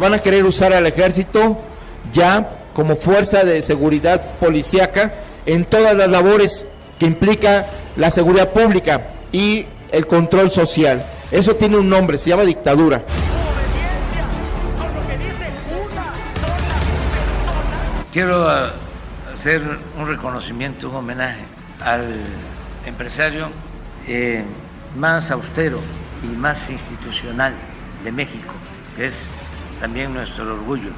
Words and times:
Van 0.00 0.14
a 0.14 0.18
querer 0.18 0.44
usar 0.44 0.72
al 0.72 0.86
ejército 0.86 1.58
ya 2.12 2.48
como 2.74 2.96
fuerza 2.96 3.44
de 3.44 3.60
seguridad 3.60 4.20
policíaca 4.40 5.12
en 5.44 5.66
todas 5.66 5.94
las 5.94 6.08
labores 6.08 6.66
que 6.98 7.04
implica 7.06 7.66
la 7.96 8.10
seguridad 8.10 8.50
pública 8.50 9.02
y 9.30 9.66
el 9.92 10.06
control 10.06 10.50
social. 10.50 11.04
Eso 11.30 11.54
tiene 11.54 11.76
un 11.76 11.88
nombre, 11.88 12.16
se 12.16 12.30
llama 12.30 12.44
dictadura. 12.44 13.02
Quiero 18.12 18.48
ah, 18.48 18.72
hacer 19.34 19.62
un 19.98 20.08
reconocimiento, 20.08 20.88
un 20.88 20.96
homenaje 20.96 21.42
al 21.84 22.14
empresario 22.86 23.48
eh, 24.08 24.42
más 24.96 25.30
austero 25.30 25.78
y 26.24 26.28
más 26.28 26.70
institucional 26.70 27.52
de 28.02 28.12
México, 28.12 28.52
que 28.96 29.06
es 29.06 29.14
también 29.80 30.12
nuestro 30.12 30.44
orgullo, 30.54 30.90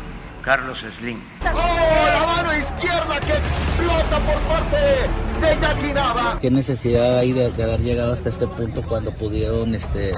Carlos 0.42 0.84
Slim. 0.97 1.20
¡Oh, 1.42 2.08
la 2.12 2.27
mano 2.27 2.58
izquierda 2.58 3.20
que 3.20 3.33
explota 3.33 4.19
por 4.19 4.41
parte 4.42 4.77
de 5.41 5.61
Jackie 5.61 6.41
¿Qué 6.41 6.50
necesidad 6.50 7.19
hay 7.19 7.33
de, 7.33 7.47
haber 7.47 7.80
llegado 7.80 8.12
hasta 8.12 8.30
este 8.30 8.48
punto 8.48 8.83
cuando 8.83 9.12
pudieron, 9.12 9.74
este, 9.74 10.12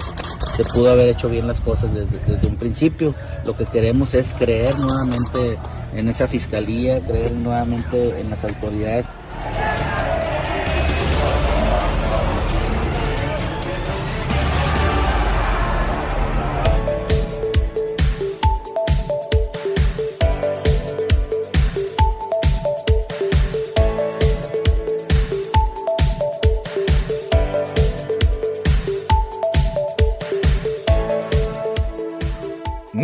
se 0.56 0.64
pudo 0.64 0.92
haber 0.92 1.10
hecho 1.10 1.28
bien 1.28 1.46
las 1.46 1.60
cosas 1.60 1.92
desde, 1.92 2.18
desde 2.26 2.46
un 2.46 2.56
principio? 2.56 3.14
Lo 3.44 3.54
que 3.54 3.66
queremos 3.66 4.14
es 4.14 4.32
creer 4.38 4.78
nuevamente 4.78 5.58
en 5.94 6.08
esa 6.08 6.26
fiscalía, 6.26 7.00
creer 7.00 7.32
nuevamente 7.32 8.18
en 8.18 8.30
las 8.30 8.42
autoridades. 8.44 9.06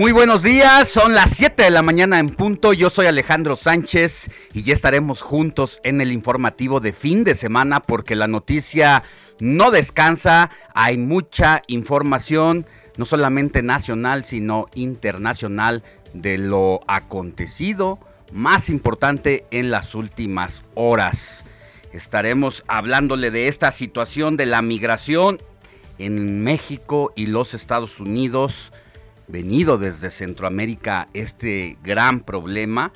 Muy 0.00 0.12
buenos 0.12 0.43
días, 0.43 0.88
son 0.88 1.12
las 1.12 1.28
7 1.37 1.62
de 1.62 1.71
la 1.71 1.83
mañana 1.83 2.21
en 2.21 2.31
punto, 2.31 2.72
yo 2.72 2.88
soy 2.88 3.05
Alejandro 3.05 3.55
Sánchez 3.55 4.31
y 4.55 4.62
ya 4.62 4.72
estaremos 4.72 5.21
juntos 5.21 5.78
en 5.84 6.00
el 6.00 6.11
informativo 6.11 6.81
de 6.81 6.94
fin 6.94 7.22
de 7.22 7.34
semana 7.34 7.81
porque 7.81 8.16
la 8.16 8.27
noticia 8.27 9.03
no 9.41 9.71
descansa, 9.71 10.49
hay 10.72 10.97
mucha 10.97 11.60
información, 11.66 12.65
no 12.97 13.05
solamente 13.05 13.62
nacional, 13.62 14.25
sino 14.25 14.69
internacional 14.75 15.83
de 16.15 16.39
lo 16.39 16.81
acontecido 16.87 17.99
más 18.33 18.71
importante 18.71 19.44
en 19.50 19.71
las 19.71 19.94
últimas 19.94 20.65
horas. 20.77 21.44
Estaremos 21.93 22.65
hablándole 22.69 23.31
de 23.31 23.49
esta 23.49 23.71
situación 23.71 24.39
de 24.39 24.47
la 24.47 24.62
migración 24.62 25.43
en 25.99 26.43
México 26.43 27.12
y 27.16 27.27
los 27.27 27.53
Estados 27.53 28.00
Unidos 28.00 28.72
venido 29.31 29.79
desde 29.79 30.11
Centroamérica 30.11 31.09
este 31.15 31.79
gran 31.83 32.21
problema 32.21 32.93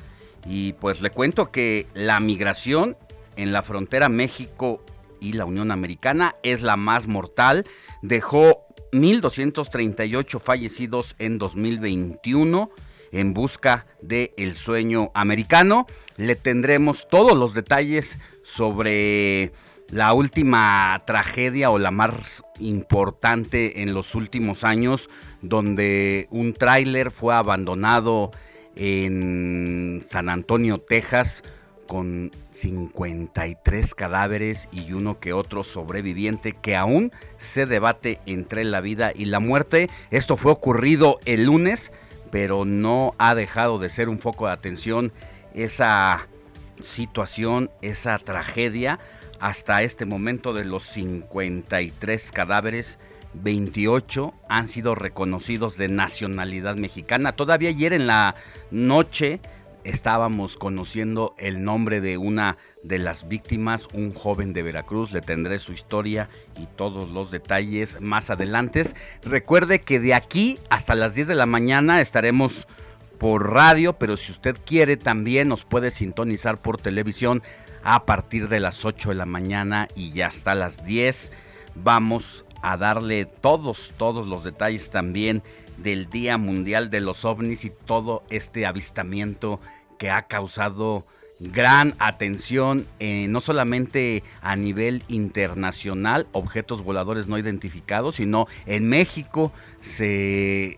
y 0.47 0.75
pues 0.75 1.00
le 1.00 1.11
cuento 1.11 1.50
que 1.50 1.87
la 1.95 2.21
migración 2.21 2.97
en 3.37 3.53
la 3.53 3.62
frontera 3.62 4.09
México 4.09 4.84
y 5.21 5.33
la 5.33 5.44
Unión 5.44 5.71
Americana 5.71 6.37
es 6.43 6.62
la 6.62 6.77
más 6.77 7.06
mortal. 7.06 7.67
Dejó 8.03 8.67
1.238 8.93 10.41
fallecidos 10.41 11.17
en 11.19 11.39
2021 11.39 12.71
en 13.12 13.33
busca 13.33 13.87
del 14.03 14.33
el 14.37 14.55
sueño 14.55 15.11
americano. 15.15 15.87
Le 16.17 16.37
tendremos 16.37 17.09
todos 17.09 17.37
los 17.37 17.55
detalles 17.55 18.19
sobre 18.43 19.53
la 19.91 20.12
última 20.12 21.03
tragedia 21.06 21.71
o 21.71 21.78
la 21.78 21.91
más 21.91 22.43
importante 22.59 23.83
en 23.83 23.95
los 23.95 24.15
últimos 24.15 24.65
años, 24.65 25.09
donde 25.43 26.27
un 26.31 26.55
tráiler 26.55 27.11
fue 27.11 27.34
abandonado 27.34 28.31
en 28.77 30.05
San 30.09 30.28
Antonio, 30.28 30.78
Texas, 30.78 31.43
con 31.87 32.31
53 32.53 33.94
cadáveres 33.94 34.69
y 34.73 34.93
uno 34.93 35.21
que 35.21 35.33
otro 35.33 35.65
sobreviviente 35.65 36.55
que 36.55 36.77
aún 36.77 37.12
se 37.37 37.67
debate 37.67 38.21
entre 38.27 38.65
la 38.65 38.81
vida 38.81 39.12
y 39.15 39.27
la 39.27 39.39
muerte. 39.39 39.91
Esto 40.11 40.37
fue 40.37 40.53
ocurrido 40.53 41.19
el 41.27 41.44
lunes, 41.44 41.93
pero 42.31 42.65
no 42.65 43.15
ha 43.19 43.34
dejado 43.34 43.78
de 43.78 43.91
ser 43.91 44.09
un 44.09 44.19
foco 44.19 44.47
de 44.47 44.53
atención 44.53 45.12
esa 45.55 46.27
situación, 46.83 47.71
esa 47.83 48.19
tragedia 48.19 48.99
hasta 49.44 49.82
este 49.82 50.06
momento 50.06 50.55
de 50.55 50.65
los 50.65 50.84
53 50.84 52.32
cadáveres, 52.32 52.99
28 53.34 54.32
han 54.49 54.69
sido 54.69 54.94
reconocidos 54.94 55.77
de 55.77 55.88
nacionalidad 55.88 56.77
mexicana. 56.77 57.32
Todavía 57.32 57.69
ayer 57.69 57.93
en 57.93 58.06
la 58.06 58.37
noche 58.71 59.41
estábamos 59.84 60.56
conociendo 60.56 61.34
el 61.37 61.62
nombre 61.62 62.00
de 62.00 62.16
una 62.16 62.56
de 62.84 62.97
las 62.97 63.28
víctimas, 63.28 63.87
un 63.93 64.15
joven 64.15 64.55
de 64.55 64.62
Veracruz. 64.62 65.12
Le 65.12 65.21
tendré 65.21 65.58
su 65.58 65.75
historia 65.75 66.31
y 66.58 66.64
todos 66.64 67.11
los 67.11 67.31
detalles 67.31 68.00
más 68.00 68.31
adelante. 68.31 68.82
Recuerde 69.25 69.82
que 69.82 70.00
de 70.00 70.14
aquí 70.14 70.58
hasta 70.70 70.94
las 70.94 71.14
10 71.17 71.29
de 71.29 71.35
la 71.35 71.44
mañana 71.44 72.00
estaremos 72.00 72.67
por 73.19 73.52
radio, 73.52 73.93
pero 73.94 74.17
si 74.17 74.32
usted 74.32 74.56
quiere 74.64 74.96
también 74.96 75.49
nos 75.49 75.67
puede 75.67 75.91
sintonizar 75.91 76.62
por 76.62 76.81
televisión 76.81 77.43
a 77.84 78.06
partir 78.06 78.48
de 78.48 78.60
las 78.60 78.84
8 78.84 79.10
de 79.10 79.14
la 79.14 79.26
mañana 79.26 79.88
y 79.94 80.10
ya 80.10 80.26
hasta 80.26 80.54
las 80.54 80.84
10. 80.84 81.31
Vamos 81.76 82.44
a 82.62 82.76
darle 82.76 83.26
todos, 83.26 83.92
todos 83.96 84.26
los 84.26 84.42
detalles 84.42 84.90
también 84.90 85.42
del 85.76 86.08
Día 86.08 86.38
Mundial 86.38 86.90
de 86.90 87.00
los 87.00 87.25
OVNIs 87.25 87.64
y 87.66 87.70
todo 87.70 88.25
este 88.31 88.66
avistamiento 88.66 89.60
que 89.98 90.10
ha 90.10 90.22
causado 90.22 91.04
gran 91.40 91.94
atención, 91.98 92.86
eh, 93.00 93.26
no 93.28 93.40
solamente 93.40 94.22
a 94.40 94.56
nivel 94.56 95.02
internacional, 95.08 96.26
objetos 96.32 96.82
voladores 96.82 97.26
no 97.26 97.38
identificados, 97.38 98.16
sino 98.16 98.46
en 98.66 98.88
México 98.88 99.52
se 99.81 100.76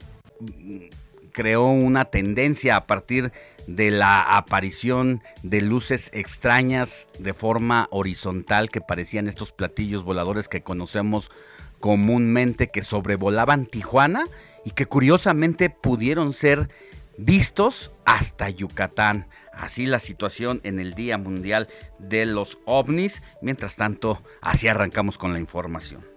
creó 1.36 1.66
una 1.66 2.06
tendencia 2.06 2.76
a 2.76 2.86
partir 2.86 3.30
de 3.66 3.90
la 3.90 4.22
aparición 4.22 5.22
de 5.42 5.60
luces 5.60 6.08
extrañas 6.14 7.10
de 7.18 7.34
forma 7.34 7.88
horizontal 7.90 8.70
que 8.70 8.80
parecían 8.80 9.28
estos 9.28 9.52
platillos 9.52 10.02
voladores 10.02 10.48
que 10.48 10.62
conocemos 10.62 11.30
comúnmente 11.78 12.70
que 12.70 12.80
sobrevolaban 12.80 13.66
Tijuana 13.66 14.24
y 14.64 14.70
que 14.70 14.86
curiosamente 14.86 15.68
pudieron 15.68 16.32
ser 16.32 16.70
vistos 17.18 17.92
hasta 18.06 18.48
Yucatán. 18.48 19.28
Así 19.52 19.84
la 19.84 20.00
situación 20.00 20.62
en 20.64 20.80
el 20.80 20.94
Día 20.94 21.18
Mundial 21.18 21.68
de 21.98 22.24
los 22.24 22.58
OVNIs. 22.64 23.22
Mientras 23.42 23.76
tanto, 23.76 24.22
así 24.40 24.68
arrancamos 24.68 25.18
con 25.18 25.34
la 25.34 25.38
información. 25.38 26.15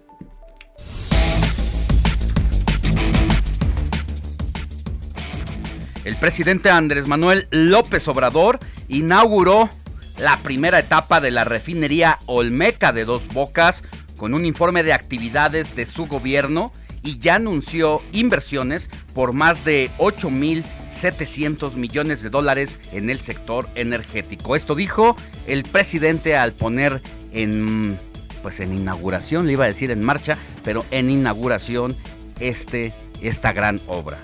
El 6.10 6.16
presidente 6.16 6.70
Andrés 6.70 7.06
Manuel 7.06 7.46
López 7.52 8.08
Obrador 8.08 8.58
inauguró 8.88 9.70
la 10.18 10.38
primera 10.38 10.80
etapa 10.80 11.20
de 11.20 11.30
la 11.30 11.44
refinería 11.44 12.18
Olmeca 12.26 12.90
de 12.90 13.04
Dos 13.04 13.28
Bocas 13.28 13.84
con 14.16 14.34
un 14.34 14.44
informe 14.44 14.82
de 14.82 14.92
actividades 14.92 15.76
de 15.76 15.86
su 15.86 16.08
gobierno 16.08 16.72
y 17.04 17.18
ya 17.18 17.36
anunció 17.36 18.02
inversiones 18.10 18.90
por 19.14 19.34
más 19.34 19.64
de 19.64 19.88
8.700 19.98 21.76
millones 21.76 22.24
de 22.24 22.30
dólares 22.30 22.80
en 22.90 23.08
el 23.08 23.20
sector 23.20 23.68
energético. 23.76 24.56
Esto 24.56 24.74
dijo 24.74 25.14
el 25.46 25.62
presidente 25.62 26.36
al 26.36 26.54
poner 26.54 27.00
en 27.30 27.96
pues 28.42 28.58
en 28.58 28.76
inauguración, 28.76 29.46
le 29.46 29.52
iba 29.52 29.62
a 29.62 29.68
decir 29.68 29.92
en 29.92 30.02
marcha, 30.02 30.36
pero 30.64 30.84
en 30.90 31.08
inauguración 31.08 31.94
este 32.40 32.92
esta 33.22 33.52
gran 33.52 33.80
obra. 33.86 34.18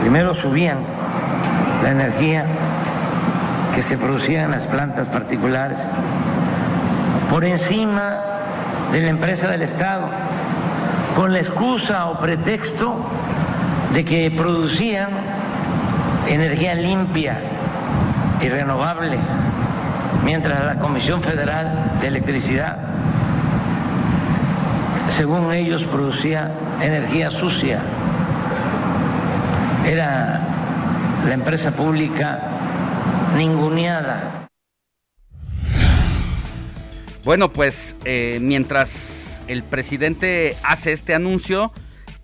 Primero 0.00 0.34
subían 0.34 0.78
la 1.82 1.90
energía 1.90 2.44
que 3.74 3.82
se 3.82 3.96
producía 3.96 4.44
en 4.44 4.50
las 4.50 4.66
plantas 4.66 5.06
particulares 5.06 5.78
por 7.30 7.44
encima 7.44 8.16
de 8.92 9.02
la 9.02 9.10
empresa 9.10 9.48
del 9.48 9.62
Estado, 9.62 10.08
con 11.14 11.32
la 11.32 11.40
excusa 11.40 12.06
o 12.06 12.18
pretexto 12.18 12.96
de 13.92 14.04
que 14.04 14.30
producían 14.30 15.10
energía 16.26 16.74
limpia 16.74 17.38
y 18.40 18.48
renovable, 18.48 19.18
mientras 20.24 20.64
la 20.64 20.78
Comisión 20.78 21.22
Federal 21.22 21.98
de 22.00 22.06
Electricidad, 22.06 22.76
según 25.10 25.52
ellos, 25.52 25.82
producía 25.84 26.50
energía 26.80 27.30
sucia. 27.30 27.80
Era 29.88 31.24
la 31.26 31.32
empresa 31.32 31.74
pública 31.74 33.32
ninguneada. 33.38 34.46
Bueno, 37.24 37.50
pues 37.54 37.96
eh, 38.04 38.38
mientras 38.42 39.40
el 39.48 39.62
presidente 39.62 40.58
hace 40.62 40.92
este 40.92 41.14
anuncio, 41.14 41.72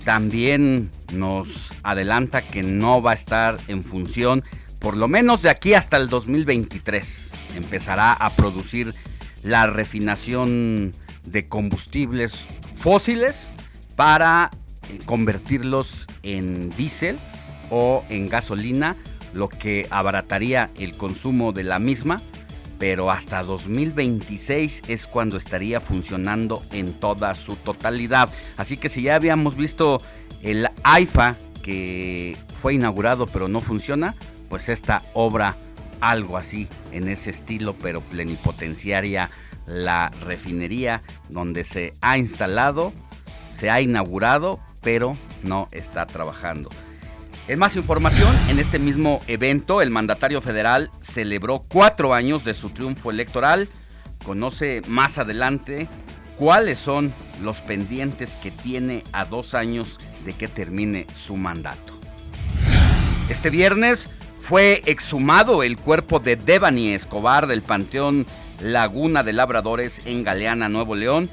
también 0.04 0.90
nos 1.14 1.72
adelanta 1.82 2.42
que 2.42 2.62
no 2.62 3.00
va 3.00 3.12
a 3.12 3.14
estar 3.14 3.56
en 3.68 3.82
función 3.82 4.44
por 4.78 4.94
lo 4.98 5.08
menos 5.08 5.40
de 5.40 5.48
aquí 5.48 5.72
hasta 5.72 5.96
el 5.96 6.08
2023. 6.08 7.30
Empezará 7.56 8.12
a 8.12 8.28
producir 8.28 8.94
la 9.42 9.66
refinación 9.68 10.92
de 11.24 11.48
combustibles 11.48 12.44
fósiles 12.76 13.48
para 13.96 14.50
eh, 14.90 14.98
convertirlos 15.06 16.06
en 16.22 16.68
diésel 16.76 17.18
o 17.70 18.04
en 18.08 18.28
gasolina, 18.28 18.96
lo 19.32 19.48
que 19.48 19.86
abarataría 19.90 20.70
el 20.76 20.96
consumo 20.96 21.52
de 21.52 21.64
la 21.64 21.78
misma 21.78 22.20
pero 22.78 23.10
hasta 23.10 23.42
2026 23.42 24.82
es 24.88 25.06
cuando 25.06 25.36
estaría 25.36 25.80
funcionando 25.80 26.62
en 26.72 26.92
toda 26.92 27.34
su 27.34 27.56
totalidad. 27.56 28.28
Así 28.56 28.76
que 28.76 28.88
si 28.88 29.02
ya 29.02 29.14
habíamos 29.14 29.56
visto 29.56 30.02
el 30.42 30.68
AIFA 30.82 31.36
que 31.62 32.36
fue 32.60 32.74
inaugurado 32.74 33.26
pero 33.26 33.48
no 33.48 33.60
funciona, 33.60 34.14
pues 34.48 34.68
esta 34.68 35.02
obra 35.14 35.56
algo 36.00 36.36
así 36.36 36.68
en 36.92 37.08
ese 37.08 37.30
estilo, 37.30 37.74
pero 37.74 38.02
plenipotenciaria, 38.02 39.30
la 39.66 40.10
refinería 40.20 41.00
donde 41.30 41.64
se 41.64 41.94
ha 42.02 42.18
instalado, 42.18 42.92
se 43.56 43.70
ha 43.70 43.80
inaugurado, 43.80 44.60
pero 44.82 45.16
no 45.42 45.68
está 45.72 46.04
trabajando. 46.04 46.68
En 47.46 47.58
más 47.58 47.76
información, 47.76 48.34
en 48.48 48.58
este 48.58 48.78
mismo 48.78 49.20
evento, 49.26 49.82
el 49.82 49.90
mandatario 49.90 50.40
federal 50.40 50.90
celebró 51.00 51.62
cuatro 51.68 52.14
años 52.14 52.42
de 52.42 52.54
su 52.54 52.70
triunfo 52.70 53.10
electoral. 53.10 53.68
Conoce 54.24 54.80
más 54.88 55.18
adelante 55.18 55.86
cuáles 56.38 56.78
son 56.78 57.12
los 57.42 57.60
pendientes 57.60 58.36
que 58.36 58.50
tiene 58.50 59.04
a 59.12 59.26
dos 59.26 59.54
años 59.54 59.98
de 60.24 60.32
que 60.32 60.48
termine 60.48 61.06
su 61.14 61.36
mandato. 61.36 61.92
Este 63.28 63.50
viernes 63.50 64.08
fue 64.38 64.82
exhumado 64.86 65.62
el 65.62 65.76
cuerpo 65.76 66.20
de 66.20 66.36
Devani 66.36 66.94
Escobar 66.94 67.46
del 67.46 67.60
Panteón 67.60 68.24
Laguna 68.62 69.22
de 69.22 69.34
Labradores 69.34 70.00
en 70.06 70.24
Galeana, 70.24 70.70
Nuevo 70.70 70.94
León, 70.94 71.28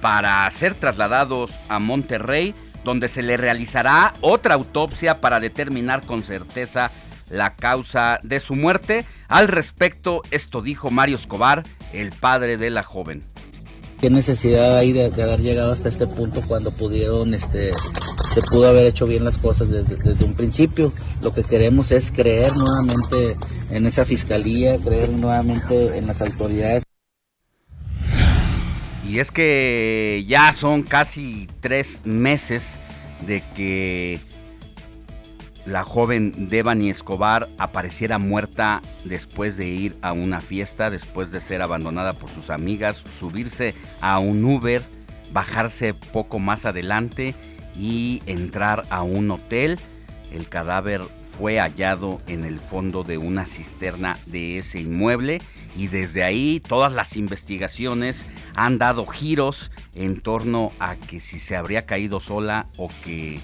para 0.00 0.48
ser 0.50 0.74
trasladados 0.74 1.58
a 1.68 1.80
Monterrey 1.80 2.54
donde 2.86 3.08
se 3.08 3.20
le 3.24 3.36
realizará 3.36 4.14
otra 4.20 4.54
autopsia 4.54 5.20
para 5.20 5.40
determinar 5.40 6.06
con 6.06 6.22
certeza 6.22 6.92
la 7.28 7.56
causa 7.56 8.20
de 8.22 8.38
su 8.38 8.54
muerte. 8.54 9.04
Al 9.26 9.48
respecto, 9.48 10.22
esto 10.30 10.62
dijo 10.62 10.92
Mario 10.92 11.16
Escobar, 11.16 11.64
el 11.92 12.12
padre 12.12 12.56
de 12.56 12.70
la 12.70 12.84
joven. 12.84 13.24
¿Qué 14.00 14.08
necesidad 14.08 14.76
hay 14.76 14.92
de, 14.92 15.06
haber 15.06 15.40
llegado 15.40 15.72
hasta 15.72 15.88
este 15.88 16.06
punto 16.06 16.42
cuando 16.46 16.70
pudieron, 16.70 17.34
este, 17.34 17.72
se 18.32 18.42
pudo 18.42 18.68
haber 18.68 18.86
hecho 18.86 19.06
bien 19.06 19.24
las 19.24 19.36
cosas 19.36 19.68
desde, 19.68 19.96
desde, 19.96 20.24
un 20.24 20.34
principio? 20.34 20.92
Lo 21.20 21.34
que 21.34 21.42
queremos 21.42 21.90
es 21.90 22.12
creer 22.12 22.52
nuevamente 22.56 23.36
en 23.72 23.86
esa 23.86 24.04
fiscalía, 24.04 24.78
creer 24.78 25.08
nuevamente 25.08 25.98
en 25.98 26.06
las 26.06 26.22
autoridades. 26.22 26.85
Y 29.08 29.20
es 29.20 29.30
que 29.30 30.24
ya 30.26 30.52
son 30.52 30.82
casi 30.82 31.46
tres 31.60 32.00
meses 32.04 32.76
de 33.24 33.40
que 33.54 34.18
la 35.64 35.84
joven 35.84 36.48
Devani 36.48 36.90
Escobar 36.90 37.48
apareciera 37.56 38.18
muerta 38.18 38.82
después 39.04 39.56
de 39.56 39.68
ir 39.68 39.96
a 40.02 40.12
una 40.12 40.40
fiesta, 40.40 40.90
después 40.90 41.30
de 41.30 41.40
ser 41.40 41.62
abandonada 41.62 42.14
por 42.14 42.30
sus 42.30 42.50
amigas, 42.50 42.96
subirse 42.96 43.74
a 44.00 44.18
un 44.18 44.44
Uber, 44.44 44.82
bajarse 45.32 45.94
poco 45.94 46.40
más 46.40 46.64
adelante 46.66 47.34
y 47.78 48.22
entrar 48.26 48.86
a 48.90 49.02
un 49.02 49.30
hotel. 49.30 49.78
El 50.32 50.48
cadáver 50.48 51.02
fue 51.30 51.60
hallado 51.60 52.18
en 52.26 52.44
el 52.44 52.58
fondo 52.58 53.04
de 53.04 53.18
una 53.18 53.46
cisterna 53.46 54.18
de 54.26 54.58
ese 54.58 54.80
inmueble 54.80 55.40
y 55.76 55.88
desde 55.88 56.24
ahí 56.24 56.60
todas 56.60 56.92
las 56.92 57.16
investigaciones 57.16 58.26
han 58.54 58.78
dado 58.78 59.06
giros 59.06 59.70
en 59.94 60.20
torno 60.20 60.72
a 60.78 60.96
que 60.96 61.20
si 61.20 61.38
se 61.38 61.56
habría 61.56 61.82
caído 61.82 62.20
sola 62.20 62.66
o 62.76 62.88
que 63.04 63.40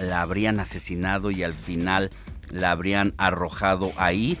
la 0.00 0.22
habrían 0.22 0.60
asesinado 0.60 1.30
y 1.30 1.42
al 1.42 1.54
final 1.54 2.10
la 2.50 2.72
habrían 2.72 3.14
arrojado 3.18 3.92
ahí. 3.96 4.38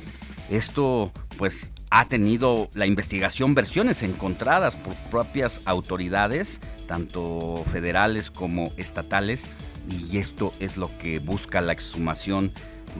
Esto 0.50 1.12
pues 1.38 1.70
ha 1.90 2.08
tenido 2.08 2.68
la 2.74 2.86
investigación 2.86 3.54
versiones 3.54 4.02
encontradas 4.02 4.76
por 4.76 4.94
propias 5.10 5.60
autoridades, 5.64 6.60
tanto 6.86 7.64
federales 7.72 8.30
como 8.30 8.72
estatales, 8.76 9.44
y 9.88 10.18
esto 10.18 10.52
es 10.60 10.76
lo 10.76 10.96
que 10.98 11.18
busca 11.18 11.60
la 11.60 11.72
exhumación 11.72 12.52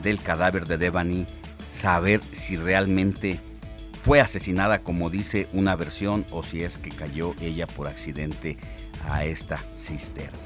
del 0.03 0.21
cadáver 0.21 0.67
de 0.67 0.79
Devani, 0.79 1.27
saber 1.71 2.21
si 2.33 2.57
realmente 2.57 3.39
fue 4.03 4.21
asesinada 4.21 4.79
como 4.79 5.11
dice 5.11 5.49
una 5.53 5.77
versión 5.77 6.25
o 6.31 6.43
si 6.43 6.63
es 6.63 6.79
que 6.79 6.91
cayó 6.91 7.35
ella 7.41 7.67
por 7.67 7.87
accidente 7.87 8.57
a 9.09 9.25
esta 9.25 9.59
cisterna. 9.77 10.39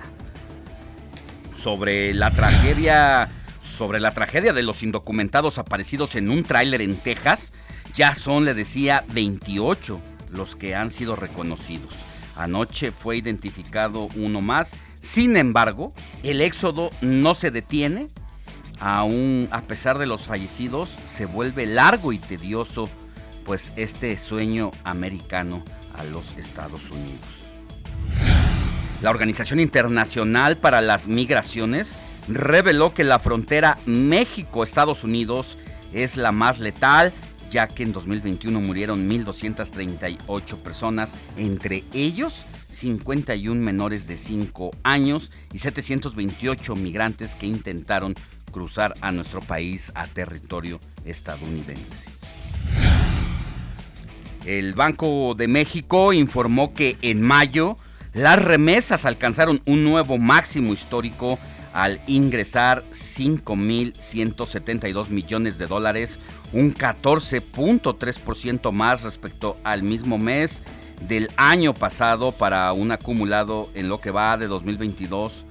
Sobre 1.56 2.12
la 2.14 2.30
tragedia, 2.30 3.30
sobre 3.60 4.00
la 4.00 4.12
tragedia 4.12 4.52
de 4.52 4.62
los 4.62 4.82
indocumentados 4.82 5.58
aparecidos 5.58 6.16
en 6.16 6.30
un 6.30 6.42
tráiler 6.42 6.82
en 6.82 6.96
Texas, 6.96 7.52
ya 7.94 8.14
son, 8.14 8.44
le 8.44 8.54
decía, 8.54 9.04
28 9.12 10.00
los 10.30 10.56
que 10.56 10.74
han 10.74 10.90
sido 10.90 11.14
reconocidos. 11.14 11.94
Anoche 12.36 12.90
fue 12.90 13.16
identificado 13.16 14.08
uno 14.16 14.40
más. 14.40 14.74
Sin 15.00 15.36
embargo, 15.36 15.94
el 16.24 16.40
éxodo 16.40 16.90
no 17.00 17.34
se 17.34 17.52
detiene 17.52 18.08
aún 18.80 19.48
a 19.52 19.62
pesar 19.62 19.98
de 19.98 20.06
los 20.06 20.22
fallecidos, 20.22 20.98
se 21.06 21.26
vuelve 21.26 21.64
largo 21.66 22.12
y 22.12 22.18
tedioso, 22.18 22.88
pues 23.44 23.72
este 23.76 24.16
sueño 24.18 24.70
americano 24.84 25.62
a 25.96 26.04
los 26.04 26.36
Estados 26.36 26.90
Unidos. 26.90 27.44
La 29.02 29.10
Organización 29.10 29.60
Internacional 29.60 30.56
para 30.56 30.80
las 30.80 31.06
Migraciones 31.06 31.94
reveló 32.28 32.94
que 32.94 33.04
la 33.04 33.18
frontera 33.18 33.78
México-Estados 33.86 35.04
Unidos 35.04 35.58
es 35.92 36.16
la 36.16 36.32
más 36.32 36.58
letal, 36.60 37.12
ya 37.50 37.68
que 37.68 37.82
en 37.82 37.92
2021 37.92 38.60
murieron 38.60 39.08
1.238 39.08 40.58
personas, 40.58 41.16
entre 41.36 41.84
ellos 41.92 42.46
51 42.68 43.60
menores 43.60 44.06
de 44.06 44.16
5 44.16 44.70
años 44.82 45.30
y 45.52 45.58
728 45.58 46.74
migrantes 46.74 47.34
que 47.34 47.46
intentaron 47.46 48.14
cruzar 48.50 48.94
a 49.00 49.12
nuestro 49.12 49.40
país 49.40 49.92
a 49.94 50.06
territorio 50.06 50.80
estadounidense. 51.04 52.13
El 54.46 54.74
Banco 54.74 55.34
de 55.34 55.48
México 55.48 56.12
informó 56.12 56.74
que 56.74 56.98
en 57.02 57.22
mayo 57.22 57.76
las 58.12 58.40
remesas 58.42 59.06
alcanzaron 59.06 59.60
un 59.64 59.82
nuevo 59.84 60.18
máximo 60.18 60.72
histórico 60.72 61.38
al 61.72 62.00
ingresar 62.06 62.84
5.172 62.92 65.08
millones 65.08 65.58
de 65.58 65.66
dólares, 65.66 66.20
un 66.52 66.72
14.3% 66.72 68.70
más 68.70 69.02
respecto 69.02 69.56
al 69.64 69.82
mismo 69.82 70.18
mes 70.18 70.62
del 71.08 71.28
año 71.36 71.74
pasado 71.74 72.30
para 72.32 72.72
un 72.72 72.92
acumulado 72.92 73.68
en 73.74 73.88
lo 73.88 74.00
que 74.00 74.12
va 74.12 74.36
de 74.36 74.46
2022 74.46 75.44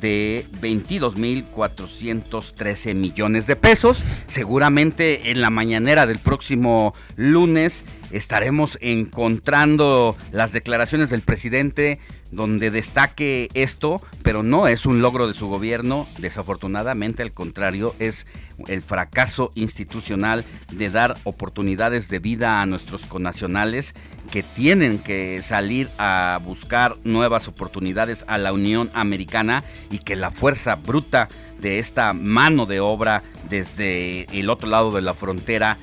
de 0.00 0.44
22.413 0.60 2.94
millones 2.94 3.46
de 3.46 3.56
pesos. 3.56 4.04
Seguramente 4.26 5.30
en 5.30 5.40
la 5.40 5.48
mañanera 5.50 6.06
del 6.06 6.18
próximo 6.18 6.94
lunes 7.16 7.84
estaremos 8.10 8.78
encontrando 8.80 10.16
las 10.32 10.52
declaraciones 10.52 11.10
del 11.10 11.20
presidente 11.22 12.00
donde 12.30 12.70
destaque 12.70 13.48
esto, 13.54 14.02
pero 14.22 14.42
no 14.42 14.68
es 14.68 14.86
un 14.86 15.00
logro 15.00 15.26
de 15.26 15.34
su 15.34 15.48
gobierno, 15.48 16.06
desafortunadamente 16.18 17.22
al 17.22 17.32
contrario, 17.32 17.94
es 17.98 18.26
el 18.68 18.82
fracaso 18.82 19.52
institucional 19.54 20.44
de 20.72 20.90
dar 20.90 21.18
oportunidades 21.24 22.08
de 22.08 22.18
vida 22.18 22.60
a 22.60 22.66
nuestros 22.66 23.06
conacionales 23.06 23.94
que 24.30 24.42
tienen 24.42 24.98
que 24.98 25.40
salir 25.42 25.88
a 25.98 26.40
buscar 26.42 26.96
nuevas 27.04 27.48
oportunidades 27.48 28.24
a 28.28 28.38
la 28.38 28.52
Unión 28.52 28.90
Americana 28.94 29.62
y 29.90 29.98
que 29.98 30.16
la 30.16 30.30
fuerza 30.30 30.74
bruta 30.76 31.28
de 31.60 31.78
esta 31.78 32.12
mano 32.12 32.66
de 32.66 32.80
obra 32.80 33.22
desde 33.48 34.24
el 34.38 34.50
otro 34.50 34.68
lado 34.68 34.90
de 34.92 35.02
la 35.02 35.14
frontera 35.14 35.76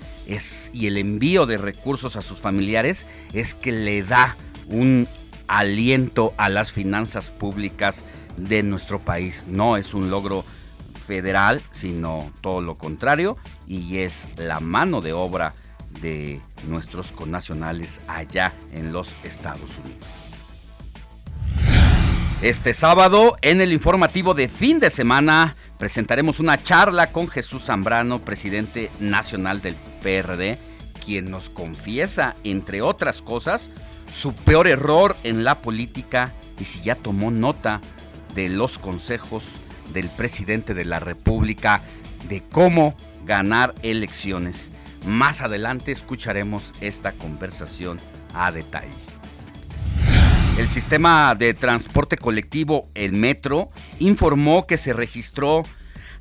y 0.73 0.87
el 0.87 0.97
envío 0.97 1.45
de 1.45 1.57
recursos 1.57 2.15
a 2.15 2.21
sus 2.21 2.39
familiares 2.39 3.05
es 3.33 3.53
que 3.53 3.71
le 3.71 4.03
da 4.03 4.37
un 4.67 5.07
aliento 5.53 6.33
a 6.37 6.49
las 6.49 6.71
finanzas 6.71 7.29
públicas 7.29 8.03
de 8.37 8.63
nuestro 8.63 8.99
país. 8.99 9.45
No 9.47 9.77
es 9.77 9.93
un 9.93 10.09
logro 10.09 10.43
federal, 11.05 11.61
sino 11.71 12.31
todo 12.41 12.61
lo 12.61 12.75
contrario, 12.75 13.37
y 13.67 13.97
es 13.97 14.27
la 14.35 14.59
mano 14.59 15.01
de 15.01 15.13
obra 15.13 15.53
de 16.01 16.41
nuestros 16.67 17.11
connacionales 17.11 18.01
allá 18.07 18.51
en 18.71 18.91
los 18.91 19.13
Estados 19.23 19.77
Unidos. 19.77 20.07
Este 22.41 22.73
sábado, 22.73 23.37
en 23.41 23.61
el 23.61 23.71
informativo 23.71 24.33
de 24.33 24.49
fin 24.49 24.79
de 24.79 24.89
semana, 24.89 25.55
presentaremos 25.77 26.39
una 26.39 26.61
charla 26.61 27.11
con 27.11 27.27
Jesús 27.27 27.65
Zambrano, 27.65 28.19
presidente 28.19 28.89
nacional 28.99 29.61
del 29.61 29.75
PRD, 30.01 30.57
quien 31.05 31.29
nos 31.29 31.49
confiesa, 31.49 32.35
entre 32.43 32.81
otras 32.81 33.21
cosas, 33.21 33.69
su 34.13 34.33
peor 34.33 34.67
error 34.67 35.17
en 35.23 35.43
la 35.43 35.61
política 35.61 36.33
y 36.59 36.65
si 36.65 36.81
ya 36.81 36.95
tomó 36.95 37.31
nota 37.31 37.81
de 38.35 38.47
los 38.47 38.77
consejos 38.77 39.43
del 39.91 40.09
presidente 40.09 40.73
de 40.73 40.85
la 40.85 40.99
República 40.99 41.81
de 42.29 42.41
cómo 42.41 42.95
ganar 43.25 43.73
elecciones. 43.81 44.71
Más 45.05 45.41
adelante 45.41 45.91
escucharemos 45.91 46.71
esta 46.79 47.11
conversación 47.11 47.99
a 48.33 48.51
detalle. 48.51 48.93
El 50.57 50.69
sistema 50.69 51.33
de 51.35 51.53
transporte 51.55 52.15
colectivo, 52.15 52.87
el 52.93 53.13
metro, 53.13 53.69
informó 53.99 54.67
que 54.67 54.77
se 54.77 54.93
registró 54.93 55.63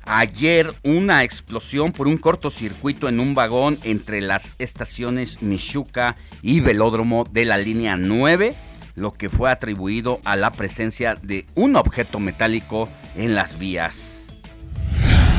ayer 0.05 0.73
una 0.83 1.23
explosión 1.23 1.91
por 1.91 2.07
un 2.07 2.17
cortocircuito 2.17 3.09
en 3.09 3.19
un 3.19 3.35
vagón 3.35 3.79
entre 3.83 4.21
las 4.21 4.53
estaciones 4.59 5.41
Michuca 5.41 6.15
y 6.41 6.59
Velódromo 6.59 7.25
de 7.31 7.45
la 7.45 7.57
línea 7.57 7.97
9, 7.97 8.55
lo 8.95 9.13
que 9.13 9.29
fue 9.29 9.49
atribuido 9.49 10.19
a 10.23 10.35
la 10.35 10.51
presencia 10.51 11.15
de 11.15 11.45
un 11.55 11.75
objeto 11.75 12.19
metálico 12.19 12.89
en 13.15 13.35
las 13.35 13.57
vías. 13.57 14.21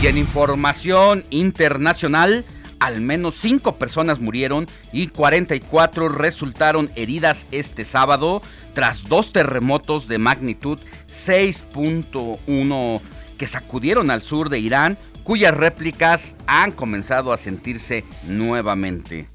Y 0.03 0.07
en 0.07 0.19
información 0.19 1.25
internacional, 1.31 2.45
al 2.79 3.01
menos 3.01 3.37
5 3.37 3.77
personas 3.77 4.21
murieron 4.21 4.67
y 4.93 5.07
44 5.07 6.09
resultaron 6.09 6.91
heridas 6.97 7.47
este 7.51 7.85
sábado 7.85 8.43
tras 8.75 9.09
dos 9.09 9.33
terremotos 9.33 10.09
de 10.09 10.19
magnitud 10.19 10.79
6.1 11.09 13.01
que 13.37 13.47
sacudieron 13.47 14.11
al 14.11 14.23
sur 14.23 14.49
de 14.49 14.59
Irán, 14.59 14.99
cuyas 15.23 15.55
réplicas 15.55 16.37
han 16.47 16.73
comenzado 16.73 17.33
a 17.33 17.39
sentirse 17.39 18.05
nuevamente. 18.27 19.29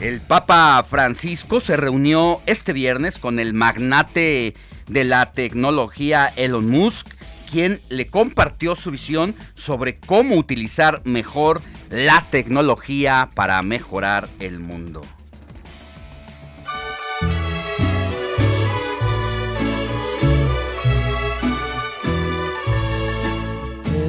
El 0.00 0.20
Papa 0.20 0.84
Francisco 0.88 1.60
se 1.60 1.76
reunió 1.76 2.40
este 2.46 2.72
viernes 2.72 3.18
con 3.18 3.38
el 3.38 3.54
magnate 3.54 4.54
de 4.88 5.04
la 5.04 5.32
tecnología 5.32 6.32
Elon 6.36 6.66
Musk, 6.66 7.08
quien 7.50 7.80
le 7.88 8.08
compartió 8.08 8.74
su 8.74 8.90
visión 8.90 9.34
sobre 9.54 9.94
cómo 9.94 10.36
utilizar 10.36 11.00
mejor 11.04 11.62
la 11.90 12.26
tecnología 12.30 13.30
para 13.34 13.62
mejorar 13.62 14.28
el 14.40 14.58
mundo. 14.58 15.02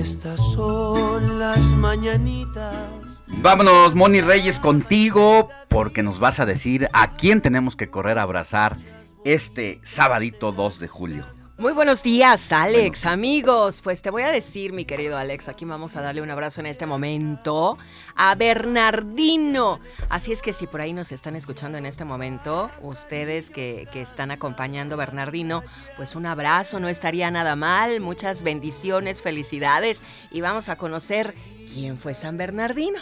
Estas 0.06 0.40
son 0.54 1.40
las 1.40 1.74
mañanitas. 1.74 3.24
Vámonos, 3.42 3.96
Moni 3.96 4.22
Reyes, 4.22 4.60
contigo, 4.60 5.50
porque 5.68 6.04
nos 6.04 6.20
vas 6.20 6.40
a 6.40 6.46
decir 6.46 6.88
a 6.94 7.18
quién 7.18 7.42
tenemos 7.42 7.76
que 7.76 7.90
correr 7.90 8.20
a 8.20 8.22
abrazar 8.22 8.78
este 9.24 9.82
sabadito 9.84 10.52
2 10.52 10.80
de 10.80 10.88
julio. 10.88 11.26
Muy 11.58 11.72
buenos 11.72 12.04
días, 12.04 12.52
Alex, 12.52 13.06
amigos. 13.06 13.80
Pues 13.82 14.02
te 14.02 14.10
voy 14.10 14.24
a 14.24 14.28
decir, 14.28 14.74
mi 14.74 14.84
querido 14.84 15.18
Alex, 15.18 15.48
aquí 15.48 15.64
vamos 15.64 15.96
a 15.96 16.02
darle 16.02 16.22
un 16.22 16.30
abrazo 16.30 16.60
en 16.60 16.66
este 16.66 16.86
momento 16.86 17.78
a 18.14 18.36
Bernardino. 18.36 19.80
Así 20.10 20.34
es 20.34 20.42
que 20.42 20.52
si 20.52 20.68
por 20.68 20.82
ahí 20.82 20.92
nos 20.92 21.14
están 21.14 21.34
escuchando 21.34 21.78
en 21.78 21.86
este 21.86 22.04
momento, 22.04 22.70
ustedes 22.82 23.50
que, 23.50 23.88
que 23.94 24.02
están 24.02 24.32
acompañando 24.32 24.96
a 24.96 24.98
Bernardino, 24.98 25.64
pues 25.96 26.18
un 26.18 26.26
abrazo, 26.26 26.82
no 26.82 26.90
estaría 26.90 27.32
nada 27.32 27.56
mal. 27.56 28.02
Muchas 28.02 28.44
bendiciones, 28.44 29.22
felicidades 29.22 30.02
y 30.32 30.42
vamos 30.42 30.68
a 30.68 30.76
conocer 30.76 31.36
quién 31.74 31.98
fue 31.98 32.16
San 32.16 32.36
Bernardino. 32.36 33.00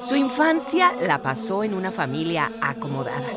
Su 0.00 0.16
infancia 0.16 0.94
la 1.00 1.22
pasó 1.22 1.62
en 1.62 1.74
una 1.74 1.92
familia 1.92 2.50
acomodada. 2.60 3.28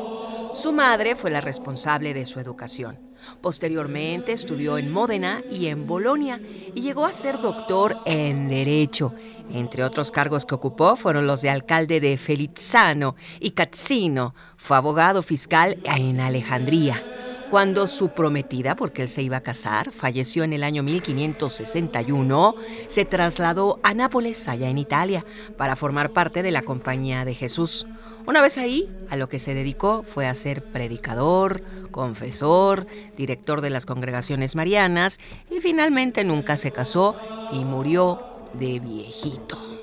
Su 0.52 0.72
madre 0.72 1.16
fue 1.16 1.30
la 1.30 1.40
responsable 1.40 2.12
de 2.12 2.26
su 2.26 2.38
educación. 2.38 2.98
Posteriormente 3.40 4.32
estudió 4.32 4.78
en 4.78 4.92
Módena 4.92 5.42
y 5.50 5.66
en 5.66 5.86
Bolonia 5.86 6.40
y 6.74 6.82
llegó 6.82 7.06
a 7.06 7.12
ser 7.12 7.40
doctor 7.40 7.98
en 8.04 8.48
Derecho. 8.48 9.14
Entre 9.50 9.84
otros 9.84 10.10
cargos 10.10 10.44
que 10.44 10.54
ocupó 10.54 10.96
fueron 10.96 11.26
los 11.26 11.40
de 11.40 11.50
alcalde 11.50 12.00
de 12.00 12.18
Felizzano 12.18 13.16
y 13.40 13.52
Cazzino. 13.52 14.34
Fue 14.56 14.76
abogado 14.76 15.22
fiscal 15.22 15.78
en 15.84 16.20
Alejandría. 16.20 17.02
Cuando 17.50 17.86
su 17.86 18.08
prometida, 18.10 18.76
porque 18.76 19.02
él 19.02 19.08
se 19.08 19.22
iba 19.22 19.36
a 19.36 19.42
casar, 19.42 19.92
falleció 19.92 20.42
en 20.42 20.54
el 20.54 20.64
año 20.64 20.82
1561, 20.82 22.54
se 22.88 23.04
trasladó 23.04 23.78
a 23.82 23.92
Nápoles, 23.92 24.48
allá 24.48 24.70
en 24.70 24.78
Italia, 24.78 25.26
para 25.58 25.76
formar 25.76 26.14
parte 26.14 26.42
de 26.42 26.50
la 26.50 26.62
Compañía 26.62 27.26
de 27.26 27.34
Jesús. 27.34 27.86
Una 28.24 28.40
vez 28.40 28.56
ahí, 28.56 28.88
a 29.10 29.16
lo 29.16 29.28
que 29.28 29.40
se 29.40 29.54
dedicó 29.54 30.04
fue 30.04 30.26
a 30.28 30.34
ser 30.34 30.62
predicador, 30.62 31.62
confesor, 31.90 32.86
director 33.16 33.60
de 33.60 33.70
las 33.70 33.84
congregaciones 33.84 34.54
marianas 34.54 35.18
y 35.50 35.60
finalmente 35.60 36.22
nunca 36.22 36.56
se 36.56 36.70
casó 36.70 37.16
y 37.50 37.64
murió 37.64 38.22
de 38.54 38.78
viejito. 38.78 39.81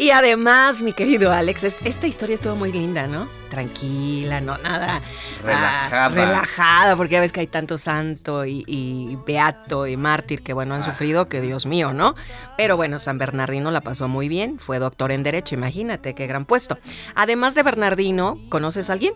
Y 0.00 0.10
además, 0.10 0.80
mi 0.80 0.92
querido 0.92 1.32
Alex, 1.32 1.64
esta 1.64 2.06
historia 2.06 2.36
estuvo 2.36 2.54
muy 2.54 2.70
linda, 2.70 3.08
¿no? 3.08 3.26
Tranquila, 3.50 4.40
no 4.40 4.56
nada. 4.58 5.00
Relajada. 5.42 6.04
ah, 6.04 6.08
relajada, 6.08 6.94
porque 6.94 7.14
ya 7.14 7.20
ves 7.20 7.32
que 7.32 7.40
hay 7.40 7.48
tanto 7.48 7.78
santo 7.78 8.44
y, 8.44 8.62
y 8.68 9.18
beato 9.26 9.88
y 9.88 9.96
mártir 9.96 10.42
que, 10.44 10.52
bueno, 10.52 10.76
han 10.76 10.84
sufrido, 10.84 11.28
que 11.28 11.40
Dios 11.40 11.66
mío, 11.66 11.92
¿no? 11.92 12.14
Pero 12.56 12.76
bueno, 12.76 13.00
San 13.00 13.18
Bernardino 13.18 13.72
la 13.72 13.80
pasó 13.80 14.06
muy 14.06 14.28
bien, 14.28 14.60
fue 14.60 14.78
doctor 14.78 15.10
en 15.10 15.24
Derecho, 15.24 15.56
imagínate 15.56 16.14
qué 16.14 16.28
gran 16.28 16.44
puesto. 16.44 16.78
Además 17.16 17.56
de 17.56 17.64
Bernardino, 17.64 18.38
¿conoces 18.50 18.90
a 18.90 18.92
alguien? 18.92 19.14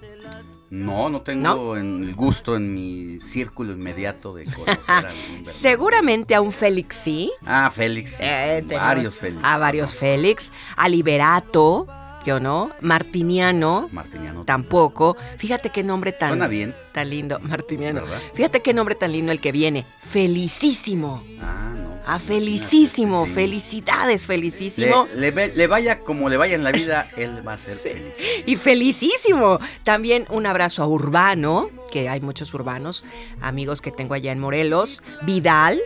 No, 0.73 1.11
no 1.11 1.21
tengo 1.21 1.77
en 1.77 2.03
el 2.03 2.15
gusto 2.15 2.57
en 2.57 2.73
mi 2.75 3.21
círculo 3.21 3.73
inmediato 3.73 4.33
de 4.33 4.45
conocer 4.55 4.81
a. 4.89 5.13
Seguramente 5.45 6.35
a 6.35 6.41
un 6.41 6.51
Félix 6.51 6.97
sí. 6.97 7.31
Ah, 7.45 7.71
Félix. 7.71 8.13
sí. 8.17 8.23
Eh, 8.25 8.65
varios 8.67 9.15
Félix. 9.15 9.43
A 9.45 9.59
varios 9.59 9.95
Félix. 9.95 10.51
A 10.77 10.89
Liberato, 10.89 11.87
¿yo 12.25 12.41
no? 12.41 12.71
Martiniano. 12.81 13.91
Martiniano. 13.93 14.45
Tampoco. 14.47 15.19
Fíjate 15.37 15.69
qué 15.69 15.83
nombre 15.83 16.13
tan, 16.13 16.31
Suena 16.31 16.49
bien. 16.49 16.75
tan 16.93 17.11
lindo, 17.11 17.39
Martiniano. 17.41 18.01
¿Verdad? 18.01 18.21
Fíjate 18.33 18.63
qué 18.63 18.73
nombre 18.73 18.95
tan 18.95 19.13
lindo 19.13 19.31
el 19.31 19.43
que 19.43 19.53
viene. 19.53 19.85
Felicísimo. 20.01 21.23
Ah, 21.43 21.71
no. 21.77 21.92
A 22.07 22.19
felicísimo. 22.19 23.27
Sí. 23.27 23.33
Felicidades, 23.33 24.27
felicísimo. 24.27 25.09
Le, 25.15 25.21
le 25.21 25.31
ve- 25.31 25.53
le 25.55 25.67
vaya 25.67 26.01
como 26.01 26.29
le 26.29 26.37
vaya 26.37 26.55
en 26.55 26.65
la 26.65 26.73
vida, 26.73 27.09
él 27.17 27.47
va 27.47 27.55
a 27.55 27.59
ser 27.59 27.77
feliz. 27.77 28.15
Y 28.47 28.57
felicísimo. 28.57 29.59
También 29.85 30.27
un 30.31 30.47
abrazo 30.47 30.83
a 30.83 30.87
Urbano, 30.87 31.71
que 31.91 32.09
hay 32.09 32.21
muchos 32.21 32.53
urbanos, 32.55 33.05
amigos 33.41 33.81
que 33.83 33.91
tengo 33.91 34.15
allá 34.15 34.33
en 34.33 34.39
Morelos. 34.41 35.03
Vidal, 35.23 35.81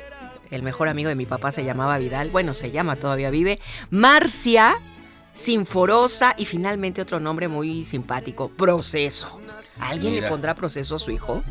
el 0.51 0.63
mejor 0.63 0.89
amigo 0.89 1.09
de 1.09 1.17
mi 1.17 1.27
papá 1.27 1.53
se 1.53 1.65
llamaba 1.65 1.99
Vidal. 1.99 2.31
Bueno, 2.31 2.55
se 2.55 2.71
llama, 2.71 2.97
todavía 2.97 3.31
vive. 3.31 3.61
Marcia, 3.91 4.77
Sinforosa 5.37 6.35
y 6.39 6.47
finalmente 6.47 7.03
otro 7.03 7.21
nombre 7.21 7.47
muy 7.49 7.85
simpático, 7.85 8.49
Proceso. 8.49 9.41
¿Alguien 9.79 10.15
le 10.15 10.23
pondrá 10.27 10.55
proceso 10.55 10.95
a 10.95 10.99
su 10.99 11.11
hijo? 11.11 11.43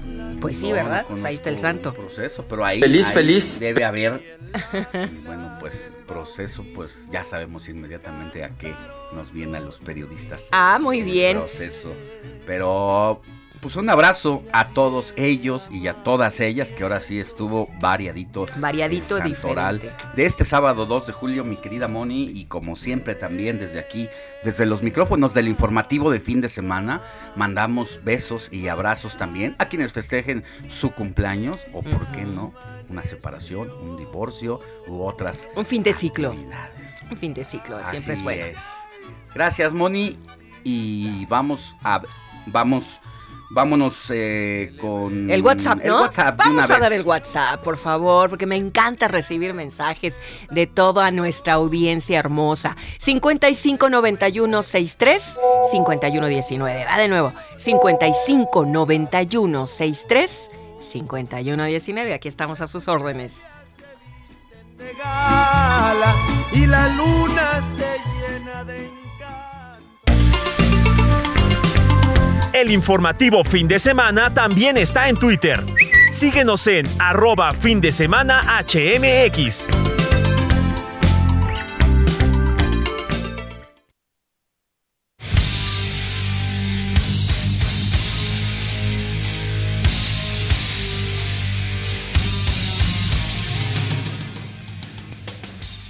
Pues 0.41 0.57
sí, 0.57 0.69
No, 0.69 0.73
¿verdad? 0.75 1.03
no 1.03 1.09
Pues 1.09 1.23
ahí 1.23 1.35
está 1.35 1.49
el 1.51 1.59
santo. 1.59 1.93
Proceso, 1.93 2.43
pero 2.49 2.65
ahí, 2.65 2.79
Feliz, 2.79 3.07
ahí 3.09 3.13
feliz. 3.13 3.59
debe 3.59 3.85
haber. 3.85 4.39
bueno, 5.25 5.57
pues 5.59 5.91
proceso, 6.07 6.65
pues 6.73 7.07
ya 7.11 7.23
sabemos 7.23 7.69
inmediatamente 7.69 8.43
a 8.43 8.49
qué 8.57 8.73
nos 9.13 9.31
viene 9.31 9.57
a 9.57 9.61
los 9.61 9.77
periodistas. 9.77 10.47
Ah, 10.51 10.79
muy 10.81 11.03
bien. 11.03 11.37
Proceso. 11.37 11.93
Pero, 12.47 13.21
pues 13.65 13.77
un 13.77 13.89
abrazo 13.89 14.43
a 14.51 14.67
todos 14.67 15.11
ellos 15.15 15.71
y 15.71 15.87
a 15.87 15.95
todas 15.95 16.39
ellas, 16.39 16.71
que 16.71 16.83
ahora 16.83 16.99
sí 16.99 17.19
estuvo 17.19 17.67
variadito. 17.79 18.45
Variadito, 18.57 19.17
el 19.17 19.33
santoral 19.33 19.79
diferente. 19.79 20.05
De 20.15 20.27
este 20.27 20.45
sábado 20.45 20.85
2 20.85 21.07
de 21.07 21.13
julio, 21.13 21.43
mi 21.43 21.57
querida 21.57 21.87
Moni, 21.87 22.25
y 22.25 22.45
como 22.45 22.75
siempre 22.75 23.15
también 23.15 23.57
desde 23.57 23.79
aquí, 23.79 24.07
desde 24.43 24.67
los 24.67 24.83
micrófonos 24.83 25.33
del 25.33 25.47
informativo 25.47 26.11
de 26.11 26.19
fin 26.19 26.41
de 26.41 26.47
semana, 26.47 27.01
mandamos 27.35 28.03
besos 28.03 28.49
y 28.51 28.67
abrazos 28.67 29.17
también 29.17 29.55
a 29.57 29.65
quienes 29.65 29.93
festejen 29.93 30.43
su 30.69 30.91
cumpleaños 30.91 31.57
o, 31.73 31.81
por 31.81 32.05
qué 32.09 32.23
no, 32.23 32.53
una 32.87 33.01
separación, 33.01 33.71
un 33.81 33.97
divorcio 33.97 34.61
u 34.85 35.01
otras 35.01 35.49
Un 35.55 35.65
fin 35.65 35.81
de 35.81 35.93
ciclo. 35.93 36.35
Un 37.09 37.17
fin 37.17 37.33
de 37.33 37.43
ciclo, 37.43 37.79
siempre 37.89 38.13
es 38.13 38.21
bueno. 38.21 38.45
es. 38.45 38.57
Gracias, 39.33 39.73
Moni. 39.73 40.19
Y 40.63 41.25
vamos 41.25 41.75
a. 41.83 42.03
Vamos. 42.45 42.99
Vámonos 43.55 44.03
eh, 44.09 44.73
con. 44.81 45.31
El 45.31 45.41
WhatsApp, 45.41 45.79
el 45.81 45.87
¿no? 45.87 46.01
WhatsApp 46.01 46.35
de 46.35 46.43
Vamos 46.43 46.65
una 46.65 46.75
a 46.75 46.79
dar 46.79 46.91
el 46.91 47.03
WhatsApp, 47.03 47.63
por 47.63 47.77
favor, 47.77 48.29
porque 48.29 48.45
me 48.45 48.57
encanta 48.57 49.07
recibir 49.07 49.53
mensajes 49.53 50.19
de 50.51 50.67
toda 50.67 51.09
nuestra 51.11 51.53
audiencia 51.53 52.19
hermosa. 52.19 52.75
559163 52.99 55.39
5119. 55.71 56.85
Va 56.85 56.97
de 56.97 57.07
nuevo. 57.07 57.31
559163 57.57 60.51
5119. 60.81 62.13
Aquí 62.13 62.27
estamos 62.27 62.59
a 62.59 62.67
sus 62.67 62.89
órdenes. 62.89 63.47
y 66.51 66.65
la 66.65 66.89
luna 66.89 67.61
se 67.77 67.95
llena 68.19 68.65
de 68.65 69.04
El 72.55 72.71
informativo 72.71 73.43
fin 73.43 73.67
de 73.67 73.79
semana 73.79 74.33
también 74.33 74.77
está 74.77 75.09
en 75.09 75.17
Twitter. 75.17 75.61
Síguenos 76.13 76.65
en 76.67 76.85
arroba 76.99 77.51
fin 77.51 77.81
de 77.81 77.91
semana 77.91 78.63
HMX. 78.65 79.67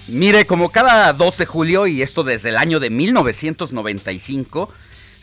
Mire, 0.08 0.46
como 0.46 0.70
cada 0.70 1.14
2 1.14 1.38
de 1.38 1.46
julio, 1.46 1.86
y 1.86 2.02
esto 2.02 2.24
desde 2.24 2.50
el 2.50 2.58
año 2.58 2.80
de 2.80 2.90
1995, 2.90 4.72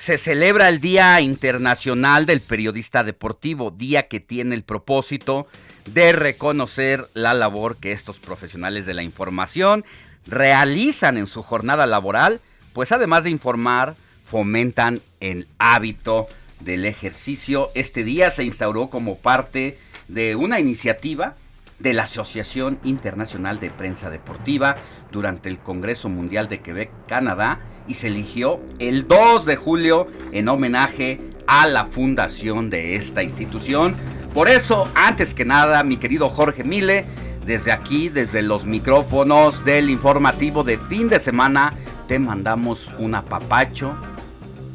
se 0.02 0.18
celebra 0.18 0.68
el 0.68 0.80
Día 0.80 1.20
Internacional 1.20 2.26
del 2.26 2.40
Periodista 2.40 3.04
Deportivo, 3.04 3.70
día 3.70 4.08
que 4.08 4.18
tiene 4.18 4.56
el 4.56 4.64
propósito 4.64 5.46
de 5.94 6.10
reconocer 6.12 7.06
la 7.14 7.34
labor 7.34 7.76
que 7.76 7.92
estos 7.92 8.18
profesionales 8.18 8.84
de 8.84 8.94
la 8.94 9.04
información 9.04 9.84
realizan 10.26 11.18
en 11.18 11.28
su 11.28 11.44
jornada 11.44 11.86
laboral, 11.86 12.40
pues 12.72 12.90
además 12.90 13.22
de 13.22 13.30
informar, 13.30 13.94
fomentan 14.26 14.98
el 15.20 15.46
hábito 15.58 16.26
del 16.58 16.84
ejercicio. 16.84 17.70
Este 17.76 18.02
día 18.02 18.30
se 18.30 18.42
instauró 18.42 18.90
como 18.90 19.18
parte 19.18 19.78
de 20.08 20.34
una 20.34 20.58
iniciativa 20.58 21.36
de 21.78 21.92
la 21.92 22.02
Asociación 22.02 22.80
Internacional 22.82 23.60
de 23.60 23.70
Prensa 23.70 24.10
Deportiva 24.10 24.74
durante 25.12 25.48
el 25.48 25.60
Congreso 25.60 26.08
Mundial 26.08 26.48
de 26.48 26.60
Quebec, 26.60 26.90
Canadá, 27.06 27.60
y 27.86 27.94
se 27.94 28.08
eligió 28.08 28.60
el 28.78 29.06
2 29.08 29.44
de 29.44 29.56
julio 29.56 30.06
en 30.32 30.48
homenaje 30.48 31.20
a 31.46 31.66
la 31.66 31.86
fundación 31.86 32.70
de 32.70 32.96
esta 32.96 33.22
institución. 33.22 33.94
Por 34.34 34.48
eso, 34.48 34.88
antes 34.94 35.34
que 35.34 35.44
nada, 35.44 35.82
mi 35.82 35.98
querido 35.98 36.28
Jorge 36.28 36.64
Mile, 36.64 37.04
desde 37.44 37.72
aquí, 37.72 38.08
desde 38.08 38.42
los 38.42 38.64
micrófonos 38.64 39.64
del 39.64 39.90
informativo 39.90 40.62
de 40.62 40.78
fin 40.78 41.08
de 41.08 41.20
semana, 41.20 41.72
te 42.06 42.18
mandamos 42.18 42.90
un 42.98 43.14
apapacho. 43.14 43.94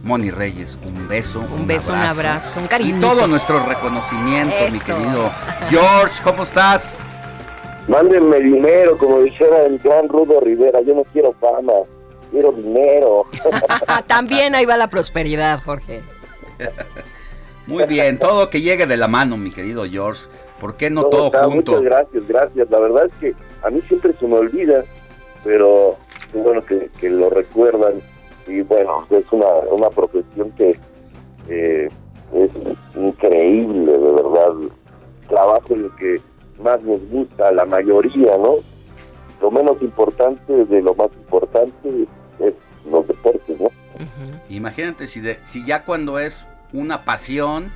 Moni 0.04 0.32
Reyes, 0.32 0.78
un 0.88 1.08
beso. 1.08 1.44
Un 1.54 1.68
beso, 1.68 1.92
un 1.92 2.00
abrazo, 2.00 2.60
un 2.60 2.68
cariño. 2.68 2.98
Y 2.98 3.00
todo 3.00 3.28
nuestro 3.28 3.66
reconocimiento, 3.66 4.56
mi 4.72 4.80
querido 4.80 5.32
George, 5.70 6.22
¿cómo 6.24 6.44
estás? 6.44 7.00
Mándenme 7.88 8.40
dinero, 8.40 8.98
como 8.98 9.22
dijera 9.22 9.66
el 9.66 9.80
gran 9.80 10.08
Rudo 10.08 10.40
Rivera. 10.42 10.82
Yo 10.82 10.94
no 10.94 11.04
quiero 11.06 11.34
fama, 11.40 11.74
quiero 12.32 12.52
dinero. 12.52 13.26
También 14.08 14.56
ahí 14.56 14.66
va 14.66 14.78
la 14.78 14.90
prosperidad, 14.90 15.62
Jorge. 15.64 16.02
Muy 17.66 17.86
bien, 17.86 18.18
todo 18.18 18.50
que 18.50 18.62
llegue 18.62 18.86
de 18.86 18.98
la 18.98 19.08
mano, 19.08 19.38
mi 19.38 19.52
querido 19.52 19.86
George. 19.86 20.26
¿Por 20.60 20.76
qué 20.76 20.90
no 20.90 21.04
No, 21.04 21.10
todo 21.10 21.26
está, 21.28 21.46
junto? 21.46 21.74
Muchas 21.74 21.84
gracias, 21.84 22.28
gracias. 22.28 22.70
La 22.70 22.80
verdad 22.80 23.06
es 23.06 23.14
que 23.20 23.36
a 23.64 23.70
mí 23.70 23.82
siempre 23.88 24.14
se 24.20 24.28
me 24.28 24.36
olvida, 24.36 24.84
pero 25.44 25.98
qué 26.32 26.38
bueno 26.40 26.66
que, 26.66 26.90
que 27.00 27.10
lo 27.10 27.30
recuerdan. 27.30 27.96
Y 28.48 28.62
bueno, 28.62 29.06
es 29.10 29.26
una, 29.32 29.48
una 29.70 29.90
profesión 29.90 30.52
que 30.52 30.80
eh, 31.50 31.90
es 32.34 32.50
increíble, 32.96 33.92
de 33.92 34.12
verdad. 34.12 34.54
Trabajo 35.28 35.74
en 35.74 35.84
lo 35.84 35.96
que 35.98 36.22
más 36.64 36.82
nos 36.84 37.02
gusta, 37.10 37.50
a 37.50 37.52
la 37.52 37.66
mayoría, 37.66 38.38
¿no? 38.38 38.56
Lo 39.42 39.52
menos 39.52 39.82
importante 39.82 40.66
de 40.66 40.82
lo 40.82 40.96
más 40.96 41.10
importante 41.16 42.08
es 42.40 42.54
los 42.90 43.08
deportes, 43.08 43.60
¿no? 43.60 43.70
Imagínate 44.50 45.08
si, 45.08 45.20
de- 45.20 45.40
si 45.44 45.66
ya 45.66 45.84
cuando 45.84 46.20
es 46.20 46.46
una 46.74 47.04
pasión, 47.06 47.72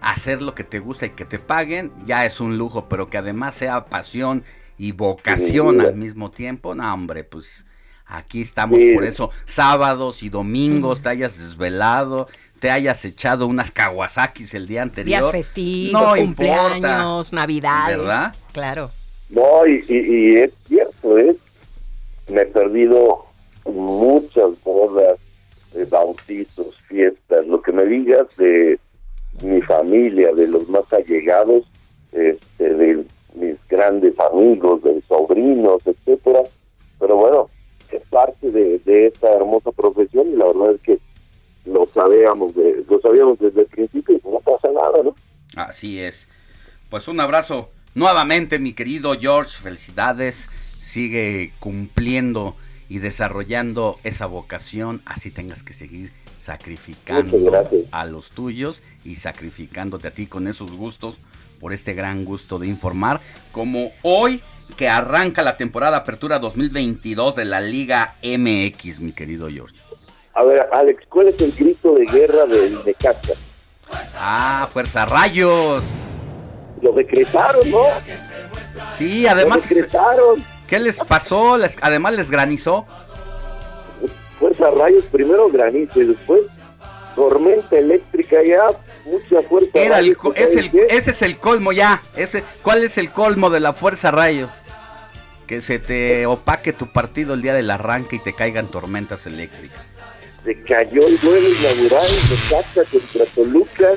hacer 0.00 0.42
lo 0.42 0.54
que 0.54 0.64
te 0.64 0.78
gusta 0.78 1.06
y 1.06 1.10
que 1.10 1.24
te 1.24 1.38
paguen, 1.38 1.92
ya 2.06 2.24
es 2.26 2.40
un 2.40 2.58
lujo, 2.58 2.88
pero 2.88 3.08
que 3.08 3.18
además 3.18 3.54
sea 3.54 3.84
pasión 3.86 4.44
y 4.78 4.92
vocación 4.92 5.80
Sí. 5.80 5.86
al 5.86 5.94
mismo 5.96 6.30
tiempo, 6.30 6.74
no 6.74 6.92
hombre, 6.92 7.24
pues 7.24 7.66
aquí 8.06 8.42
estamos 8.42 8.80
Sí. 8.80 8.94
por 8.94 9.04
eso, 9.04 9.30
sábados 9.44 10.22
y 10.22 10.28
domingos 10.28 11.02
te 11.02 11.10
hayas 11.10 11.38
desvelado, 11.38 12.28
te 12.58 12.70
hayas 12.70 13.04
echado 13.04 13.46
unas 13.46 13.70
Kawasakis 13.70 14.54
el 14.54 14.66
día 14.66 14.82
anterior. 14.82 15.20
Días 15.20 15.30
festivos, 15.32 16.02
no 16.02 16.16
cumpleaños, 16.16 16.76
importa, 17.32 17.36
navidades. 17.36 17.98
¿Verdad? 17.98 18.34
Claro. 18.52 18.90
No, 19.30 19.66
y, 19.66 19.84
y, 19.88 19.96
y 19.96 20.36
es 20.36 20.50
cierto, 20.68 20.91
¿eh? 21.04 21.36
Me 22.28 22.42
he 22.42 22.46
perdido 22.46 23.26
muchas 23.64 24.62
bodas, 24.64 25.18
bautizos, 25.90 26.76
fiestas, 26.88 27.46
lo 27.46 27.60
que 27.62 27.72
me 27.72 27.84
digas 27.84 28.26
de 28.36 28.78
mi 29.42 29.60
familia, 29.62 30.32
de 30.32 30.46
los 30.46 30.68
más 30.68 30.90
allegados, 30.92 31.64
este, 32.12 32.74
de 32.74 33.04
mis 33.34 33.56
grandes 33.68 34.18
amigos, 34.20 34.82
de 34.82 35.02
sobrinos, 35.08 35.82
etcétera. 35.86 36.42
Pero 36.98 37.16
bueno, 37.16 37.50
es 37.90 38.02
parte 38.08 38.50
de, 38.50 38.78
de 38.80 39.06
esta 39.06 39.32
hermosa 39.32 39.72
profesión 39.72 40.28
y 40.28 40.36
la 40.36 40.46
verdad 40.46 40.74
es 40.74 40.80
que 40.82 40.98
lo 41.64 41.86
sabíamos, 41.86 42.54
de, 42.54 42.84
lo 42.88 43.00
sabíamos 43.00 43.38
desde 43.38 43.62
el 43.62 43.66
principio 43.66 44.16
y 44.16 44.28
no 44.28 44.40
pasa 44.40 44.68
nada, 44.72 45.02
¿no? 45.02 45.14
Así 45.56 46.00
es. 46.00 46.28
Pues 46.90 47.08
un 47.08 47.20
abrazo 47.20 47.70
nuevamente, 47.94 48.58
mi 48.58 48.74
querido 48.74 49.14
George. 49.18 49.56
Felicidades. 49.62 50.48
Sigue 50.82 51.52
cumpliendo 51.60 52.56
y 52.88 52.98
desarrollando 52.98 53.98
esa 54.04 54.26
vocación, 54.26 55.00
así 55.06 55.30
tengas 55.30 55.62
que 55.62 55.72
seguir 55.72 56.12
sacrificando 56.36 57.38
a 57.92 58.04
los 58.04 58.30
tuyos 58.32 58.82
y 59.04 59.16
sacrificándote 59.16 60.08
a 60.08 60.10
ti 60.10 60.26
con 60.26 60.48
esos 60.48 60.72
gustos 60.72 61.18
por 61.60 61.72
este 61.72 61.94
gran 61.94 62.24
gusto 62.24 62.58
de 62.58 62.66
informar, 62.66 63.20
como 63.52 63.92
hoy 64.02 64.42
que 64.76 64.88
arranca 64.88 65.42
la 65.42 65.56
temporada 65.56 65.98
Apertura 65.98 66.38
2022 66.40 67.36
de 67.36 67.44
la 67.44 67.60
Liga 67.60 68.16
MX, 68.22 69.00
mi 69.00 69.12
querido 69.12 69.48
George. 69.48 69.76
A 70.34 70.44
ver, 70.44 70.68
Alex, 70.72 71.04
¿cuál 71.08 71.28
es 71.28 71.40
el 71.40 71.52
grito 71.52 71.94
de 71.94 72.06
guerra 72.06 72.46
del 72.46 72.82
Necaxa? 72.84 73.34
Ah, 74.16 74.68
Fuerza 74.72 75.04
Rayos. 75.04 75.84
Lo 76.80 76.92
decretaron, 76.92 77.70
¿no? 77.70 77.84
Sí, 78.98 79.26
además. 79.26 79.62
Lo 79.62 79.76
decretaron. 79.76 80.51
¿Qué 80.72 80.80
les 80.80 80.96
pasó? 81.00 81.58
Les, 81.58 81.76
además 81.82 82.14
les 82.14 82.30
granizó. 82.30 82.86
Fuerza 84.40 84.70
Rayos, 84.70 85.04
primero 85.12 85.50
granizo 85.50 86.00
y 86.00 86.06
después 86.06 86.44
tormenta 87.14 87.76
eléctrica 87.76 88.42
ya, 88.42 88.70
mucha 89.04 89.46
fuerza. 89.46 89.70
Era 89.74 89.98
el, 89.98 90.16
es 90.34 90.56
el, 90.56 90.70
ese 90.88 91.10
es 91.10 91.20
el 91.20 91.36
colmo 91.36 91.72
ya. 91.72 92.00
Ese, 92.16 92.42
¿Cuál 92.62 92.84
es 92.84 92.96
el 92.96 93.12
colmo 93.12 93.50
de 93.50 93.60
la 93.60 93.74
Fuerza 93.74 94.12
Rayos? 94.12 94.48
Que 95.46 95.60
se 95.60 95.78
te 95.78 96.24
opaque 96.24 96.72
tu 96.72 96.90
partido 96.90 97.34
el 97.34 97.42
día 97.42 97.52
del 97.52 97.70
arranque 97.70 98.16
y 98.16 98.20
te 98.20 98.32
caigan 98.32 98.68
tormentas 98.68 99.26
eléctricas. 99.26 99.84
Se 100.42 100.58
cayó 100.62 101.06
el 101.06 101.20
duelo 101.20 101.48
inaugural 101.50 102.00
de 102.00 102.36
Cacha 102.48 102.80
contra 102.90 103.26
Toluca, 103.34 103.90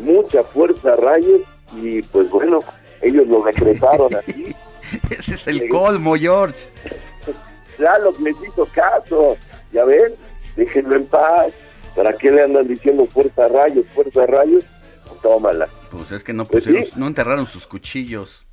mucha 0.00 0.44
fuerza 0.44 0.96
Rayos 0.96 1.40
y 1.80 2.02
pues 2.02 2.28
bueno, 2.28 2.62
ellos 3.00 3.26
lo 3.26 3.42
decretaron 3.42 4.14
así. 4.28 4.54
Ese 5.10 5.34
es 5.34 5.46
el 5.48 5.68
colmo, 5.68 6.14
George. 6.16 6.68
Claro, 7.76 8.12
les 8.20 8.36
hizo 8.46 8.66
caso. 8.66 9.36
Ya 9.72 9.84
ven, 9.84 10.14
déjenlo 10.56 10.96
en 10.96 11.06
paz. 11.06 11.52
¿Para 11.94 12.12
qué 12.14 12.30
le 12.30 12.42
andan 12.42 12.66
diciendo 12.66 13.06
fuerza 13.06 13.48
rayos, 13.48 13.84
fuerza 13.94 14.26
rayos? 14.26 14.64
Tómala. 15.20 15.68
Pues 15.90 16.10
es 16.10 16.24
que 16.24 16.32
no 16.32 16.44
pues 16.44 16.66
no 16.96 17.06
enterraron 17.06 17.46
sus 17.46 17.66
cuchillos. 17.66 18.46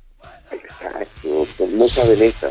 Exacto, 0.50 1.46
pues 1.56 1.70
no 1.70 1.84
saben 1.84 2.22
esa. 2.22 2.50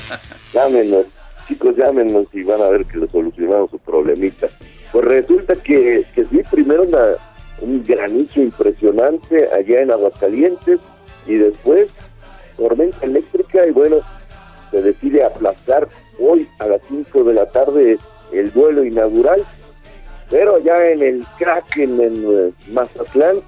llámenos, 0.52 1.06
chicos, 1.46 1.76
llámenos 1.76 2.26
y 2.32 2.42
van 2.42 2.62
a 2.62 2.68
ver 2.68 2.86
que 2.86 2.98
le 2.98 3.08
solucionamos 3.08 3.70
su 3.70 3.78
problemita. 3.78 4.48
Pues 4.92 5.04
resulta 5.04 5.54
que, 5.54 6.04
que 6.14 6.24
sí, 6.24 6.40
primero 6.50 6.82
una, 6.82 7.16
un 7.60 7.84
granizo 7.84 8.40
impresionante 8.40 9.48
allá 9.52 9.82
en 9.82 9.90
Aguascalientes 9.90 10.80
y 11.26 11.34
después 11.34 11.88
tormenta 12.60 13.06
eléctrica 13.06 13.66
y 13.66 13.70
bueno, 13.70 13.96
se 14.70 14.82
decide 14.82 15.24
aplazar 15.24 15.88
hoy 16.20 16.46
a 16.58 16.66
las 16.66 16.82
5 16.88 17.24
de 17.24 17.34
la 17.34 17.46
tarde 17.46 17.98
el 18.32 18.52
duelo 18.52 18.84
inaugural, 18.84 19.44
pero 20.28 20.58
ya 20.58 20.90
en 20.90 21.02
el 21.02 21.26
crack 21.38 21.78
en 21.78 21.98
eh, 22.00 22.52
Mazatlán 22.70 23.38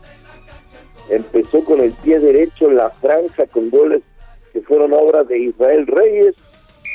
empezó 1.10 1.62
con 1.64 1.80
el 1.80 1.92
pie 1.92 2.18
derecho 2.20 2.70
la 2.70 2.88
franja 2.88 3.46
con 3.46 3.68
goles 3.68 4.02
que 4.52 4.62
fueron 4.62 4.94
obras 4.94 5.28
de 5.28 5.38
Israel 5.38 5.86
Reyes, 5.86 6.36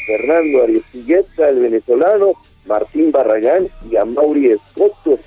Fernando 0.07 0.63
Ariestigueta, 0.63 1.49
el 1.49 1.59
venezolano, 1.59 2.33
Martín 2.65 3.11
Barragán 3.11 3.69
y 3.89 3.95
Amaury 3.95 4.51
Escoto. 4.51 5.19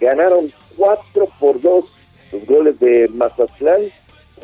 Ganaron 0.00 0.52
4 0.76 1.28
por 1.38 1.60
2 1.60 1.84
los 2.32 2.46
goles 2.46 2.78
de 2.80 3.08
Mazatlán 3.08 3.82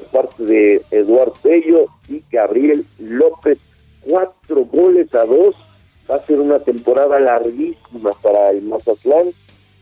parte 0.07 0.45
de 0.45 0.83
Eduardo 0.91 1.35
Bello 1.43 1.87
y 2.09 2.23
Gabriel 2.31 2.85
López. 2.99 3.59
Cuatro 4.03 4.65
goles 4.65 5.15
a 5.15 5.25
dos. 5.25 5.55
Va 6.11 6.17
a 6.17 6.27
ser 6.27 6.41
una 6.41 6.59
temporada 6.59 7.21
larguísima 7.21 8.11
para 8.23 8.51
el 8.51 8.63
Mazatlán. 8.63 9.33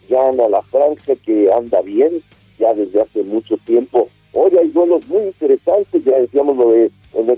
Ya 0.08 0.28
a 0.28 0.48
la 0.48 0.62
franja 0.62 1.14
que 1.16 1.52
anda 1.52 1.82
bien, 1.82 2.22
ya 2.58 2.72
desde 2.74 3.02
hace 3.02 3.22
mucho 3.22 3.56
tiempo. 3.58 4.08
Hoy 4.32 4.52
hay 4.58 4.70
goles 4.70 5.06
muy 5.08 5.22
interesantes, 5.22 6.04
ya 6.04 6.18
decíamos 6.18 6.56
lo 6.56 6.70
de 6.72 6.90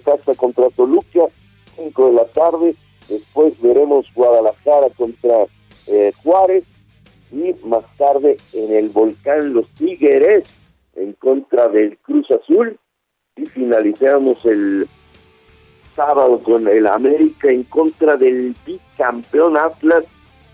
casa 0.05 0.35
contra 0.35 0.71
Toluca, 0.71 1.27
5 1.77 2.07
de 2.07 2.13
la 2.13 2.25
tarde. 2.27 2.75
Después 3.09 3.61
veremos 3.61 4.07
Guadalajara 4.15 4.91
contra 4.91 5.47
eh, 5.89 6.13
Juárez 6.23 6.65
y 7.33 7.55
más 7.67 7.85
tarde 7.97 8.37
en 8.53 8.75
el 8.75 8.89
volcán 8.89 9.53
Los 9.53 9.69
Tigres 9.71 10.45
en 10.95 11.13
contra 11.15 11.69
del 11.69 11.97
Cruz 11.99 12.31
Azul 12.31 12.79
y 13.37 13.47
finalizamos 13.47 14.45
el 14.45 14.89
sábado 15.97 16.39
con 16.43 16.67
el 16.69 16.87
América 16.87 17.49
en 17.51 17.65
contra 17.65 18.17
del 18.17 18.55
bicampeón 18.65 19.57
Atlas, 19.57 20.05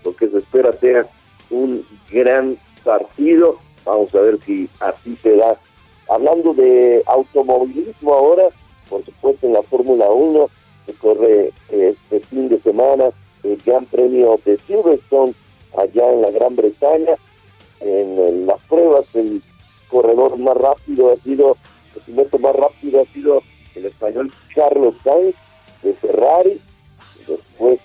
lo 0.03 0.15
que 0.15 0.29
se 0.29 0.39
espera 0.39 0.71
sea 0.73 1.07
un 1.49 1.85
gran 2.11 2.57
partido. 2.83 3.57
Vamos 3.85 4.13
a 4.15 4.21
ver 4.21 4.39
si 4.41 4.69
así 4.79 5.15
se 5.17 5.37
da. 5.37 5.57
Hablando 6.09 6.53
de 6.53 7.03
automovilismo 7.05 8.13
ahora, 8.13 8.43
por 8.89 9.03
supuesto 9.03 9.47
en 9.47 9.53
la 9.53 9.63
Fórmula 9.63 10.09
1 10.09 10.49
se 10.85 10.93
corre 10.93 11.51
este 11.69 12.19
fin 12.21 12.47
de 12.47 12.59
semana 12.59 13.09
el 13.43 13.57
Gran 13.65 13.85
Premio 13.85 14.39
de 14.45 14.57
Silverstone 14.57 15.33
allá 15.77 16.11
en 16.11 16.21
la 16.21 16.31
Gran 16.31 16.55
Bretaña. 16.55 17.15
En, 17.79 18.47
las 18.47 18.61
pruebas 18.63 19.05
el 19.15 19.41
corredor 19.89 20.37
más 20.37 20.57
rápido 20.57 21.13
ha 21.13 21.17
sido, 21.17 21.57
el 21.95 22.01
piloto 22.01 22.39
más 22.39 22.55
rápido 22.55 23.01
ha 23.01 23.05
sido 23.13 23.41
el 23.75 23.85
español 23.85 24.31
Carlos 24.53 24.95
Sainz 25.03 25.35
de 25.83 25.93
Ferrari. 25.93 26.61
Después 27.27 27.79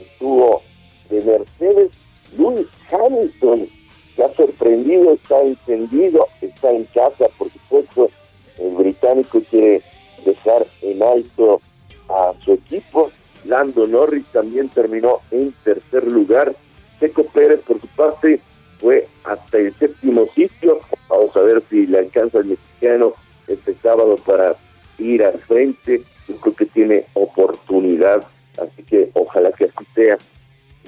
estuvo 0.00 0.62
de 1.10 1.22
Mercedes 1.22 1.90
Lewis 2.36 2.66
Hamilton, 2.90 3.68
que 4.14 4.22
ha 4.22 4.34
sorprendido, 4.34 5.12
está 5.12 5.40
encendido, 5.42 6.26
está 6.40 6.70
en 6.70 6.84
casa, 6.86 7.28
por 7.38 7.50
supuesto. 7.50 8.10
El 8.58 8.74
británico 8.74 9.40
quiere 9.48 9.82
dejar 10.24 10.66
en 10.82 11.02
alto 11.02 11.60
a 12.08 12.32
su 12.40 12.52
equipo. 12.54 13.10
Lando 13.44 13.86
Norris 13.86 14.26
también 14.32 14.68
terminó 14.68 15.20
en 15.30 15.54
tercer 15.64 16.04
lugar. 16.06 16.54
Seco 16.98 17.24
Pérez, 17.24 17.60
por 17.60 17.80
su 17.80 17.86
parte, 17.88 18.40
fue 18.78 19.06
hasta 19.24 19.58
el 19.58 19.74
séptimo 19.74 20.26
sitio. 20.34 20.80
Vamos 21.08 21.36
a 21.36 21.40
ver 21.40 21.62
si 21.68 21.86
le 21.86 21.98
alcanza 21.98 22.38
el 22.38 22.46
mexicano 22.46 23.12
este 23.46 23.74
sábado 23.82 24.16
para 24.24 24.56
ir 24.98 25.22
al 25.24 25.38
frente. 25.40 26.02
Yo 26.28 26.36
creo 26.36 26.54
que 26.54 26.66
tiene 26.66 27.04
oportunidad, 27.14 28.24
así 28.60 28.82
que 28.82 29.10
ojalá 29.14 29.52
que 29.52 29.64
así 29.64 29.84
sea. 29.94 30.18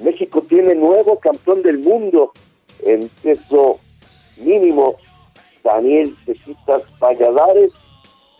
México 0.02 0.42
tiene 0.48 0.74
nuevo 0.74 1.18
campeón 1.18 1.62
del 1.62 1.78
mundo 1.78 2.32
en 2.84 3.08
peso 3.22 3.78
mínimo. 4.38 4.96
Daniel 5.62 6.16
Cejitas 6.24 6.82
Valladares 6.98 7.72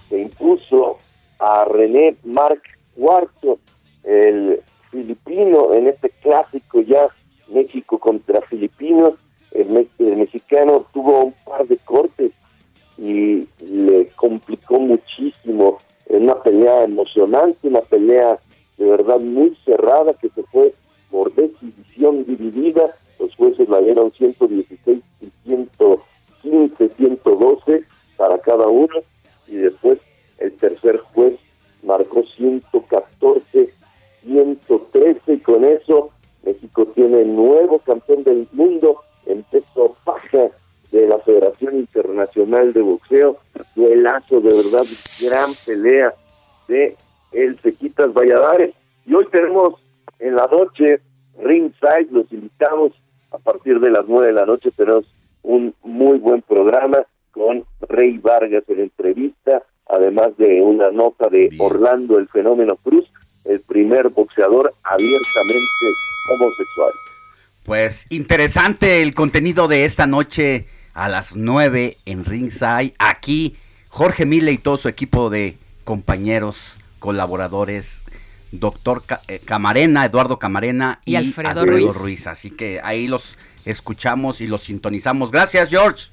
se 0.09 0.21
impuso 0.21 0.97
a 1.39 1.65
René 1.65 2.17
Marc 2.25 2.63
Cuarto, 2.97 3.59
el 4.05 4.61
filipino, 4.91 5.75
en 5.75 5.89
este 5.89 6.11
clásico 6.23 6.81
ya 6.81 7.09
México 7.49 7.99
contra 7.99 8.41
Filipinos. 8.43 9.15
El, 9.53 9.69
mexicano 10.17 10.87
tuvo 10.93 11.25
un 11.25 11.35
par 11.45 11.67
de 11.67 11.77
cortes 11.79 12.33
y 12.99 13.49
le 13.61 14.07
complicó 14.17 14.79
muchísimo. 14.79 15.79
En 16.09 16.25
una 16.25 16.43
pelea 16.43 16.85
emocionante, 16.85 17.69
una 17.69 17.81
pelea 17.81 18.39
de 18.79 18.85
verdad 18.85 19.21
muy 19.21 19.57
cerrada 19.65 20.15
que 20.15 20.29
se 20.31 20.43
fue 20.45 20.75
por 21.11 21.35
decisión 21.35 22.25
dividida. 22.25 22.95
Los 23.19 23.35
jueces 23.37 23.69
la 23.69 23.81
dieron 23.81 24.13
116 24.13 25.03
y 25.21 25.33
115, 25.45 26.89
112 26.97 27.85
para 28.17 28.39
cada 28.39 28.67
uno. 28.67 28.95
Y 29.47 29.57
después 29.57 29.99
el 30.39 30.53
tercer 30.53 30.99
juez 31.13 31.39
marcó 31.83 32.23
114, 32.37 33.73
113 34.23 35.33
y 35.33 35.39
con 35.39 35.65
eso 35.65 36.11
México 36.43 36.87
tiene 36.87 37.25
nuevo 37.25 37.79
campeón 37.81 38.25
del 38.25 38.49
mundo 38.53 39.03
en 39.27 39.43
peso 39.45 39.97
paja 40.05 40.49
de 40.91 41.07
la 41.07 41.19
Federación 41.21 41.77
Internacional 41.77 42.73
de 42.73 42.83
Boxeo. 42.83 43.39
Duelazo 43.75 44.41
de 44.41 44.55
verdad, 44.55 44.85
gran 45.23 45.51
pelea 45.65 46.15
de 46.69 46.97
el 47.33 47.61
Sequitas 47.61 48.13
Valladares. 48.13 48.75
Y 49.07 49.15
hoy 49.15 49.27
tenemos 49.31 49.75
en 50.19 50.37
la 50.37 50.47
noche 50.47 51.01
Ringside, 51.39 52.09
los 52.11 52.31
invitamos 52.33 52.93
a 53.31 53.39
partir 53.39 53.81
de 53.81 53.91
las 53.91 54.07
nueve 54.07 54.29
de 54.29 54.33
la 54.33 54.47
noche. 54.47 54.71
Tenemos 54.77 55.07
un 55.43 55.75
muy 55.83 56.19
buen 56.19 56.43
programa 56.43 57.05
con 57.33 57.65
Rey 57.89 58.19
Vargas 58.19 58.65
en 58.69 58.81
entrevista, 58.81 59.63
además 59.87 60.37
de 60.37 60.61
una 60.61 60.91
nota 60.91 61.29
de 61.29 61.51
Orlando 61.59 62.19
el 62.19 62.29
Fenómeno 62.29 62.77
Cruz, 62.77 63.11
el 63.45 63.61
primer 63.61 64.09
boxeador 64.11 64.73
abiertamente 64.83 65.87
homosexual. 66.33 67.10
Pues 67.71 68.07
interesante 68.11 69.01
el 69.01 69.15
contenido 69.15 69.69
de 69.69 69.85
esta 69.85 70.09
noche 70.09 70.67
a 70.93 71.09
las 71.09 71.37
9 71.37 71.99
en 72.05 72.25
Ringside. 72.25 72.95
Aquí 72.99 73.55
Jorge 73.89 74.27
Mille 74.27 74.51
y 74.51 74.59
todo 74.59 74.77
su 74.77 74.89
equipo 74.89 75.31
de 75.31 75.57
compañeros, 75.85 76.81
colaboradores, 76.99 78.03
doctor 78.51 79.05
eh, 79.29 79.39
Camarena, 79.45 80.05
Eduardo 80.05 80.41
Camarena 80.41 81.01
y, 81.05 81.15
Alfredo, 81.15 81.65
Ruiz. 81.65 81.95
Ruiz. 81.95 82.27
Así 82.27 82.51
que 82.51 82.81
ahí 82.83 83.07
los 83.07 83.39
escuchamos 83.65 84.41
y 84.41 84.49
los 84.49 84.65
sintonizamos. 84.65 85.31
Gracias, 85.31 85.71
George. 85.71 86.11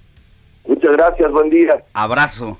Muchas 0.67 0.91
gracias, 0.91 1.31
buen 1.31 1.49
día. 1.49 1.83
Abrazo. 1.91 2.59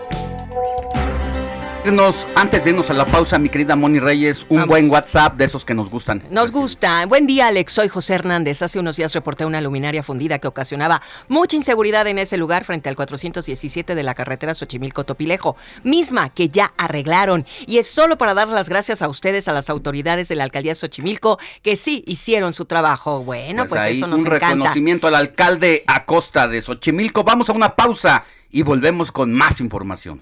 antes 2.35 2.63
de 2.63 2.69
irnos 2.69 2.89
a 2.91 2.93
la 2.93 3.05
pausa, 3.05 3.39
mi 3.39 3.49
querida 3.49 3.75
Moni 3.75 3.99
Reyes, 3.99 4.45
un 4.49 4.65
buen 4.65 4.89
WhatsApp 4.89 5.35
de 5.35 5.45
esos 5.45 5.65
que 5.65 5.73
nos 5.73 5.89
gustan. 5.89 6.23
Nos 6.29 6.51
gusta. 6.51 7.05
Buen 7.07 7.25
día, 7.25 7.47
Alex. 7.47 7.73
Soy 7.73 7.87
José 7.87 8.13
Hernández. 8.13 8.61
Hace 8.61 8.79
unos 8.79 8.97
días 8.97 9.13
reporté 9.13 9.45
una 9.45 9.61
luminaria 9.61 10.03
fundida 10.03 10.37
que 10.37 10.47
ocasionaba 10.47 11.01
mucha 11.27 11.55
inseguridad 11.55 12.05
en 12.05 12.19
ese 12.19 12.37
lugar 12.37 12.65
frente 12.65 12.87
al 12.87 12.95
417 12.95 13.95
de 13.95 14.03
la 14.03 14.13
carretera 14.13 14.53
Xochimilco-Topilejo, 14.53 15.55
misma 15.83 16.29
que 16.29 16.49
ya 16.49 16.71
arreglaron. 16.77 17.47
Y 17.65 17.79
es 17.79 17.87
solo 17.87 18.17
para 18.17 18.35
dar 18.35 18.47
las 18.49 18.69
gracias 18.69 19.01
a 19.01 19.07
ustedes, 19.07 19.47
a 19.47 19.53
las 19.53 19.69
autoridades 19.69 20.27
de 20.27 20.35
la 20.35 20.43
alcaldía 20.43 20.75
Xochimilco, 20.75 21.39
que 21.63 21.75
sí 21.75 22.03
hicieron 22.05 22.53
su 22.53 22.65
trabajo. 22.65 23.23
Bueno, 23.23 23.65
pues, 23.67 23.81
pues 23.83 23.97
eso 23.97 24.07
nos 24.07 24.21
un 24.21 24.27
reconocimiento 24.27 25.07
al 25.07 25.15
alcalde 25.15 25.83
Acosta 25.87 26.47
de 26.47 26.61
Xochimilco. 26.61 27.23
Vamos 27.23 27.49
a 27.49 27.53
una 27.53 27.75
pausa 27.75 28.23
y 28.51 28.61
volvemos 28.61 29.11
con 29.11 29.33
más 29.33 29.59
información. 29.59 30.21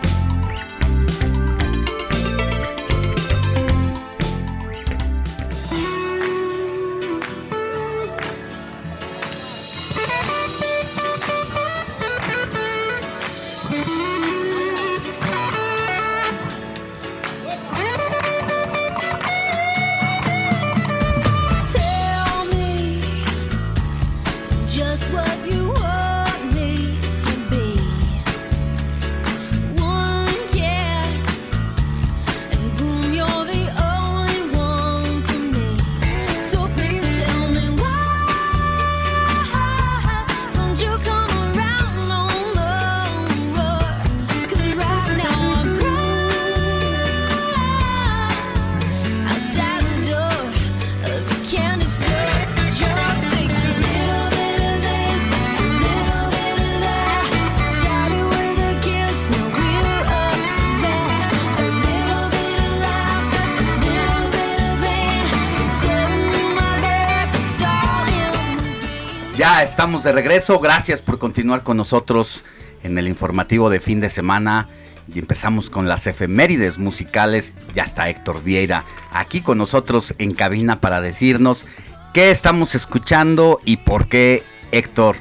De 69.81 70.11
regreso. 70.11 70.59
Gracias 70.59 71.01
por 71.01 71.17
continuar 71.17 71.63
con 71.63 71.75
nosotros 71.75 72.43
en 72.83 72.99
el 72.99 73.07
informativo 73.07 73.71
de 73.71 73.79
fin 73.79 73.99
de 73.99 74.09
semana. 74.09 74.69
Y 75.11 75.17
empezamos 75.17 75.71
con 75.71 75.87
las 75.87 76.05
efemérides 76.05 76.77
musicales. 76.77 77.55
Ya 77.73 77.81
está 77.81 78.07
Héctor 78.07 78.43
Vieira 78.43 78.85
aquí 79.11 79.41
con 79.41 79.57
nosotros 79.57 80.13
en 80.19 80.35
cabina 80.35 80.79
para 80.79 81.01
decirnos 81.01 81.65
qué 82.13 82.29
estamos 82.29 82.75
escuchando 82.75 83.59
y 83.65 83.77
por 83.77 84.07
qué 84.07 84.43
Héctor 84.71 85.15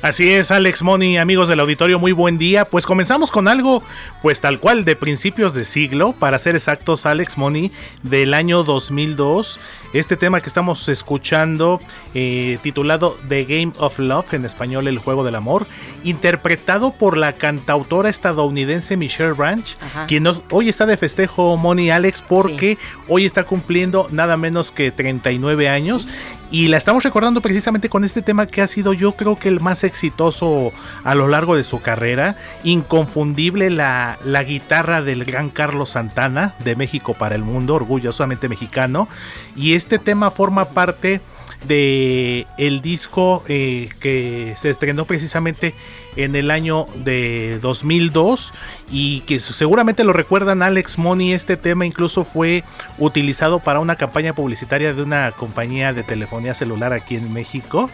Así 0.00 0.30
es, 0.30 0.52
Alex 0.52 0.84
Money, 0.84 1.16
amigos 1.16 1.48
del 1.48 1.58
auditorio, 1.58 1.98
muy 1.98 2.12
buen 2.12 2.38
día. 2.38 2.66
Pues 2.66 2.86
comenzamos 2.86 3.32
con 3.32 3.48
algo, 3.48 3.82
pues 4.22 4.40
tal 4.40 4.60
cual, 4.60 4.84
de 4.84 4.94
principios 4.94 5.54
de 5.54 5.64
siglo, 5.64 6.12
para 6.12 6.38
ser 6.38 6.54
exactos, 6.54 7.04
Alex 7.04 7.36
Money, 7.36 7.72
del 8.04 8.32
año 8.32 8.62
2002. 8.62 9.58
Este 9.94 10.18
tema 10.18 10.42
que 10.42 10.48
estamos 10.48 10.86
escuchando, 10.90 11.80
eh, 12.12 12.58
titulado 12.62 13.16
The 13.26 13.44
Game 13.44 13.72
of 13.78 13.98
Love, 13.98 14.34
en 14.34 14.44
español 14.44 14.86
El 14.86 14.98
Juego 14.98 15.24
del 15.24 15.34
Amor, 15.34 15.66
interpretado 16.04 16.92
por 16.92 17.16
la 17.16 17.32
cantautora 17.32 18.10
estadounidense 18.10 18.98
Michelle 18.98 19.32
Branch, 19.32 19.78
quien 20.06 20.26
hoy 20.50 20.68
está 20.68 20.84
de 20.84 20.98
festejo, 20.98 21.56
Money 21.56 21.88
Alex, 21.88 22.20
porque 22.20 22.76
hoy 23.08 23.24
está 23.24 23.44
cumpliendo 23.44 24.08
nada 24.10 24.36
menos 24.36 24.72
que 24.72 24.90
39 24.90 25.70
años. 25.70 26.06
Y 26.50 26.68
la 26.68 26.78
estamos 26.78 27.02
recordando 27.02 27.42
precisamente 27.42 27.90
con 27.90 28.04
este 28.04 28.22
tema 28.22 28.46
que 28.46 28.62
ha 28.62 28.66
sido 28.66 28.94
yo 28.94 29.12
creo 29.12 29.38
que 29.38 29.48
el 29.48 29.60
más 29.60 29.84
exitoso 29.84 30.72
a 31.04 31.14
lo 31.14 31.28
largo 31.28 31.56
de 31.56 31.64
su 31.64 31.82
carrera. 31.82 32.36
Inconfundible 32.64 33.68
la, 33.68 34.18
la 34.24 34.44
guitarra 34.44 35.02
del 35.02 35.26
gran 35.26 35.50
Carlos 35.50 35.90
Santana 35.90 36.54
de 36.64 36.74
México 36.74 37.12
para 37.12 37.34
el 37.34 37.42
mundo, 37.42 37.74
orgullosamente 37.74 38.48
mexicano. 38.48 39.08
Y 39.56 39.74
este 39.78 39.98
tema 39.98 40.30
forma 40.30 40.66
parte 40.66 41.22
de 41.66 42.46
el 42.56 42.82
disco 42.82 43.44
eh, 43.48 43.88
que 44.00 44.54
se 44.56 44.70
estrenó 44.70 45.06
precisamente 45.06 45.74
en 46.16 46.36
el 46.36 46.50
año 46.50 46.86
de 46.94 47.58
2002 47.60 48.52
y 48.90 49.20
que 49.22 49.40
seguramente 49.40 50.04
lo 50.04 50.12
recuerdan 50.12 50.62
Alex 50.62 50.98
Money 50.98 51.32
este 51.32 51.56
tema 51.56 51.84
incluso 51.84 52.24
fue 52.24 52.64
utilizado 52.98 53.58
para 53.58 53.80
una 53.80 53.96
campaña 53.96 54.34
publicitaria 54.34 54.94
de 54.94 55.02
una 55.02 55.32
compañía 55.32 55.92
de 55.92 56.04
telefonía 56.04 56.54
celular 56.54 56.92
aquí 56.92 57.16
en 57.16 57.32
México. 57.32 57.90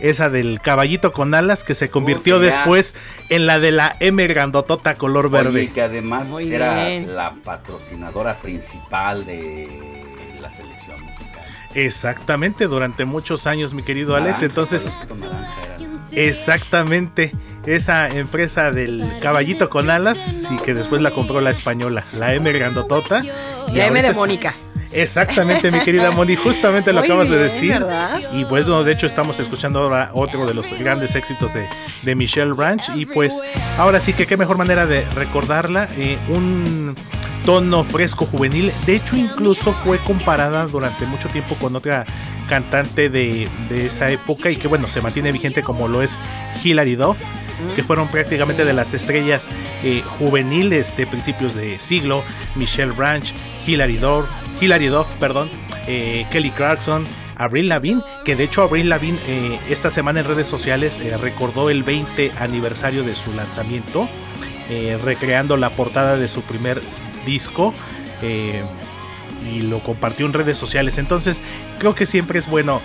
Esa 0.00 0.28
del 0.28 0.60
caballito 0.60 1.12
con 1.12 1.32
alas 1.32 1.62
que 1.62 1.74
se 1.74 1.88
convirtió 1.88 2.40
después 2.40 2.96
en 3.28 3.46
la 3.46 3.60
de 3.60 3.70
la 3.70 3.96
M 4.00 4.26
grandotota 4.26 4.96
color 4.96 5.30
verde. 5.30 5.70
que 5.70 5.82
además 5.82 6.28
era 6.40 6.88
la 7.00 7.34
patrocinadora 7.44 8.34
principal 8.38 9.24
de 9.24 10.01
Exactamente, 11.74 12.66
durante 12.66 13.04
muchos 13.04 13.46
años, 13.46 13.72
mi 13.72 13.82
querido 13.82 14.16
Alex. 14.16 14.42
Entonces, 14.42 15.06
exactamente, 16.12 17.32
esa 17.66 18.08
empresa 18.08 18.70
del 18.70 19.10
caballito 19.20 19.68
con 19.68 19.90
alas 19.90 20.46
y 20.50 20.56
que 20.62 20.74
después 20.74 21.00
la 21.00 21.10
compró 21.10 21.40
la 21.40 21.50
española, 21.50 22.04
la 22.18 22.34
M 22.34 22.50
grandotota. 22.52 23.22
La 23.72 23.86
M 23.86 24.02
de 24.02 24.12
Mónica. 24.12 24.54
Exactamente, 24.92 25.70
mi 25.70 25.80
querida 25.80 26.10
Moni, 26.12 26.36
justamente 26.36 26.92
lo 26.92 27.00
acabas 27.00 27.28
de 27.28 27.38
decir. 27.38 27.84
Y 28.32 28.44
pues, 28.44 28.66
no, 28.66 28.84
de 28.84 28.92
hecho, 28.92 29.06
estamos 29.06 29.38
escuchando 29.40 29.80
ahora 29.80 30.10
otro 30.14 30.46
de 30.46 30.54
los 30.54 30.70
grandes 30.78 31.14
éxitos 31.14 31.54
de, 31.54 31.66
de 32.02 32.14
Michelle 32.14 32.54
Ranch. 32.56 32.90
Y 32.94 33.06
pues, 33.06 33.32
ahora 33.78 34.00
sí 34.00 34.12
que 34.12 34.26
qué 34.26 34.36
mejor 34.36 34.58
manera 34.58 34.86
de 34.86 35.04
recordarla. 35.14 35.88
Eh, 35.96 36.18
un 36.28 36.94
tono 37.44 37.84
fresco 37.84 38.26
juvenil. 38.26 38.72
De 38.86 38.96
hecho, 38.96 39.16
incluso 39.16 39.72
fue 39.72 39.98
comparada 39.98 40.66
durante 40.66 41.06
mucho 41.06 41.28
tiempo 41.28 41.56
con 41.56 41.76
otra 41.76 42.04
cantante 42.48 43.08
de, 43.08 43.48
de 43.68 43.86
esa 43.86 44.10
época 44.10 44.50
y 44.50 44.56
que 44.56 44.68
bueno, 44.68 44.88
se 44.88 45.00
mantiene 45.00 45.32
vigente 45.32 45.62
como 45.62 45.88
lo 45.88 46.02
es 46.02 46.16
Hilary 46.62 46.96
Duff 46.96 47.18
que 47.74 47.82
fueron 47.82 48.08
prácticamente 48.08 48.64
de 48.64 48.72
las 48.72 48.94
estrellas 48.94 49.46
eh, 49.82 50.02
juveniles 50.18 50.96
de 50.96 51.06
principios 51.06 51.54
de 51.54 51.78
siglo, 51.78 52.22
Michelle 52.54 52.92
Branch, 52.92 53.32
Hilary 53.66 53.96
Duff, 53.96 54.28
Hilary 54.60 54.88
Duff, 54.88 55.06
perdón, 55.18 55.48
eh, 55.86 56.26
Kelly 56.30 56.50
Clarkson, 56.50 57.04
Avril 57.36 57.68
Lavigne, 57.68 58.02
que 58.24 58.36
de 58.36 58.44
hecho 58.44 58.62
Avril 58.62 58.88
Lavigne 58.88 59.18
eh, 59.26 59.58
esta 59.70 59.90
semana 59.90 60.20
en 60.20 60.26
redes 60.26 60.46
sociales 60.46 60.98
recordó 61.20 61.70
el 61.70 61.82
20 61.82 62.32
aniversario 62.40 63.02
de 63.02 63.14
su 63.14 63.32
lanzamiento, 63.32 64.08
recreando 65.04 65.58
la 65.58 65.68
portada 65.68 66.16
de 66.16 66.28
su 66.28 66.40
primer 66.42 66.80
disco 67.26 67.74
y 68.22 69.62
lo 69.62 69.80
compartió 69.80 70.26
en 70.26 70.32
redes 70.32 70.56
sociales. 70.56 70.98
Entonces, 70.98 71.40
creo 71.78 71.94
que 71.94 72.06
siempre 72.06 72.38
es 72.38 72.46
bueno 72.46 72.80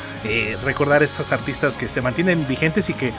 recordar 0.63 1.01
a 1.01 1.05
estas 1.05 1.31
artistas 1.31 1.75
que 1.75 1.87
se 1.87 2.01
mantienen 2.01 2.47
vigentes 2.47 2.89
y 2.89 2.93
que 2.93 3.11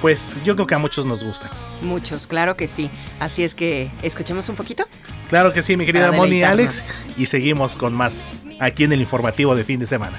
pues 0.00 0.34
yo 0.44 0.54
creo 0.54 0.66
que 0.66 0.74
a 0.74 0.78
muchos 0.78 1.06
nos 1.06 1.24
gusta. 1.24 1.50
Muchos, 1.80 2.26
claro 2.26 2.56
que 2.56 2.68
sí. 2.68 2.90
Así 3.20 3.42
es 3.42 3.54
que, 3.54 3.90
¿escuchemos 4.02 4.48
un 4.50 4.56
poquito? 4.56 4.84
Claro 5.30 5.54
que 5.54 5.62
sí, 5.62 5.78
mi 5.78 5.86
querida 5.86 6.12
Moni 6.12 6.36
y 6.36 6.42
Alex. 6.42 6.90
Y 7.16 7.24
seguimos 7.24 7.74
con 7.76 7.94
más 7.94 8.34
aquí 8.60 8.84
en 8.84 8.92
el 8.92 9.00
informativo 9.00 9.56
de 9.56 9.64
fin 9.64 9.80
de 9.80 9.86
semana. 9.86 10.18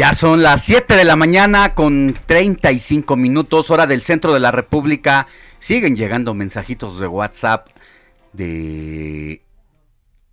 Ya 0.00 0.14
son 0.14 0.42
las 0.42 0.64
7 0.64 0.96
de 0.96 1.04
la 1.04 1.14
mañana 1.14 1.74
con 1.74 2.16
35 2.24 3.16
minutos, 3.16 3.70
hora 3.70 3.86
del 3.86 4.00
centro 4.00 4.32
de 4.32 4.40
la 4.40 4.50
República. 4.50 5.26
Siguen 5.58 5.94
llegando 5.94 6.32
mensajitos 6.32 6.98
de 7.00 7.06
WhatsApp 7.06 7.68
de 8.32 9.42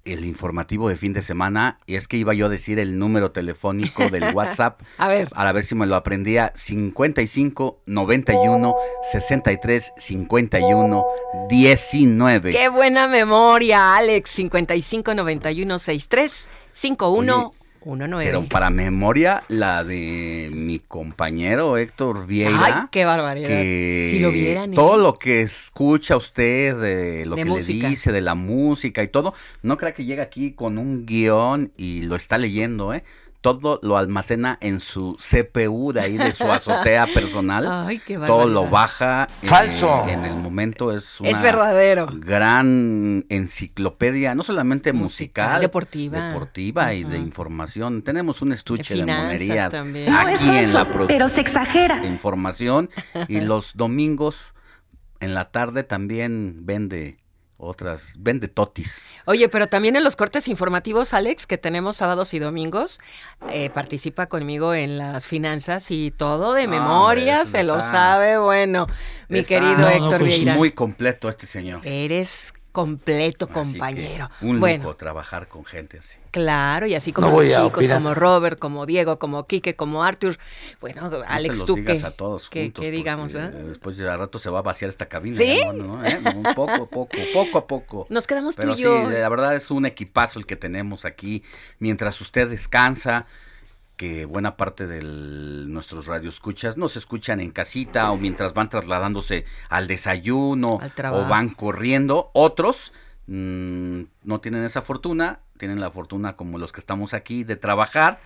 el 0.05 0.23
informativo 0.23 0.87
de 0.87 0.95
fin 0.95 1.11
de 1.11 1.21
semana. 1.21 1.79
Y 1.85 1.95
es 1.95 2.07
que 2.07 2.15
iba 2.15 2.33
yo 2.33 2.45
a 2.45 2.49
decir 2.49 2.79
el 2.79 2.97
número 2.97 3.31
telefónico 3.31 4.07
del 4.07 4.23
WhatsApp. 4.33 4.79
a 4.97 5.09
ver. 5.09 5.27
A 5.35 5.51
ver 5.51 5.65
si 5.65 5.75
me 5.75 5.85
lo 5.85 5.97
aprendía. 5.97 6.53
55 6.55 7.81
91 7.87 8.73
63 9.11 9.91
51 9.97 11.05
19. 11.49 12.51
Qué 12.51 12.69
buena 12.69 13.09
memoria, 13.09 13.97
Alex. 13.97 14.29
55 14.29 15.13
91 15.13 15.77
63 15.77 16.47
51 16.71 17.56
pero 17.95 18.45
para 18.45 18.69
memoria, 18.69 19.43
la 19.47 19.83
de 19.83 20.49
mi 20.51 20.79
compañero 20.79 21.77
Héctor 21.77 22.27
Vieira. 22.27 22.59
Ay, 22.63 22.73
qué 22.91 23.05
barbaridad. 23.05 23.47
si 23.49 24.19
lo 24.19 24.31
vieran. 24.31 24.73
¿eh? 24.73 24.75
Todo 24.75 24.97
lo 24.97 25.13
que 25.13 25.41
escucha 25.41 26.17
usted, 26.17 26.75
de 26.75 27.25
lo 27.25 27.35
que 27.35 27.45
le 27.45 27.63
dice, 27.63 28.11
de 28.11 28.21
la 28.21 28.35
música 28.35 29.03
y 29.03 29.07
todo, 29.07 29.33
no 29.61 29.77
crea 29.77 29.93
que 29.93 30.05
llega 30.05 30.23
aquí 30.23 30.51
con 30.51 30.77
un 30.77 31.05
guion 31.05 31.71
y 31.77 32.01
lo 32.01 32.15
está 32.15 32.37
leyendo, 32.37 32.93
¿eh? 32.93 33.03
Todo 33.41 33.79
lo 33.83 33.97
almacena 33.97 34.57
en 34.61 34.79
su 34.79 35.15
CPU 35.15 35.93
de 35.93 36.01
ahí 36.01 36.17
de 36.17 36.31
su 36.31 36.43
azotea 36.51 37.07
personal. 37.13 37.67
Ay, 37.87 37.99
qué 37.99 38.17
todo 38.17 38.47
lo 38.47 38.67
baja. 38.67 39.27
Falso. 39.43 40.05
en 40.07 40.25
el 40.25 40.35
momento 40.35 40.91
es 40.91 41.19
una 41.19 41.29
es 41.29 41.41
verdadero. 41.41 42.07
gran 42.13 43.25
enciclopedia, 43.29 44.35
no 44.35 44.43
solamente 44.43 44.93
musical, 44.93 45.61
deportiva, 45.61 46.29
deportiva 46.29 46.93
y 46.93 47.03
de 47.03 47.17
información. 47.17 48.01
Tenemos 48.01 48.41
un 48.41 48.53
estuche 48.53 48.95
de, 48.95 49.05
monerías 49.05 49.73
aquí 49.73 50.49
en 50.49 50.73
la 50.73 50.85
producción. 50.85 51.07
Pero 51.07 51.29
se 51.29 51.41
exagera. 51.41 52.05
Información 52.05 52.89
y 53.27 53.41
los 53.41 53.75
domingos 53.75 54.53
en 55.19 55.33
la 55.33 55.51
tarde 55.51 55.83
también 55.83 56.65
vende 56.65 57.17
otras, 57.57 58.13
vende 58.17 58.47
totis. 58.47 59.11
Oye, 59.25 59.49
pero 59.49 59.67
también 59.67 59.95
en 59.95 60.03
los 60.03 60.15
cortes 60.15 60.47
informativos, 60.47 61.13
Alex, 61.13 61.47
que 61.47 61.57
tenemos 61.57 61.97
sábados 61.97 62.33
y 62.33 62.39
domingos, 62.39 62.99
eh, 63.49 63.69
participa 63.71 64.27
conmigo 64.27 64.73
en 64.73 64.97
las 64.97 65.25
finanzas 65.25 65.89
y 65.89 66.11
todo 66.11 66.53
de 66.53 66.67
memoria, 66.67 67.45
se 67.45 67.63
lo 67.63 67.81
sabe, 67.81 68.37
bueno, 68.37 68.85
mi 69.27 69.43
querido 69.43 69.89
Héctor 69.89 70.19
pues, 70.19 70.35
Vieira. 70.35 70.55
Muy 70.55 70.71
completo 70.71 71.29
este 71.29 71.47
señor. 71.47 71.81
Eres 71.83 72.53
completo, 72.77 73.47
compañero. 73.47 74.29
Un 74.39 74.59
bueno, 74.59 74.93
trabajar 74.93 75.47
con 75.47 75.65
gente 75.65 75.97
así. 75.97 76.19
Claro, 76.29 76.85
y 76.85 76.93
así 76.93 77.11
como 77.11 77.41
los 77.41 77.51
chicos, 77.51 77.87
como 77.87 78.13
Robert, 78.13 78.59
como 78.59 78.85
Diego, 78.85 79.17
como 79.17 79.47
Quique, 79.47 79.75
como 79.75 80.03
Arthur. 80.03 80.37
Bueno, 80.79 81.09
Alex, 81.27 81.65
tú 81.65 81.83
que, 81.83 81.93
a 81.93 82.11
todos 82.11 82.51
que, 82.51 82.69
digamos, 82.91 83.33
¿eh? 83.33 83.49
Después 83.49 83.97
de 83.97 84.15
rato 84.15 84.37
se 84.37 84.51
va 84.51 84.59
a 84.59 84.61
vaciar 84.61 84.89
esta 84.89 85.07
cabina. 85.07 85.37
¿Sí? 85.37 85.59
¿eh? 85.59 86.21
poco 86.53 86.71
a 86.71 86.85
poco, 86.85 87.07
poco 87.33 87.57
a 87.57 87.65
poco. 87.65 88.05
Nos 88.11 88.27
quedamos 88.27 88.55
Pero 88.55 88.75
tú 88.75 88.79
y 88.79 88.83
yo. 88.83 89.09
Sí, 89.09 89.15
la 89.15 89.29
verdad 89.29 89.55
es 89.55 89.71
un 89.71 89.87
equipazo 89.87 90.37
el 90.37 90.45
que 90.45 90.55
tenemos 90.55 91.03
aquí. 91.03 91.41
Mientras 91.79 92.21
usted 92.21 92.47
descansa, 92.47 93.25
que 93.97 94.25
buena 94.25 94.55
parte 94.55 94.85
de 94.85 95.01
nuestros 95.01 96.05
radioescuchas 96.05 96.77
nos 96.77 96.95
escuchan 96.95 97.39
en 97.39 97.49
casita 97.49 98.11
o 98.11 98.17
mientras 98.17 98.53
van 98.53 98.69
trasladándose 98.69 99.43
al 99.69 99.87
desayuno 99.87 100.79
o 101.11 101.27
van 101.27 101.49
corriendo. 101.49 102.29
Otros 102.33 102.93
mm, 103.25 104.01
no 104.23 104.39
tienen 104.39 104.63
esa 104.63 104.83
fortuna, 104.83 105.39
tienen 105.57 105.81
la 105.81 105.89
fortuna 105.89 106.35
como 106.35 106.59
los 106.59 106.71
que 106.71 106.79
estamos 106.79 107.15
aquí 107.15 107.43
de 107.43 107.55
trabajar. 107.55 108.19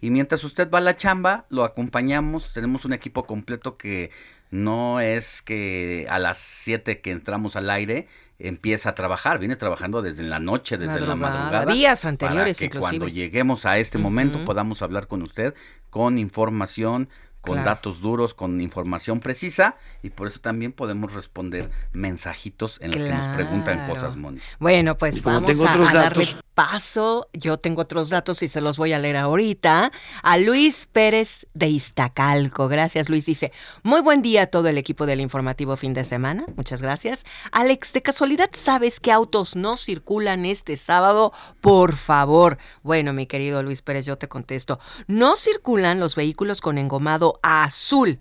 Y 0.00 0.10
mientras 0.10 0.44
usted 0.44 0.70
va 0.70 0.78
a 0.78 0.80
la 0.80 0.96
chamba, 0.96 1.44
lo 1.50 1.64
acompañamos. 1.64 2.52
Tenemos 2.52 2.84
un 2.84 2.94
equipo 2.94 3.26
completo 3.26 3.76
que 3.76 4.10
no 4.50 5.00
es 5.00 5.42
que 5.42 6.06
a 6.08 6.18
las 6.18 6.38
7 6.38 7.00
que 7.00 7.10
entramos 7.10 7.56
al 7.56 7.70
aire 7.70 8.08
empieza 8.38 8.90
a 8.90 8.94
trabajar, 8.94 9.38
viene 9.38 9.56
trabajando 9.56 10.00
desde 10.00 10.22
la 10.22 10.38
noche, 10.38 10.78
desde 10.78 11.00
la 11.00 11.16
madrugada. 11.16 11.72
Días 11.72 12.04
anteriores, 12.04 12.56
para 12.56 12.58
que 12.58 12.64
inclusive. 12.66 12.98
Cuando 12.98 13.08
lleguemos 13.08 13.66
a 13.66 13.78
este 13.78 13.98
momento 13.98 14.44
podamos 14.44 14.82
hablar 14.82 15.06
con 15.06 15.22
usted 15.22 15.54
con 15.90 16.18
información, 16.18 17.08
con 17.40 17.64
datos 17.64 18.00
duros, 18.00 18.34
con 18.34 18.60
información 18.60 19.20
precisa 19.20 19.76
y 20.02 20.10
por 20.10 20.26
eso 20.26 20.40
también 20.40 20.72
podemos 20.72 21.12
responder 21.14 21.70
mensajitos 21.92 22.78
en 22.80 22.92
los 22.92 23.02
que 23.02 23.12
nos 23.12 23.34
preguntan 23.34 23.88
cosas, 23.88 24.16
Moni. 24.16 24.40
Bueno, 24.58 24.96
pues 24.96 25.22
vamos 25.22 25.50
a, 25.60 25.92
darle 25.92 26.26
paso. 26.54 27.28
Yo 27.32 27.58
tengo 27.58 27.82
otros 27.82 28.10
datos 28.10 28.42
y 28.42 28.48
se 28.48 28.60
los 28.60 28.78
voy 28.78 28.92
a 28.92 28.98
leer 28.98 29.16
ahorita. 29.16 29.92
A 30.22 30.38
Luis 30.38 30.86
Pérez 30.90 31.46
de 31.54 31.68
Iztacalco. 31.68 32.68
Gracias, 32.68 33.08
Luis. 33.08 33.26
Dice, 33.26 33.52
muy 33.82 34.00
buen 34.00 34.22
día 34.22 34.42
a 34.42 34.46
todo 34.46 34.68
el 34.68 34.76
equipo 34.76 35.06
del 35.06 35.20
informativo 35.20 35.76
fin 35.76 35.94
de 35.94 36.04
semana. 36.04 36.44
Muchas 36.56 36.82
gracias. 36.82 37.24
Alex, 37.52 37.92
¿de 37.92 38.02
casualidad 38.02 38.50
sabes 38.52 38.98
qué 38.98 39.12
autos 39.12 39.54
no 39.54 39.76
circulan 39.76 40.44
este 40.44 40.76
sábado? 40.76 41.32
Por 41.60 41.96
favor. 41.96 42.58
Bueno, 42.82 43.12
mi 43.12 43.26
querido 43.26 43.62
Luis 43.62 43.82
Pérez, 43.82 44.04
yo 44.04 44.18
te 44.18 44.28
contesto. 44.28 44.80
No 45.06 45.36
circulan 45.36 46.00
los 46.00 46.16
vehículos 46.16 46.60
con 46.60 46.78
engomado 46.78 47.27
azul 47.42 48.18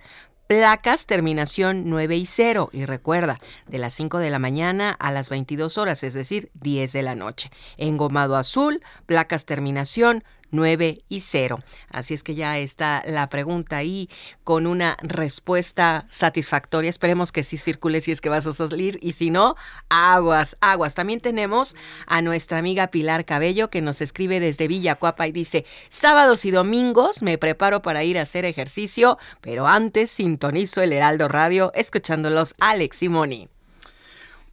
placas 0.47 1.05
terminación 1.05 1.83
9 1.89 2.15
y 2.15 2.25
0 2.25 2.69
y 2.71 2.85
recuerda, 2.85 3.39
de 3.67 3.77
las 3.77 3.93
5 3.93 4.17
de 4.17 4.29
la 4.29 4.39
mañana 4.39 4.91
a 4.91 5.11
las 5.11 5.29
22 5.29 5.77
horas, 5.77 6.03
es 6.03 6.13
decir, 6.13 6.49
10 6.55 6.93
de 6.93 7.01
la 7.03 7.15
noche. 7.15 7.51
Engomado 7.75 8.37
azul, 8.37 8.81
placas 9.05 9.45
terminación 9.45 10.23
9 10.51 11.03
y 11.09 11.19
0. 11.21 11.59
Así 11.89 12.13
es 12.13 12.23
que 12.23 12.35
ya 12.35 12.57
está 12.57 13.03
la 13.05 13.29
pregunta 13.29 13.77
ahí 13.77 14.09
con 14.43 14.67
una 14.67 14.97
respuesta 15.01 16.05
satisfactoria. 16.09 16.89
Esperemos 16.89 17.31
que 17.31 17.43
sí 17.43 17.57
circule 17.57 18.01
si 18.01 18.11
es 18.11 18.21
que 18.21 18.29
vas 18.29 18.47
a 18.47 18.53
salir 18.53 18.99
y 19.01 19.13
si 19.13 19.29
no, 19.29 19.55
aguas, 19.89 20.57
aguas. 20.61 20.93
También 20.93 21.19
tenemos 21.19 21.75
a 22.05 22.21
nuestra 22.21 22.57
amiga 22.59 22.87
Pilar 22.87 23.25
Cabello 23.25 23.69
que 23.69 23.81
nos 23.81 24.01
escribe 24.01 24.39
desde 24.39 24.67
Villacuapa 24.67 25.27
y 25.27 25.31
dice, 25.31 25.65
sábados 25.89 26.45
y 26.45 26.51
domingos 26.51 27.21
me 27.21 27.37
preparo 27.37 27.81
para 27.81 28.03
ir 28.03 28.17
a 28.17 28.23
hacer 28.23 28.45
ejercicio, 28.45 29.17
pero 29.41 29.67
antes 29.67 30.11
sintonizo 30.11 30.81
el 30.81 30.93
Heraldo 30.93 31.27
Radio 31.27 31.71
escuchándolos 31.73 32.55
Alex 32.59 33.03
y 33.03 33.09
Moni. 33.09 33.56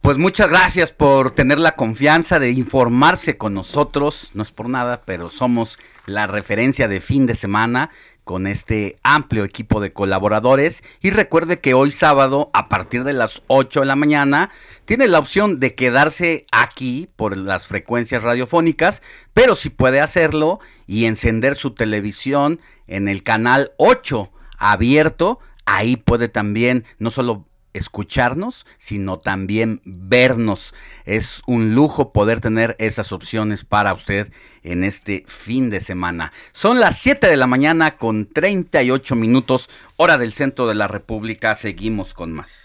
Pues 0.05 0.19
muchas 0.19 0.49
gracias 0.49 0.91
por 0.91 1.31
tener 1.31 1.57
la 1.57 1.75
confianza 1.75 2.37
de 2.37 2.51
informarse 2.51 3.39
con 3.39 3.55
nosotros. 3.55 4.29
No 4.35 4.43
es 4.43 4.51
por 4.51 4.69
nada, 4.69 5.01
pero 5.03 5.31
somos 5.31 5.79
la 6.05 6.27
referencia 6.27 6.87
de 6.87 7.01
fin 7.01 7.25
de 7.25 7.33
semana 7.33 7.89
con 8.23 8.45
este 8.45 8.99
amplio 9.01 9.43
equipo 9.43 9.81
de 9.81 9.91
colaboradores 9.91 10.83
y 11.01 11.09
recuerde 11.09 11.59
que 11.59 11.73
hoy 11.73 11.89
sábado 11.89 12.51
a 12.53 12.69
partir 12.69 13.03
de 13.03 13.13
las 13.13 13.41
8 13.47 13.79
de 13.79 13.85
la 13.87 13.95
mañana 13.95 14.51
tiene 14.85 15.07
la 15.07 15.17
opción 15.17 15.59
de 15.59 15.73
quedarse 15.73 16.45
aquí 16.51 17.09
por 17.15 17.35
las 17.35 17.65
frecuencias 17.65 18.21
radiofónicas, 18.21 19.01
pero 19.33 19.55
si 19.55 19.71
puede 19.71 20.01
hacerlo 20.01 20.59
y 20.85 21.05
encender 21.05 21.55
su 21.55 21.71
televisión 21.73 22.59
en 22.85 23.07
el 23.07 23.23
canal 23.23 23.71
8 23.77 24.29
abierto, 24.59 25.39
ahí 25.65 25.95
puede 25.95 26.29
también 26.29 26.85
no 26.99 27.09
solo 27.09 27.47
escucharnos, 27.77 28.65
sino 28.77 29.19
también 29.19 29.81
vernos. 29.85 30.73
Es 31.05 31.41
un 31.45 31.75
lujo 31.75 32.11
poder 32.11 32.41
tener 32.41 32.75
esas 32.79 33.11
opciones 33.11 33.63
para 33.65 33.93
usted 33.93 34.31
en 34.63 34.83
este 34.83 35.23
fin 35.27 35.69
de 35.69 35.79
semana. 35.79 36.31
Son 36.53 36.79
las 36.79 36.97
7 36.99 37.27
de 37.27 37.37
la 37.37 37.47
mañana 37.47 37.97
con 37.97 38.25
38 38.25 39.15
minutos, 39.15 39.69
hora 39.97 40.17
del 40.17 40.33
centro 40.33 40.67
de 40.67 40.75
la 40.75 40.87
República. 40.87 41.55
Seguimos 41.55 42.13
con 42.13 42.31
más. 42.31 42.64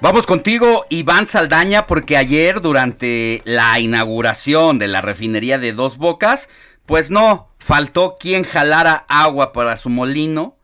Vamos 0.00 0.26
contigo, 0.26 0.86
Iván 0.90 1.26
Saldaña, 1.26 1.88
porque 1.88 2.16
ayer 2.16 2.60
durante 2.60 3.42
la 3.44 3.80
inauguración 3.80 4.78
de 4.78 4.86
la 4.86 5.00
refinería 5.00 5.58
de 5.58 5.72
Dos 5.72 5.98
Bocas, 5.98 6.48
pues 6.86 7.10
no, 7.10 7.48
faltó 7.58 8.14
quien 8.14 8.44
jalara 8.44 9.04
agua 9.08 9.52
para 9.52 9.76
su 9.76 9.88
molino, 9.88 10.56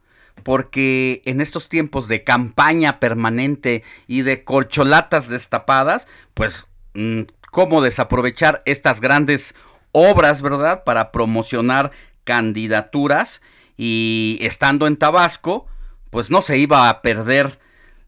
porque 0.44 1.20
en 1.24 1.40
estos 1.40 1.68
tiempos 1.68 2.06
de 2.06 2.22
campaña 2.22 3.00
permanente 3.00 3.82
y 4.06 4.22
de 4.22 4.44
corcholatas 4.44 5.26
destapadas, 5.28 6.06
pues, 6.34 6.68
mm, 6.94 7.22
¿cómo 7.50 7.82
desaprovechar 7.82 8.62
estas 8.66 9.00
grandes 9.00 9.56
obras, 9.90 10.42
verdad? 10.42 10.84
Para 10.84 11.10
promocionar 11.10 11.90
candidaturas 12.22 13.42
y 13.76 14.38
estando 14.42 14.86
en 14.86 14.96
Tabasco, 14.96 15.66
pues 16.10 16.30
no 16.30 16.40
se 16.40 16.56
iba 16.56 16.88
a 16.88 17.02
perder 17.02 17.58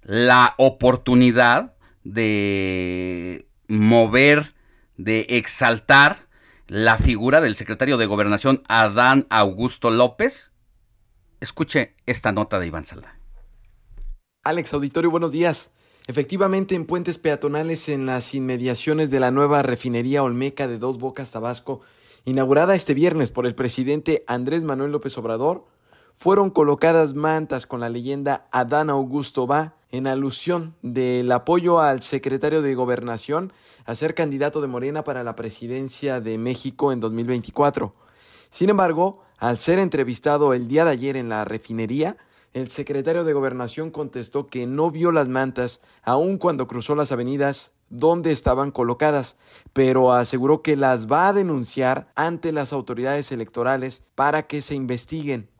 la 0.07 0.54
oportunidad 0.57 1.74
de 2.04 3.48
mover, 3.66 4.54
de 4.96 5.26
exaltar 5.30 6.28
la 6.68 6.96
figura 6.96 7.40
del 7.40 7.57
secretario 7.57 7.96
de 7.96 8.07
Gobernación 8.07 8.62
Adán 8.68 9.26
Augusto 9.30 9.90
López. 9.90 10.52
Escuche 11.40 11.96
esta 12.07 12.30
nota 12.30 12.61
de 12.61 12.68
Iván 12.68 12.84
Salda. 12.84 13.18
Alex 14.44 14.72
Auditorio, 14.74 15.11
buenos 15.11 15.32
días. 15.32 15.72
Efectivamente, 16.07 16.76
en 16.76 16.86
puentes 16.86 17.18
peatonales 17.18 17.88
en 17.88 18.07
las 18.07 18.32
inmediaciones 18.32 19.11
de 19.11 19.18
la 19.18 19.32
nueva 19.32 19.64
refinería 19.64 20.22
Olmeca 20.22 20.68
de 20.68 20.78
Dos 20.78 20.98
Bocas, 20.98 21.32
Tabasco, 21.32 21.80
inaugurada 22.24 22.76
este 22.76 22.94
viernes 22.94 23.32
por 23.32 23.44
el 23.44 23.57
presidente 23.57 24.22
Andrés 24.28 24.62
Manuel 24.62 24.92
López 24.92 25.18
Obrador, 25.18 25.66
fueron 26.17 26.49
colocadas 26.49 27.14
mantas 27.14 27.67
con 27.67 27.79
la 27.79 27.91
leyenda 27.91 28.49
Adán 28.51 28.89
Augusto 28.89 29.47
va 29.47 29.75
en 29.91 30.07
alusión 30.07 30.75
del 30.81 31.31
apoyo 31.31 31.79
al 31.79 32.03
secretario 32.03 32.62
de 32.62 32.75
Gobernación 32.75 33.53
a 33.85 33.95
ser 33.95 34.14
candidato 34.14 34.62
de 34.62 34.67
Morena 34.67 35.05
para 35.05 35.23
la 35.23 35.37
presidencia 35.37 36.21
de 36.21 36.39
México 36.39 36.91
en 36.91 37.01
2024. 37.01 37.95
Sin 38.51 38.71
embargo, 38.71 39.23
al 39.39 39.59
ser 39.59 39.79
entrevistado 39.79 40.55
el 40.55 40.69
día 40.69 40.87
de 40.87 40.93
ayer 40.93 41.17
en 41.19 41.29
la 41.29 41.45
refinería, 41.45 42.17
el 42.55 42.71
secretario 42.71 43.23
de 43.23 43.35
Gobernación 43.35 43.91
contestó 43.91 44.47
que 44.47 44.67
no 44.67 44.91
vio 44.91 45.12
las 45.12 45.29
mantas 45.29 45.83
aun 46.03 46.39
cuando 46.39 46.67
cruzó 46.67 46.95
las 46.97 47.12
avenidas 47.12 47.73
donde 47.91 48.33
estaban 48.33 48.71
colocadas, 48.71 49.37
pero 49.75 50.14
aseguró 50.14 50.62
que 50.62 50.77
las 50.77 51.07
va 51.07 51.29
a 51.29 51.33
denunciar 51.35 52.11
ante 52.17 52.53
las 52.53 52.73
autoridades 52.73 53.31
electorales 53.31 54.03
para 54.14 54.47
que 54.47 54.62
se 54.62 54.75
investiguen. 54.75 55.51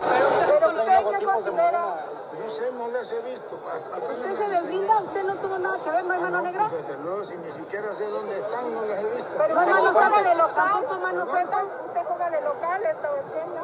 Desde 6.71 6.97
luego, 7.05 7.23
si 7.23 7.37
ni 7.37 7.53
siquiera 7.53 7.93
sé 7.93 8.05
dónde 8.09 8.41
están, 8.41 8.75
no 8.75 8.83
las 8.83 9.01
he 9.01 9.07
visto. 9.11 9.31
Pero 9.39 9.61
hermano, 9.61 9.93
juega 9.93 10.23
de 10.23 10.35
local, 10.35 10.87
tu 10.89 10.99
mano 10.99 11.27
suelta. 11.27 11.65
Usted 11.87 12.01
juega 12.05 12.31
de 12.31 12.41
local, 12.41 12.83
esta 12.83 13.09
haciendo. 13.09 13.61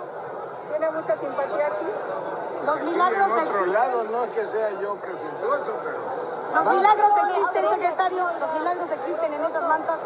Tiene 0.71 0.91
mucha 0.91 1.17
simpatía 1.17 1.67
aquí. 1.67 1.87
Los 2.67 2.81
milagros 2.83 3.27
en 3.27 3.49
otro 3.49 3.67
lado 3.67 4.05
no 4.05 4.25
es 4.25 4.31
que 4.31 4.45
sea 4.47 4.71
yo 4.81 4.95
presuntuoso, 4.97 5.75
pero... 5.83 5.99
Los 6.55 6.75
milagros 6.77 7.11
existen, 7.27 7.69
secretario. 7.69 8.31
Los 8.39 8.53
milagros 8.55 8.91
existen 8.93 9.33
en 9.35 9.45
estas 9.45 9.65
mantas. 9.65 9.99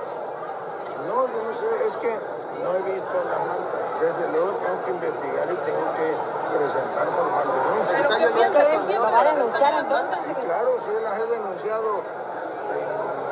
No, 1.07 1.29
yo 1.29 1.45
no 1.45 1.53
sé, 1.53 1.87
es 1.87 1.97
que 1.99 2.19
no 2.65 2.73
he 2.73 2.83
visto 2.91 3.25
las 3.29 3.39
mantas. 3.39 4.01
Desde 4.01 4.33
luego 4.33 4.53
tengo 4.65 4.85
que 4.85 4.91
investigar 4.93 5.45
y 5.53 5.57
tengo 5.57 5.93
que 5.93 6.17
presentar 6.57 7.07
formal 7.09 7.45
denuncia. 7.47 7.97
¿Pero 7.97 8.09
qué 8.17 8.27
piensa 8.35 8.59
decir? 8.61 8.97
¿Lo 8.97 9.13
va 9.13 9.21
a 9.21 9.25
denunciar 9.25 9.75
entonces? 9.75 10.19
Sí, 10.27 10.35
claro, 10.35 10.77
sí 10.81 10.91
las 11.03 11.21
he 11.21 11.27
denunciado 11.27 12.03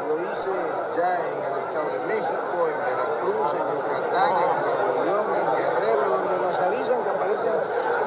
lo 0.09 0.15
hice 0.31 0.51
ya 0.97 1.19
en 1.19 1.39
el 1.43 1.55
Estado 1.65 1.89
de 1.91 2.01
México, 2.07 2.57
en 2.69 2.79
Veracruz, 2.85 3.47
en 3.57 3.65
Yucatán, 3.75 4.33
en 4.37 4.51
Nuevo 4.63 5.05
León, 5.05 5.27
en 5.35 5.47
Guerrero, 5.57 6.03
donde 6.09 6.35
nos 6.45 6.61
avisan 6.61 7.03
que 7.03 7.11
aparece 7.11 7.49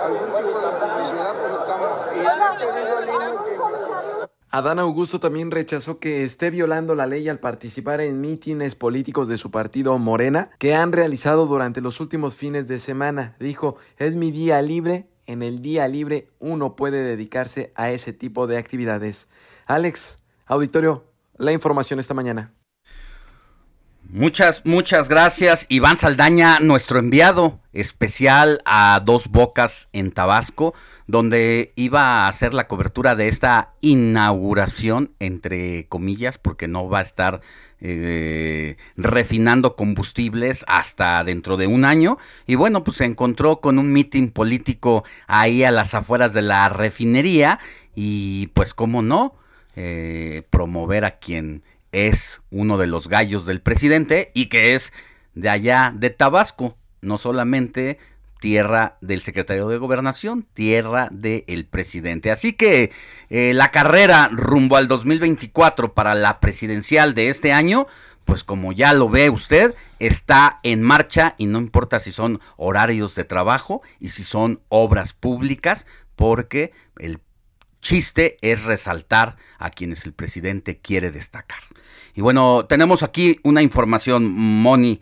algún 0.04 0.30
tipo 0.30 0.60
de 0.60 0.72
publicidad, 0.78 1.34
pues 1.34 1.52
estamos. 1.52 1.92
Y 2.14 2.20
he 2.20 2.72
pedido 2.72 2.98
al 2.98 3.06
Adán 4.58 4.80
Augusto 4.80 5.20
también 5.20 5.52
rechazó 5.52 6.00
que 6.00 6.24
esté 6.24 6.50
violando 6.50 6.96
la 6.96 7.06
ley 7.06 7.30
al 7.30 7.38
participar 7.38 8.02
en 8.02 8.22
mítines 8.22 8.74
políticos 8.74 9.28
de 9.28 9.38
su 9.38 9.52
partido 9.52 9.96
Morena 10.00 10.50
que 10.58 10.74
han 10.74 10.94
realizado 10.94 11.46
durante 11.46 11.80
los 11.80 12.00
últimos 12.00 12.36
fines 12.36 12.68
de 12.68 12.80
semana. 12.80 13.36
Dijo, 13.40 13.78
es 13.98 14.16
mi 14.16 14.32
día 14.32 14.60
libre, 14.64 15.10
en 15.28 15.44
el 15.44 15.62
día 15.62 15.88
libre 15.88 16.30
uno 16.40 16.76
puede 16.76 17.04
dedicarse 17.04 17.72
a 17.76 17.92
ese 17.92 18.14
tipo 18.14 18.48
de 18.48 18.58
actividades. 18.58 19.28
Alex, 19.68 20.18
auditorio, 20.48 21.06
la 21.38 21.52
información 21.52 22.00
esta 22.00 22.16
mañana. 22.16 22.52
Muchas, 24.10 24.66
muchas 24.66 25.08
gracias. 25.08 25.66
Iván 25.70 25.98
Saldaña, 25.98 26.60
nuestro 26.62 26.98
enviado 26.98 27.60
especial 27.74 28.62
a 28.66 29.02
Dos 29.06 29.28
Bocas 29.28 29.90
en 29.92 30.12
Tabasco, 30.12 30.74
donde 31.08 31.72
iba 31.76 32.02
a 32.02 32.28
hacer 32.28 32.54
la 32.54 32.68
cobertura 32.68 33.16
de 33.16 33.30
esta 33.30 33.74
inauguración, 33.82 35.14
entre 35.20 35.88
comillas, 35.88 36.38
porque 36.38 36.68
no 36.68 36.90
va 36.90 37.00
a 37.00 37.04
estar 37.04 37.42
eh, 37.80 38.76
refinando 38.98 39.76
combustibles 39.76 40.66
hasta 40.68 41.24
dentro 41.24 41.56
de 41.56 41.68
un 41.68 41.86
año. 41.86 42.18
Y 42.46 42.56
bueno, 42.56 42.84
pues 42.84 42.98
se 42.98 43.06
encontró 43.06 43.62
con 43.62 43.80
un 43.80 43.94
mitin 43.94 44.32
político 44.32 45.06
ahí 45.28 45.64
a 45.64 45.72
las 45.72 45.94
afueras 45.94 46.34
de 46.34 46.42
la 46.42 46.68
refinería 46.70 47.60
y 47.96 48.48
pues 48.48 48.74
cómo 48.74 49.02
no 49.02 49.36
eh, 49.78 50.44
promover 50.50 51.06
a 51.06 51.20
quien 51.20 51.64
es 51.94 52.42
uno 52.52 52.78
de 52.78 52.88
los 52.88 53.08
gallos 53.08 53.46
del 53.46 53.62
presidente 53.62 54.32
y 54.34 54.48
que 54.48 54.76
es 54.76 54.92
de 55.36 55.50
allá 55.50 55.94
de 55.96 56.10
Tabasco, 56.10 56.76
no 57.02 57.18
solamente 57.18 57.98
tierra 58.40 58.98
del 59.02 59.22
secretario 59.22 59.68
de 59.68 59.78
gobernación, 59.78 60.44
tierra 60.54 61.10
del 61.12 61.66
presidente. 61.66 62.32
Así 62.32 62.54
que 62.54 62.92
eh, 63.30 63.54
la 63.54 63.70
carrera 63.70 64.30
rumbo 64.32 64.78
al 64.78 64.88
2024 64.88 65.94
para 65.94 66.16
la 66.16 66.40
presidencial 66.40 67.14
de 67.14 67.30
este 67.30 67.52
año, 67.52 67.88
pues 68.26 68.44
como 68.44 68.72
ya 68.74 68.94
lo 68.94 69.10
ve 69.10 69.30
usted, 69.30 69.76
está 70.00 70.60
en 70.64 70.82
marcha 70.82 71.36
y 71.38 71.46
no 71.48 71.60
importa 71.60 72.00
si 72.00 72.12
son 72.12 72.40
horarios 72.56 73.16
de 73.16 73.24
trabajo 73.24 73.82
y 74.00 74.10
si 74.10 74.24
son 74.24 74.62
obras 74.70 75.14
públicas, 75.14 75.86
porque 76.16 76.72
el 76.98 77.20
chiste 77.82 78.38
es 78.42 78.64
resaltar 78.66 79.38
a 79.60 79.70
quienes 79.70 80.06
el 80.06 80.14
presidente 80.14 80.80
quiere 80.80 81.12
destacar. 81.12 81.60
Y 82.16 82.22
bueno, 82.22 82.66
tenemos 82.66 83.04
aquí 83.04 83.40
una 83.44 83.62
información, 83.62 84.26
Moni. 84.26 85.02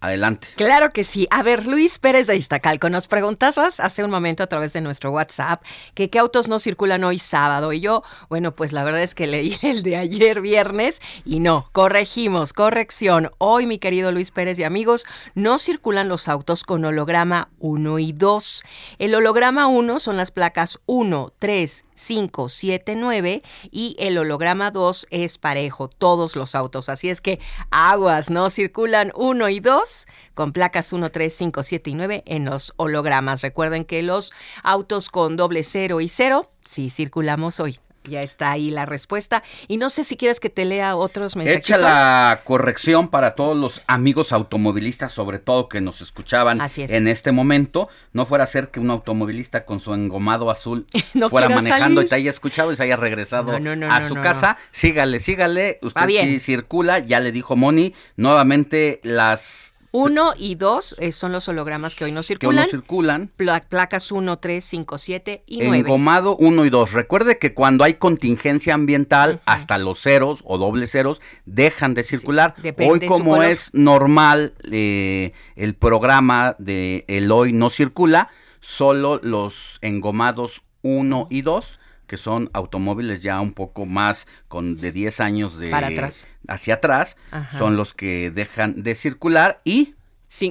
Adelante. 0.00 0.48
Claro 0.56 0.92
que 0.92 1.04
sí. 1.04 1.28
A 1.30 1.42
ver, 1.42 1.66
Luis 1.66 1.98
Pérez 1.98 2.26
de 2.26 2.34
Iztacalco, 2.34 2.88
nos 2.88 3.06
preguntabas 3.06 3.80
hace 3.80 4.02
un 4.02 4.10
momento 4.10 4.42
a 4.42 4.46
través 4.46 4.72
de 4.72 4.80
nuestro 4.80 5.10
WhatsApp 5.10 5.62
que 5.94 6.08
qué 6.08 6.18
autos 6.18 6.48
no 6.48 6.58
circulan 6.58 7.04
hoy 7.04 7.18
sábado. 7.18 7.72
Y 7.74 7.80
yo, 7.80 8.02
bueno, 8.30 8.54
pues 8.54 8.72
la 8.72 8.82
verdad 8.82 9.02
es 9.02 9.14
que 9.14 9.26
leí 9.26 9.58
el 9.62 9.82
de 9.82 9.96
ayer 9.96 10.40
viernes 10.40 11.02
y 11.26 11.40
no, 11.40 11.68
corregimos, 11.72 12.54
corrección. 12.54 13.30
Hoy, 13.36 13.66
mi 13.66 13.78
querido 13.78 14.10
Luis 14.10 14.30
Pérez 14.30 14.58
y 14.58 14.64
amigos, 14.64 15.04
no 15.34 15.58
circulan 15.58 16.08
los 16.08 16.28
autos 16.28 16.62
con 16.62 16.82
holograma 16.84 17.50
1 17.58 17.98
y 17.98 18.12
2. 18.12 18.64
El 18.98 19.14
holograma 19.14 19.66
1 19.66 20.00
son 20.00 20.16
las 20.16 20.30
placas 20.30 20.78
1, 20.86 21.34
3, 21.38 21.84
5, 22.00 22.48
7, 22.48 22.96
9 22.96 23.42
y 23.70 23.96
el 23.98 24.18
holograma 24.18 24.70
2 24.70 25.06
es 25.10 25.38
parejo, 25.38 25.88
todos 25.88 26.34
los 26.34 26.54
autos. 26.54 26.88
Así 26.88 27.10
es 27.10 27.20
que 27.20 27.38
aguas, 27.70 28.30
¿no? 28.30 28.50
Circulan 28.50 29.12
1 29.14 29.48
y 29.50 29.60
2 29.60 30.06
con 30.34 30.52
placas 30.52 30.92
1, 30.92 31.10
3, 31.10 31.32
5, 31.32 31.62
7 31.62 31.90
y 31.90 31.94
9 31.94 32.22
en 32.26 32.44
los 32.46 32.72
hologramas. 32.76 33.42
Recuerden 33.42 33.84
que 33.84 34.02
los 34.02 34.32
autos 34.62 35.10
con 35.10 35.36
doble 35.36 35.62
0 35.62 36.00
y 36.00 36.08
0 36.08 36.50
sí 36.64 36.90
circulamos 36.90 37.60
hoy. 37.60 37.78
Ya 38.04 38.22
está 38.22 38.50
ahí 38.50 38.70
la 38.70 38.86
respuesta. 38.86 39.42
Y 39.68 39.76
no 39.76 39.90
sé 39.90 40.04
si 40.04 40.16
quieres 40.16 40.40
que 40.40 40.48
te 40.48 40.64
lea 40.64 40.96
otros 40.96 41.36
mensajes. 41.36 41.60
Echa 41.60 41.76
la 41.76 42.40
corrección 42.44 43.08
para 43.08 43.34
todos 43.34 43.56
los 43.56 43.82
amigos 43.86 44.32
automovilistas, 44.32 45.12
sobre 45.12 45.38
todo 45.38 45.68
que 45.68 45.80
nos 45.80 46.00
escuchaban 46.00 46.60
en 46.76 47.08
este 47.08 47.30
momento. 47.30 47.88
No 48.12 48.24
fuera 48.24 48.44
a 48.44 48.46
ser 48.46 48.68
que 48.68 48.80
un 48.80 48.90
automovilista 48.90 49.64
con 49.64 49.80
su 49.80 49.92
engomado 49.92 50.50
azul 50.50 50.86
No 51.14 51.28
fuera 51.28 51.48
manejando 51.48 52.00
salir. 52.00 52.06
y 52.06 52.08
te 52.08 52.14
haya 52.14 52.30
escuchado 52.30 52.72
y 52.72 52.76
se 52.76 52.84
haya 52.84 52.96
regresado 52.96 53.52
No, 53.52 53.58
no, 53.58 53.76
no, 53.76 53.92
a 53.92 54.00
su 54.08 54.14
casa. 54.14 54.56
Sígale, 54.70 55.20
sígale. 55.20 55.78
Usted 55.82 56.06
bien. 56.06 56.26
sí 56.26 56.40
circula, 56.40 57.00
ya 57.00 57.20
le 57.20 57.32
dijo 57.32 57.56
Moni. 57.56 57.94
Nuevamente 58.16 59.00
las 59.02 59.69
1 59.92 60.34
y 60.36 60.54
2 60.54 60.96
eh, 61.00 61.12
son 61.12 61.32
los 61.32 61.48
hologramas 61.48 61.94
que 61.94 62.04
hoy 62.04 62.12
no 62.12 62.20
que 62.20 62.26
circulan. 62.26 62.64
no 62.64 62.70
circulan. 62.70 63.30
Pla- 63.36 63.64
placas 63.68 64.12
1, 64.12 64.38
3, 64.38 64.64
5, 64.64 64.98
7 64.98 65.42
y 65.46 65.58
9. 65.62 65.78
Engomado 65.78 66.36
1 66.36 66.64
y 66.64 66.70
2. 66.70 66.92
Recuerde 66.92 67.38
que 67.38 67.54
cuando 67.54 67.82
hay 67.84 67.94
contingencia 67.94 68.74
ambiental, 68.74 69.40
hasta 69.46 69.78
los 69.78 70.00
ceros 70.00 70.42
o 70.44 70.58
dobles 70.58 70.92
ceros 70.92 71.20
dejan 71.44 71.94
de 71.94 72.04
circular. 72.04 72.54
depende 72.62 72.92
hoy 72.92 73.06
como 73.08 73.42
es 73.42 73.70
normal 73.74 74.54
eh, 74.70 75.32
el 75.56 75.74
programa 75.74 76.54
de 76.58 77.04
el 77.08 77.32
hoy 77.32 77.52
no 77.52 77.68
circula, 77.70 78.28
solo 78.60 79.18
los 79.22 79.78
engomados 79.80 80.62
1 80.82 81.26
y 81.30 81.42
2 81.42 81.79
que 82.10 82.16
son 82.16 82.50
automóviles 82.54 83.22
ya 83.22 83.40
un 83.40 83.52
poco 83.52 83.86
más 83.86 84.26
con 84.48 84.76
de 84.78 84.90
10 84.90 85.20
años 85.20 85.58
de 85.58 85.70
Para 85.70 85.86
atrás. 85.86 86.26
hacia 86.48 86.74
atrás, 86.74 87.16
Ajá. 87.30 87.56
son 87.56 87.76
los 87.76 87.94
que 87.94 88.32
dejan 88.32 88.82
de 88.82 88.96
circular 88.96 89.60
y 89.64 89.94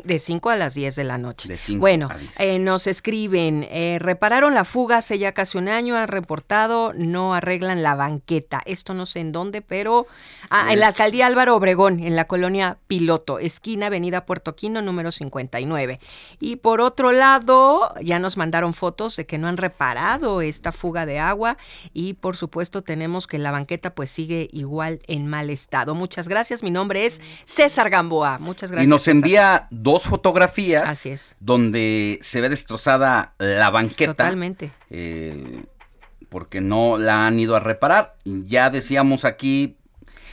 De 0.03 0.19
5 0.19 0.49
a 0.49 0.57
las 0.57 0.73
10 0.73 0.95
de 0.97 1.03
la 1.05 1.17
noche. 1.17 1.47
De 1.47 1.57
cinco 1.57 1.79
bueno, 1.79 2.09
a 2.09 2.43
eh, 2.43 2.59
nos 2.59 2.85
escriben, 2.85 3.65
eh, 3.71 3.97
repararon 3.99 4.53
la 4.53 4.65
fuga 4.65 4.97
hace 4.97 5.17
ya 5.17 5.31
casi 5.31 5.57
un 5.57 5.69
año, 5.69 5.95
han 5.95 6.09
reportado, 6.09 6.91
no 6.95 7.33
arreglan 7.33 7.81
la 7.81 7.95
banqueta. 7.95 8.61
Esto 8.65 8.93
no 8.93 9.05
sé 9.05 9.21
en 9.21 9.31
dónde, 9.31 9.61
pero... 9.61 10.05
Ah, 10.49 10.73
en 10.73 10.79
la 10.79 10.89
Es- 10.89 10.95
alcaldía 10.95 11.27
Álvaro 11.27 11.55
Obregón, 11.55 12.01
en 12.01 12.15
la 12.17 12.25
colonia 12.25 12.77
Piloto, 12.87 13.39
esquina 13.39 13.85
Avenida 13.87 14.25
Puerto 14.25 14.53
Quino, 14.55 14.81
número 14.81 15.11
59. 15.13 15.99
Y 16.41 16.57
por 16.57 16.81
otro 16.81 17.11
lado, 17.13 17.93
ya 18.01 18.19
nos 18.19 18.35
mandaron 18.35 18.73
fotos 18.73 19.15
de 19.15 19.25
que 19.25 19.37
no 19.37 19.47
han 19.47 19.57
reparado 19.57 20.41
esta 20.41 20.71
fuga 20.73 21.05
de 21.05 21.19
agua 21.19 21.57
y 21.93 22.15
por 22.15 22.35
supuesto 22.35 22.81
tenemos 22.81 23.27
que 23.27 23.37
la 23.39 23.51
banqueta 23.51 23.95
pues 23.95 24.09
sigue 24.09 24.49
igual 24.51 24.99
en 25.07 25.25
mal 25.27 25.49
estado. 25.49 25.95
Muchas 25.95 26.27
gracias, 26.27 26.63
mi 26.63 26.71
nombre 26.71 27.05
es 27.05 27.21
César 27.45 27.89
Gamboa. 27.89 28.39
Muchas 28.39 28.71
gracias. 28.71 28.87
y 28.87 28.89
nos 28.89 29.03
César. 29.03 29.15
envía 29.15 29.67
dos 29.69 30.03
fotografías 30.03 30.83
Así 30.83 31.09
es. 31.09 31.35
donde 31.39 32.19
se 32.21 32.41
ve 32.41 32.49
destrozada 32.49 33.33
la 33.37 33.69
banqueta. 33.69 34.11
Totalmente. 34.13 34.71
eh, 34.89 35.63
porque 36.29 36.61
no 36.61 36.97
la 36.99 37.25
han 37.25 37.39
ido 37.39 37.55
a 37.55 37.59
reparar. 37.59 38.15
Ya 38.23 38.69
decíamos 38.69 39.25
aquí. 39.25 39.77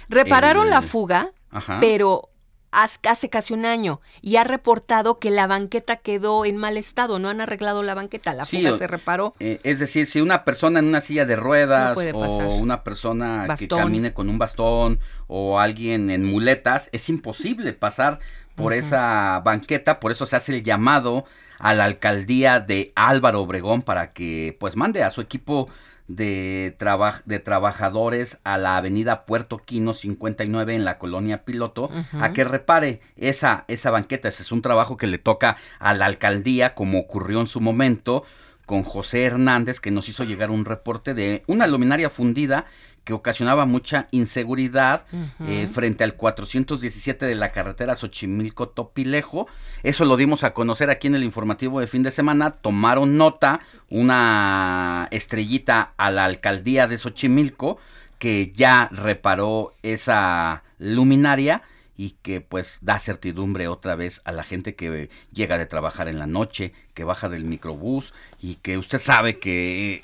Repararon 0.09 0.65
el- 0.65 0.71
la 0.71 0.83
fuga, 0.83 1.31
Ajá. 1.51 1.79
pero 1.81 2.29
hace 2.73 3.31
casi 3.31 3.55
un 3.55 3.65
año 3.65 4.01
y 4.21 4.37
ha 4.37 4.45
reportado 4.45 5.19
que 5.19 5.31
la 5.31 5.47
banqueta 5.47 5.97
quedó 5.97 6.45
en 6.45 6.57
mal 6.57 6.77
estado. 6.77 7.19
No 7.19 7.29
han 7.31 7.41
arreglado 7.41 7.83
la 7.83 7.95
banqueta. 7.95 8.35
La 8.35 8.45
Sí, 8.45 8.59
fuga 8.59 8.75
o- 8.75 8.79
se 8.79 8.87
reparó. 8.87 9.35
eh, 9.41 9.59
es 9.63 9.79
decir, 9.79 10.07
si 10.07 10.21
una 10.21 10.45
persona 10.45 10.79
en 10.81 10.87
una 10.87 11.01
silla 11.01 11.25
de 11.27 11.37
ruedas 11.37 11.97
No 11.97 12.19
o 12.19 12.57
una 12.57 12.83
persona 12.85 13.47
que 13.59 13.69
camine 13.69 14.13
con 14.13 14.29
un 14.29 14.39
bastón 14.39 15.01
o 15.27 15.59
alguien 15.59 16.11
en 16.11 16.25
muletas, 16.25 16.91
es 16.93 17.09
imposible 17.09 17.73
pasar 17.73 18.19
por 18.55 18.73
esa 18.73 19.41
banqueta, 19.45 20.01
por 20.01 20.13
eso 20.13 20.25
se 20.25 20.35
hace 20.37 20.55
el 20.55 20.63
llamado 20.63 21.25
a 21.59 21.75
la 21.75 21.85
alcaldía 21.85 22.59
de 22.61 22.93
Álvaro 22.95 23.43
Obregón 23.43 23.83
para 23.83 24.13
que 24.13 24.57
pues 24.59 24.77
mande 24.77 25.03
a 25.03 25.11
su 25.11 25.21
equipo 25.21 25.69
de, 26.09 26.75
traba- 26.79 27.23
de 27.25 27.39
trabajadores 27.41 28.39
a 28.45 28.59
la 28.59 28.77
avenida 28.77 29.25
Puerto 29.25 29.59
Quino 29.59 29.93
59 29.93 30.75
en 30.75 30.85
la 30.85 30.99
colonia 30.99 31.45
Piloto 31.45 31.91
a 32.21 32.33
que 32.33 32.45
repare 32.45 33.01
esa, 33.17 33.65
esa 33.69 33.91
banqueta. 33.91 34.29
Ese 34.29 34.43
es 34.43 34.53
un 34.53 34.63
trabajo 34.63 34.97
que 34.97 35.07
le 35.07 35.19
toca 35.19 35.57
a 35.79 35.95
la 35.95 36.07
alcaldía 36.07 36.75
como 36.75 36.99
ocurrió 37.01 37.41
en 37.41 37.47
su 37.47 37.61
momento 37.61 38.25
con 38.67 38.83
José 38.83 39.25
Hernández 39.25 39.79
que 39.81 39.91
nos 39.91 40.09
hizo 40.09 40.25
llegar 40.25 40.51
un 40.51 40.65
reporte 40.65 41.15
de 41.15 41.43
una 41.47 41.67
luminaria 41.67 42.11
fundida 42.11 42.67
que 43.07 43.13
ocasionaba 43.13 43.67
mucha 43.67 44.09
inseguridad 44.11 45.07
eh, 45.47 45.69
frente 45.73 46.03
al 46.03 46.17
417 46.17 47.25
de 47.25 47.37
la 47.37 47.53
carretera 47.53 47.95
Xochimilco-Topilejo. 47.95 49.47
Eso 49.85 50.05
lo 50.05 50.17
dimos 50.17 50.43
a 50.43 50.53
conocer 50.53 50.91
aquí 50.91 51.07
en 51.07 51.15
el 51.15 51.23
informativo 51.23 51.79
de 51.79 51.87
fin 51.87 52.03
de 52.03 52.11
semana. 52.11 52.51
Tomaron 52.51 53.17
nota, 53.17 53.61
una 53.89 55.07
estrellita 55.13 55.93
a 55.97 56.11
la 56.11 56.25
alcaldía 56.25 56.89
de 56.89 56.99
Xochimilco 56.99 57.79
que 58.19 58.51
ya 58.53 58.89
reparó 58.91 59.73
esa 59.85 60.65
luminaria 60.81 61.63
y 61.97 62.11
que 62.23 62.41
pues 62.41 62.81
da 62.83 62.99
certidumbre 62.99 63.69
otra 63.69 63.95
vez 63.95 64.21
a 64.25 64.33
la 64.33 64.43
gente 64.43 64.75
que 64.75 65.11
llega 65.33 65.59
de 65.59 65.67
trabajar 65.67 66.09
en 66.09 66.19
la 66.19 66.27
noche, 66.27 66.73
que 66.93 67.05
baja 67.05 67.29
del 67.29 67.45
microbús 67.45 68.15
y 68.43 68.57
que 68.57 68.79
usted 68.79 68.99
sabe 69.01 69.39
que 69.39 69.95
eh, 69.95 70.03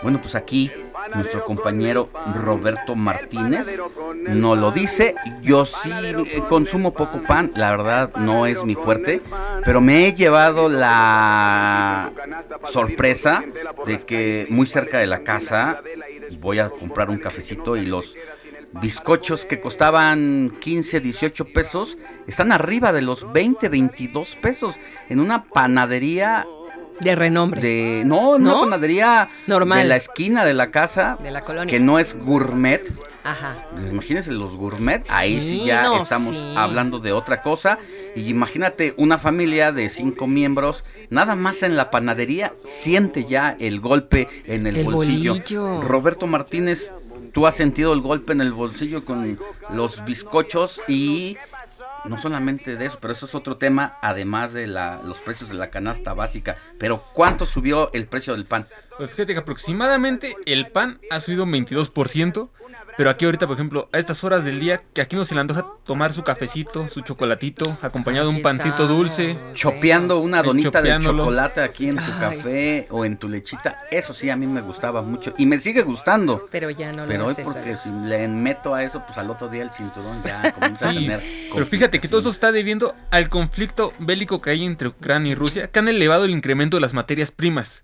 Bueno, 0.01 0.19
pues 0.19 0.35
aquí 0.35 0.71
nuestro 1.15 1.43
compañero 1.43 2.09
Roberto 2.33 2.95
Martínez 2.95 3.79
nos 4.15 4.57
lo 4.57 4.71
dice. 4.71 5.15
Yo 5.41 5.65
sí 5.65 5.91
eh, 5.91 6.41
consumo 6.47 6.93
poco 6.93 7.21
pan, 7.23 7.51
la 7.55 7.71
verdad 7.71 8.15
no 8.15 8.45
es 8.45 8.63
mi 8.63 8.75
fuerte, 8.75 9.21
pero 9.63 9.81
me 9.81 10.07
he 10.07 10.13
llevado 10.13 10.69
la 10.69 12.11
sorpresa 12.65 13.43
de 13.85 13.99
que 13.99 14.47
muy 14.49 14.65
cerca 14.65 14.99
de 14.99 15.07
la 15.07 15.23
casa 15.23 15.81
voy 16.39 16.59
a 16.59 16.69
comprar 16.69 17.09
un 17.09 17.17
cafecito 17.17 17.75
y 17.75 17.85
los 17.85 18.15
bizcochos 18.73 19.45
que 19.45 19.59
costaban 19.59 20.55
15, 20.59 20.99
18 21.01 21.45
pesos 21.45 21.97
están 22.27 22.51
arriba 22.51 22.91
de 22.91 23.01
los 23.01 23.31
20, 23.33 23.67
22 23.69 24.35
pesos 24.37 24.75
en 25.09 25.19
una 25.19 25.43
panadería 25.45 26.45
De 27.01 27.15
renombre. 27.15 27.61
De, 27.61 28.03
no, 28.05 28.31
una 28.31 28.51
¿No? 28.51 28.61
panadería 28.61 29.29
Normal. 29.47 29.81
de 29.83 29.85
la 29.89 29.95
esquina 29.95 30.45
de 30.45 30.53
la 30.53 30.69
casa. 30.71 31.17
De 31.21 31.31
la 31.31 31.41
colonia. 31.41 31.69
Que 31.71 31.79
no 31.79 31.97
es 31.99 32.15
gourmet. 32.17 32.81
Ajá. 33.23 33.67
Imagínense 33.91 34.31
los 34.31 34.55
gourmet, 34.55 35.03
ahí 35.09 35.41
sí, 35.41 35.49
Sí, 35.59 35.65
ya 35.65 35.83
no, 35.83 36.01
estamos 36.01 36.35
sí. 36.37 36.53
hablando 36.57 36.97
de 36.99 37.11
otra 37.11 37.41
cosa. 37.43 37.77
Y 38.15 38.27
imagínate 38.29 38.95
una 38.97 39.17
familia 39.19 39.71
de 39.71 39.89
cinco 39.89 40.25
miembros, 40.27 40.83
nada 41.11 41.35
más 41.35 41.61
en 41.63 41.75
la 41.75 41.91
panadería 41.91 42.53
siente 42.63 43.25
ya 43.25 43.55
el 43.59 43.79
golpe 43.79 44.27
en 44.45 44.65
el, 44.65 44.77
El 44.77 44.85
bolsillo. 44.85 45.33
bolillo. 45.33 45.81
Roberto 45.81 46.25
Martínez, 46.25 46.93
tú 47.31 47.47
has 47.47 47.55
sentido 47.55 47.93
el 47.93 48.01
golpe 48.01 48.33
en 48.33 48.41
el 48.41 48.53
bolsillo 48.53 49.05
con 49.05 49.39
los 49.69 50.03
bizcochos 50.05 50.79
y 50.87 51.37
no 52.05 52.17
solamente 52.17 52.75
de 52.75 52.85
eso, 52.85 52.97
pero 52.99 53.13
eso 53.13 53.25
es 53.25 53.35
otro 53.35 53.57
tema, 53.57 53.97
además 54.01 54.53
de 54.53 54.67
la, 54.67 55.01
los 55.05 55.17
precios 55.19 55.49
de 55.49 55.55
la 55.55 55.69
canasta 55.69 56.13
básica. 56.13 56.57
Pero 56.77 57.03
¿cuánto 57.13 57.45
subió 57.45 57.91
el 57.93 58.07
precio 58.07 58.33
del 58.33 58.45
pan? 58.45 58.67
Pues 58.97 59.11
fíjate 59.11 59.33
que 59.33 59.39
aproximadamente 59.39 60.35
el 60.45 60.67
pan 60.67 60.99
ha 61.09 61.19
subido 61.19 61.43
un 61.43 61.51
22%, 61.51 62.49
pero 62.97 63.09
aquí 63.09 63.25
ahorita, 63.25 63.47
por 63.47 63.55
ejemplo, 63.55 63.89
a 63.91 63.97
estas 63.97 64.23
horas 64.23 64.43
del 64.43 64.59
día, 64.59 64.81
que 64.93 65.01
aquí 65.01 65.15
no 65.15 65.25
se 65.25 65.33
le 65.35 65.41
antoja 65.41 65.65
tomar 65.83 66.13
su 66.13 66.23
cafecito, 66.23 66.87
su 66.89 67.01
chocolatito, 67.01 67.77
acompañado 67.81 68.29
de 68.29 68.35
un 68.35 68.41
pancito 68.41 68.87
dulce. 68.87 69.37
Chopeando 69.53 70.19
una 70.19 70.43
donita 70.43 70.81
de 70.81 70.99
chocolate 70.99 71.61
aquí 71.61 71.87
en 71.89 71.95
tu 71.95 72.01
Ay. 72.03 72.19
café 72.19 72.87
o 72.89 73.05
en 73.05 73.17
tu 73.17 73.29
lechita, 73.29 73.77
eso 73.89 74.13
sí 74.13 74.29
a 74.29 74.35
mí 74.35 74.45
me 74.47 74.61
gustaba 74.61 75.01
mucho 75.01 75.33
y 75.37 75.45
me 75.45 75.57
sigue 75.57 75.81
gustando. 75.83 76.47
Pero 76.51 76.69
ya 76.69 76.91
no 76.91 77.05
Pero 77.07 77.19
lo 77.23 77.25
hoy 77.27 77.31
haces. 77.33 77.45
porque 77.45 77.77
si 77.77 77.89
le 77.91 78.27
meto 78.27 78.75
a 78.75 78.83
eso, 78.83 79.03
pues 79.05 79.17
al 79.17 79.29
otro 79.29 79.47
día 79.49 79.63
el 79.63 79.71
cinturón 79.71 80.21
ya 80.23 80.51
comienza 80.53 80.89
a 80.89 80.93
tener. 80.93 81.23
pero 81.53 81.65
fíjate 81.65 81.99
que 81.99 82.07
todo 82.07 82.19
eso 82.19 82.29
está 82.29 82.51
debiendo 82.51 82.95
al 83.09 83.29
conflicto 83.29 83.93
bélico 83.99 84.41
que 84.41 84.51
hay 84.51 84.63
entre 84.65 84.89
Ucrania 84.89 85.31
y 85.31 85.35
Rusia, 85.35 85.69
que 85.69 85.79
han 85.79 85.87
elevado 85.87 86.25
el 86.25 86.31
incremento 86.31 86.77
de 86.77 86.81
las 86.81 86.93
materias 86.93 87.31
primas. 87.31 87.83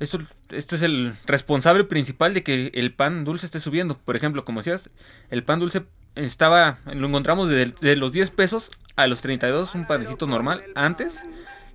Esto, 0.00 0.20
esto 0.50 0.76
es 0.76 0.82
el 0.82 1.14
responsable 1.26 1.84
principal 1.84 2.32
de 2.32 2.42
que 2.42 2.70
el 2.74 2.92
pan 2.92 3.24
dulce 3.24 3.46
esté 3.46 3.58
subiendo. 3.58 3.98
Por 3.98 4.16
ejemplo, 4.16 4.44
como 4.44 4.60
decías, 4.60 4.90
el 5.30 5.42
pan 5.42 5.58
dulce 5.58 5.82
estaba, 6.14 6.78
lo 6.86 7.06
encontramos 7.06 7.48
de, 7.48 7.96
los 7.96 8.12
10 8.12 8.30
pesos 8.30 8.70
a 8.96 9.06
los 9.06 9.20
32, 9.22 9.74
un 9.74 9.86
panecito 9.86 10.26
normal 10.26 10.64
antes. 10.74 11.22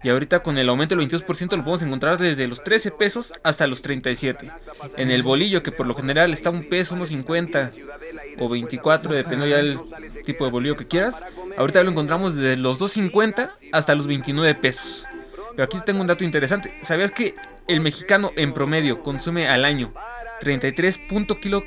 Y 0.03 0.09
ahorita 0.09 0.43
con 0.43 0.57
el 0.57 0.67
aumento 0.67 0.95
del 0.95 1.07
22% 1.07 1.55
lo 1.55 1.63
podemos 1.63 1.81
encontrar 1.81 2.17
desde 2.17 2.45
los 2.47 2.61
13 2.61 2.91
pesos 2.91 3.31
hasta 3.41 3.67
los 3.67 3.81
37. 3.81 4.51
En 4.97 5.11
el 5.11 5.23
bolillo, 5.23 5.63
que 5.63 5.71
por 5.71 5.87
lo 5.87 5.95
general 5.95 6.33
está 6.33 6.49
un 6.49 6.67
peso, 6.67 6.95
unos 6.95 7.07
50 7.07 7.71
o 8.37 8.49
24, 8.49 9.13
dependiendo 9.13 9.47
ya 9.47 9.57
del 9.57 9.79
tipo 10.25 10.43
de 10.43 10.51
bolillo 10.51 10.75
que 10.75 10.87
quieras. 10.87 11.15
Ahorita 11.55 11.83
lo 11.83 11.91
encontramos 11.91 12.35
desde 12.35 12.57
los 12.57 12.79
2.50 12.79 13.51
hasta 13.71 13.95
los 13.95 14.05
29 14.05 14.55
pesos. 14.55 15.05
Pero 15.55 15.63
aquí 15.63 15.77
tengo 15.85 16.01
un 16.01 16.07
dato 16.07 16.25
interesante. 16.25 16.73
¿Sabías 16.81 17.11
que 17.11 17.35
el 17.67 17.79
mexicano 17.81 18.31
en 18.35 18.53
promedio 18.53 19.01
consume 19.03 19.47
al 19.47 19.65
año 19.65 19.93
33 20.39 20.97
punto 21.09 21.39
kilo, 21.39 21.63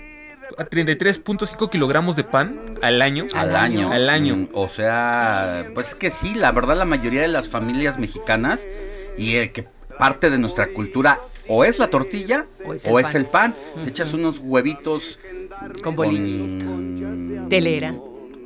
33.5 0.58 1.70
kilogramos 1.70 2.16
de 2.16 2.24
pan 2.24 2.60
al 2.82 3.02
año? 3.02 3.26
Al 3.34 3.56
año. 3.56 3.90
Al 3.92 4.08
año. 4.08 4.36
Mm, 4.36 4.48
O 4.52 4.68
sea, 4.68 5.66
pues 5.74 5.88
es 5.90 5.94
que 5.94 6.10
sí, 6.10 6.34
la 6.34 6.52
verdad 6.52 6.76
la 6.76 6.84
mayoría 6.84 7.22
de 7.22 7.28
las 7.28 7.48
familias 7.48 7.98
mexicanas 7.98 8.66
y 9.16 9.36
eh, 9.36 9.52
que 9.52 9.66
parte 9.98 10.30
de 10.30 10.38
nuestra 10.38 10.68
cultura 10.72 11.20
o 11.48 11.64
es 11.64 11.78
la 11.78 11.88
tortilla 11.88 12.44
O 12.66 12.74
es 12.74 12.86
o 12.86 12.98
el 12.98 13.06
es 13.06 13.28
pan. 13.28 13.54
Te 13.84 13.90
echas 13.90 14.12
unos 14.12 14.38
huevitos 14.40 15.18
Con 15.82 15.96
bolillito. 15.96 16.66
con- 16.66 17.46
Telera. 17.48 17.94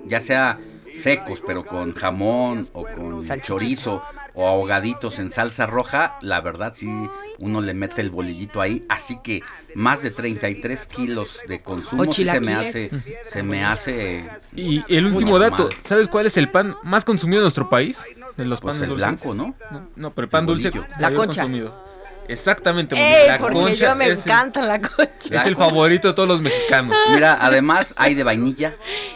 Ya 0.06 0.20
sea 0.20 0.58
secos, 0.94 1.42
pero 1.46 1.64
con 1.64 1.94
jamón 1.94 2.68
o 2.72 2.84
con 2.84 3.24
chorizo 3.40 4.02
o 4.34 4.46
ahogaditos 4.46 5.18
en 5.18 5.30
salsa 5.30 5.66
roja, 5.66 6.16
la 6.22 6.40
verdad 6.40 6.72
sí 6.74 6.88
uno 7.38 7.60
le 7.60 7.74
mete 7.74 8.00
el 8.02 8.10
bolillito 8.10 8.60
ahí, 8.60 8.82
así 8.88 9.18
que 9.22 9.42
más 9.74 10.02
de 10.02 10.10
33 10.10 10.86
kilos 10.86 11.38
de 11.48 11.60
consumo 11.62 12.10
sí 12.12 12.24
se 12.24 12.40
me 12.40 12.54
hace, 12.54 12.90
se 13.24 13.42
me 13.42 13.64
hace 13.64 14.28
Y 14.54 14.82
el 14.94 15.06
último 15.06 15.38
dato, 15.38 15.64
mal. 15.64 15.72
¿sabes 15.82 16.08
cuál 16.08 16.26
es 16.26 16.36
el 16.36 16.50
pan 16.50 16.76
más 16.82 17.04
consumido 17.04 17.40
en 17.40 17.44
nuestro 17.44 17.68
país? 17.68 17.98
De 18.36 18.44
los 18.44 18.60
Pues 18.60 18.74
panes 18.76 18.82
el 18.82 18.88
dulces. 18.90 19.06
blanco, 19.06 19.34
¿no? 19.34 19.54
No, 19.70 19.88
no, 19.96 20.10
pero 20.14 20.24
el 20.26 20.30
pan 20.30 20.42
El 20.42 20.46
dulce. 20.46 20.70
La 20.98 21.12
concha. 21.14 21.42
consumido. 21.42 21.89
Exactamente, 22.32 22.94
la 23.26 23.38
Porque 23.38 23.54
concha 23.54 23.74
yo 23.90 23.94
me 23.96 24.04
es 24.06 24.10
el- 24.12 24.18
encanta 24.18 24.62
la 24.62 24.80
concha. 24.80 25.08
Es 25.30 25.46
el 25.46 25.56
favorito 25.56 26.08
de 26.08 26.14
todos 26.14 26.28
los 26.28 26.40
mexicanos. 26.40 26.96
Mira, 27.14 27.38
además 27.40 27.92
hay 27.96 28.14
de 28.14 28.22
vainilla, 28.24 28.74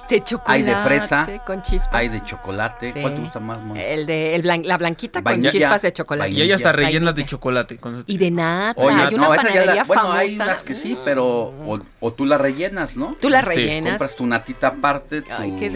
De 0.09 0.23
chocolate. 0.23 0.53
hay 0.53 0.62
de 0.62 0.75
fresa, 0.85 1.27
Con 1.47 1.62
chispas. 1.62 1.95
hay 1.95 2.09
de 2.09 2.23
chocolate. 2.25 2.93
Sí. 2.93 3.01
¿Cuál 3.01 3.15
te 3.15 3.21
gusta 3.21 3.41
más, 3.41 3.61
Moni? 3.62 3.81
El 3.81 4.07
de 4.07 4.35
el 4.35 4.43
blan- 4.43 4.65
la 4.65 4.77
blanquita 4.79 5.23
con 5.23 5.43
chispas 5.45 5.83
de 5.83 5.93
chocolate. 5.93 6.31
Y 6.31 6.43
ella 6.43 6.57
está 6.57 6.71
Vainilla. 6.73 6.87
rellenas 6.89 7.15
de 7.15 7.25
chocolate. 7.27 7.77
con- 7.79 8.05
Y 8.07 8.19
de 8.19 8.31
nata. 8.31 8.81
Oye, 8.81 8.97
hay 8.97 9.15
una 9.15 9.29
no, 9.29 9.35
panadería 9.35 9.75
la, 9.75 9.85
bueno, 9.85 10.03
famosa. 10.03 10.19
hay 10.21 10.35
unas 10.35 10.62
que 10.62 10.75
sí, 10.75 10.99
pero 11.05 11.25
o, 11.27 11.79
o 12.01 12.12
tú 12.12 12.25
la 12.27 12.37
rellenas, 12.39 12.97
¿no? 12.97 13.17
Tú 13.21 13.29
la 13.29 13.41
Sí, 13.41 13.47
rellenas. 13.47 13.93
Compras 13.93 14.17
tu 14.17 14.27
natita 14.27 14.69
aparte, 14.69 15.23
tu 15.23 15.33
Ay, 15.33 15.57
qué 15.59 15.71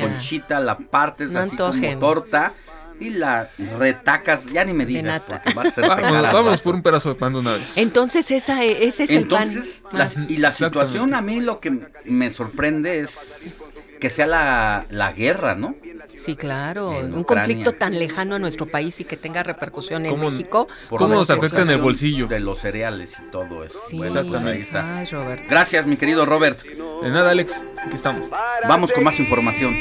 conchita, 0.00 0.60
la 0.60 0.76
partes 0.78 1.30
No 1.32 1.40
así 1.40 1.50
antojen. 1.50 1.98
como 1.98 1.98
torta 1.98 2.52
y 3.00 3.10
la 3.10 3.48
retacas, 3.78 4.46
ya 4.46 4.64
ni 4.64 4.72
me 4.72 4.84
digas, 4.86 5.22
porque 5.26 5.54
va 5.54 5.62
a 5.62 5.70
ser 5.70 5.86
vámonos 5.88 6.22
rato. 6.22 6.62
por 6.64 6.74
un 6.74 6.82
pedazo 6.82 7.10
de 7.10 7.14
pan 7.14 7.32
de 7.32 7.38
una 7.40 7.52
vez. 7.54 7.76
Entonces 7.76 8.30
esa, 8.30 8.64
e- 8.64 8.86
ese 8.86 9.04
es 9.04 9.10
Entonces, 9.10 9.78
el 9.78 9.82
pan. 9.84 9.98
la- 9.98 10.04
más- 10.04 10.30
y 10.30 10.36
la 10.38 10.52
situación 10.52 11.14
a 11.14 11.20
mí 11.20 11.40
lo 11.40 11.60
que 11.60 11.78
me 12.04 12.30
sorprende 12.30 13.00
es 13.00 13.54
que 14.00 14.10
sea 14.10 14.26
la, 14.26 14.86
la 14.90 15.12
guerra, 15.12 15.54
¿no? 15.54 15.74
Sí, 16.14 16.34
claro. 16.34 16.90
Un 16.90 17.22
conflicto 17.22 17.72
tan 17.74 17.96
lejano 17.96 18.34
a 18.34 18.38
nuestro 18.40 18.66
país 18.66 18.98
y 18.98 19.04
que 19.04 19.16
tenga 19.16 19.44
repercusión 19.44 20.04
en 20.04 20.10
¿Cómo- 20.10 20.30
México. 20.30 20.66
¿Cómo 20.90 21.14
nos 21.14 21.30
afecta 21.30 21.62
en 21.62 21.70
el 21.70 21.80
bolsillo? 21.80 22.26
De 22.26 22.40
los 22.40 22.58
cereales 22.58 23.16
y 23.24 23.30
todo 23.30 23.62
eso. 23.64 23.78
Sí, 23.88 23.96
Bueno, 23.98 24.24
pues 24.28 24.42
ahí 24.44 24.60
está. 24.60 24.98
Ay. 24.98 25.06
Gracias, 25.48 25.86
mi 25.86 25.96
querido 25.96 26.26
Robert. 26.26 26.60
De 26.64 27.10
nada, 27.10 27.30
Alex. 27.30 27.62
Aquí 27.86 27.94
estamos. 27.94 28.28
Vamos 28.68 28.92
con 28.92 29.04
más 29.04 29.18
información. 29.20 29.74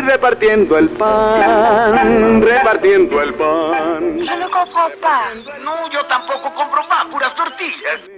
Repartiendo 0.00 0.78
el 0.78 0.88
pan, 0.90 2.42
repartiendo 2.42 3.20
el 3.22 3.34
pan. 3.34 4.16
Je 4.16 4.36
ne 4.36 4.48
comprends 4.48 4.94
pas. 5.00 5.34
No, 5.64 5.90
yo 5.90 6.04
tampoco 6.04 6.52
compro 6.54 6.82
pan, 6.88 7.08
puras 7.10 7.34
tortillas. 7.34 8.10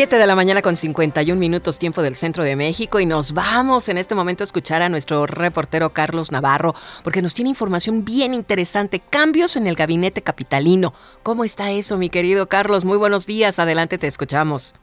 Siete 0.00 0.16
de 0.16 0.26
la 0.26 0.34
mañana 0.34 0.62
con 0.62 0.76
51 0.76 1.38
minutos 1.38 1.78
tiempo 1.78 2.00
del 2.00 2.14
centro 2.14 2.42
de 2.42 2.56
México 2.56 3.00
y 3.00 3.04
nos 3.04 3.34
vamos 3.34 3.90
en 3.90 3.98
este 3.98 4.14
momento 4.14 4.42
a 4.42 4.46
escuchar 4.46 4.80
a 4.80 4.88
nuestro 4.88 5.26
reportero 5.26 5.90
Carlos 5.90 6.32
Navarro 6.32 6.72
porque 7.04 7.20
nos 7.20 7.34
tiene 7.34 7.50
información 7.50 8.02
bien 8.02 8.32
interesante, 8.32 9.02
cambios 9.10 9.58
en 9.58 9.66
el 9.66 9.74
gabinete 9.74 10.22
capitalino. 10.22 10.94
¿Cómo 11.22 11.44
está 11.44 11.70
eso, 11.72 11.98
mi 11.98 12.08
querido 12.08 12.46
Carlos? 12.46 12.86
Muy 12.86 12.96
buenos 12.96 13.26
días, 13.26 13.58
adelante 13.58 13.98
te 13.98 14.06
escuchamos. 14.06 14.74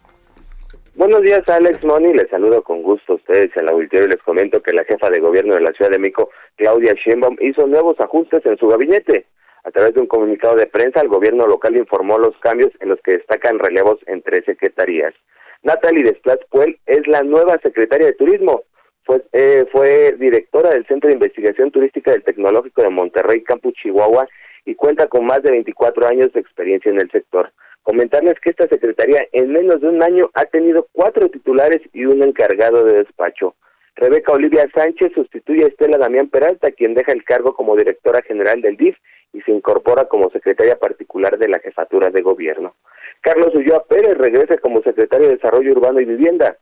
Buenos 0.93 1.23
días, 1.23 1.41
Alex 1.49 1.83
Moni. 1.83 2.13
Les 2.13 2.29
saludo 2.29 2.61
con 2.61 2.83
gusto 2.83 3.13
a 3.13 3.15
ustedes 3.15 3.49
en 3.55 3.65
la 3.65 3.71
auditorio 3.71 4.05
y 4.05 4.09
les 4.11 4.21
comento 4.21 4.61
que 4.61 4.71
la 4.71 4.83
jefa 4.83 5.09
de 5.09 5.19
gobierno 5.19 5.55
de 5.55 5.61
la 5.61 5.71
Ciudad 5.71 5.89
de 5.89 5.97
México, 5.97 6.29
Claudia 6.57 6.93
Sheinbaum, 6.93 7.37
hizo 7.41 7.65
nuevos 7.65 7.99
ajustes 7.99 8.45
en 8.45 8.55
su 8.59 8.67
gabinete. 8.67 9.25
A 9.67 9.71
través 9.71 9.93
de 9.95 9.99
un 9.99 10.07
comunicado 10.07 10.55
de 10.55 10.65
prensa, 10.65 11.01
el 11.01 11.09
gobierno 11.09 11.45
local 11.45 11.75
informó 11.75 12.17
los 12.17 12.37
cambios 12.37 12.71
en 12.79 12.87
los 12.87 13.01
que 13.01 13.17
destacan 13.17 13.59
relevos 13.59 13.99
en 14.05 14.21
tres 14.21 14.45
secretarías. 14.45 15.13
Natalie 15.61 16.05
Desplat 16.05 16.39
Puel 16.49 16.79
es 16.85 17.05
la 17.05 17.21
nueva 17.21 17.59
secretaria 17.61 18.07
de 18.07 18.13
Turismo. 18.13 18.63
Fue, 19.03 19.25
eh, 19.33 19.65
fue 19.69 20.15
directora 20.17 20.69
del 20.69 20.87
Centro 20.87 21.09
de 21.09 21.15
Investigación 21.15 21.69
Turística 21.71 22.11
del 22.11 22.23
Tecnológico 22.23 22.81
de 22.81 22.91
Monterrey, 22.91 23.43
Campus 23.43 23.73
Chihuahua, 23.73 24.25
y 24.63 24.73
cuenta 24.75 25.07
con 25.07 25.25
más 25.25 25.43
de 25.43 25.51
24 25.51 26.07
años 26.07 26.31
de 26.31 26.39
experiencia 26.39 26.89
en 26.89 27.01
el 27.01 27.11
sector. 27.11 27.51
Comentarles 27.83 28.39
que 28.39 28.51
esta 28.51 28.69
secretaría 28.69 29.27
en 29.33 29.51
menos 29.51 29.81
de 29.81 29.89
un 29.89 30.01
año 30.01 30.29
ha 30.35 30.45
tenido 30.45 30.87
cuatro 30.93 31.27
titulares 31.29 31.81
y 31.91 32.05
un 32.05 32.23
encargado 32.23 32.85
de 32.85 32.99
despacho. 32.99 33.53
Rebeca 33.97 34.31
Olivia 34.31 34.69
Sánchez 34.75 35.11
sustituye 35.15 35.63
a 35.63 35.67
Estela 35.67 35.97
Damián 35.97 36.29
Peralta, 36.29 36.71
quien 36.71 36.93
deja 36.93 37.11
el 37.11 37.23
cargo 37.23 37.55
como 37.55 37.75
directora 37.75 38.21
general 38.21 38.61
del 38.61 38.77
DIF 38.77 38.95
y 39.33 39.41
se 39.41 39.51
incorpora 39.51 40.05
como 40.05 40.29
secretaria 40.29 40.77
particular 40.77 41.39
de 41.39 41.47
la 41.47 41.57
jefatura 41.57 42.11
de 42.11 42.21
gobierno. 42.21 42.75
Carlos 43.21 43.55
Ulloa 43.55 43.85
Pérez 43.85 44.15
regresa 44.15 44.59
como 44.59 44.83
secretario 44.83 45.27
de 45.27 45.37
Desarrollo 45.37 45.71
Urbano 45.71 45.99
y 45.99 46.05
Vivienda. 46.05 46.57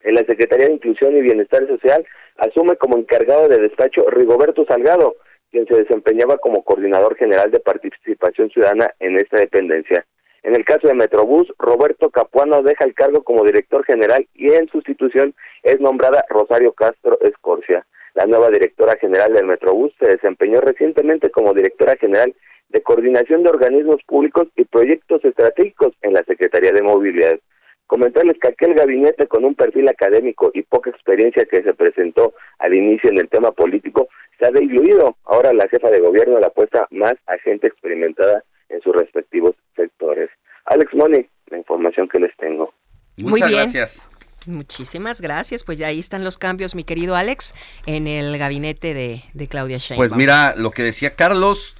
En 0.00 0.14
la 0.14 0.24
Secretaría 0.24 0.66
de 0.66 0.72
Inclusión 0.72 1.14
y 1.14 1.20
Bienestar 1.20 1.66
Social 1.66 2.06
asume 2.38 2.76
como 2.76 2.96
encargado 2.96 3.46
de 3.46 3.58
despacho 3.58 4.08
Rigoberto 4.08 4.64
Salgado, 4.64 5.16
quien 5.50 5.66
se 5.66 5.76
desempeñaba 5.76 6.38
como 6.38 6.64
coordinador 6.64 7.14
general 7.16 7.50
de 7.50 7.60
participación 7.60 8.48
ciudadana 8.48 8.90
en 9.00 9.16
esta 9.16 9.38
dependencia. 9.38 10.06
En 10.44 10.54
el 10.54 10.66
caso 10.66 10.88
de 10.88 10.94
Metrobús, 10.94 11.50
Roberto 11.58 12.10
Capuano 12.10 12.62
deja 12.62 12.84
el 12.84 12.92
cargo 12.94 13.24
como 13.24 13.44
director 13.44 13.82
general 13.86 14.28
y 14.34 14.52
en 14.52 14.68
sustitución 14.68 15.34
es 15.62 15.80
nombrada 15.80 16.22
Rosario 16.28 16.74
Castro 16.74 17.18
Escorcia. 17.22 17.86
La 18.12 18.26
nueva 18.26 18.50
directora 18.50 18.94
general 19.00 19.32
del 19.32 19.46
Metrobús 19.46 19.94
se 19.98 20.06
desempeñó 20.06 20.60
recientemente 20.60 21.30
como 21.30 21.54
directora 21.54 21.96
general 21.96 22.34
de 22.68 22.82
coordinación 22.82 23.42
de 23.42 23.48
organismos 23.48 24.02
públicos 24.06 24.48
y 24.54 24.66
proyectos 24.66 25.24
estratégicos 25.24 25.94
en 26.02 26.12
la 26.12 26.22
Secretaría 26.24 26.72
de 26.72 26.82
Movilidad. 26.82 27.40
Comentarles 27.86 28.36
que 28.38 28.48
aquel 28.48 28.74
gabinete 28.74 29.26
con 29.26 29.46
un 29.46 29.54
perfil 29.54 29.88
académico 29.88 30.50
y 30.52 30.62
poca 30.62 30.90
experiencia 30.90 31.46
que 31.46 31.62
se 31.62 31.72
presentó 31.72 32.34
al 32.58 32.74
inicio 32.74 33.08
en 33.08 33.18
el 33.18 33.30
tema 33.30 33.50
político 33.52 34.08
se 34.38 34.46
ha 34.46 34.50
diluido. 34.50 35.16
Ahora 35.24 35.54
la 35.54 35.68
jefa 35.68 35.88
de 35.88 36.00
gobierno 36.00 36.38
la 36.38 36.48
apuesta 36.48 36.86
más 36.90 37.14
a 37.26 37.38
gente 37.38 37.66
experimentada 37.68 38.44
en 38.68 38.80
sus 38.80 38.94
respectivos 38.94 39.54
sectores. 39.76 40.30
Alex 40.66 40.94
Moni, 40.94 41.26
la 41.48 41.58
información 41.58 42.08
que 42.08 42.18
les 42.18 42.36
tengo. 42.36 42.72
Muchas 43.16 43.50
gracias. 43.50 44.10
Muchísimas 44.46 45.20
gracias. 45.20 45.64
Pues 45.64 45.78
ya 45.78 45.88
ahí 45.88 45.98
están 45.98 46.24
los 46.24 46.38
cambios, 46.38 46.74
mi 46.74 46.84
querido 46.84 47.16
Alex, 47.16 47.54
en 47.86 48.06
el 48.06 48.36
gabinete 48.38 48.94
de, 48.94 49.24
de 49.32 49.48
Claudia 49.48 49.78
Sheinbaum. 49.78 50.08
Pues 50.08 50.16
mira, 50.16 50.54
lo 50.56 50.70
que 50.70 50.82
decía 50.82 51.14
Carlos, 51.14 51.76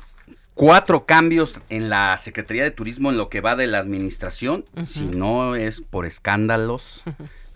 cuatro 0.54 1.04
cambios 1.04 1.60
en 1.68 1.90
la 1.90 2.16
Secretaría 2.16 2.62
de 2.62 2.70
Turismo 2.70 3.10
en 3.10 3.18
lo 3.18 3.28
que 3.28 3.40
va 3.40 3.56
de 3.56 3.66
la 3.66 3.78
administración. 3.78 4.64
Si 4.86 5.04
no 5.04 5.56
es 5.56 5.80
por 5.82 6.06
escándalos, 6.06 7.04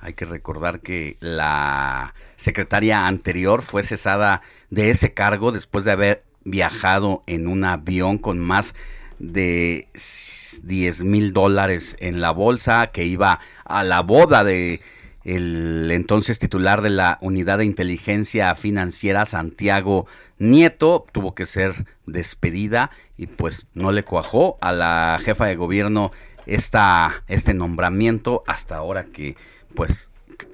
hay 0.00 0.12
que 0.12 0.24
recordar 0.24 0.80
que 0.80 1.16
la 1.20 2.14
secretaria 2.36 3.06
anterior 3.06 3.62
fue 3.62 3.82
cesada 3.82 4.42
de 4.70 4.90
ese 4.90 5.14
cargo 5.14 5.52
después 5.52 5.84
de 5.84 5.92
haber 5.92 6.24
viajado 6.44 7.22
en 7.26 7.46
un 7.46 7.64
avión 7.64 8.18
con 8.18 8.38
más 8.38 8.74
de 9.18 9.88
10 10.62 11.04
mil 11.04 11.32
dólares 11.32 11.96
en 12.00 12.20
la 12.20 12.30
bolsa 12.30 12.88
que 12.88 13.04
iba 13.04 13.40
a 13.64 13.82
la 13.84 14.00
boda 14.00 14.44
de 14.44 14.80
el 15.24 15.90
entonces 15.90 16.38
titular 16.38 16.80
de 16.80 16.90
la 16.90 17.18
Unidad 17.20 17.58
de 17.58 17.66
Inteligencia 17.66 18.54
Financiera, 18.54 19.26
Santiago 19.26 20.06
Nieto, 20.38 21.04
tuvo 21.12 21.34
que 21.34 21.44
ser 21.44 21.86
despedida 22.06 22.90
y 23.18 23.26
pues 23.26 23.66
no 23.74 23.92
le 23.92 24.04
cuajó 24.04 24.56
a 24.60 24.72
la 24.72 25.18
jefa 25.22 25.46
de 25.46 25.56
gobierno 25.56 26.12
esta, 26.46 27.24
este 27.26 27.52
nombramiento 27.52 28.42
hasta 28.46 28.76
ahora 28.76 29.04
que 29.04 29.36
pues 29.74 30.08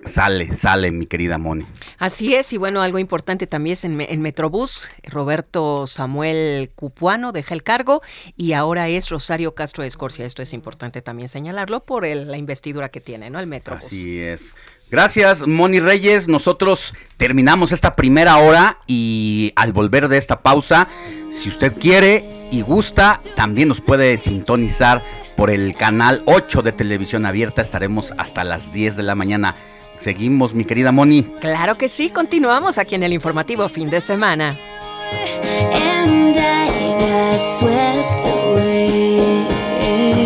sale, 0.05 0.53
sale 0.55 0.91
mi 0.91 1.07
querida 1.07 1.39
Moni. 1.39 1.67
Así 1.99 2.35
es, 2.35 2.53
y 2.53 2.57
bueno, 2.57 2.83
algo 2.83 2.99
importante 2.99 3.47
también 3.47 3.75
es 3.75 3.85
en, 3.85 4.01
en, 4.01 4.23
Metrobús, 4.23 4.89
Roberto 5.03 5.87
Samuel 5.87 6.71
Cupuano 6.75 7.33
deja 7.33 7.55
el 7.55 7.63
cargo 7.63 8.03
y 8.37 8.53
ahora 8.53 8.89
es 8.89 9.09
Rosario 9.09 9.55
Castro 9.55 9.85
Escorcia. 9.85 10.27
Esto 10.27 10.43
es 10.43 10.53
importante 10.53 11.03
también 11.03 11.29
señalarlo 11.29 11.85
por 11.85 12.05
el, 12.05 12.31
la 12.31 12.37
investidura 12.37 12.89
que 12.89 13.01
tiene, 13.01 13.31
¿no? 13.31 13.41
El 13.41 13.47
Metrobús. 13.47 13.85
Así 13.85 14.21
es. 14.21 14.55
Gracias, 14.91 15.47
Moni 15.47 15.81
Reyes. 15.81 16.29
Nosotros 16.29 16.95
terminamos 17.17 17.73
esta 17.73 17.97
primera 17.97 18.37
hora 18.37 18.79
y 18.87 19.53
al 19.57 19.73
volver 19.73 20.09
de 20.09 20.19
esta 20.19 20.41
pausa, 20.41 20.89
si 21.33 21.49
usted 21.49 21.73
quiere 21.73 22.49
y 22.53 22.61
gusta, 22.61 23.19
también 23.35 23.69
nos 23.69 23.81
puede 23.81 24.19
sintonizar 24.19 25.03
por 25.37 25.51
el 25.51 25.75
canal 25.75 26.23
8 26.27 26.63
de 26.63 26.73
televisión 26.73 27.27
abierta. 27.27 27.61
Estaremos 27.61 28.13
hasta 28.19 28.45
las 28.45 28.73
10 28.73 28.97
de 28.97 29.03
la 29.03 29.15
mañana. 29.15 29.57
Seguimos, 29.99 30.55
mi 30.55 30.65
querida 30.65 30.93
Moni. 30.93 31.23
Claro 31.41 31.77
que 31.77 31.89
sí, 31.89 32.11
continuamos 32.11 32.79
aquí 32.79 32.95
en 32.95 33.03
el 33.03 33.13
informativo 33.13 33.69
fin 33.69 33.89
de 33.91 34.01
semana. 34.01 34.57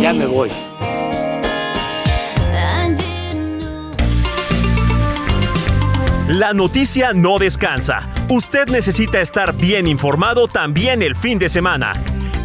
Ya 0.01 0.13
me 0.13 0.25
voy. 0.25 0.49
La 6.27 6.53
noticia 6.53 7.11
no 7.13 7.39
descansa. 7.39 8.07
Usted 8.29 8.67
necesita 8.67 9.19
estar 9.19 9.55
bien 9.55 9.87
informado 9.87 10.47
también 10.47 11.01
el 11.01 11.15
fin 11.15 11.39
de 11.39 11.49
semana. 11.49 11.93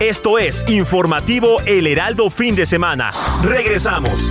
Esto 0.00 0.38
es 0.38 0.64
Informativo 0.68 1.60
El 1.66 1.86
Heraldo 1.86 2.30
Fin 2.30 2.56
de 2.56 2.64
Semana. 2.64 3.12
Regresamos. 3.42 4.30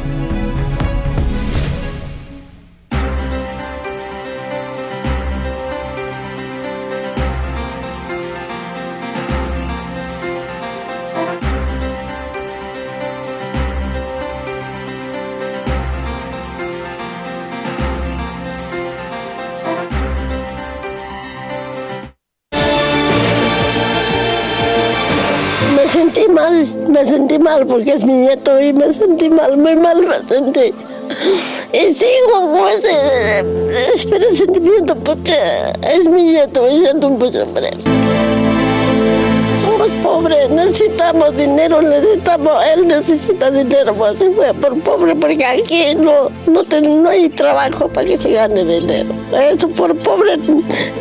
Mal 27.39 27.65
porque 27.65 27.93
es 27.93 28.05
mi 28.05 28.13
nieto 28.13 28.59
y 28.59 28.73
me 28.73 28.93
sentí 28.93 29.29
mal, 29.29 29.57
muy 29.57 29.75
mal 29.75 30.01
me 30.01 30.17
sentí. 30.27 30.73
Y 31.73 31.93
sigo 31.93 32.51
con 32.51 32.67
ese, 32.69 33.45
ese 33.95 34.35
sentimiento 34.35 34.95
porque 34.95 35.35
es 35.89 36.09
mi 36.09 36.21
nieto 36.23 36.69
y 36.69 36.79
siento 36.79 37.09
mucho 37.09 37.45
por. 37.47 37.69
Somos 39.61 39.89
pobres, 40.03 40.49
necesitamos 40.49 41.37
dinero, 41.37 41.81
necesitamos, 41.81 42.53
él 42.73 42.87
necesita 42.87 43.51
dinero, 43.51 43.93
pues 43.93 44.15
por 44.59 44.79
pobre, 44.81 45.15
porque 45.15 45.45
aquí 45.45 45.95
no, 45.95 46.29
no, 46.47 46.63
no 46.81 47.09
hay 47.09 47.29
trabajo 47.29 47.87
para 47.87 48.07
que 48.07 48.17
se 48.17 48.31
gane 48.31 48.63
dinero. 48.63 49.13
Eso 49.51 49.69
por 49.69 49.95
pobre 49.97 50.37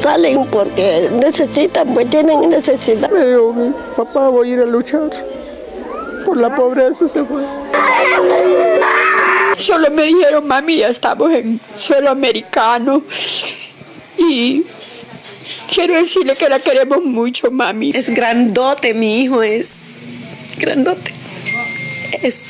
salen 0.00 0.46
porque 0.46 1.10
necesitan, 1.10 1.94
pues 1.94 2.08
tienen 2.10 2.48
necesidad. 2.48 3.10
Pero 3.10 3.54
papá 3.96 4.28
voy 4.28 4.50
a 4.50 4.52
ir 4.54 4.60
a 4.60 4.66
luchar. 4.66 5.10
Por 6.24 6.36
la 6.36 6.54
pobreza 6.54 7.08
se 7.08 7.24
fue. 7.24 7.42
Solo 9.56 9.90
me 9.90 10.04
dijeron, 10.04 10.46
mami, 10.46 10.78
ya 10.78 10.88
estamos 10.88 11.32
en 11.32 11.60
suelo 11.74 12.10
americano. 12.10 13.02
Y 14.16 14.64
quiero 15.72 15.94
decirle 15.94 16.36
que 16.36 16.48
la 16.48 16.58
queremos 16.58 17.02
mucho, 17.02 17.50
mami. 17.50 17.90
Es 17.94 18.08
grandote, 18.10 18.94
mi 18.94 19.22
hijo 19.22 19.42
es 19.42 19.74
grandote. 20.58 21.12
Es 22.22 22.44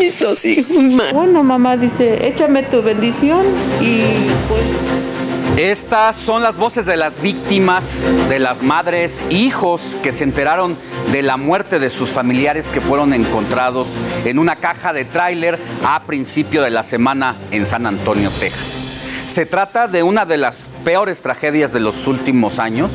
mis 0.00 0.18
dos 0.18 0.44
hijos. 0.44 0.76
Bueno, 1.12 1.42
mamá 1.42 1.76
dice, 1.76 2.26
échame 2.26 2.62
tu 2.64 2.82
bendición 2.82 3.44
y 3.80 4.02
pues... 4.48 5.15
Estas 5.56 6.16
son 6.16 6.42
las 6.42 6.58
voces 6.58 6.84
de 6.84 6.98
las 6.98 7.22
víctimas, 7.22 8.02
de 8.28 8.38
las 8.38 8.62
madres, 8.62 9.24
hijos 9.30 9.96
que 10.02 10.12
se 10.12 10.22
enteraron 10.22 10.76
de 11.12 11.22
la 11.22 11.38
muerte 11.38 11.78
de 11.78 11.88
sus 11.88 12.12
familiares 12.12 12.68
que 12.68 12.82
fueron 12.82 13.14
encontrados 13.14 13.96
en 14.26 14.38
una 14.38 14.56
caja 14.56 14.92
de 14.92 15.06
tráiler 15.06 15.58
a 15.82 16.04
principio 16.04 16.60
de 16.60 16.68
la 16.68 16.82
semana 16.82 17.36
en 17.52 17.64
San 17.64 17.86
Antonio, 17.86 18.30
Texas. 18.38 18.82
Se 19.26 19.46
trata 19.46 19.88
de 19.88 20.02
una 20.02 20.26
de 20.26 20.36
las 20.36 20.68
peores 20.84 21.22
tragedias 21.22 21.72
de 21.72 21.80
los 21.80 22.06
últimos 22.06 22.58
años, 22.58 22.92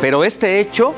pero 0.00 0.22
este 0.22 0.60
hecho 0.60 0.94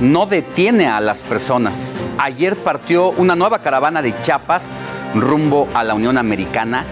no 0.00 0.24
detiene 0.24 0.86
a 0.86 1.02
las 1.02 1.24
personas. 1.24 1.94
Ayer 2.16 2.56
partió 2.56 3.10
una 3.10 3.36
nueva 3.36 3.60
caravana 3.60 4.00
de 4.00 4.18
Chiapas 4.22 4.70
rumbo 5.14 5.68
a 5.74 5.84
la 5.84 5.92
Unión 5.92 6.16
Americana, 6.16 6.86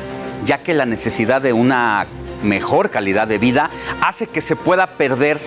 ya 0.45 0.63
que 0.63 0.75
la 0.75 0.85
necesidad 0.85 1.41
de 1.41 1.55
una 1.55 2.07
mejor 2.45 2.91
calidad 2.91 3.27
de 3.27 3.39
vida 3.39 3.71
hace 4.01 4.27
que 4.27 4.41
se 4.41 4.57
pueda 4.57 4.87
perder 4.87 5.41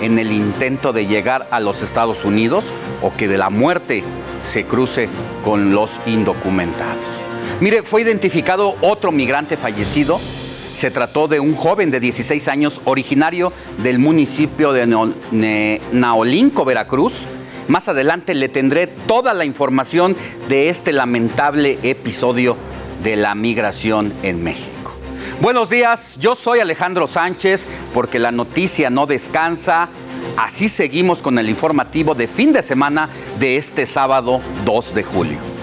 en 0.00 0.18
el 0.18 0.32
intento 0.32 0.92
de 0.92 1.06
llegar 1.06 1.48
a 1.50 1.60
los 1.60 1.82
Estados 1.82 2.24
Unidos 2.24 2.72
o 3.02 3.12
que 3.12 3.28
de 3.28 3.38
la 3.38 3.50
muerte 3.50 4.04
se 4.44 4.64
cruce 4.64 5.08
con 5.44 5.72
los 5.72 6.00
indocumentados. 6.06 7.04
Mire, 7.60 7.82
fue 7.82 8.02
identificado 8.02 8.76
otro 8.80 9.10
migrante 9.10 9.56
fallecido. 9.56 10.20
Se 10.74 10.92
trató 10.92 11.26
de 11.26 11.40
un 11.40 11.56
joven 11.56 11.90
de 11.90 11.98
16 11.98 12.46
años 12.48 12.80
originario 12.84 13.52
del 13.82 13.98
municipio 13.98 14.72
de 14.72 14.86
Naolinco, 15.92 16.64
Veracruz. 16.64 17.26
Más 17.66 17.88
adelante 17.88 18.34
le 18.34 18.48
tendré 18.48 18.86
toda 18.86 19.34
la 19.34 19.44
información 19.44 20.16
de 20.48 20.68
este 20.68 20.92
lamentable 20.92 21.78
episodio 21.82 22.56
de 23.02 23.16
la 23.16 23.34
migración 23.34 24.12
en 24.22 24.42
México. 24.42 24.77
Buenos 25.40 25.70
días, 25.70 26.18
yo 26.18 26.34
soy 26.34 26.58
Alejandro 26.58 27.06
Sánchez 27.06 27.68
porque 27.94 28.18
la 28.18 28.32
noticia 28.32 28.90
no 28.90 29.06
descansa. 29.06 29.88
Así 30.36 30.68
seguimos 30.68 31.22
con 31.22 31.38
el 31.38 31.48
informativo 31.48 32.16
de 32.16 32.26
fin 32.26 32.52
de 32.52 32.60
semana 32.60 33.08
de 33.38 33.56
este 33.56 33.86
sábado 33.86 34.40
2 34.64 34.94
de 34.94 35.04
julio. 35.04 35.57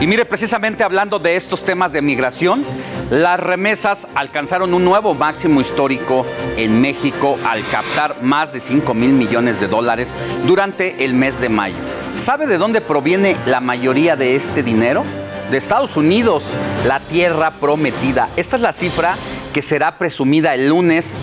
Y 0.00 0.06
mire, 0.06 0.24
precisamente 0.24 0.82
hablando 0.82 1.18
de 1.18 1.36
estos 1.36 1.62
temas 1.62 1.92
de 1.92 2.00
migración, 2.00 2.64
las 3.10 3.38
remesas 3.38 4.08
alcanzaron 4.14 4.72
un 4.72 4.82
nuevo 4.82 5.14
máximo 5.14 5.60
histórico 5.60 6.24
en 6.56 6.80
México 6.80 7.38
al 7.44 7.62
captar 7.68 8.22
más 8.22 8.50
de 8.50 8.60
5 8.60 8.94
mil 8.94 9.12
millones 9.12 9.60
de 9.60 9.68
dólares 9.68 10.16
durante 10.46 11.04
el 11.04 11.12
mes 11.12 11.42
de 11.42 11.50
mayo. 11.50 11.76
¿Sabe 12.14 12.46
de 12.46 12.56
dónde 12.56 12.80
proviene 12.80 13.36
la 13.44 13.60
mayoría 13.60 14.16
de 14.16 14.36
este 14.36 14.62
dinero? 14.62 15.04
De 15.50 15.58
Estados 15.58 15.98
Unidos, 15.98 16.44
la 16.86 17.00
tierra 17.00 17.50
prometida. 17.50 18.30
Esta 18.36 18.56
es 18.56 18.62
la 18.62 18.72
cifra 18.72 19.16
que 19.52 19.60
será 19.60 19.98
presumida 19.98 20.54
el 20.54 20.70
lunes 20.70 21.14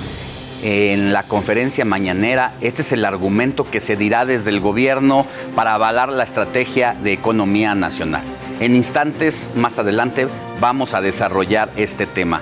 en 0.61 1.13
la 1.13 1.23
conferencia 1.23 1.83
mañanera. 1.83 2.53
Este 2.61 2.83
es 2.83 2.91
el 2.91 3.05
argumento 3.05 3.67
que 3.71 3.79
se 3.79 3.97
dirá 3.97 4.25
desde 4.25 4.51
el 4.51 4.59
gobierno 4.59 5.25
para 5.55 5.73
avalar 5.73 6.11
la 6.11 6.23
estrategia 6.23 6.95
de 7.01 7.13
economía 7.13 7.73
nacional. 7.73 8.23
En 8.59 8.75
instantes 8.75 9.51
más 9.55 9.77
adelante 9.77 10.27
vamos 10.59 10.93
a 10.93 11.01
desarrollar 11.01 11.71
este 11.75 12.07
tema. 12.07 12.41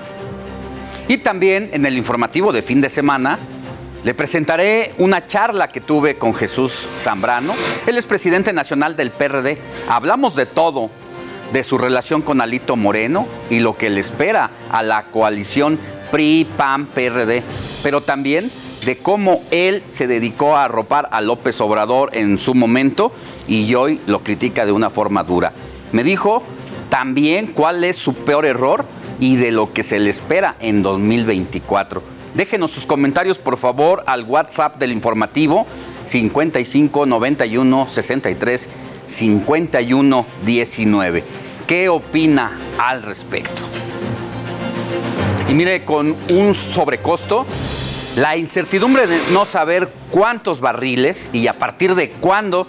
Y 1.08 1.18
también 1.18 1.70
en 1.72 1.84
el 1.84 1.96
informativo 1.98 2.52
de 2.52 2.62
fin 2.62 2.80
de 2.80 2.88
semana 2.88 3.38
le 4.02 4.14
presentaré 4.14 4.94
una 4.98 5.26
charla 5.26 5.68
que 5.68 5.80
tuve 5.80 6.16
con 6.16 6.32
Jesús 6.32 6.88
Zambrano. 6.98 7.54
Él 7.86 7.98
es 7.98 8.06
presidente 8.06 8.52
nacional 8.52 8.96
del 8.96 9.10
PRD. 9.10 9.58
Hablamos 9.88 10.34
de 10.36 10.46
todo, 10.46 10.90
de 11.52 11.62
su 11.62 11.76
relación 11.76 12.22
con 12.22 12.40
Alito 12.40 12.76
Moreno 12.76 13.26
y 13.50 13.58
lo 13.58 13.76
que 13.76 13.90
le 13.90 14.00
espera 14.00 14.50
a 14.70 14.82
la 14.82 15.06
coalición 15.06 15.78
PRI, 16.10 16.46
PAN, 16.56 16.86
PRD, 16.86 17.42
pero 17.82 18.00
también 18.00 18.50
de 18.84 18.96
cómo 18.98 19.42
él 19.50 19.82
se 19.90 20.06
dedicó 20.06 20.56
a 20.56 20.64
arropar 20.64 21.08
a 21.10 21.20
López 21.20 21.60
Obrador 21.60 22.10
en 22.12 22.38
su 22.38 22.54
momento 22.54 23.12
y 23.48 23.74
hoy 23.74 24.00
lo 24.06 24.20
critica 24.20 24.64
de 24.64 24.72
una 24.72 24.90
forma 24.90 25.24
dura. 25.24 25.52
Me 25.96 26.04
dijo 26.04 26.42
también 26.90 27.46
cuál 27.46 27.82
es 27.82 27.96
su 27.96 28.12
peor 28.12 28.44
error 28.44 28.84
y 29.18 29.36
de 29.36 29.50
lo 29.50 29.72
que 29.72 29.82
se 29.82 29.98
le 29.98 30.10
espera 30.10 30.54
en 30.60 30.82
2024. 30.82 32.02
Déjenos 32.34 32.70
sus 32.70 32.84
comentarios 32.84 33.38
por 33.38 33.56
favor 33.56 34.04
al 34.06 34.24
WhatsApp 34.24 34.76
del 34.76 34.92
informativo 34.92 35.66
55 36.04 37.06
91 37.06 37.86
63 37.88 38.68
51 39.06 40.26
19. 40.44 41.24
¿Qué 41.66 41.88
opina 41.88 42.52
al 42.76 43.02
respecto? 43.02 43.62
Y 45.48 45.54
mire, 45.54 45.86
con 45.86 46.14
un 46.34 46.52
sobrecosto, 46.52 47.46
la 48.16 48.36
incertidumbre 48.36 49.06
de 49.06 49.18
no 49.32 49.46
saber 49.46 49.90
cuántos 50.10 50.60
barriles 50.60 51.30
y 51.32 51.46
a 51.46 51.58
partir 51.58 51.94
de 51.94 52.10
cuándo 52.10 52.66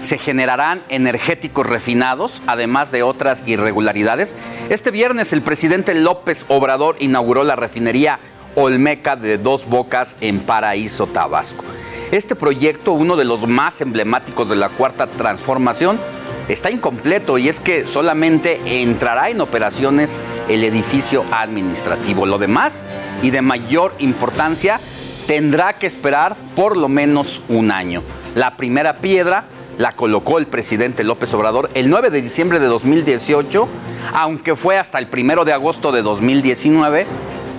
se 0.00 0.18
generarán 0.18 0.82
energéticos 0.88 1.66
refinados, 1.66 2.42
además 2.46 2.90
de 2.90 3.02
otras 3.02 3.46
irregularidades. 3.46 4.34
Este 4.68 4.90
viernes 4.90 5.32
el 5.32 5.42
presidente 5.42 5.94
López 5.94 6.44
Obrador 6.48 6.96
inauguró 6.98 7.44
la 7.44 7.56
refinería 7.56 8.18
Olmeca 8.56 9.16
de 9.16 9.38
Dos 9.38 9.66
Bocas 9.66 10.16
en 10.20 10.40
Paraíso, 10.40 11.06
Tabasco. 11.06 11.64
Este 12.10 12.34
proyecto, 12.34 12.92
uno 12.92 13.14
de 13.14 13.24
los 13.24 13.46
más 13.46 13.80
emblemáticos 13.80 14.48
de 14.48 14.56
la 14.56 14.68
cuarta 14.70 15.06
transformación, 15.06 16.00
está 16.48 16.70
incompleto 16.70 17.38
y 17.38 17.48
es 17.48 17.60
que 17.60 17.86
solamente 17.86 18.82
entrará 18.82 19.30
en 19.30 19.40
operaciones 19.40 20.18
el 20.48 20.64
edificio 20.64 21.24
administrativo. 21.30 22.26
Lo 22.26 22.38
demás 22.38 22.82
y 23.22 23.30
de 23.30 23.42
mayor 23.42 23.94
importancia 24.00 24.80
tendrá 25.28 25.74
que 25.74 25.86
esperar 25.86 26.36
por 26.56 26.76
lo 26.76 26.88
menos 26.88 27.42
un 27.48 27.70
año. 27.70 28.02
La 28.34 28.56
primera 28.56 28.98
piedra 28.98 29.46
la 29.80 29.92
colocó 29.92 30.36
el 30.38 30.46
presidente 30.46 31.04
López 31.04 31.32
Obrador 31.32 31.70
el 31.72 31.88
9 31.88 32.10
de 32.10 32.20
diciembre 32.20 32.60
de 32.60 32.66
2018, 32.66 33.66
aunque 34.12 34.54
fue 34.54 34.76
hasta 34.76 34.98
el 34.98 35.08
1 35.10 35.46
de 35.46 35.54
agosto 35.54 35.90
de 35.90 36.02
2019 36.02 37.06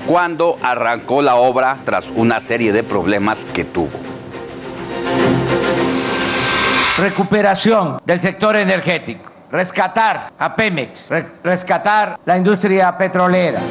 cuando 0.05 0.59
arrancó 0.61 1.23
la 1.23 1.33
obra 1.35 1.79
tras 1.83 2.11
una 2.15 2.39
serie 2.39 2.73
de 2.73 2.83
problemas 2.83 3.45
que 3.45 3.65
tuvo. 3.65 3.89
Recuperación 6.99 7.97
del 8.05 8.21
sector 8.21 8.55
energético, 8.55 9.31
rescatar 9.51 10.31
a 10.37 10.55
Pemex, 10.55 11.09
rescatar 11.43 12.19
la 12.23 12.37
industria 12.37 12.95
petrolera. 12.99 13.61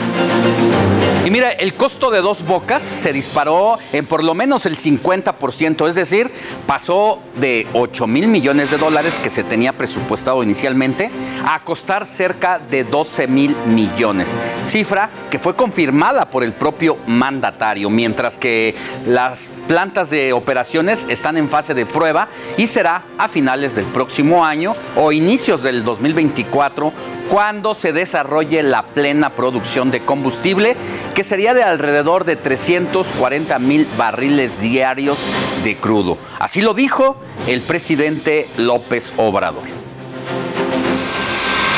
Y 1.26 1.30
mira, 1.30 1.50
el 1.50 1.74
costo 1.74 2.10
de 2.10 2.22
dos 2.22 2.46
bocas 2.46 2.82
se 2.82 3.12
disparó 3.12 3.78
en 3.92 4.06
por 4.06 4.24
lo 4.24 4.34
menos 4.34 4.64
el 4.64 4.76
50%, 4.76 5.86
es 5.86 5.94
decir, 5.94 6.30
pasó 6.66 7.20
de 7.36 7.66
8 7.74 8.06
mil 8.06 8.26
millones 8.26 8.70
de 8.70 8.78
dólares 8.78 9.20
que 9.22 9.28
se 9.28 9.44
tenía 9.44 9.74
presupuestado 9.74 10.42
inicialmente 10.42 11.10
a 11.44 11.62
costar 11.62 12.06
cerca 12.06 12.58
de 12.58 12.84
12 12.84 13.28
mil 13.28 13.54
millones, 13.66 14.38
cifra 14.64 15.10
que 15.30 15.38
fue 15.38 15.54
confirmada 15.56 16.30
por 16.30 16.42
el 16.42 16.54
propio 16.54 16.96
mandatario, 17.06 17.90
mientras 17.90 18.38
que 18.38 18.74
las 19.06 19.50
plantas 19.68 20.08
de 20.08 20.32
operaciones 20.32 21.06
están 21.10 21.36
en 21.36 21.50
fase 21.50 21.74
de 21.74 21.84
prueba 21.84 22.28
y 22.56 22.66
será 22.66 23.04
a 23.18 23.28
finales 23.28 23.74
del 23.74 23.86
próximo 23.86 24.44
año 24.44 24.74
o 24.96 25.12
inicios 25.12 25.62
del 25.62 25.84
2024 25.84 27.19
cuando 27.30 27.76
se 27.76 27.92
desarrolle 27.92 28.62
la 28.64 28.86
plena 28.86 29.30
producción 29.30 29.90
de 29.90 30.04
combustible, 30.04 30.76
que 31.14 31.22
sería 31.22 31.54
de 31.54 31.62
alrededor 31.62 32.24
de 32.24 32.34
340 32.36 33.58
mil 33.60 33.86
barriles 33.96 34.60
diarios 34.60 35.20
de 35.62 35.76
crudo. 35.76 36.18
Así 36.40 36.60
lo 36.60 36.74
dijo 36.74 37.16
el 37.46 37.62
presidente 37.62 38.48
López 38.56 39.12
Obrador. 39.16 39.79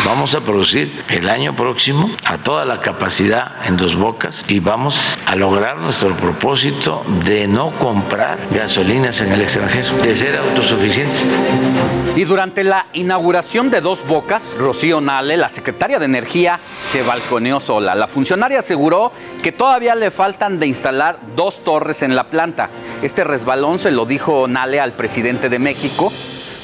Vamos 0.05 0.34
a 0.34 0.40
producir 0.40 1.05
el 1.11 1.28
año 1.28 1.55
próximo 1.55 2.11
a 2.24 2.36
toda 2.36 2.64
la 2.64 2.80
capacidad 2.80 3.53
en 3.64 3.76
dos 3.76 3.94
bocas 3.94 4.44
y 4.48 4.59
vamos 4.59 4.96
a 5.26 5.36
lograr 5.36 5.78
nuestro 5.78 6.16
propósito 6.16 7.05
de 7.24 7.46
no 7.46 7.70
comprar 7.78 8.36
gasolinas 8.50 9.20
en 9.20 9.30
el 9.30 9.42
extranjero, 9.42 9.96
de 9.98 10.14
ser 10.14 10.36
autosuficientes. 10.36 11.24
Y 12.16 12.24
durante 12.24 12.64
la 12.64 12.88
inauguración 12.92 13.70
de 13.70 13.80
Dos 13.80 14.05
Bocas, 14.07 14.55
Rocío 14.59 15.00
Nale, 15.00 15.36
la 15.36 15.48
secretaria 15.48 16.00
de 16.00 16.07
Energía, 16.07 16.59
se 16.82 17.03
balconeó 17.03 17.61
sola. 17.61 17.94
La 17.94 18.09
funcionaria 18.09 18.59
aseguró 18.59 19.12
que 19.42 19.53
todavía 19.53 19.94
le 19.94 20.11
faltan 20.11 20.59
de 20.59 20.66
instalar 20.66 21.20
dos 21.36 21.62
torres 21.62 22.03
en 22.03 22.16
la 22.16 22.24
planta. 22.28 22.70
Este 23.03 23.22
resbalón 23.22 23.78
se 23.78 23.92
lo 23.92 24.05
dijo 24.05 24.48
Nale 24.48 24.80
al 24.80 24.92
presidente 24.92 25.48
de 25.48 25.61
México 25.61 26.12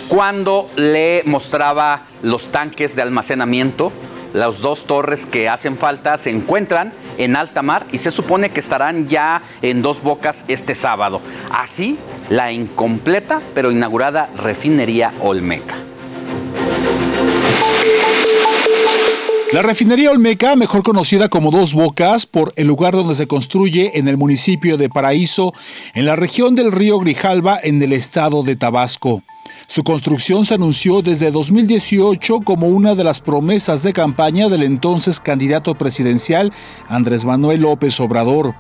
cuando 0.09 0.71
le 0.77 1.23
mostraba 1.25 2.07
los 2.23 2.49
tanques 2.49 2.97
de 2.97 3.03
almacenamiento. 3.03 3.93
Las 4.33 4.61
dos 4.61 4.85
torres 4.85 5.25
que 5.25 5.49
hacen 5.49 5.79
falta 5.79 6.19
se 6.19 6.31
encuentran 6.31 6.93
en 7.17 7.37
alta 7.37 7.63
mar 7.63 7.87
y 7.93 7.99
se 7.99 8.11
supone 8.11 8.51
que 8.51 8.61
estarán 8.61 9.09
ya 9.09 9.43
en 9.63 9.81
dos 9.81 10.03
bocas 10.03 10.45
este 10.49 10.75
sábado. 10.75 11.21
Así, 11.51 11.99
la 12.29 12.53
incompleta 12.53 13.41
pero 13.55 13.71
inaugurada 13.71 14.29
refinería 14.37 15.13
Olmeca. 15.21 15.77
La 19.51 19.63
refinería 19.63 20.11
Olmeca, 20.11 20.57
mejor 20.57 20.83
conocida 20.83 21.31
como 21.31 21.51
Dos 21.51 21.73
Bocas 21.73 22.27
por 22.27 22.53
el 22.57 22.67
lugar 22.67 22.93
donde 22.93 23.15
se 23.15 23.27
construye 23.27 23.99
en 23.99 24.07
el 24.07 24.19
municipio 24.19 24.77
de 24.77 24.91
Paraíso, 24.91 25.55
en 25.95 26.05
la 26.05 26.17
región 26.17 26.55
del 26.55 26.71
río 26.71 26.99
Grijalba, 26.99 27.59
en 27.63 27.81
el 27.81 27.95
estado 27.95 28.43
de 28.43 28.57
Tabasco. 28.57 29.23
Su 29.71 29.85
construcción 29.85 30.47
se 30.47 30.55
anunció 30.55 31.03
desde 31.03 31.31
2018 31.31 32.41
como 32.41 32.69
una 32.69 32.95
de 32.95 33.05
las 33.05 33.21
promesas 33.21 33.83
de 33.83 33.93
campaña 33.93 34.49
del 34.49 34.63
entonces 34.63 35.21
candidato 35.21 35.75
presidencial 35.75 36.55
Andrés 36.89 37.27
Manuel 37.27 37.61
López 37.61 38.01
Obrador. 38.01 38.55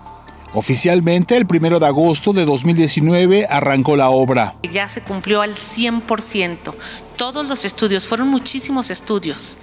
Oficialmente, 0.52 1.38
el 1.38 1.46
1 1.48 1.80
de 1.80 1.86
agosto 1.86 2.34
de 2.34 2.44
2019 2.44 3.46
arrancó 3.48 3.96
la 3.96 4.11
obra. 4.11 4.56
Ya 4.70 4.86
se 4.86 5.00
cumplió 5.00 5.40
al 5.40 5.54
100%. 5.54 6.74
Todos 7.16 7.48
los 7.48 7.64
estudios, 7.64 8.06
fueron 8.06 8.28
muchísimos 8.28 8.90
estudios 8.90 9.59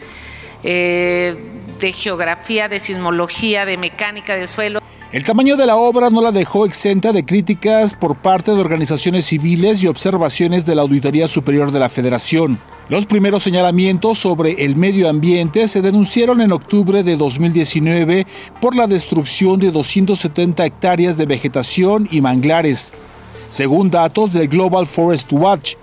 eh, 0.63 1.37
de 1.79 1.91
geografía, 1.91 2.67
de 2.67 2.79
sismología, 2.79 3.65
de 3.65 3.77
mecánica 3.77 4.33
del 4.33 4.47
suelo. 4.47 4.79
El 5.15 5.23
tamaño 5.23 5.55
de 5.55 5.65
la 5.65 5.77
obra 5.77 6.09
no 6.09 6.21
la 6.21 6.33
dejó 6.33 6.65
exenta 6.65 7.13
de 7.13 7.23
críticas 7.25 7.93
por 7.93 8.17
parte 8.17 8.51
de 8.51 8.59
organizaciones 8.59 9.23
civiles 9.23 9.81
y 9.81 9.87
observaciones 9.87 10.65
de 10.65 10.75
la 10.75 10.81
Auditoría 10.81 11.29
Superior 11.29 11.71
de 11.71 11.79
la 11.79 11.87
Federación. 11.87 12.59
Los 12.89 13.05
primeros 13.05 13.41
señalamientos 13.41 14.19
sobre 14.19 14.65
el 14.65 14.75
medio 14.75 15.07
ambiente 15.07 15.69
se 15.69 15.81
denunciaron 15.81 16.41
en 16.41 16.51
octubre 16.51 17.01
de 17.01 17.15
2019 17.15 18.27
por 18.59 18.75
la 18.75 18.87
destrucción 18.87 19.57
de 19.57 19.71
270 19.71 20.65
hectáreas 20.65 21.15
de 21.15 21.25
vegetación 21.25 22.09
y 22.11 22.19
manglares, 22.19 22.91
según 23.47 23.89
datos 23.89 24.33
del 24.33 24.49
Global 24.49 24.85
Forest 24.85 25.31
Watch. 25.31 25.75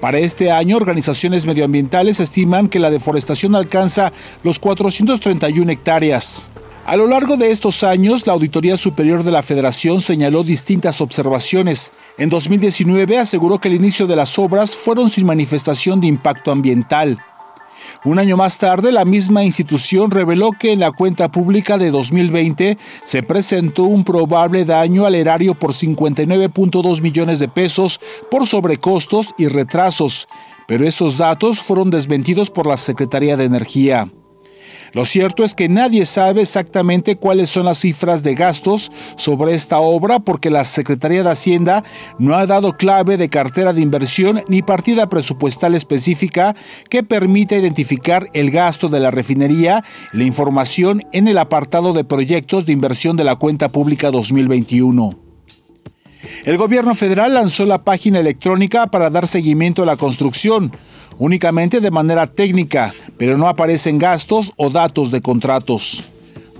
Para 0.00 0.18
este 0.18 0.52
año, 0.52 0.76
organizaciones 0.76 1.46
medioambientales 1.46 2.20
estiman 2.20 2.68
que 2.68 2.78
la 2.78 2.90
deforestación 2.90 3.56
alcanza 3.56 4.12
los 4.44 4.60
431 4.60 5.68
hectáreas. 5.72 6.48
A 6.88 6.96
lo 6.96 7.06
largo 7.06 7.36
de 7.36 7.50
estos 7.50 7.84
años, 7.84 8.26
la 8.26 8.32
Auditoría 8.32 8.78
Superior 8.78 9.22
de 9.22 9.30
la 9.30 9.42
Federación 9.42 10.00
señaló 10.00 10.42
distintas 10.42 11.02
observaciones. 11.02 11.92
En 12.16 12.30
2019 12.30 13.18
aseguró 13.18 13.58
que 13.58 13.68
el 13.68 13.74
inicio 13.74 14.06
de 14.06 14.16
las 14.16 14.38
obras 14.38 14.74
fueron 14.74 15.10
sin 15.10 15.26
manifestación 15.26 16.00
de 16.00 16.06
impacto 16.06 16.50
ambiental. 16.50 17.18
Un 18.06 18.18
año 18.18 18.38
más 18.38 18.56
tarde, 18.56 18.90
la 18.90 19.04
misma 19.04 19.44
institución 19.44 20.10
reveló 20.10 20.52
que 20.58 20.72
en 20.72 20.80
la 20.80 20.90
cuenta 20.90 21.30
pública 21.30 21.76
de 21.76 21.90
2020 21.90 22.78
se 23.04 23.22
presentó 23.22 23.82
un 23.82 24.02
probable 24.02 24.64
daño 24.64 25.04
al 25.04 25.14
erario 25.14 25.54
por 25.54 25.74
59.2 25.74 27.02
millones 27.02 27.38
de 27.38 27.48
pesos 27.48 28.00
por 28.30 28.46
sobrecostos 28.46 29.34
y 29.36 29.48
retrasos, 29.48 30.26
pero 30.66 30.86
esos 30.86 31.18
datos 31.18 31.60
fueron 31.60 31.90
desmentidos 31.90 32.48
por 32.48 32.66
la 32.66 32.78
Secretaría 32.78 33.36
de 33.36 33.44
Energía. 33.44 34.10
Lo 34.92 35.04
cierto 35.04 35.44
es 35.44 35.54
que 35.54 35.68
nadie 35.68 36.06
sabe 36.06 36.42
exactamente 36.42 37.16
cuáles 37.16 37.50
son 37.50 37.66
las 37.66 37.78
cifras 37.78 38.22
de 38.22 38.34
gastos 38.34 38.90
sobre 39.16 39.54
esta 39.54 39.78
obra 39.78 40.18
porque 40.18 40.50
la 40.50 40.64
Secretaría 40.64 41.22
de 41.22 41.30
Hacienda 41.30 41.84
no 42.18 42.34
ha 42.34 42.46
dado 42.46 42.76
clave 42.76 43.16
de 43.16 43.28
cartera 43.28 43.72
de 43.72 43.82
inversión 43.82 44.42
ni 44.48 44.62
partida 44.62 45.08
presupuestal 45.08 45.74
específica 45.74 46.56
que 46.88 47.02
permita 47.02 47.56
identificar 47.56 48.28
el 48.32 48.50
gasto 48.50 48.88
de 48.88 49.00
la 49.00 49.10
refinería, 49.10 49.84
la 50.12 50.24
información 50.24 51.02
en 51.12 51.28
el 51.28 51.38
apartado 51.38 51.92
de 51.92 52.04
proyectos 52.04 52.66
de 52.66 52.72
inversión 52.72 53.16
de 53.16 53.24
la 53.24 53.36
cuenta 53.36 53.70
pública 53.70 54.10
2021. 54.10 55.18
El 56.44 56.56
gobierno 56.56 56.94
federal 56.94 57.34
lanzó 57.34 57.64
la 57.66 57.84
página 57.84 58.18
electrónica 58.18 58.86
para 58.88 59.10
dar 59.10 59.28
seguimiento 59.28 59.82
a 59.82 59.86
la 59.86 59.96
construcción 59.96 60.72
únicamente 61.18 61.80
de 61.80 61.90
manera 61.90 62.26
técnica, 62.26 62.94
pero 63.16 63.36
no 63.36 63.48
aparecen 63.48 63.98
gastos 63.98 64.52
o 64.56 64.70
datos 64.70 65.10
de 65.10 65.20
contratos. 65.20 66.04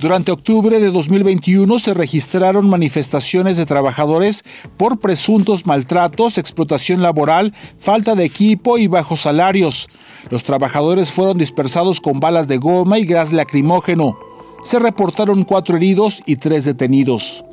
Durante 0.01 0.31
octubre 0.31 0.79
de 0.79 0.93
2021 0.93 1.77
se 1.81 1.93
registraron 1.93 2.71
manifestaciones 2.71 3.57
de 3.57 3.67
trabajadores 3.67 4.45
por 4.77 5.01
presuntos 5.01 5.67
maltratos, 5.67 6.39
explotación 6.39 7.03
laboral, 7.03 7.53
falta 7.81 8.15
de 8.15 8.25
equipo 8.25 8.79
y 8.79 8.87
bajos 8.87 9.23
salarios. 9.23 9.89
Los 10.31 10.45
trabajadores 10.45 11.11
fueron 11.11 11.39
dispersados 11.39 12.01
con 12.01 12.21
balas 12.21 12.47
de 12.47 12.59
goma 12.59 13.01
y 13.01 13.07
gas 13.07 13.33
lacrimógeno. 13.33 14.17
Se 14.63 14.79
reportaron 14.79 15.43
cuatro 15.43 15.77
heridos 15.77 16.23
y 16.27 16.37
tres 16.37 16.65
detenidos. 16.65 17.45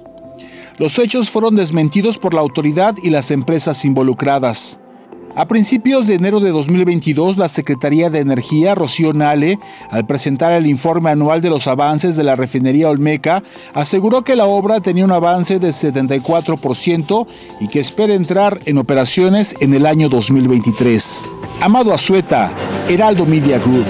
Los 0.77 0.99
hechos 0.99 1.31
fueron 1.31 1.55
desmentidos 1.55 2.19
por 2.19 2.35
la 2.35 2.41
autoridad 2.41 2.93
y 3.01 3.09
las 3.09 3.31
empresas 3.31 3.85
involucradas. 3.85 4.79
A 5.37 5.49
principios 5.49 6.07
de 6.07 6.15
enero 6.15 6.39
de 6.39 6.49
2022, 6.49 7.35
la 7.35 7.49
Secretaría 7.49 8.09
de 8.09 8.19
Energía, 8.19 8.73
Rocío 8.73 9.11
Nale, 9.11 9.59
al 9.91 10.05
presentar 10.05 10.53
el 10.53 10.65
informe 10.65 11.09
anual 11.09 11.41
de 11.41 11.49
los 11.49 11.67
avances 11.67 12.15
de 12.15 12.23
la 12.23 12.37
refinería 12.37 12.89
Olmeca, 12.89 13.43
aseguró 13.73 14.23
que 14.23 14.37
la 14.37 14.45
obra 14.45 14.79
tenía 14.79 15.03
un 15.03 15.11
avance 15.11 15.59
de 15.59 15.71
74% 15.71 17.27
y 17.59 17.67
que 17.67 17.81
espera 17.81 18.13
entrar 18.13 18.61
en 18.63 18.77
operaciones 18.77 19.57
en 19.59 19.73
el 19.73 19.85
año 19.85 20.07
2023. 20.07 21.29
Amado 21.59 21.93
Azueta, 21.93 22.53
Heraldo 22.87 23.25
Media 23.25 23.59
Group. 23.59 23.85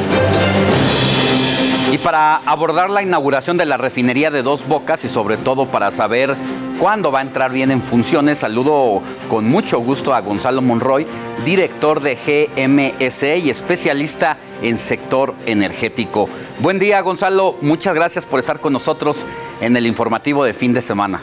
Y 1.91 1.99
para 1.99 2.37
abordar 2.37 2.89
la 2.89 3.03
inauguración 3.03 3.57
de 3.57 3.67
la 3.67 3.77
refinería 3.77 4.31
de 4.31 4.41
Dos 4.41 4.67
Bocas 4.67 5.05
y 5.05 5.09
sobre 5.09 5.37
todo 5.37 5.67
para 5.67 5.91
saber 5.91 6.35
cuándo 6.79 7.11
va 7.11 7.19
a 7.19 7.21
entrar 7.21 7.51
bien 7.51 7.71
en 7.71 7.81
funciones, 7.81 8.39
saludo 8.39 9.01
con 9.29 9.45
mucho 9.45 9.79
gusto 9.79 10.13
a 10.13 10.21
Gonzalo 10.21 10.61
Monroy, 10.61 11.05
director 11.45 12.01
de 12.01 12.15
GMSE 12.15 13.37
y 13.37 13.49
especialista 13.49 14.37
en 14.61 14.77
sector 14.77 15.33
energético. 15.45 16.29
Buen 16.59 16.79
día 16.79 17.01
Gonzalo, 17.01 17.57
muchas 17.61 17.93
gracias 17.93 18.25
por 18.25 18.39
estar 18.39 18.59
con 18.59 18.73
nosotros 18.73 19.25
en 19.61 19.75
el 19.77 19.87
informativo 19.87 20.43
de 20.43 20.53
fin 20.53 20.73
de 20.73 20.81
semana. 20.81 21.21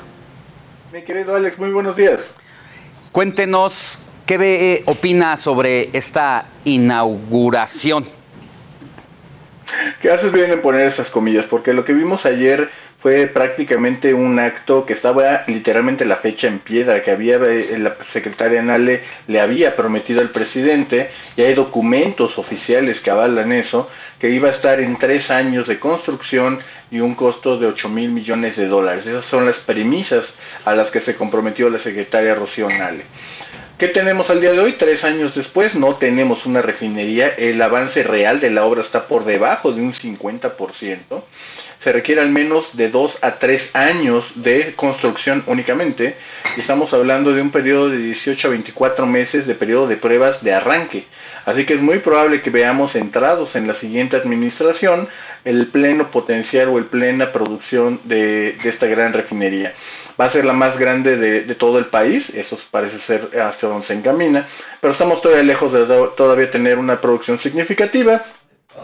Mi 0.92 1.02
querido 1.04 1.34
Alex, 1.34 1.58
muy 1.58 1.70
buenos 1.70 1.96
días. 1.96 2.20
Cuéntenos 3.12 4.00
qué 4.26 4.82
opina 4.86 5.36
sobre 5.36 5.90
esta 5.92 6.46
inauguración. 6.64 8.04
¿Qué 10.00 10.10
haces 10.10 10.32
bien 10.32 10.50
en 10.50 10.60
poner 10.60 10.86
esas 10.86 11.10
comillas? 11.10 11.46
Porque 11.46 11.72
lo 11.72 11.84
que 11.84 11.92
vimos 11.94 12.26
ayer 12.26 12.70
fue 13.02 13.26
prácticamente 13.26 14.14
un 14.14 14.38
acto 14.38 14.86
que 14.86 14.92
estaba 14.92 15.42
literalmente 15.48 16.04
la 16.04 16.14
fecha 16.14 16.46
en 16.46 16.60
piedra, 16.60 17.02
que 17.02 17.10
había 17.10 17.34
eh, 17.34 17.76
la 17.76 17.96
secretaria 18.04 18.62
Nale 18.62 19.02
le 19.26 19.40
había 19.40 19.74
prometido 19.74 20.20
al 20.20 20.30
presidente, 20.30 21.10
y 21.36 21.42
hay 21.42 21.54
documentos 21.54 22.38
oficiales 22.38 23.00
que 23.00 23.10
avalan 23.10 23.50
eso, 23.50 23.90
que 24.20 24.30
iba 24.30 24.48
a 24.48 24.52
estar 24.52 24.78
en 24.78 24.96
tres 25.00 25.32
años 25.32 25.66
de 25.66 25.80
construcción 25.80 26.60
y 26.92 27.00
un 27.00 27.16
costo 27.16 27.58
de 27.58 27.66
8 27.66 27.88
mil 27.88 28.12
millones 28.12 28.54
de 28.56 28.68
dólares. 28.68 29.04
Esas 29.04 29.24
son 29.24 29.46
las 29.46 29.58
premisas 29.58 30.34
a 30.64 30.76
las 30.76 30.92
que 30.92 31.00
se 31.00 31.16
comprometió 31.16 31.68
la 31.70 31.80
secretaria 31.80 32.36
Rocío 32.36 32.68
Nale. 32.68 33.02
¿Qué 33.78 33.88
tenemos 33.88 34.30
al 34.30 34.40
día 34.40 34.52
de 34.52 34.60
hoy? 34.60 34.74
Tres 34.74 35.02
años 35.02 35.34
después 35.34 35.74
no 35.74 35.96
tenemos 35.96 36.46
una 36.46 36.62
refinería. 36.62 37.30
El 37.30 37.60
avance 37.60 38.04
real 38.04 38.38
de 38.38 38.50
la 38.50 38.64
obra 38.64 38.80
está 38.80 39.08
por 39.08 39.24
debajo 39.24 39.72
de 39.72 39.82
un 39.82 39.92
50%. 39.92 41.24
Se 41.82 41.92
requiere 41.92 42.20
al 42.20 42.30
menos 42.30 42.76
de 42.76 42.90
dos 42.90 43.18
a 43.22 43.40
tres 43.40 43.74
años 43.74 44.32
de 44.36 44.74
construcción 44.76 45.42
únicamente. 45.46 46.16
Estamos 46.56 46.94
hablando 46.94 47.32
de 47.32 47.42
un 47.42 47.50
periodo 47.50 47.90
de 47.90 47.98
18 47.98 48.46
a 48.46 48.50
24 48.50 49.04
meses 49.06 49.48
de 49.48 49.56
periodo 49.56 49.88
de 49.88 49.96
pruebas 49.96 50.44
de 50.44 50.52
arranque. 50.52 51.06
Así 51.44 51.66
que 51.66 51.74
es 51.74 51.80
muy 51.80 51.98
probable 51.98 52.40
que 52.40 52.50
veamos 52.50 52.94
entrados 52.94 53.56
en 53.56 53.66
la 53.66 53.74
siguiente 53.74 54.16
administración 54.16 55.08
el 55.44 55.68
pleno 55.68 56.12
potencial 56.12 56.68
o 56.68 56.78
el 56.78 56.84
plena 56.84 57.32
producción 57.32 58.00
de, 58.04 58.52
de 58.62 58.68
esta 58.70 58.86
gran 58.86 59.12
refinería 59.12 59.74
va 60.20 60.26
a 60.26 60.30
ser 60.30 60.44
la 60.44 60.52
más 60.52 60.78
grande 60.78 61.16
de, 61.16 61.54
todo 61.54 61.78
el 61.78 61.86
país, 61.86 62.30
eso 62.34 62.58
parece 62.70 62.98
ser 62.98 63.30
hacia 63.40 63.68
donde 63.68 63.86
se 63.86 63.94
encamina, 63.94 64.48
pero 64.80 64.92
estamos 64.92 65.20
todavía 65.20 65.42
lejos 65.42 65.72
de 65.72 65.86
todavía 66.16 66.50
tener 66.50 66.78
una 66.78 67.00
producción 67.00 67.38
significativa. 67.38 68.24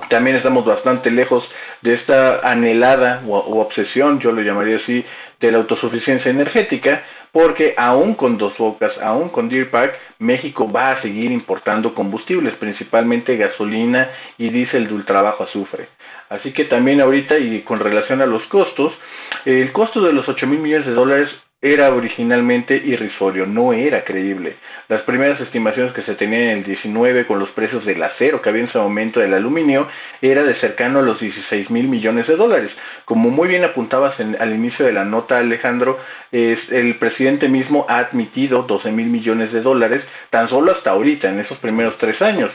También 0.09 0.37
estamos 0.37 0.65
bastante 0.65 1.11
lejos 1.11 1.51
de 1.83 1.95
esta 1.95 2.41
anhelada 2.41 3.23
o, 3.27 3.61
obsesión, 3.61 4.21
yo 4.21 4.33
lo 4.33 4.43
llamaría 4.43 4.77
así, 4.77 5.05
de 5.41 5.53
la 5.53 5.59
autosuficiencia 5.59 6.31
energética, 6.31 7.05
porque 7.33 7.75
aún 7.77 8.15
con 8.15 8.39
dos 8.39 8.57
bocas, 8.57 8.99
aún 8.99 9.29
con 9.29 9.49
Deer 9.49 9.71
Park, 9.71 9.95
México 10.19 10.71
va 10.71 10.91
a 10.91 10.97
seguir 10.97 11.31
importando 11.31 11.95
combustibles, 11.95 12.55
principalmente 12.55 13.37
gasolina 13.37 14.11
y 14.39 14.49
diésel 14.49 14.89
de 14.89 14.95
ultra 14.95 15.23
bajo 15.23 15.45
azufre. 15.45 15.89
Así 16.29 16.53
que 16.53 16.65
también 16.65 17.01
ahorita 17.01 17.39
y 17.39 17.63
con 17.63 17.81
relación 17.81 18.21
a 18.21 18.27
los 18.27 18.47
costos, 18.47 18.99
el 19.45 19.73
costo 19.73 20.01
de 20.01 20.13
los 20.13 20.29
8 20.29 20.47
mil 20.47 20.59
millones 20.59 20.87
de 20.87 20.93
dólares 20.93 21.39
era 21.61 21.93
originalmente 21.93 22.77
irrisorio, 22.77 23.45
no 23.45 23.73
era 23.73 24.05
creíble. 24.05 24.55
Las 24.87 25.03
primeras 25.03 25.41
estimaciones 25.41 25.93
que 25.93 26.05
se 26.05 26.15
tenían 26.15 26.43
en 26.43 26.59
el 26.59 26.65
19 26.65 27.27
con 27.27 27.41
los 27.41 27.51
precios 27.51 27.85
del 27.85 28.01
acero 28.01 28.41
que 28.41 28.51
había 28.51 28.61
en 28.61 28.69
ese 28.69 28.79
momento 28.79 29.19
del 29.19 29.35
aluminio 29.35 29.89
era 30.23 30.45
de 30.45 30.55
cercano 30.55 31.01
a 31.01 31.03
los 31.03 31.19
16 31.19 31.71
mil 31.71 31.89
millones 31.89 32.29
de 32.29 32.37
dólares. 32.37 32.77
Como 33.05 33.31
muy 33.31 33.49
bien 33.49 33.65
apuntabas 33.65 34.21
al 34.21 34.55
inicio 34.55 34.87
de 34.87 34.93
la 34.93 35.05
nota, 35.05 35.39
Alejandro, 35.39 35.99
el 36.31 36.97
presidente 37.01 37.49
mismo 37.49 37.87
ha 37.89 37.99
admitido 37.99 38.63
12 38.63 38.93
mil 38.93 39.09
millones 39.09 39.53
de 39.53 39.61
dólares 39.61 40.07
tan 40.31 40.49
solo 40.49 40.71
hasta 40.71 40.91
ahorita, 40.91 41.29
en 41.29 41.41
esos 41.41 41.59
primeros 41.59 41.99
tres 41.99 42.23
años. 42.23 42.53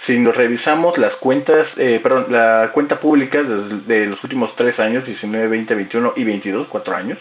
Si 0.00 0.18
nos 0.18 0.36
revisamos 0.36 0.98
las 0.98 1.14
cuentas, 1.14 1.74
eh, 1.76 2.00
perdón, 2.02 2.26
la 2.30 2.70
cuenta 2.72 2.98
pública 2.98 3.42
de, 3.44 3.80
de 3.86 4.06
los 4.06 4.24
últimos 4.24 4.56
tres 4.56 4.80
años, 4.80 5.04
19, 5.04 5.46
20, 5.46 5.74
21 5.74 6.14
y 6.16 6.24
22, 6.24 6.66
cuatro 6.68 6.96
años, 6.96 7.18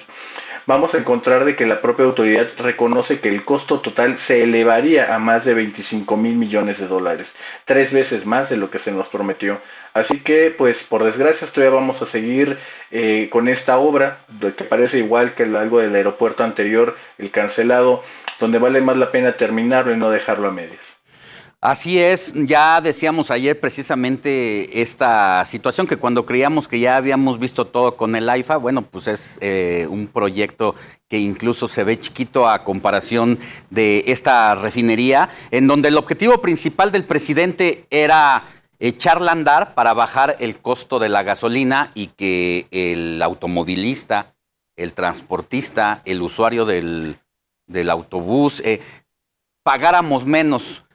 vamos 0.65 0.93
a 0.93 0.97
encontrar 0.97 1.45
de 1.45 1.55
que 1.55 1.65
la 1.65 1.81
propia 1.81 2.05
autoridad 2.05 2.47
reconoce 2.57 3.19
que 3.19 3.29
el 3.29 3.45
costo 3.45 3.79
total 3.79 4.17
se 4.17 4.43
elevaría 4.43 5.13
a 5.13 5.19
más 5.19 5.45
de 5.45 5.53
25 5.53 6.17
mil 6.17 6.35
millones 6.35 6.79
de 6.79 6.87
dólares, 6.87 7.27
tres 7.65 7.91
veces 7.91 8.25
más 8.25 8.49
de 8.49 8.57
lo 8.57 8.69
que 8.69 8.79
se 8.79 8.91
nos 8.91 9.07
prometió. 9.07 9.59
Así 9.93 10.19
que, 10.19 10.53
pues, 10.55 10.83
por 10.83 11.03
desgracia, 11.03 11.47
todavía 11.47 11.79
vamos 11.79 12.01
a 12.01 12.05
seguir 12.05 12.59
eh, 12.91 13.27
con 13.31 13.47
esta 13.47 13.77
obra, 13.77 14.19
que 14.55 14.63
parece 14.63 14.99
igual 14.99 15.33
que 15.33 15.43
algo 15.43 15.79
del 15.79 15.95
aeropuerto 15.95 16.43
anterior, 16.43 16.95
el 17.17 17.31
cancelado, 17.31 18.03
donde 18.39 18.59
vale 18.59 18.81
más 18.81 18.97
la 18.97 19.11
pena 19.11 19.33
terminarlo 19.33 19.93
y 19.93 19.97
no 19.97 20.11
dejarlo 20.11 20.47
a 20.47 20.51
medias. 20.51 20.98
Así 21.61 21.99
es, 21.99 22.31
ya 22.33 22.79
decíamos 22.79 23.31
ayer 23.31 23.59
precisamente 23.59 24.81
esta 24.81 25.43
situación 25.43 25.87
que 25.87 25.97
cuando 25.97 26.25
creíamos 26.25 26.69
que 26.69 26.79
ya 26.79 26.95
habíamos 26.95 27.37
visto 27.37 27.67
todo 27.67 27.97
con 27.97 28.15
el 28.15 28.29
AIFA, 28.29 28.55
bueno, 28.55 28.83
pues 28.83 29.07
es 29.07 29.37
eh, 29.41 29.85
un 29.89 30.07
proyecto 30.07 30.75
que 31.09 31.19
incluso 31.19 31.67
se 31.67 31.83
ve 31.83 31.99
chiquito 31.99 32.47
a 32.47 32.63
comparación 32.63 33.39
de 33.69 34.05
esta 34.07 34.55
refinería, 34.55 35.29
en 35.51 35.67
donde 35.67 35.89
el 35.89 35.97
objetivo 35.97 36.39
principal 36.39 36.93
del 36.93 37.03
presidente 37.03 37.85
era 37.89 38.45
echarla 38.79 39.31
a 39.31 39.33
andar 39.33 39.75
para 39.75 39.93
bajar 39.93 40.37
el 40.39 40.61
costo 40.61 40.97
de 40.97 41.09
la 41.09 41.23
gasolina 41.23 41.91
y 41.93 42.07
que 42.07 42.67
el 42.71 43.21
automovilista, 43.21 44.33
el 44.77 44.93
transportista, 44.93 46.03
el 46.05 46.21
usuario 46.21 46.63
del, 46.63 47.19
autobús, 47.89 48.61
eh, 48.63 48.79
pagáramos 49.61 50.25
menos 50.25 50.85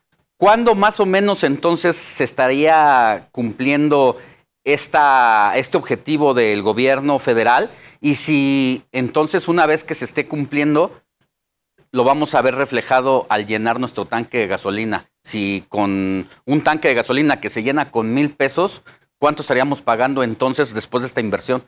¿Cuándo 0.44 0.74
más 0.74 1.00
o 1.00 1.06
menos 1.06 1.42
entonces 1.42 1.96
se 1.96 2.22
estaría 2.22 3.28
cumpliendo 3.32 4.18
esta, 4.62 5.52
este 5.56 5.78
objetivo 5.78 6.34
del 6.34 6.60
gobierno 6.60 7.18
federal? 7.18 7.70
Y 8.02 8.16
si 8.16 8.84
entonces 8.92 9.48
una 9.48 9.64
vez 9.64 9.84
que 9.84 9.94
se 9.94 10.04
esté 10.04 10.28
cumpliendo, 10.28 11.00
lo 11.92 12.04
vamos 12.04 12.34
a 12.34 12.42
ver 12.42 12.56
reflejado 12.56 13.24
al 13.30 13.46
llenar 13.46 13.80
nuestro 13.80 14.04
tanque 14.04 14.36
de 14.36 14.46
gasolina. 14.46 15.08
Si 15.22 15.64
con 15.70 16.28
un 16.44 16.60
tanque 16.60 16.88
de 16.88 16.94
gasolina 16.94 17.40
que 17.40 17.48
se 17.48 17.62
llena 17.62 17.90
con 17.90 18.12
mil 18.12 18.34
pesos, 18.34 18.82
¿cuánto 19.16 19.40
estaríamos 19.40 19.80
pagando 19.80 20.22
entonces 20.22 20.74
después 20.74 21.04
de 21.04 21.06
esta 21.06 21.22
inversión? 21.22 21.64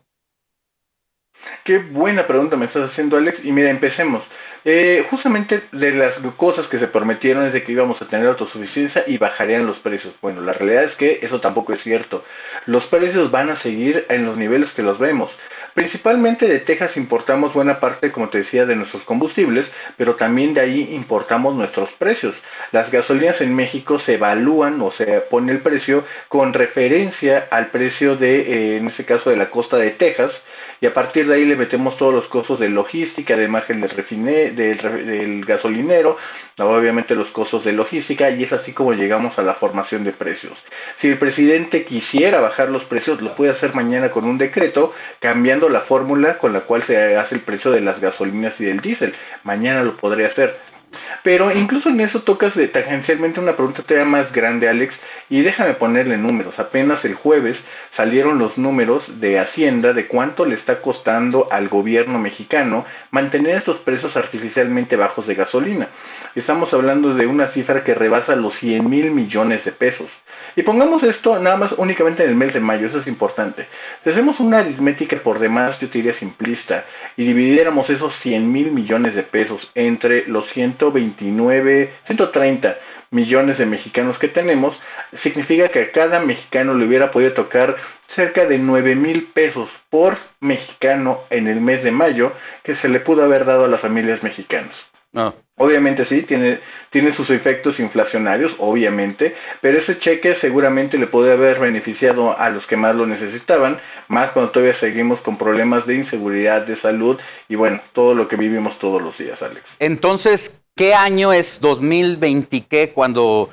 Qué 1.65 1.79
buena 1.79 2.27
pregunta 2.27 2.57
me 2.57 2.67
estás 2.67 2.91
haciendo, 2.91 3.17
Alex. 3.17 3.43
Y 3.43 3.53
mira, 3.53 3.71
empecemos. 3.71 4.23
Eh, 4.69 5.07
justamente 5.09 5.63
de 5.71 5.93
las 5.93 6.19
cosas 6.37 6.67
que 6.67 6.81
se 6.81 6.89
prometieron 6.89 7.47
es 7.47 7.53
de 7.53 7.63
que 7.63 7.71
íbamos 7.71 8.03
a 8.03 8.09
tener 8.09 8.27
autosuficiencia 8.27 9.05
y 9.07 9.17
bajarían 9.17 9.65
los 9.65 9.79
precios. 9.79 10.13
Bueno, 10.21 10.41
la 10.41 10.55
realidad 10.55 10.83
es 10.83 10.97
que 10.97 11.21
eso 11.23 11.41
tampoco 11.41 11.73
es 11.73 11.85
cierto. 11.85 12.25
Los 12.65 12.85
precios 12.89 13.31
van 13.31 13.49
a 13.49 13.55
seguir 13.55 14.07
en 14.09 14.27
los 14.27 14.37
niveles 14.37 14.73
que 14.73 14.83
los 14.83 14.99
vemos. 14.99 15.31
Principalmente 15.75 16.49
de 16.49 16.59
Texas 16.59 16.97
importamos 16.97 17.53
buena 17.53 17.79
parte, 17.79 18.11
como 18.11 18.29
te 18.29 18.39
decía, 18.39 18.67
de 18.67 18.75
nuestros 18.75 19.05
combustibles, 19.05 19.71
pero 19.97 20.17
también 20.17 20.53
de 20.53 20.63
ahí 20.63 20.89
importamos 20.95 21.55
nuestros 21.55 21.93
precios. 21.93 22.35
Las 22.73 22.91
gasolinas 22.91 23.41
en 23.43 23.55
México 23.55 24.01
se 24.01 24.15
evalúan 24.15 24.81
o 24.81 24.91
se 24.91 25.21
pone 25.21 25.53
el 25.53 25.61
precio 25.61 26.05
con 26.29 26.55
referencia 26.55 27.47
al 27.51 27.69
precio 27.69 28.17
de, 28.17 28.41
eh, 28.41 28.77
en 28.79 28.89
este 28.89 29.05
caso, 29.05 29.31
de 29.31 29.37
la 29.37 29.51
costa 29.51 29.77
de 29.77 29.93
Texas, 29.93 30.43
y 30.81 30.87
a 30.87 30.95
partir 30.95 31.27
de 31.27 31.35
ahí 31.35 31.45
le 31.45 31.57
metemos 31.57 31.97
todos 31.97 32.13
los 32.13 32.29
costos 32.29 32.61
de 32.61 32.69
logística, 32.69 33.37
de 33.37 33.49
margen 33.49 33.81
del, 33.81 33.91
refine, 33.91 34.51
del, 34.51 35.45
gasolinero, 35.45 36.17
obviamente 36.59 37.15
los 37.15 37.31
costos 37.31 37.65
de 37.65 37.73
logística 37.73 38.31
y 38.31 38.45
es 38.45 38.53
así 38.53 38.73
como 38.73 38.93
llegamos 38.93 39.39
a 39.39 39.43
la 39.43 39.55
formación 39.55 40.05
de 40.05 40.13
precios. 40.13 40.59
Si 40.99 41.09
el 41.09 41.19
presidente 41.19 41.85
quisiera 41.85 42.41
bajar 42.41 42.69
los 42.69 42.85
precios, 42.85 43.21
lo 43.21 43.35
puede 43.35 43.53
hacer 43.53 43.75
mañana 43.75 44.11
con 44.11 44.25
un 44.25 44.39
decreto 44.39 44.93
cambiando 45.21 45.69
la 45.69 45.81
fórmula 45.81 46.39
con 46.39 46.53
la 46.53 46.61
cual 46.61 46.83
se 46.83 47.17
hace 47.17 47.37
el 47.37 47.41
precio 47.41 47.71
de 47.71 47.81
las 47.81 48.01
gasolinas 48.01 48.61
y 48.61 48.65
del 48.65 48.81
diésel. 48.81 49.15
Mañana 49.45 49.83
lo 49.83 49.97
podría 49.97 50.27
hacer. 50.29 50.76
Pero 51.23 51.53
incluso 51.53 51.89
en 51.89 52.01
eso 52.01 52.23
tocas 52.23 52.55
de, 52.55 52.69
tangencialmente 52.69 53.41
una 53.41 53.57
pregunta 53.57 53.83
todavía 53.83 54.09
más 54.09 54.33
grande, 54.33 54.69
Alex, 54.69 55.01
y 55.29 55.43
déjame 55.43 55.75
ponerle 55.75 56.17
números. 56.17 56.59
Apenas 56.59 57.05
el 57.05 57.15
jueves 57.15 57.63
salieron 57.91 58.39
los 58.39 58.59
números 58.59 59.21
de 59.21 59.39
Hacienda 59.39 59.93
de 59.93 60.07
cuánto 60.07 60.45
le 60.45 60.55
está 60.55 60.81
costando 60.81 61.49
al 61.51 61.69
gobierno 61.69 62.19
mexicano 62.19 62.85
mantener 63.11 63.57
estos 63.57 63.79
precios 63.79 64.17
artificialmente 64.17 64.97
bajos 64.97 65.27
de 65.27 65.35
gasolina. 65.35 65.89
Estamos 66.35 66.73
hablando 66.75 67.15
de 67.15 67.27
una 67.27 67.49
cifra 67.49 67.85
que 67.85 67.95
rebasa 67.95 68.37
los 68.37 68.55
100 68.59 68.89
mil 68.89 69.11
millones 69.11 69.65
de 69.65 69.73
pesos. 69.73 70.11
Y 70.59 70.63
pongamos 70.63 71.03
esto 71.03 71.39
nada 71.39 71.59
más 71.59 71.73
únicamente 71.77 72.25
en 72.25 72.31
el 72.31 72.35
mes 72.35 72.55
de 72.55 72.61
mayo, 72.61 72.87
eso 72.87 73.01
es 73.01 73.07
importante. 73.07 73.67
Si 74.03 74.09
hacemos 74.09 74.41
una 74.41 74.61
aritmética 74.61 75.19
por 75.19 75.39
demás, 75.39 75.79
yo 75.79 75.91
te 75.91 75.99
diría 75.99 76.15
simplista, 76.15 76.87
y 77.15 77.27
dividiéramos 77.27 77.91
esos 77.91 78.17
100 78.21 78.51
mil 78.51 78.73
millones 78.73 79.15
de 79.15 79.23
pesos 79.23 79.71
entre 79.75 80.27
los 80.27 80.49
129, 80.49 81.93
130 82.07 82.79
millones 83.11 83.59
de 83.59 83.67
mexicanos 83.67 84.19
que 84.19 84.29
tenemos, 84.29 84.81
significa 85.13 85.69
que 85.69 85.81
a 85.81 85.93
cada 85.93 86.21
mexicano 86.21 86.73
le 86.73 86.87
hubiera 86.87 87.11
podido 87.11 87.35
tocar 87.35 87.77
cerca 88.07 88.47
de 88.47 88.59
9 88.59 88.95
mil 88.95 89.25
pesos 89.25 89.69
por 89.91 90.17
mexicano 90.41 91.21
en 91.29 91.49
el 91.49 91.61
mes 91.61 91.83
de 91.83 91.91
mayo 91.91 92.33
que 92.63 92.75
se 92.75 92.89
le 92.89 93.01
pudo 93.01 93.25
haber 93.25 93.45
dado 93.45 93.67
a 93.67 93.69
las 93.69 93.83
familias 93.83 94.23
mexicanas. 94.23 94.75
Ah. 95.17 95.33
Obviamente 95.57 96.05
sí, 96.05 96.23
tiene, 96.23 96.61
tiene 96.91 97.13
sus 97.13 97.31
efectos 97.31 97.81
inflacionarios, 97.81 98.55
obviamente, 98.59 99.35
pero 99.63 99.79
ese 99.79 99.99
cheque 99.99 100.37
seguramente 100.37 100.99
le 100.99 101.07
puede 101.07 101.33
haber 101.33 101.59
beneficiado 101.59 102.39
a 102.39 102.51
los 102.51 102.67
que 102.67 102.77
más 102.77 102.95
lo 102.95 103.07
necesitaban, 103.07 103.81
más 104.09 104.33
cuando 104.33 104.53
todavía 104.53 104.75
seguimos 104.75 105.23
con 105.23 105.39
problemas 105.39 105.87
de 105.87 105.95
inseguridad, 105.95 106.67
de 106.67 106.77
salud 106.77 107.19
y 107.49 107.55
bueno, 107.55 107.81
todo 107.95 108.15
lo 108.15 108.29
que 108.29 108.37
vivimos 108.37 108.79
todos 108.79 109.01
los 109.01 109.17
días, 109.17 109.41
Alex. 109.41 109.63
Entonces, 109.79 110.61
¿qué 110.75 110.93
año 110.93 111.33
es 111.33 111.59
2020 111.63 112.67
qué 112.69 112.91
cuando 112.91 113.49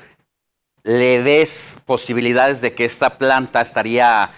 le 0.82 1.22
des 1.22 1.80
posibilidades 1.86 2.60
de 2.60 2.74
que 2.74 2.84
esta 2.84 3.16
planta 3.16 3.62
estaría 3.62 4.30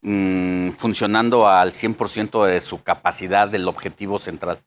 mm, 0.00 0.70
funcionando 0.70 1.46
al 1.46 1.70
100% 1.70 2.46
de 2.46 2.60
su 2.60 2.82
capacidad 2.82 3.48
del 3.48 3.68
objetivo 3.68 4.18
central? 4.18 4.58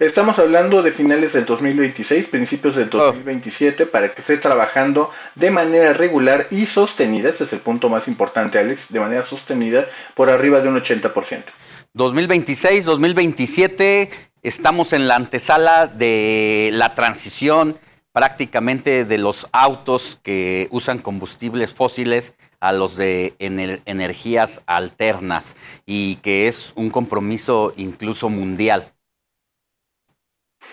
Estamos 0.00 0.38
hablando 0.38 0.82
de 0.82 0.92
finales 0.92 1.34
del 1.34 1.44
2026, 1.44 2.28
principios 2.28 2.74
del 2.74 2.88
2027, 2.88 3.84
para 3.84 4.14
que 4.14 4.22
esté 4.22 4.38
trabajando 4.38 5.10
de 5.34 5.50
manera 5.50 5.92
regular 5.92 6.46
y 6.50 6.64
sostenida, 6.64 7.28
ese 7.28 7.44
es 7.44 7.52
el 7.52 7.60
punto 7.60 7.90
más 7.90 8.08
importante, 8.08 8.58
Alex, 8.58 8.80
de 8.88 8.98
manera 8.98 9.26
sostenida 9.26 9.90
por 10.14 10.30
arriba 10.30 10.62
de 10.62 10.70
un 10.70 10.80
80%. 10.80 11.44
2026, 11.92 12.86
2027, 12.86 14.08
estamos 14.42 14.94
en 14.94 15.06
la 15.06 15.16
antesala 15.16 15.86
de 15.86 16.70
la 16.72 16.94
transición 16.94 17.76
prácticamente 18.12 19.04
de 19.04 19.18
los 19.18 19.48
autos 19.52 20.18
que 20.22 20.68
usan 20.70 20.96
combustibles 20.96 21.74
fósiles 21.74 22.32
a 22.58 22.72
los 22.72 22.96
de 22.96 23.34
energías 23.38 24.62
alternas 24.64 25.58
y 25.84 26.16
que 26.16 26.48
es 26.48 26.72
un 26.74 26.88
compromiso 26.88 27.74
incluso 27.76 28.30
mundial. 28.30 28.94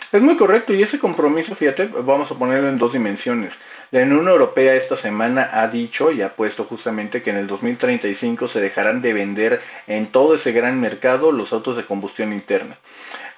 Es 0.09 0.21
muy 0.21 0.37
correcto 0.37 0.73
y 0.73 0.81
ese 0.81 0.99
compromiso, 0.99 1.53
fíjate, 1.53 1.87
vamos 1.87 2.31
a 2.31 2.35
ponerlo 2.35 2.69
en 2.69 2.77
dos 2.77 2.93
dimensiones. 2.93 3.53
La 3.91 4.03
Unión 4.03 4.27
Europea 4.29 4.75
esta 4.75 4.95
semana 4.95 5.49
ha 5.51 5.67
dicho 5.67 6.11
y 6.11 6.21
ha 6.21 6.29
puesto 6.29 6.63
justamente 6.63 7.21
que 7.21 7.31
en 7.31 7.35
el 7.35 7.47
2035 7.47 8.47
se 8.47 8.61
dejarán 8.61 9.01
de 9.01 9.11
vender 9.11 9.61
en 9.85 10.07
todo 10.07 10.35
ese 10.35 10.53
gran 10.53 10.79
mercado 10.79 11.33
los 11.33 11.51
autos 11.51 11.75
de 11.75 11.85
combustión 11.85 12.31
interna. 12.31 12.77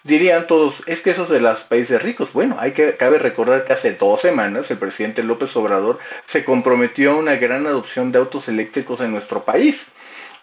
Dirían 0.04 0.46
todos, 0.46 0.82
es 0.86 1.02
que 1.02 1.10
esos 1.10 1.28
de 1.30 1.40
los 1.40 1.60
países 1.62 2.02
ricos. 2.04 2.32
Bueno, 2.34 2.56
hay 2.60 2.74
que, 2.74 2.96
cabe 2.98 3.18
recordar 3.18 3.66
que 3.66 3.74
hace 3.74 3.94
dos 3.94 4.22
semanas 4.22 4.70
el 4.70 4.78
presidente 4.78 5.24
López 5.24 5.56
Obrador 5.56 5.98
se 6.28 6.46
comprometió 6.46 7.12
a 7.12 7.16
una 7.16 7.36
gran 7.36 7.66
adopción 7.66 8.12
de 8.12 8.20
autos 8.20 8.48
eléctricos 8.48 9.02
en 9.02 9.12
nuestro 9.12 9.44
país. 9.44 9.76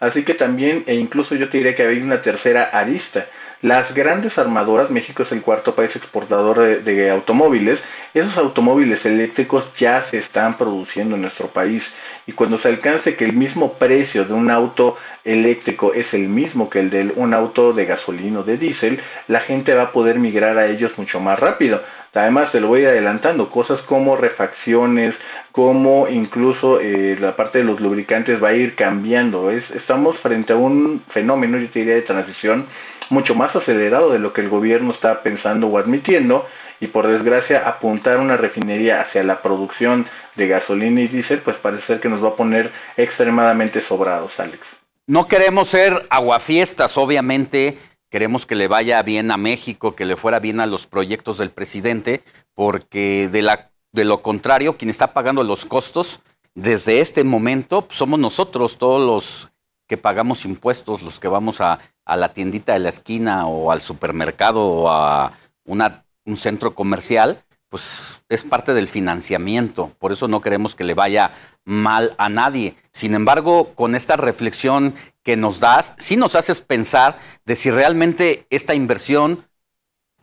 Así 0.00 0.24
que 0.24 0.34
también, 0.34 0.82
e 0.86 0.94
incluso 0.94 1.36
yo 1.36 1.48
te 1.48 1.58
diría 1.58 1.74
que 1.74 1.84
hay 1.84 2.02
una 2.02 2.20
tercera 2.20 2.64
arista. 2.64 3.26
Las 3.62 3.94
grandes 3.94 4.36
armadoras, 4.36 4.90
México 4.90 5.22
es 5.22 5.32
el 5.32 5.40
cuarto 5.40 5.74
país 5.74 5.96
exportador 5.96 6.82
de, 6.82 7.10
automóviles, 7.10 7.82
esos 8.12 8.36
automóviles 8.36 9.06
eléctricos 9.06 9.66
ya 9.78 10.02
se 10.02 10.18
están 10.18 10.58
produciendo 10.58 11.14
en 11.14 11.22
nuestro 11.22 11.48
país 11.48 11.90
y 12.26 12.32
cuando 12.32 12.58
se 12.58 12.68
alcance 12.68 13.16
que 13.16 13.24
el 13.24 13.32
mismo 13.32 13.72
precio 13.74 14.26
de 14.26 14.34
un 14.34 14.50
auto 14.50 14.98
eléctrico 15.24 15.94
es 15.94 16.12
el 16.12 16.28
mismo 16.28 16.68
que 16.68 16.80
el 16.80 16.90
de 16.90 17.12
un 17.16 17.32
auto 17.32 17.72
de 17.72 17.86
gasolina 17.86 18.40
o 18.40 18.42
de 18.42 18.58
diésel, 18.58 19.00
la 19.26 19.40
gente 19.40 19.74
va 19.74 19.84
a 19.84 19.92
poder 19.92 20.18
migrar 20.18 20.58
a 20.58 20.66
ellos 20.66 20.98
mucho 20.98 21.18
más 21.18 21.38
rápido. 21.38 21.82
Además, 22.12 22.50
te 22.50 22.60
lo 22.60 22.68
voy 22.68 22.86
adelantando, 22.86 23.50
cosas 23.50 23.82
como 23.82 24.16
refacciones, 24.16 25.14
como 25.52 26.08
incluso 26.08 26.80
eh, 26.80 27.16
la 27.20 27.36
parte 27.36 27.58
de 27.58 27.64
los 27.64 27.78
lubricantes 27.80 28.42
va 28.42 28.48
a 28.48 28.54
ir 28.54 28.74
cambiando. 28.74 29.50
Es, 29.50 29.70
estamos 29.70 30.18
frente 30.18 30.54
a 30.54 30.56
un 30.56 31.02
fenómeno, 31.08 31.58
yo 31.58 31.68
te 31.68 31.80
diría, 31.80 31.94
de 31.96 32.02
transición 32.02 32.68
mucho 33.10 33.34
más 33.34 33.56
acelerado 33.56 34.10
de 34.10 34.18
lo 34.18 34.32
que 34.32 34.40
el 34.40 34.48
gobierno 34.48 34.90
está 34.92 35.22
pensando 35.22 35.66
o 35.68 35.78
admitiendo 35.78 36.46
y 36.80 36.88
por 36.88 37.06
desgracia 37.06 37.66
apuntar 37.66 38.18
una 38.18 38.36
refinería 38.36 39.00
hacia 39.00 39.22
la 39.24 39.42
producción 39.42 40.06
de 40.36 40.48
gasolina 40.48 41.00
y 41.00 41.08
diésel 41.08 41.40
pues 41.40 41.56
parece 41.56 41.86
ser 41.86 42.00
que 42.00 42.08
nos 42.08 42.22
va 42.22 42.30
a 42.30 42.36
poner 42.36 42.72
extremadamente 42.96 43.80
sobrados, 43.80 44.38
Alex. 44.38 44.60
No 45.06 45.26
queremos 45.26 45.68
ser 45.68 46.06
aguafiestas, 46.10 46.98
obviamente 46.98 47.78
queremos 48.10 48.46
que 48.46 48.54
le 48.54 48.68
vaya 48.68 49.02
bien 49.02 49.30
a 49.30 49.36
México, 49.36 49.94
que 49.94 50.04
le 50.04 50.16
fuera 50.16 50.40
bien 50.40 50.60
a 50.60 50.66
los 50.66 50.86
proyectos 50.86 51.38
del 51.38 51.50
presidente, 51.50 52.22
porque 52.54 53.28
de, 53.30 53.42
la, 53.42 53.70
de 53.92 54.04
lo 54.04 54.22
contrario, 54.22 54.76
quien 54.76 54.90
está 54.90 55.12
pagando 55.12 55.44
los 55.44 55.64
costos 55.64 56.20
desde 56.54 57.00
este 57.00 57.22
momento 57.22 57.82
pues, 57.82 57.98
somos 57.98 58.18
nosotros, 58.18 58.78
todos 58.78 59.06
los 59.06 59.50
que 59.86 59.96
pagamos 59.96 60.44
impuestos, 60.44 61.02
los 61.02 61.20
que 61.20 61.28
vamos 61.28 61.60
a, 61.60 61.78
a 62.06 62.16
la 62.16 62.30
tiendita 62.30 62.72
de 62.72 62.78
la 62.78 62.88
esquina 62.88 63.46
o 63.46 63.70
al 63.70 63.82
supermercado 63.82 64.64
o 64.64 64.90
a 64.90 65.32
una, 65.64 66.04
un 66.24 66.36
centro 66.36 66.74
comercial, 66.74 67.44
pues 67.68 68.22
es 68.28 68.44
parte 68.44 68.72
del 68.72 68.88
financiamiento, 68.88 69.92
por 69.98 70.12
eso 70.12 70.28
no 70.28 70.40
queremos 70.40 70.74
que 70.74 70.84
le 70.84 70.94
vaya 70.94 71.32
mal 71.64 72.14
a 72.16 72.28
nadie. 72.28 72.76
Sin 72.92 73.14
embargo, 73.14 73.74
con 73.74 73.94
esta 73.94 74.16
reflexión 74.16 74.94
que 75.22 75.36
nos 75.36 75.58
das, 75.58 75.94
sí 75.98 76.16
nos 76.16 76.36
haces 76.36 76.60
pensar 76.60 77.18
de 77.44 77.56
si 77.56 77.70
realmente 77.70 78.46
esta 78.50 78.74
inversión 78.74 79.44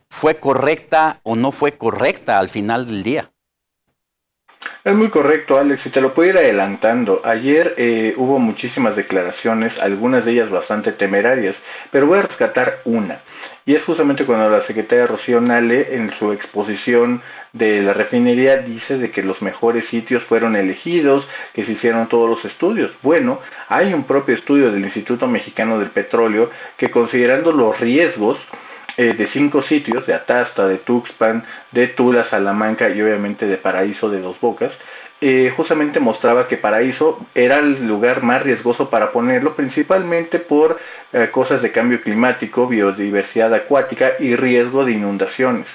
fue 0.08 0.40
correcta 0.40 1.20
o 1.22 1.36
no 1.36 1.52
fue 1.52 1.72
correcta 1.72 2.38
al 2.38 2.48
final 2.48 2.86
del 2.86 3.02
día. 3.02 3.33
Es 4.84 4.94
muy 4.94 5.08
correcto, 5.08 5.58
Alex. 5.58 5.82
Si 5.82 5.90
te 5.90 6.00
lo 6.00 6.12
puedo 6.14 6.30
ir 6.30 6.36
adelantando, 6.36 7.22
ayer 7.24 7.74
eh, 7.78 8.14
hubo 8.16 8.38
muchísimas 8.38 8.96
declaraciones, 8.96 9.78
algunas 9.78 10.24
de 10.24 10.32
ellas 10.32 10.50
bastante 10.50 10.92
temerarias, 10.92 11.56
pero 11.90 12.06
voy 12.06 12.18
a 12.18 12.22
rescatar 12.22 12.80
una. 12.84 13.20
Y 13.66 13.74
es 13.74 13.82
justamente 13.82 14.26
cuando 14.26 14.50
la 14.50 14.60
secretaria 14.60 15.06
Rocío 15.06 15.40
Nale, 15.40 15.94
en 15.94 16.12
su 16.18 16.32
exposición 16.32 17.22
de 17.54 17.80
la 17.80 17.94
refinería, 17.94 18.58
dice 18.58 18.98
de 18.98 19.10
que 19.10 19.22
los 19.22 19.40
mejores 19.40 19.86
sitios 19.86 20.22
fueron 20.22 20.54
elegidos, 20.54 21.26
que 21.54 21.64
se 21.64 21.72
hicieron 21.72 22.08
todos 22.08 22.28
los 22.28 22.44
estudios. 22.44 22.92
Bueno, 23.00 23.40
hay 23.68 23.94
un 23.94 24.04
propio 24.04 24.34
estudio 24.34 24.70
del 24.70 24.84
Instituto 24.84 25.26
Mexicano 25.28 25.78
del 25.78 25.90
Petróleo 25.90 26.50
que 26.76 26.90
considerando 26.90 27.52
los 27.52 27.80
riesgos, 27.80 28.38
eh, 28.96 29.14
de 29.14 29.26
cinco 29.26 29.62
sitios, 29.62 30.06
de 30.06 30.14
Atasta, 30.14 30.68
de 30.68 30.78
Tuxpan, 30.78 31.44
de 31.72 31.88
Tula, 31.88 32.24
Salamanca 32.24 32.88
y 32.88 33.02
obviamente 33.02 33.46
de 33.46 33.56
Paraíso 33.56 34.08
de 34.08 34.20
Dos 34.20 34.40
Bocas, 34.40 34.72
eh, 35.20 35.52
justamente 35.56 36.00
mostraba 36.00 36.48
que 36.48 36.56
Paraíso 36.56 37.18
era 37.34 37.58
el 37.58 37.86
lugar 37.86 38.22
más 38.22 38.42
riesgoso 38.42 38.90
para 38.90 39.10
ponerlo, 39.10 39.54
principalmente 39.56 40.38
por 40.38 40.78
eh, 41.12 41.30
cosas 41.32 41.62
de 41.62 41.72
cambio 41.72 42.02
climático, 42.02 42.66
biodiversidad 42.66 43.54
acuática 43.54 44.12
y 44.18 44.36
riesgo 44.36 44.84
de 44.84 44.92
inundaciones. 44.92 45.66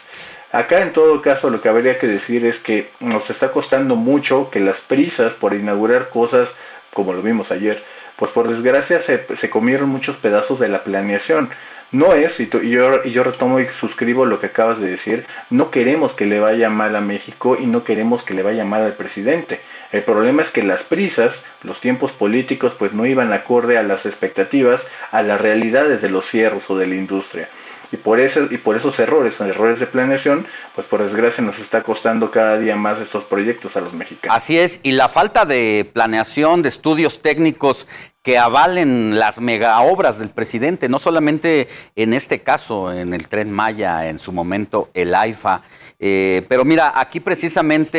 Acá 0.52 0.82
en 0.82 0.94
todo 0.94 1.22
caso 1.22 1.50
lo 1.50 1.62
que 1.62 1.70
habría 1.70 1.98
que 1.98 2.08
decir 2.08 2.46
es 2.46 2.60
que 2.60 2.90
nos 3.00 3.30
está 3.30 3.52
costando 3.52 3.96
mucho 3.96 4.50
que 4.50 4.60
las 4.60 4.80
prisas 4.82 5.34
por 5.34 5.54
inaugurar 5.54 6.10
cosas, 6.10 6.50
como 6.94 7.14
lo 7.14 7.22
vimos 7.22 7.52
ayer, 7.52 7.84
pues 8.18 8.32
por 8.32 8.50
desgracia 8.50 9.02
se, 9.02 9.26
se 9.36 9.50
comieron 9.50 9.90
muchos 9.90 10.18
pedazos 10.18 10.60
de 10.60 10.70
la 10.70 10.84
planeación. 10.84 11.50
No 11.92 12.14
es, 12.14 12.40
y, 12.40 12.48
yo, 12.48 13.04
y 13.04 13.12
yo 13.12 13.24
retomo 13.24 13.60
y 13.60 13.68
suscribo 13.80 14.26
lo 14.26 14.40
que 14.40 14.46
acabas 14.48 14.80
de 14.80 14.92
decir, 14.92 15.26
no 15.50 15.72
queremos 15.72 16.14
que 16.14 16.28
le 16.28 16.40
vaya 16.40 16.70
mal 16.70 16.96
a 16.96 17.02
México 17.02 17.58
y 17.60 17.66
no 17.66 17.84
queremos 17.84 18.22
que 18.22 18.36
le 18.36 18.44
vaya 18.44 18.64
mal 18.64 18.84
al 18.84 18.94
presidente. 18.94 19.62
El 19.92 20.04
problema 20.04 20.44
es 20.44 20.52
que 20.52 20.62
las 20.62 20.84
prisas, 20.84 21.34
los 21.64 21.82
tiempos 21.82 22.12
políticos, 22.12 22.76
pues 22.78 22.94
no 22.94 23.08
iban 23.08 23.34
acorde 23.34 23.80
a 23.80 23.84
las 23.84 24.06
expectativas, 24.06 24.86
a 25.10 25.24
las 25.24 25.42
realidades 25.42 26.04
de 26.04 26.12
los 26.12 26.26
fierros 26.26 26.70
o 26.70 26.78
de 26.78 26.86
la 26.86 26.96
industria. 26.96 27.50
Y 27.92 27.98
por, 27.98 28.20
eso, 28.20 28.48
y 28.52 28.58
por 28.58 28.78
esos 28.78 29.00
errores, 29.00 29.40
errores 29.40 29.80
de 29.80 29.88
planeación, 29.88 30.46
pues 30.76 30.86
por 30.86 31.04
desgracia 31.04 31.44
nos 31.44 31.58
está 31.58 31.82
costando 31.82 32.30
cada 32.30 32.60
día 32.60 32.76
más 32.76 33.00
estos 33.00 33.24
proyectos 33.24 33.76
a 33.76 33.82
los 33.82 33.94
mexicanos. 33.94 34.36
Así 34.36 34.60
es, 34.60 34.80
y 34.84 34.92
la 34.92 35.10
falta 35.10 35.46
de 35.46 35.90
planeación, 35.92 36.62
de 36.62 36.70
estudios 36.70 37.22
técnicos 37.22 37.88
que 38.22 38.38
avalen 38.38 39.18
las 39.18 39.40
mega 39.40 39.80
obras 39.82 40.20
del 40.20 40.30
presidente, 40.30 40.88
no 40.88 41.00
solamente 41.00 41.68
en 41.96 42.14
este 42.14 42.42
caso, 42.42 42.94
en 42.94 43.14
el 43.14 43.28
tren 43.28 43.52
Maya, 43.52 44.08
en 44.08 44.20
su 44.20 44.32
momento 44.32 44.90
el 44.94 45.16
AIFA. 45.16 45.64
Eh, 46.00 46.46
pero 46.48 46.66
mira, 46.66 46.94
aquí 46.96 47.20
precisamente 47.20 47.98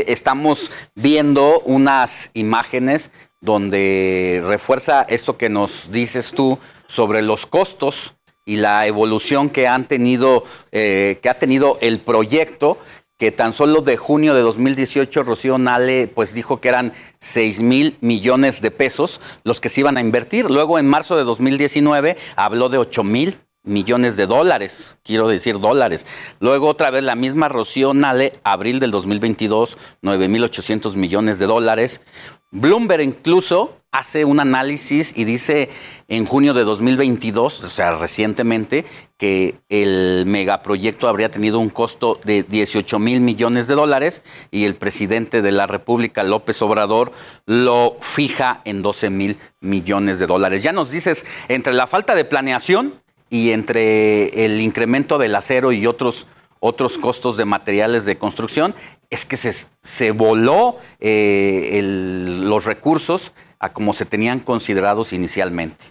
eh, 0.00 0.04
estamos 0.08 0.70
viendo 0.94 1.60
unas 1.60 2.30
imágenes 2.34 3.10
donde 3.40 4.42
refuerza 4.46 5.02
esto 5.08 5.38
que 5.38 5.48
nos 5.48 5.90
dices 5.90 6.32
tú 6.32 6.58
sobre 6.86 7.22
los 7.22 7.46
costos 7.46 8.15
y 8.46 8.56
la 8.56 8.86
evolución 8.86 9.50
que 9.50 9.68
han 9.68 9.86
tenido, 9.86 10.44
eh, 10.72 11.18
que 11.22 11.28
ha 11.28 11.34
tenido 11.34 11.76
el 11.82 11.98
proyecto, 11.98 12.78
que 13.18 13.32
tan 13.32 13.52
solo 13.52 13.80
de 13.80 13.96
junio 13.96 14.34
de 14.34 14.42
2018 14.42 15.22
Rocío 15.22 15.58
Nale 15.58 16.06
pues 16.06 16.34
dijo 16.34 16.60
que 16.60 16.68
eran 16.68 16.92
6 17.18 17.60
mil 17.60 17.96
millones 18.00 18.60
de 18.60 18.70
pesos 18.70 19.20
los 19.42 19.60
que 19.60 19.68
se 19.68 19.80
iban 19.80 19.96
a 19.96 20.00
invertir. 20.00 20.50
Luego 20.50 20.78
en 20.78 20.86
marzo 20.86 21.16
de 21.16 21.24
2019 21.24 22.16
habló 22.36 22.68
de 22.68 22.78
8 22.78 23.02
mil 23.04 23.38
millones 23.64 24.16
de 24.16 24.26
dólares, 24.26 24.98
quiero 25.02 25.28
decir 25.28 25.58
dólares. 25.58 26.06
Luego 26.40 26.68
otra 26.68 26.90
vez 26.90 27.02
la 27.02 27.16
misma 27.16 27.48
Rocío 27.48 27.94
Nale, 27.94 28.32
abril 28.44 28.78
del 28.78 28.92
2022, 28.92 29.76
9 30.02 30.28
mil 30.28 30.44
800 30.44 30.94
millones 30.94 31.38
de 31.38 31.46
dólares. 31.46 32.02
Bloomberg 32.52 33.02
incluso 33.02 33.80
hace 33.98 34.26
un 34.26 34.40
análisis 34.40 35.14
y 35.16 35.24
dice 35.24 35.70
en 36.08 36.26
junio 36.26 36.52
de 36.52 36.64
2022, 36.64 37.64
o 37.64 37.66
sea, 37.66 37.92
recientemente, 37.92 38.84
que 39.16 39.56
el 39.70 40.24
megaproyecto 40.26 41.08
habría 41.08 41.30
tenido 41.30 41.58
un 41.58 41.70
costo 41.70 42.20
de 42.24 42.42
18 42.42 42.98
mil 42.98 43.20
millones 43.20 43.68
de 43.68 43.74
dólares 43.74 44.22
y 44.50 44.64
el 44.64 44.76
presidente 44.76 45.40
de 45.40 45.52
la 45.52 45.66
República, 45.66 46.22
López 46.22 46.60
Obrador, 46.60 47.12
lo 47.46 47.96
fija 48.00 48.60
en 48.64 48.82
12 48.82 49.10
mil 49.10 49.38
millones 49.60 50.18
de 50.18 50.26
dólares. 50.26 50.60
Ya 50.60 50.72
nos 50.72 50.90
dices, 50.90 51.24
entre 51.48 51.72
la 51.72 51.86
falta 51.86 52.14
de 52.14 52.26
planeación 52.26 53.00
y 53.30 53.50
entre 53.50 54.44
el 54.44 54.60
incremento 54.60 55.16
del 55.16 55.34
acero 55.34 55.72
y 55.72 55.86
otros 55.86 56.26
otros 56.60 56.98
costos 56.98 57.36
de 57.36 57.44
materiales 57.44 58.04
de 58.04 58.16
construcción, 58.18 58.74
es 59.10 59.24
que 59.24 59.36
se, 59.36 59.68
se 59.82 60.10
voló 60.10 60.76
eh, 61.00 61.80
los 61.82 62.64
recursos 62.64 63.32
a 63.58 63.72
como 63.72 63.92
se 63.92 64.04
tenían 64.04 64.40
considerados 64.40 65.12
inicialmente. 65.12 65.84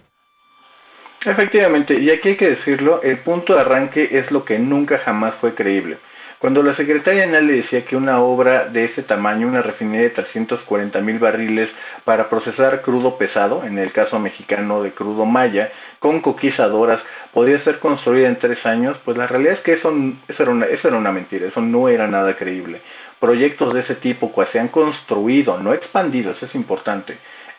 Efectivamente, 1.24 1.98
y 1.98 2.10
aquí 2.10 2.30
hay 2.30 2.36
que 2.36 2.50
decirlo, 2.50 3.02
el 3.02 3.18
punto 3.18 3.54
de 3.54 3.60
arranque 3.60 4.08
es 4.12 4.30
lo 4.30 4.44
que 4.44 4.58
nunca 4.58 4.98
jamás 4.98 5.34
fue 5.34 5.54
creíble. 5.54 5.98
Cuando 6.38 6.62
la 6.62 6.74
secretaria 6.74 7.26
le 7.26 7.54
decía 7.54 7.86
que 7.86 7.96
una 7.96 8.20
obra 8.20 8.66
de 8.66 8.84
ese 8.84 9.02
tamaño, 9.02 9.48
una 9.48 9.62
refinería 9.62 10.02
de 10.02 10.10
340 10.10 11.00
mil 11.00 11.18
barriles 11.18 11.70
para 12.04 12.28
procesar 12.28 12.82
crudo 12.82 13.16
pesado, 13.16 13.64
en 13.64 13.78
el 13.78 13.90
caso 13.90 14.18
mexicano 14.20 14.82
de 14.82 14.92
crudo 14.92 15.24
maya, 15.24 15.72
con 15.98 16.20
coquizadoras, 16.20 17.00
podía 17.32 17.58
ser 17.58 17.78
construida 17.78 18.28
en 18.28 18.38
tres 18.38 18.66
años, 18.66 18.98
pues 19.04 19.16
la 19.16 19.26
realidad 19.26 19.54
es 19.54 19.60
que 19.60 19.72
eso, 19.72 19.92
eso 20.28 20.42
era 20.88 20.96
una 20.98 21.12
mentira, 21.12 21.48
eso 21.48 21.62
no 21.62 21.88
era 21.88 22.06
nada 22.06 22.36
creíble. 22.36 22.82
Proyectos 23.20 23.72
de 23.74 23.80
ese 23.80 23.94
tipo 23.94 24.34
que 24.34 24.46
se 24.46 24.60
han 24.60 24.68
construido, 24.68 25.58
no 25.58 25.72
expandido, 25.72 26.30
eso 26.32 26.46
es 26.46 26.54
importante, 26.54 27.18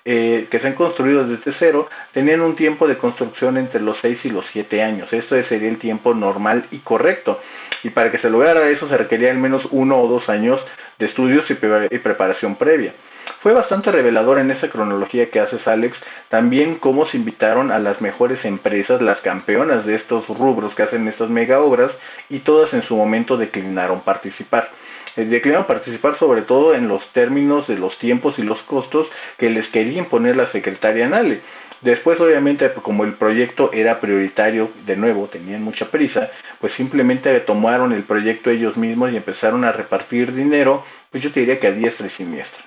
eh, 0.10 0.48
que 0.50 0.60
se 0.60 0.68
han 0.68 0.74
construido 0.74 1.28
desde 1.28 1.52
cero, 1.52 1.90
tenían 2.14 2.40
un 2.40 2.56
tiempo 2.56 2.88
de 2.88 2.98
construcción 2.98 3.58
entre 3.58 3.82
los 3.82 3.98
6 3.98 4.24
y 4.24 4.30
los 4.30 4.46
7 4.46 4.82
años. 4.82 5.12
Esto 5.12 5.36
sería 5.44 5.68
el 5.68 5.80
tiempo 5.80 6.14
normal 6.14 6.66
y 6.72 6.78
correcto. 6.78 7.42
Y 7.84 7.90
para 7.90 8.10
que 8.10 8.18
se 8.18 8.30
lograra 8.30 8.70
eso 8.70 8.88
se 8.88 8.96
requería 8.96 9.32
al 9.32 9.38
menos 9.38 9.68
uno 9.70 10.00
o 10.00 10.08
dos 10.08 10.30
años 10.30 10.64
de 10.98 11.06
estudios 11.06 11.52
y, 11.52 11.56
preparación 11.56 12.56
previa. 12.56 12.94
Fue 13.42 13.54
bastante 13.54 13.92
revelador 13.92 14.40
en 14.40 14.50
esa 14.50 14.70
cronología 14.70 15.30
que 15.30 15.42
haces, 15.42 15.68
Alex, 15.68 16.02
también 16.30 16.76
cómo 16.76 17.06
se 17.06 17.18
invitaron 17.18 17.74
a 17.74 17.80
las 17.80 18.00
mejores 18.00 18.46
empresas, 18.46 19.02
las 19.02 19.20
campeonas 19.20 19.86
de 19.86 19.96
estos 19.96 20.30
rubros 20.30 20.74
que 20.74 20.84
hacen 20.84 21.06
estas 21.10 21.30
mega 21.30 21.60
obras, 21.60 21.98
y 22.30 22.40
todas 22.40 22.74
en 22.74 22.82
su 22.82 22.96
momento 22.96 23.36
declinaron 23.36 24.00
participar. 24.00 24.70
Eh, 25.18 25.26
declinaron 25.26 25.66
participar 25.66 26.16
sobre 26.16 26.44
todo 26.44 26.76
en 26.76 26.88
los 26.88 27.12
términos 27.12 27.68
de 27.68 27.78
los 27.78 27.98
tiempos 27.98 28.38
y 28.38 28.44
los 28.44 28.62
costos 28.62 29.12
que 29.38 29.50
les 29.50 29.68
quería 29.68 29.98
imponer 29.98 30.38
la 30.38 30.46
secretaria 30.46 31.10
Nale. 31.10 31.42
Después, 31.82 32.20
obviamente, 32.20 32.72
como 32.82 33.04
el 33.04 33.14
proyecto 33.14 33.72
era 33.74 34.00
prioritario, 34.00 34.72
de 34.86 34.96
nuevo, 34.96 35.28
tenían 35.28 35.64
mucha 35.64 35.92
prisa, 35.92 36.32
pues 36.60 36.74
simplemente 36.74 37.40
tomaron 37.42 37.94
el 37.94 38.04
proyecto 38.04 38.50
ellos 38.50 38.78
mismos 38.78 39.12
y 39.12 39.18
empezaron 39.18 39.64
a 39.64 39.72
repartir 39.72 40.34
dinero, 40.34 40.84
pues 41.12 41.24
yo 41.24 41.32
te 41.32 41.40
diría 41.42 41.60
que 41.60 41.68
a 41.68 41.72
diestra 41.72 42.08
y 42.08 42.10
siniestra. 42.10 42.64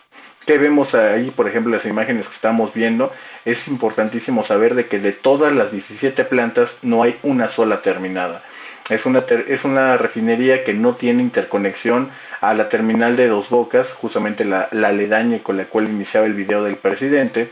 ¿Qué 0.46 0.58
vemos 0.58 0.94
ahí, 0.94 1.30
por 1.30 1.48
ejemplo, 1.48 1.76
las 1.76 1.86
imágenes 1.86 2.26
que 2.26 2.34
estamos 2.34 2.72
viendo? 2.72 3.12
Es 3.44 3.68
importantísimo 3.68 4.44
saber 4.44 4.74
de 4.74 4.86
que 4.86 4.98
de 4.98 5.12
todas 5.12 5.52
las 5.52 5.70
17 5.70 6.24
plantas 6.24 6.74
no 6.82 7.02
hay 7.02 7.18
una 7.22 7.48
sola 7.48 7.82
terminada. 7.82 8.42
Es 8.90 9.06
una, 9.06 9.24
es 9.48 9.64
una 9.64 9.96
refinería 9.96 10.64
que 10.64 10.74
no 10.74 10.96
tiene 10.96 11.22
interconexión 11.22 12.10
a 12.40 12.54
la 12.54 12.68
terminal 12.68 13.16
de 13.16 13.28
Dos 13.28 13.48
Bocas, 13.48 13.86
justamente 13.92 14.44
la, 14.44 14.68
la 14.72 14.88
aledaña 14.88 15.38
con 15.42 15.56
la 15.56 15.64
cual 15.64 15.88
iniciaba 15.88 16.26
el 16.26 16.34
video 16.34 16.64
del 16.64 16.76
presidente, 16.76 17.50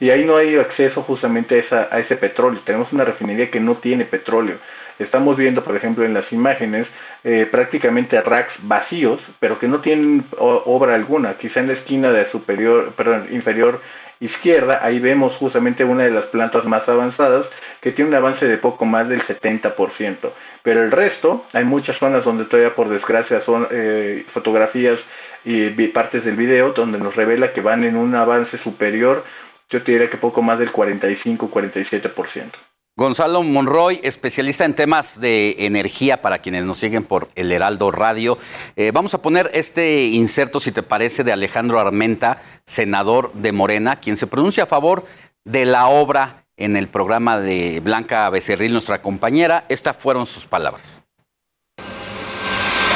y 0.00 0.10
ahí 0.10 0.24
no 0.24 0.36
hay 0.36 0.56
acceso 0.56 1.02
justamente 1.02 1.62
a, 1.70 1.98
ese 1.98 2.16
petróleo. 2.16 2.62
Tenemos 2.64 2.90
una 2.92 3.04
refinería 3.04 3.50
que 3.50 3.60
no 3.60 3.76
tiene 3.76 4.06
petróleo. 4.06 4.56
Estamos 4.98 5.36
viendo, 5.36 5.62
por 5.62 5.76
ejemplo, 5.76 6.04
en 6.04 6.14
las 6.14 6.32
imágenes 6.32 6.88
eh, 7.22 7.46
prácticamente 7.50 8.20
racks 8.20 8.54
vacíos, 8.62 9.20
pero 9.38 9.58
que 9.58 9.68
no 9.68 9.80
tienen 9.80 10.24
obra 10.38 10.94
alguna. 10.94 11.34
Quizá 11.34 11.60
en 11.60 11.68
la 11.68 11.74
esquina 11.74 12.10
de 12.12 12.24
superior, 12.24 12.92
perdón, 12.96 13.28
inferior 13.30 13.82
izquierda, 14.20 14.80
ahí 14.82 15.00
vemos 15.00 15.36
justamente 15.36 15.84
una 15.84 16.04
de 16.04 16.10
las 16.10 16.26
plantas 16.26 16.64
más 16.66 16.88
avanzadas 16.88 17.48
que 17.80 17.92
tiene 17.92 18.10
un 18.10 18.16
avance 18.16 18.46
de 18.46 18.58
poco 18.58 18.84
más 18.84 19.08
del 19.08 19.22
70%. 19.22 20.32
Pero 20.62 20.82
el 20.82 20.90
resto, 20.90 21.46
hay 21.52 21.64
muchas 21.64 21.96
zonas 21.98 22.24
donde 22.24 22.44
todavía 22.44 22.74
por 22.74 22.88
desgracia 22.88 23.40
son 23.40 23.66
eh, 23.70 24.24
fotografías 24.28 25.00
y 25.44 25.70
partes 25.88 26.24
del 26.24 26.36
video 26.36 26.72
donde 26.72 26.98
nos 26.98 27.16
revela 27.16 27.52
que 27.52 27.62
van 27.62 27.84
en 27.84 27.96
un 27.96 28.14
avance 28.14 28.58
superior, 28.58 29.24
yo 29.70 29.82
te 29.82 29.92
diría 29.92 30.10
que 30.10 30.18
poco 30.18 30.42
más 30.42 30.58
del 30.58 30.72
45-47%. 30.72 32.69
Gonzalo 32.96 33.42
Monroy, 33.42 34.00
especialista 34.02 34.64
en 34.64 34.74
temas 34.74 35.20
de 35.20 35.56
energía 35.60 36.20
para 36.20 36.40
quienes 36.40 36.64
nos 36.64 36.78
siguen 36.78 37.04
por 37.04 37.30
el 37.34 37.50
Heraldo 37.50 37.90
Radio. 37.90 38.36
Eh, 38.76 38.90
vamos 38.92 39.14
a 39.14 39.22
poner 39.22 39.50
este 39.54 40.04
inserto, 40.06 40.60
si 40.60 40.70
te 40.70 40.82
parece, 40.82 41.24
de 41.24 41.32
Alejandro 41.32 41.80
Armenta, 41.80 42.42
senador 42.66 43.32
de 43.32 43.52
Morena, 43.52 44.00
quien 44.00 44.16
se 44.16 44.26
pronuncia 44.26 44.64
a 44.64 44.66
favor 44.66 45.04
de 45.44 45.64
la 45.64 45.86
obra 45.86 46.44
en 46.56 46.76
el 46.76 46.88
programa 46.88 47.40
de 47.40 47.80
Blanca 47.80 48.28
Becerril, 48.28 48.72
nuestra 48.72 49.00
compañera. 49.00 49.64
Estas 49.68 49.96
fueron 49.96 50.26
sus 50.26 50.46
palabras. 50.46 51.00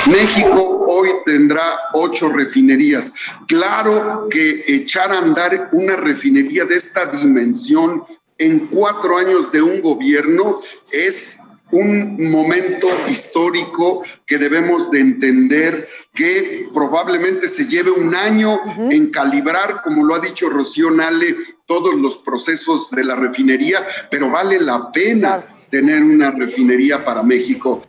México 0.06 0.84
hoy 0.86 1.08
tendrá 1.24 1.62
ocho 1.94 2.28
refinerías. 2.28 3.14
Claro 3.48 4.28
que 4.30 4.64
echar 4.66 5.10
a 5.10 5.18
andar 5.18 5.70
una 5.72 5.96
refinería 5.96 6.66
de 6.66 6.76
esta 6.76 7.06
dimensión 7.06 8.04
en 8.38 8.66
cuatro 8.66 9.18
años 9.18 9.52
de 9.52 9.62
un 9.62 9.80
gobierno 9.80 10.58
es 10.92 11.40
un 11.70 12.30
momento 12.30 12.86
histórico 13.08 14.04
que 14.26 14.38
debemos 14.38 14.90
de 14.90 15.00
entender 15.00 15.88
que 16.12 16.66
probablemente 16.72 17.48
se 17.48 17.66
lleve 17.66 17.90
un 17.90 18.14
año 18.14 18.60
en 18.90 19.10
calibrar, 19.10 19.82
como 19.82 20.04
lo 20.04 20.14
ha 20.14 20.20
dicho 20.20 20.48
Rocío 20.48 20.90
Nale, 20.90 21.36
todos 21.66 21.94
los 21.94 22.18
procesos 22.18 22.90
de 22.90 23.04
la 23.04 23.16
refinería, 23.16 23.78
pero 24.10 24.30
vale 24.30 24.60
la 24.60 24.92
pena 24.92 25.44
tener 25.70 26.02
una 26.02 26.30
refinería 26.30 27.04
para 27.04 27.22
México. 27.22 27.82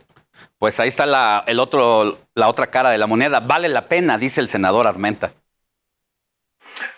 Pues 0.58 0.80
ahí 0.80 0.88
está 0.88 1.06
la, 1.06 1.44
el 1.46 1.60
otro, 1.60 2.18
la 2.34 2.48
otra 2.48 2.68
cara 2.68 2.90
de 2.90 2.98
la 2.98 3.06
moneda. 3.06 3.40
Vale 3.40 3.68
la 3.68 3.88
pena, 3.88 4.18
dice 4.18 4.40
el 4.40 4.48
senador 4.48 4.86
Armenta. 4.86 5.34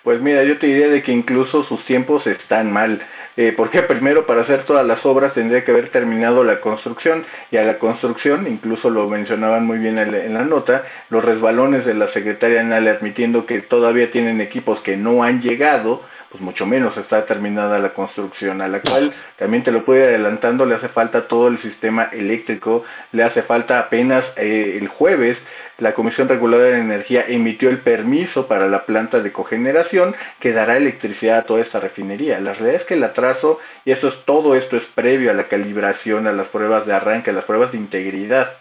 Pues 0.05 0.20
mira, 0.20 0.45
yo 0.45 0.59
te 0.59 0.69
diría 0.69 0.89
de 0.89 1.03
que 1.03 1.12
incluso 1.12 1.65
sus 1.65 1.85
tiempos 1.85 2.27
están 2.27 2.73
mal. 2.73 3.07
Eh, 3.40 3.55
porque 3.56 3.85
primero 3.85 4.27
para 4.27 4.40
hacer 4.40 4.65
todas 4.65 4.85
las 4.85 5.06
obras 5.06 5.32
tendría 5.32 5.65
que 5.65 5.70
haber 5.70 5.90
terminado 5.90 6.43
la 6.43 6.60
construcción 6.60 7.24
y 7.52 7.56
a 7.56 7.62
la 7.62 7.78
construcción, 7.78 8.48
incluso 8.48 8.90
lo 8.90 9.09
mencionaban 9.09 9.65
muy 9.65 9.78
bien 9.78 9.97
en 9.97 10.35
la, 10.35 10.43
nota, 10.43 10.82
los 11.09 11.24
resbalones 11.24 11.86
de 11.86 11.94
la 11.94 12.09
secretaria 12.09 12.65
Nale 12.65 12.90
admitiendo 12.90 13.47
que 13.47 13.60
todavía 13.60 14.10
tienen 14.10 14.40
equipos 14.40 14.81
que 14.81 14.97
no 14.97 15.23
han 15.23 15.40
llegado, 15.40 16.02
pues 16.31 16.43
mucho 16.43 16.67
menos 16.67 16.97
está 16.97 17.25
terminada 17.27 17.79
la 17.79 17.95
construcción, 17.95 18.61
a 18.61 18.69
la 18.69 18.81
cual 18.81 19.13
también 19.37 19.65
te 19.65 19.73
lo 19.73 19.85
puede 19.85 20.05
adelantando, 20.05 20.67
le 20.67 20.75
hace 20.75 20.89
falta 20.89 21.27
todo 21.27 21.49
el 21.49 21.59
sistema 21.59 22.05
eléctrico, 22.13 22.85
le 23.13 23.23
hace 23.23 23.43
falta 23.43 23.79
apenas 23.79 24.33
eh, 24.37 24.79
el 24.81 24.89
jueves 24.89 25.43
la 25.79 25.95
Comisión 25.95 26.29
Reguladora 26.29 26.71
de 26.71 26.81
Energía 26.81 27.25
emitió 27.29 27.71
el 27.71 27.79
permiso 27.79 28.49
para 28.49 28.67
la 28.67 28.85
planta 28.85 29.21
de 29.21 29.31
cogeneración 29.31 30.17
que 30.41 30.53
dará 30.53 30.77
electricidad 30.77 31.39
a 31.39 31.43
toda 31.45 31.61
esta 31.61 31.79
refinería. 31.79 32.41
La 32.41 32.53
realidad 32.53 32.81
es 32.81 32.85
que 32.85 32.95
el 32.95 33.05
atraso, 33.05 33.61
y 33.85 33.93
eso 33.93 34.09
es 34.09 34.25
todo 34.25 34.57
esto 34.57 34.77
es 34.77 34.85
previo 34.87 35.31
a 35.31 35.35
la 35.35 35.47
calibración, 35.47 36.27
a 36.27 36.33
las 36.33 36.49
pruebas 36.49 36.85
de 36.85 36.95
arranque, 36.95 37.31
a 37.31 37.33
las 37.33 37.45
pruebas 37.45 37.71
de 37.71 37.79
integridad, 37.79 38.55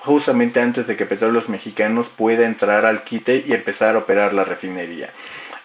justamente 0.00 0.60
antes 0.60 0.88
de 0.88 0.96
que 0.96 1.06
Petróleos 1.06 1.48
Mexicanos 1.48 2.08
pueda 2.08 2.44
entrar 2.44 2.86
al 2.86 3.04
quite 3.04 3.44
y 3.46 3.52
empezar 3.52 3.94
a 3.94 3.98
operar 3.98 4.34
la 4.34 4.42
refinería. 4.42 5.10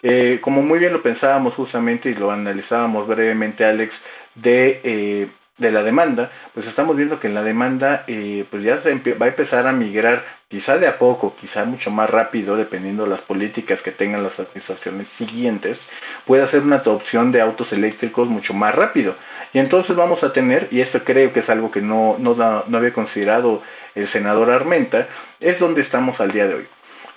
Eh, 0.02 0.40
como 0.42 0.62
muy 0.62 0.80
bien 0.80 0.94
lo 0.94 1.02
pensábamos 1.02 1.54
justamente 1.54 2.10
y 2.10 2.16
lo 2.16 2.32
analizábamos 2.32 3.08
brevemente, 3.08 3.66
Alex, 3.66 3.96
de 4.36 4.82
eh, 4.84 5.28
de 5.60 5.72
la 5.72 5.84
demanda, 5.84 6.32
pues 6.54 6.66
estamos 6.68 6.96
viendo 6.96 7.20
que 7.20 7.28
en 7.28 7.36
la 7.36 7.44
demanda 7.44 8.06
eh, 8.08 8.46
pues 8.50 8.64
ya 8.64 8.80
se 8.82 8.96
va 8.96 9.26
a 9.26 9.30
empezar 9.30 9.68
a 9.68 9.74
migrar 9.74 10.24
quizá 10.48 10.78
de 10.78 10.88
a 10.88 10.98
poco, 10.98 11.36
quizá 11.40 11.66
mucho 11.66 11.92
más 11.92 12.10
rápido, 12.10 12.56
dependiendo 12.56 13.04
de 13.04 13.10
las 13.10 13.22
políticas 13.22 13.82
que 13.82 13.92
tengan 13.92 14.24
las 14.24 14.40
administraciones 14.40 15.08
siguientes, 15.10 15.78
puede 16.26 16.44
hacer 16.44 16.62
una 16.62 16.78
adopción 16.78 17.32
de 17.32 17.42
autos 17.42 17.72
eléctricos 17.72 18.28
mucho 18.28 18.54
más 18.54 18.74
rápido. 18.74 19.16
Y 19.54 19.60
entonces 19.60 19.96
vamos 19.96 20.24
a 20.24 20.34
tener, 20.34 20.68
y 20.72 20.82
esto 20.82 21.04
creo 21.04 21.34
que 21.34 21.42
es 21.42 21.50
algo 21.50 21.70
que 21.72 21.82
no, 21.82 22.16
no, 22.18 22.36
no 22.36 22.78
había 22.78 22.94
considerado 22.94 23.62
el 23.96 24.08
senador 24.08 24.50
Armenta, 24.50 25.08
es 25.40 25.60
donde 25.60 25.82
estamos 25.82 26.20
al 26.20 26.32
día 26.32 26.48
de 26.48 26.56
hoy. 26.56 26.68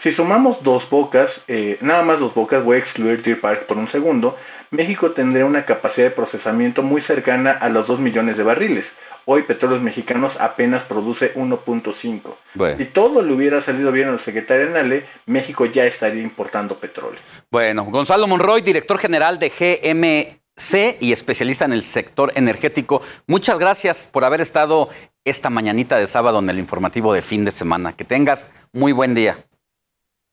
Si 0.03 0.11
sumamos 0.11 0.61
dos 0.65 0.91
bocas, 0.91 1.31
eh, 1.47 1.79
nada 1.81 2.03
más 2.03 2.19
dos 2.19 2.35
bocas, 2.35 2.65
voy 2.65 2.77
a 2.77 2.81
excluir 2.81 3.23
Deer 3.23 3.41
Park 3.41 3.67
por 3.67 3.79
un 3.79 3.87
segundo, 3.87 4.37
México 4.73 5.13
tendría 5.13 5.45
una 5.45 5.65
capacidad 5.65 6.09
de 6.09 6.11
procesamiento 6.11 6.83
muy 6.83 7.01
cercana 7.03 7.53
a 7.53 7.69
los 7.69 7.87
2 7.87 8.01
millones 8.01 8.37
de 8.37 8.43
barriles. 8.43 8.85
Hoy 9.27 9.45
Petróleos 9.45 9.81
Mexicanos 9.81 10.33
apenas 10.41 10.83
produce 10.83 11.33
1.5. 11.35 12.77
Si 12.77 12.85
todo 12.87 13.23
le 13.23 13.33
hubiera 13.33 13.63
salido 13.63 13.93
bien 13.93 14.09
al 14.09 14.19
secretario 14.19 14.69
Nale, 14.71 15.07
México 15.27 15.67
ya 15.67 15.85
estaría 15.85 16.23
importando 16.23 16.81
petróleo. 16.81 17.21
Bueno, 17.53 17.85
Gonzalo 17.85 18.27
Monroy, 18.27 18.63
director 18.63 18.99
general 18.99 19.39
de 19.39 19.51
GMC 19.51 20.97
y 21.01 21.13
especialista 21.13 21.65
en 21.65 21.75
el 21.75 21.83
sector 21.83 22.33
energético. 22.35 23.03
Muchas 23.29 23.57
gracias 23.57 24.09
por 24.11 24.25
haber 24.25 24.41
estado 24.41 24.89
esta 25.25 25.49
mañanita 25.49 25.97
de 25.97 26.09
sábado 26.09 26.41
en 26.41 26.51
el 26.51 26.59
informativo 26.59 27.15
de 27.15 27.23
fin 27.23 27.45
de 27.45 27.53
semana. 27.53 27.93
Que 27.93 28.05
tengas 28.05 28.51
muy 28.73 28.91
buen 28.91 29.15
día. 29.15 29.45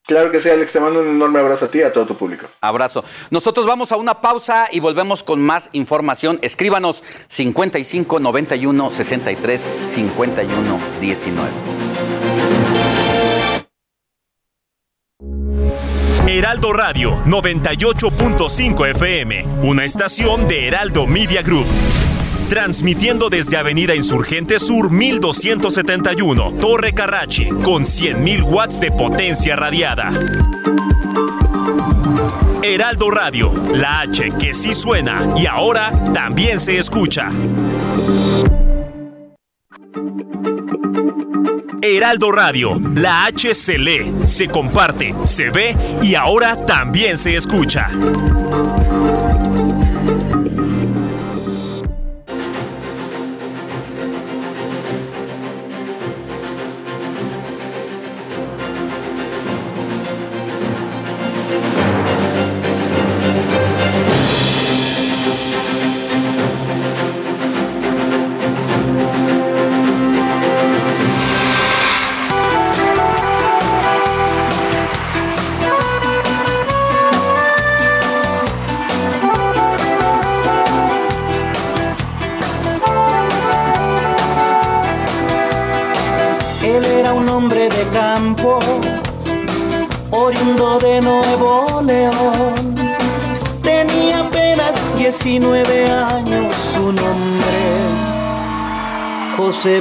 Claro 0.10 0.32
que 0.32 0.42
sí, 0.42 0.50
Alex, 0.50 0.72
te 0.72 0.80
mando 0.80 1.02
un 1.02 1.08
enorme 1.10 1.38
abrazo 1.38 1.66
a 1.66 1.68
ti 1.70 1.78
y 1.78 1.82
a 1.84 1.94
todo 1.94 2.08
tu 2.08 2.18
público. 2.18 2.48
Abrazo. 2.62 3.06
Nosotros 3.30 3.68
vamos 3.68 3.92
a 3.92 3.98
una 3.98 4.22
pausa 4.22 4.68
y 4.72 4.80
volvemos 4.80 5.22
con 5.22 5.40
más 5.40 5.70
información. 5.72 6.40
Escríbanos 6.42 7.04
55 7.28 8.20
91 8.20 8.92
63 8.92 9.70
51 9.86 10.80
19. 11.00 11.50
Heraldo 16.28 16.74
Radio 16.74 17.16
98.5 17.26 18.90
FM, 18.90 19.46
una 19.62 19.86
estación 19.86 20.48
de 20.48 20.68
Heraldo 20.68 21.06
Media 21.06 21.44
Group 21.44 21.68
transmitiendo 22.50 23.30
desde 23.30 23.58
Avenida 23.58 23.94
Insurgente 23.94 24.58
Sur 24.58 24.90
1271, 24.90 26.56
Torre 26.60 26.94
Carrachi, 26.94 27.48
con 27.48 27.84
100.000 27.84 28.44
watts 28.44 28.82
de 28.82 28.92
potencia 28.92 29.56
radiada. 29.56 30.10
Heraldo 32.64 33.12
Radio, 33.12 33.54
la 33.72 34.02
H 34.02 34.32
que 34.40 34.56
sí 34.56 34.74
suena 34.74 35.36
y 35.38 35.46
ahora 35.46 35.92
también 36.12 36.60
se 36.60 36.80
escucha. 36.80 37.30
Heraldo 41.82 42.32
Radio, 42.32 42.82
la 42.96 43.26
H 43.26 43.54
se 43.54 43.78
lee, 43.78 44.12
se 44.26 44.48
comparte, 44.48 45.14
se 45.24 45.52
ve 45.52 45.76
y 46.02 46.16
ahora 46.16 46.56
también 46.56 47.16
se 47.18 47.36
escucha. 47.36 47.88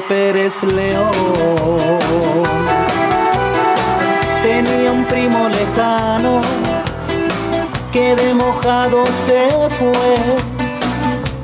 Pérez 0.00 0.62
León. 0.62 1.10
Tenía 4.42 4.92
un 4.92 5.04
primo 5.04 5.48
lejano 5.48 6.40
que 7.92 8.14
de 8.14 8.34
mojado 8.34 9.04
se 9.06 9.48
fue. 9.78 9.92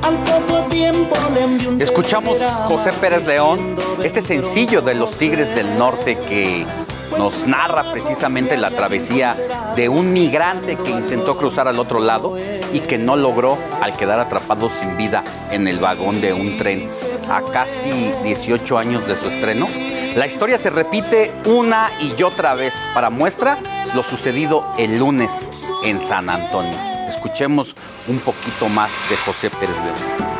Al 0.01 0.17
poco 0.23 0.67
tiempo 0.69 1.15
le 1.33 1.43
envió 1.43 1.69
un 1.69 1.81
Escuchamos 1.81 2.37
José 2.67 2.91
Pérez 2.93 3.25
León, 3.27 3.75
este 4.03 4.21
sencillo 4.21 4.81
de 4.81 4.95
los 4.95 5.15
Tigres 5.15 5.53
del 5.55 5.77
Norte 5.77 6.17
que 6.17 6.65
nos 7.17 7.45
narra 7.47 7.91
precisamente 7.91 8.57
la 8.57 8.71
travesía 8.71 9.73
de 9.75 9.89
un 9.89 10.13
migrante 10.13 10.75
que 10.75 10.91
intentó 10.91 11.37
cruzar 11.37 11.67
al 11.67 11.79
otro 11.79 11.99
lado 11.99 12.37
y 12.73 12.79
que 12.81 12.97
no 12.97 13.15
logró 13.15 13.57
al 13.81 13.95
quedar 13.95 14.19
atrapado 14.19 14.69
sin 14.69 14.97
vida 14.97 15.23
en 15.51 15.67
el 15.67 15.79
vagón 15.79 16.21
de 16.21 16.33
un 16.33 16.57
tren 16.57 16.89
a 17.29 17.41
casi 17.51 18.11
18 18.23 18.77
años 18.77 19.07
de 19.07 19.15
su 19.15 19.27
estreno. 19.27 19.67
La 20.15 20.27
historia 20.27 20.57
se 20.57 20.69
repite 20.69 21.33
una 21.45 21.89
y 22.01 22.21
otra 22.23 22.53
vez 22.53 22.73
para 22.93 23.09
muestra 23.09 23.57
lo 23.93 24.03
sucedido 24.03 24.65
el 24.77 24.97
lunes 24.97 25.69
en 25.83 25.99
San 25.99 26.29
Antonio. 26.29 26.77
Escuchemos 27.07 27.75
un 28.07 28.19
poquito 28.19 28.67
más 28.69 28.93
de 29.09 29.17
José 29.17 29.49
Pérez 29.49 29.77
León. 29.81 30.34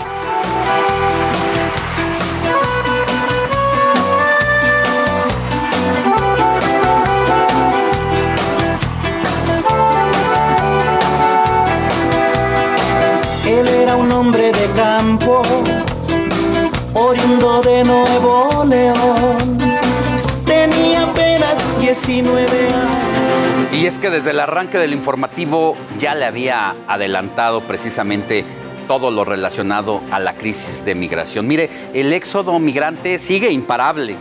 Campo, 14.75 15.41
oriundo 16.93 17.61
de 17.61 17.83
Nuevo 17.83 18.63
León. 18.65 19.57
Tenía 20.45 21.03
apenas 21.03 21.79
19 21.79 22.41
años. 22.41 23.73
Y 23.73 23.85
es 23.85 23.99
que 23.99 24.09
desde 24.09 24.31
el 24.31 24.39
arranque 24.39 24.77
del 24.77 24.93
informativo 24.93 25.75
ya 25.99 26.15
le 26.15 26.25
había 26.25 26.75
adelantado 26.87 27.61
precisamente 27.61 28.45
todo 28.87 29.11
lo 29.11 29.25
relacionado 29.25 30.01
a 30.11 30.19
la 30.19 30.35
crisis 30.35 30.85
de 30.85 30.95
migración. 30.95 31.47
Mire, 31.47 31.69
el 31.93 32.11
éxodo 32.13 32.57
migrante 32.59 33.19
sigue 33.19 33.51
imparable. 33.51 34.15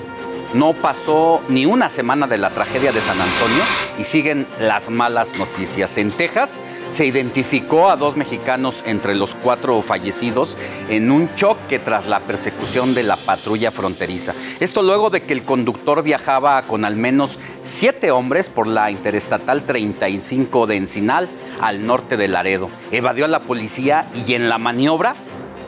No 0.54 0.72
pasó 0.72 1.42
ni 1.48 1.66
una 1.66 1.90
semana 1.90 2.28
de 2.28 2.38
la 2.38 2.50
tragedia 2.50 2.92
de 2.92 3.00
San 3.00 3.20
Antonio 3.20 3.62
y 3.98 4.04
siguen 4.04 4.46
las 4.60 4.88
malas 4.88 5.36
noticias. 5.36 5.98
En 5.98 6.12
Texas 6.12 6.60
se 6.90 7.06
identificó 7.06 7.90
a 7.90 7.96
dos 7.96 8.16
mexicanos 8.16 8.84
entre 8.86 9.16
los 9.16 9.34
cuatro 9.34 9.82
fallecidos 9.82 10.56
en 10.88 11.10
un 11.10 11.34
choque 11.34 11.80
tras 11.80 12.06
la 12.06 12.20
persecución 12.20 12.94
de 12.94 13.02
la 13.02 13.16
patrulla 13.16 13.72
fronteriza. 13.72 14.32
Esto 14.60 14.82
luego 14.82 15.10
de 15.10 15.24
que 15.24 15.32
el 15.32 15.42
conductor 15.42 16.04
viajaba 16.04 16.62
con 16.68 16.84
al 16.84 16.94
menos 16.94 17.40
siete 17.64 18.12
hombres 18.12 18.48
por 18.48 18.68
la 18.68 18.92
interestatal 18.92 19.64
35 19.64 20.68
de 20.68 20.76
Encinal 20.76 21.28
al 21.60 21.84
norte 21.84 22.16
de 22.16 22.28
Laredo. 22.28 22.70
Evadió 22.92 23.24
a 23.24 23.28
la 23.28 23.42
policía 23.42 24.08
y 24.26 24.34
en 24.34 24.48
la 24.48 24.58
maniobra 24.58 25.16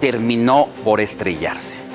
terminó 0.00 0.68
por 0.84 1.00
estrellarse. 1.00 1.85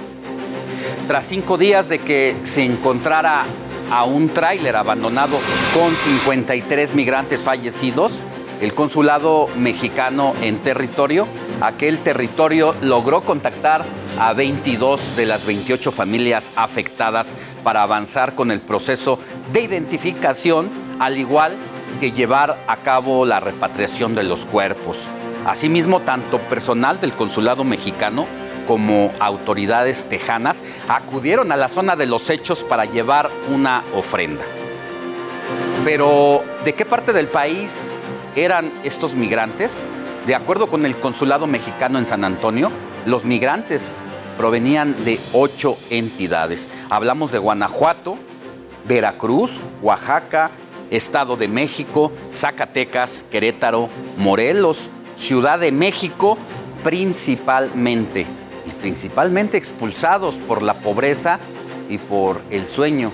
Tras 1.07 1.25
cinco 1.25 1.57
días 1.57 1.89
de 1.89 1.99
que 1.99 2.35
se 2.43 2.63
encontrara 2.63 3.45
a 3.91 4.05
un 4.05 4.29
tráiler 4.29 4.75
abandonado 4.75 5.37
con 5.73 5.93
53 5.95 6.95
migrantes 6.95 7.43
fallecidos, 7.43 8.21
el 8.61 8.73
consulado 8.73 9.47
mexicano 9.57 10.35
en 10.41 10.59
territorio, 10.59 11.27
aquel 11.61 11.99
territorio 11.99 12.75
logró 12.81 13.21
contactar 13.21 13.83
a 14.19 14.33
22 14.33 15.15
de 15.15 15.25
las 15.25 15.45
28 15.45 15.91
familias 15.91 16.51
afectadas 16.55 17.35
para 17.63 17.81
avanzar 17.81 18.35
con 18.35 18.51
el 18.51 18.61
proceso 18.61 19.17
de 19.51 19.61
identificación, 19.61 20.69
al 20.99 21.17
igual 21.17 21.55
que 21.99 22.11
llevar 22.11 22.63
a 22.67 22.77
cabo 22.77 23.25
la 23.25 23.39
repatriación 23.39 24.13
de 24.13 24.23
los 24.23 24.45
cuerpos. 24.45 25.09
Asimismo, 25.45 26.01
tanto 26.01 26.37
personal 26.37 27.01
del 27.01 27.13
consulado 27.13 27.63
mexicano 27.63 28.27
como 28.71 29.11
autoridades 29.19 30.05
tejanas 30.07 30.63
acudieron 30.87 31.51
a 31.51 31.57
la 31.57 31.67
zona 31.67 31.97
de 31.97 32.05
los 32.05 32.29
hechos 32.29 32.63
para 32.63 32.85
llevar 32.85 33.29
una 33.49 33.83
ofrenda. 33.93 34.43
Pero, 35.83 36.41
¿de 36.63 36.73
qué 36.73 36.85
parte 36.85 37.11
del 37.11 37.27
país 37.27 37.91
eran 38.33 38.71
estos 38.85 39.13
migrantes? 39.13 39.89
De 40.25 40.35
acuerdo 40.35 40.67
con 40.67 40.85
el 40.85 40.95
consulado 40.95 41.47
mexicano 41.47 41.99
en 41.99 42.05
San 42.05 42.23
Antonio, 42.23 42.71
los 43.05 43.25
migrantes 43.25 43.97
provenían 44.37 45.03
de 45.03 45.19
ocho 45.33 45.77
entidades. 45.89 46.71
Hablamos 46.89 47.33
de 47.33 47.39
Guanajuato, 47.39 48.15
Veracruz, 48.87 49.59
Oaxaca, 49.81 50.49
Estado 50.91 51.35
de 51.35 51.49
México, 51.49 52.13
Zacatecas, 52.31 53.25
Querétaro, 53.29 53.89
Morelos, 54.15 54.89
Ciudad 55.17 55.59
de 55.59 55.73
México, 55.73 56.37
principalmente 56.85 58.27
principalmente 58.81 59.57
expulsados 59.57 60.35
por 60.35 60.61
la 60.61 60.73
pobreza 60.75 61.39
y 61.89 61.97
por 61.97 62.41
el 62.49 62.65
sueño 62.65 63.11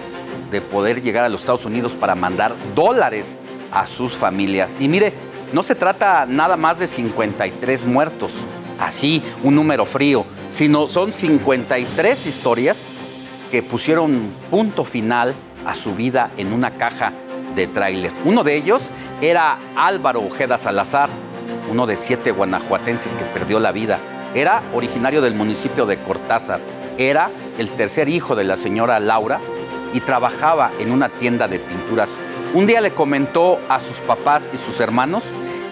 de 0.51 0.61
poder 0.61 1.01
llegar 1.01 1.25
a 1.25 1.29
los 1.29 1.41
Estados 1.41 1.65
Unidos 1.65 1.93
para 1.93 2.15
mandar 2.15 2.55
dólares 2.73 3.35
a 3.71 3.85
sus 3.85 4.13
familias. 4.13 4.77
Y 4.79 4.87
mire, 4.87 5.13
no 5.53 5.63
se 5.63 5.75
trata 5.75 6.25
nada 6.25 6.57
más 6.57 6.79
de 6.79 6.87
53 6.87 7.85
muertos, 7.85 8.33
así 8.79 9.21
un 9.43 9.55
número 9.55 9.85
frío, 9.85 10.25
sino 10.49 10.87
son 10.87 11.13
53 11.13 12.25
historias 12.25 12.85
que 13.51 13.63
pusieron 13.63 14.31
punto 14.49 14.83
final 14.83 15.33
a 15.65 15.73
su 15.73 15.95
vida 15.95 16.31
en 16.37 16.53
una 16.53 16.71
caja 16.71 17.13
de 17.55 17.67
tráiler. 17.67 18.11
Uno 18.25 18.43
de 18.43 18.55
ellos 18.55 18.89
era 19.21 19.59
Álvaro 19.75 20.21
Ojeda 20.21 20.57
Salazar, 20.57 21.09
uno 21.69 21.85
de 21.85 21.97
siete 21.97 22.31
guanajuatenses 22.31 23.13
que 23.13 23.25
perdió 23.25 23.59
la 23.59 23.71
vida 23.71 23.99
era 24.33 24.63
originario 24.73 25.21
del 25.21 25.35
municipio 25.35 25.85
de 25.85 25.97
Cortázar, 25.97 26.59
era 26.97 27.29
el 27.57 27.71
tercer 27.71 28.09
hijo 28.09 28.35
de 28.35 28.43
la 28.43 28.57
señora 28.57 28.99
Laura 28.99 29.39
y 29.93 30.01
trabajaba 30.01 30.71
en 30.79 30.91
una 30.91 31.09
tienda 31.09 31.47
de 31.47 31.59
pinturas. 31.59 32.17
Un 32.53 32.65
día 32.65 32.81
le 32.81 32.93
comentó 32.93 33.59
a 33.69 33.79
sus 33.79 33.99
papás 33.99 34.49
y 34.53 34.57
sus 34.57 34.79
hermanos 34.79 35.25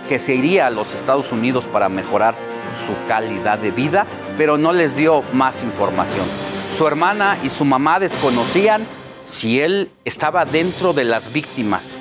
que 0.08 0.20
se 0.20 0.36
iría 0.36 0.68
a 0.68 0.70
los 0.70 0.94
Estados 0.94 1.32
Unidos 1.32 1.66
para 1.66 1.90
mejorar 1.90 2.36
su 2.86 2.94
calidad 3.08 3.58
de 3.58 3.72
vida, 3.72 4.06
pero 4.38 4.58
no 4.58 4.74
les 4.74 4.96
dio 4.96 5.24
más 5.34 5.64
información. 5.64 6.26
Su 6.76 6.88
hermana 6.88 7.38
y 7.44 7.50
su 7.50 7.66
mamá 7.66 8.00
desconocían 8.00 8.86
si 9.24 9.62
él 9.62 9.90
estaba 10.04 10.46
dentro 10.46 10.94
de 10.94 11.06
las 11.06 11.32
víctimas. 11.32 11.98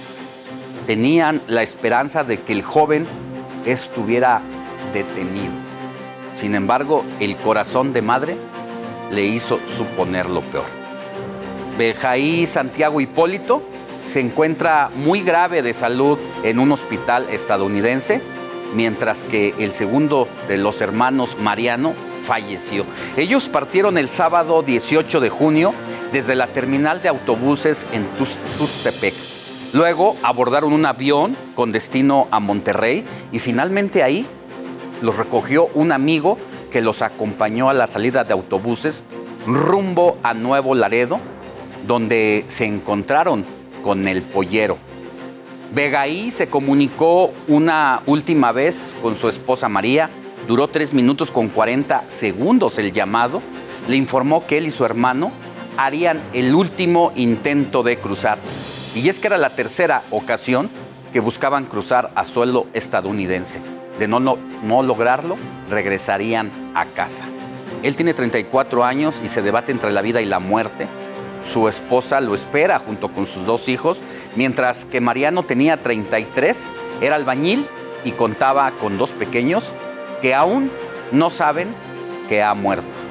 Tenían 0.86 1.40
la 1.47 1.62
esperanza 1.62 2.24
de 2.24 2.40
que 2.40 2.52
el 2.52 2.62
joven 2.62 3.06
estuviera 3.64 4.43
detenido. 4.93 5.64
Sin 6.35 6.55
embargo, 6.55 7.05
el 7.20 7.36
corazón 7.36 7.93
de 7.93 8.02
madre 8.02 8.36
le 9.11 9.24
hizo 9.24 9.61
suponer 9.66 10.28
lo 10.28 10.43
peor. 10.43 10.66
Bejaí 11.78 12.47
Santiago 12.47 13.01
Hipólito 13.01 13.62
se 14.05 14.20
encuentra 14.20 14.90
muy 14.94 15.23
grave 15.23 15.62
de 15.62 15.73
salud 15.73 16.19
en 16.43 16.59
un 16.59 16.73
hospital 16.73 17.27
estadounidense, 17.31 18.20
mientras 18.74 19.24
que 19.24 19.55
el 19.59 19.73
segundo 19.73 20.28
de 20.48 20.59
los 20.59 20.81
hermanos 20.81 21.36
Mariano 21.39 21.94
falleció. 22.23 22.85
Ellos 23.16 23.48
partieron 23.48 23.98
el 23.98 24.09
sábado 24.09 24.62
18 24.62 25.20
de 25.20 25.31
junio 25.31 25.74
desde 26.12 26.35
la 26.35 26.48
terminal 26.48 27.02
de 27.02 27.09
autobuses 27.09 27.86
en 27.93 28.06
Tuxtepec. 28.59 29.15
Luego 29.73 30.16
abordaron 30.23 30.73
un 30.73 30.86
avión 30.86 31.36
con 31.55 31.73
destino 31.73 32.28
a 32.31 32.39
Monterrey 32.39 33.05
y 33.32 33.40
finalmente 33.40 34.02
ahí 34.02 34.27
los 35.01 35.16
recogió 35.16 35.69
un 35.75 35.93
amigo 35.93 36.39
que 36.71 36.81
los 36.81 37.03
acompañó 37.03 37.69
a 37.71 37.75
la 37.75 37.87
salida 37.87 38.25
de 38.25 38.33
autobuses 38.33 39.05
rumbo 39.47 40.16
a 40.23 40.35
Nuevo 40.35 40.75
Laredo, 40.75 41.21
donde 41.87 42.45
se 42.49 42.65
encontraron 42.65 43.45
con 43.83 44.09
el 44.09 44.23
pollero. 44.23 44.79
Vegaí 45.75 46.31
se 46.31 46.49
comunicó 46.49 47.33
una 47.49 48.03
última 48.07 48.53
vez 48.53 48.97
con 49.03 49.16
su 49.16 49.29
esposa 49.29 49.69
María, 49.69 50.09
duró 50.49 50.69
tres 50.69 50.95
minutos 50.95 51.31
con 51.31 51.49
40 51.49 52.05
segundos 52.09 52.79
el 52.79 52.93
llamado, 52.93 53.43
le 53.89 53.97
informó 53.97 54.47
que 54.47 54.59
él 54.59 54.66
y 54.66 54.71
su 54.71 54.85
hermano 54.85 55.33
harían 55.77 56.21
el 56.33 56.55
último 56.55 57.12
intento 57.16 57.83
de 57.83 57.99
cruzar. 57.99 58.39
Y 58.95 59.09
es 59.09 59.19
que 59.19 59.27
era 59.27 59.39
la 59.39 59.57
tercera 59.57 60.05
ocasión 60.11 60.71
que 61.12 61.21
buscaban 61.21 61.66
cruzar 61.66 62.12
a 62.15 62.25
suelo 62.25 62.66
estadounidense 62.73 63.61
de 63.99 64.09
no, 64.09 64.21
no, 64.21 64.83
lograrlo, 64.83 65.37
regresarían 65.71 66.51
a 66.75 66.87
casa. 66.87 67.27
Él 67.83 67.97
tiene 67.97 68.15
34 68.15 68.85
años 68.85 69.21
y 69.23 69.29
se 69.29 69.43
debate 69.43 69.73
entre 69.73 69.93
la 69.93 70.03
vida 70.03 70.21
y 70.21 70.27
la 70.27 70.39
muerte. 70.39 70.89
Su 71.45 71.69
esposa 71.69 72.21
lo 72.21 72.35
espera 72.35 72.79
junto 72.79 73.12
con 73.12 73.27
sus 73.27 73.45
dos 73.45 73.69
hijos, 73.69 74.03
mientras 74.35 74.87
que 74.87 75.01
Mariano 75.01 75.43
tenía 75.43 75.83
33, 75.83 76.73
era 77.03 77.16
albañil 77.16 77.66
y 78.05 78.12
contaba 78.12 78.71
con 78.73 78.97
dos 78.97 79.12
pequeños 79.12 79.73
que 80.23 80.35
aún 80.35 80.71
no 81.12 81.29
saben 81.29 81.75
que 82.29 82.43
ha 82.43 82.55
muerto. 82.55 83.03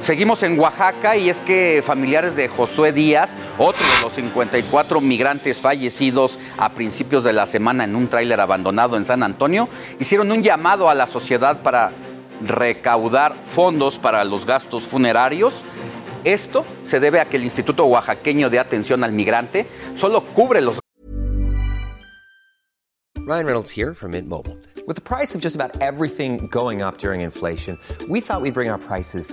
Seguimos 0.00 0.42
en 0.42 0.58
Oaxaca 0.58 1.16
y 1.16 1.28
es 1.28 1.38
que 1.40 1.82
familiares 1.84 2.34
de 2.34 2.48
Josué 2.48 2.92
Díaz, 2.92 3.36
otro 3.56 3.84
de 3.84 4.02
los 4.02 4.12
54 4.14 5.00
migrantes 5.00 5.60
fallecidos 5.60 6.38
a 6.58 6.70
principios 6.70 7.22
de 7.22 7.32
la 7.32 7.46
semana 7.46 7.84
en 7.84 7.94
un 7.94 8.08
tráiler 8.08 8.40
abandonado 8.40 8.96
en 8.96 9.04
San 9.04 9.22
Antonio, 9.22 9.68
hicieron 10.00 10.32
un 10.32 10.42
llamado 10.42 10.88
a 10.88 10.94
la 10.94 11.06
sociedad 11.06 11.62
para 11.62 11.92
recaudar 12.44 13.34
fondos 13.46 13.98
para 13.98 14.24
los 14.24 14.44
gastos 14.44 14.84
funerarios. 14.84 15.64
Esto 16.24 16.64
se 16.82 16.98
debe 16.98 17.20
a 17.20 17.26
que 17.26 17.36
el 17.36 17.44
Instituto 17.44 17.84
Oaxaqueño 17.84 18.50
de 18.50 18.58
Atención 18.58 19.04
al 19.04 19.12
Migrante 19.12 19.66
solo 19.94 20.24
cubre 20.24 20.60
los 20.60 20.80
Ryan 23.24 23.46
Reynolds 23.46 23.70
here 23.70 23.94
from 23.94 24.10
Mint 24.10 24.28
Mobile. 24.28 24.58
With 24.84 24.96
the 24.96 25.00
price 25.00 25.36
of 25.36 25.40
just 25.40 25.54
about 25.54 25.80
everything 25.80 26.48
going 26.48 26.82
up 26.82 26.98
during 26.98 27.20
inflation, 27.20 27.78
we 28.08 28.20
thought 28.20 28.42
we'd 28.42 28.52
bring 28.52 28.68
our 28.68 28.78
prices 28.78 29.32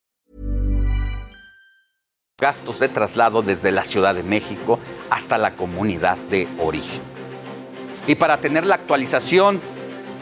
gastos 2.41 2.79
de 2.79 2.89
traslado 2.89 3.43
desde 3.43 3.71
la 3.71 3.83
Ciudad 3.83 4.15
de 4.15 4.23
México 4.23 4.79
hasta 5.11 5.37
la 5.37 5.51
comunidad 5.51 6.17
de 6.17 6.47
origen. 6.59 6.99
Y 8.07 8.15
para 8.15 8.37
tener 8.37 8.65
la 8.65 8.75
actualización 8.75 9.61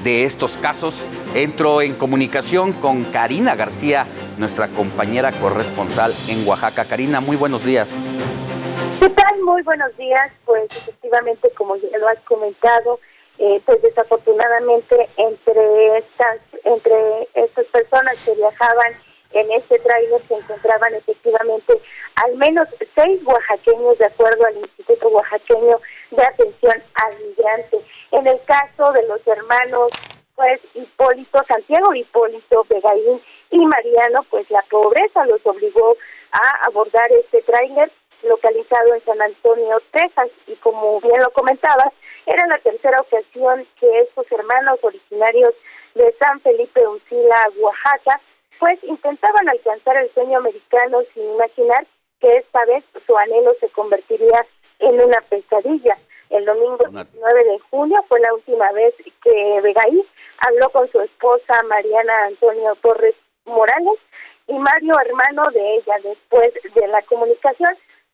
de 0.04 0.26
estos 0.26 0.58
casos, 0.58 1.06
entro 1.34 1.82
en 1.82 1.96
comunicación 1.96 2.74
con 2.74 3.06
Karina 3.06 3.56
García, 3.56 4.06
nuestra 4.38 4.68
compañera 4.68 5.32
corresponsal 5.32 6.14
en 6.28 6.46
Oaxaca. 6.46 6.86
Karina, 6.86 7.22
muy 7.22 7.38
buenos 7.38 7.64
días. 7.64 7.90
¿Qué 9.00 9.10
tal? 9.10 9.42
Muy 9.44 9.62
buenos 9.64 9.96
días. 9.96 10.30
Pues 10.46 10.66
efectivamente, 10.76 11.50
como 11.58 11.78
ya 11.78 11.98
lo 11.98 12.10
has 12.10 12.20
comentado, 12.26 13.00
eh, 13.38 13.62
pues 13.66 13.82
desafortunadamente 13.82 15.08
entre 15.16 15.98
estas, 15.98 16.40
entre 16.66 17.30
estas 17.34 17.66
personas 17.68 18.18
que 18.26 18.36
viajaban 18.36 18.94
en 19.32 19.52
este 19.52 19.80
trailer 19.80 20.22
se 20.28 20.36
encontraban 20.36 20.94
efectivamente 20.96 21.80
al 22.16 22.36
menos 22.36 22.68
seis 22.96 23.22
oaxaqueños 23.26 23.98
de 23.98 24.06
acuerdo 24.06 24.46
al 24.46 24.58
Instituto 24.58 25.08
Oaxaqueño 25.10 25.80
de 26.12 26.24
Atención 26.24 26.84
al 26.96 27.20
Migrante. 27.20 27.78
En 28.12 28.28
el 28.28 28.42
caso 28.46 28.92
de 28.92 29.08
los 29.08 29.26
hermanos 29.28 29.92
pues 30.36 30.62
Hipólito, 30.74 31.44
Santiago 31.50 31.94
Hipólito, 31.94 32.66
Begaín 32.70 33.22
y 33.52 33.66
Mariano, 33.66 34.24
pues 34.30 34.50
la 34.50 34.62
pobreza 34.70 35.26
los 35.26 35.46
obligó 35.46 35.98
a 36.32 36.66
abordar 36.66 37.12
este 37.12 37.42
tráiler 37.42 37.92
localizado 38.24 38.96
en 38.96 39.04
San 39.04 39.22
Antonio, 39.22 39.82
Texas, 39.92 40.30
y 40.48 40.56
como 40.56 41.02
bien 41.02 41.22
lo 41.22 41.30
comentabas, 41.32 41.94
era 42.26 42.48
la 42.48 42.58
tercera 42.60 43.02
ocasión 43.02 43.68
que 43.80 44.00
estos 44.00 44.32
hermanos 44.32 44.80
originarios 44.82 45.54
de 45.96 46.14
San 46.20 46.40
Felipe 46.40 46.88
Uncila, 46.88 47.50
Oaxaca, 47.58 48.22
pues 48.60 48.84
intentaban 48.84 49.48
alcanzar 49.50 49.98
el 49.98 50.12
sueño 50.12 50.38
americano 50.38 51.00
sin 51.14 51.24
imaginar 51.32 51.88
que 52.20 52.38
esta 52.38 52.66
vez 52.66 52.84
su 53.08 53.18
anhelo 53.18 53.54
se 53.60 53.70
convertiría 53.70 54.46
en 54.80 55.02
una 55.02 55.22
pesadilla. 55.22 55.98
El 56.30 56.46
domingo 56.46 56.78
19 56.78 57.44
de 57.46 57.60
junio 57.72 58.04
fue 58.08 58.20
la 58.20 58.34
última 58.34 58.72
vez 58.74 58.94
que 59.24 59.62
Vegaí 59.62 60.06
habló 60.40 60.70
con 60.70 60.88
su 60.90 61.02
esposa 61.02 61.64
Mariana 61.64 62.26
Antonio 62.26 62.76
Torres 62.76 63.16
Morales 63.46 63.98
y 64.48 64.54
Mario, 64.54 64.96
hermano 65.00 65.50
de 65.52 65.76
ella, 65.76 65.96
después 66.04 66.54
de 66.74 66.88
la 66.88 67.02
comunicación, 67.04 67.70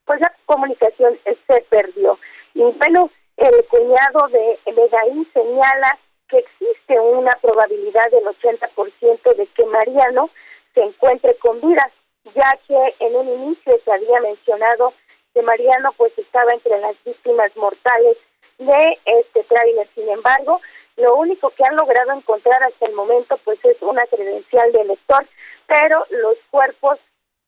pues 0.05 0.21
la 0.21 0.31
comunicación 0.45 1.17
se 1.25 1.61
perdió. 1.69 2.17
Y 2.53 2.61
bueno, 2.61 3.09
el 3.37 3.65
cuñado 3.65 4.27
de 4.29 4.59
Vegaí 4.65 5.25
señala 5.33 5.97
que 6.27 6.37
existe 6.39 6.99
una 6.99 7.31
probabilidad 7.41 8.09
del 8.11 8.25
80% 8.25 9.35
de 9.35 9.47
que 9.47 9.65
Mariano 9.65 10.29
se 10.73 10.81
encuentre 10.81 11.35
con 11.35 11.61
vida, 11.61 11.89
ya 12.33 12.57
que 12.67 12.95
en 12.99 13.15
un 13.15 13.27
inicio 13.27 13.77
se 13.83 13.91
había 13.91 14.19
mencionado 14.21 14.93
que 15.33 15.41
Mariano 15.41 15.91
pues 15.97 16.17
estaba 16.17 16.51
entre 16.53 16.79
las 16.79 16.95
víctimas 17.03 17.55
mortales 17.57 18.17
de 18.57 18.99
este 19.05 19.43
tráiler. 19.43 19.87
Sin 19.93 20.09
embargo, 20.09 20.61
lo 20.97 21.15
único 21.15 21.49
que 21.49 21.63
han 21.65 21.75
logrado 21.75 22.13
encontrar 22.13 22.63
hasta 22.63 22.85
el 22.85 22.93
momento 22.93 23.37
pues 23.43 23.63
es 23.65 23.81
una 23.81 24.03
credencial 24.03 24.71
de 24.71 24.81
elector, 24.81 25.25
pero 25.67 26.05
los 26.09 26.37
cuerpos 26.49 26.99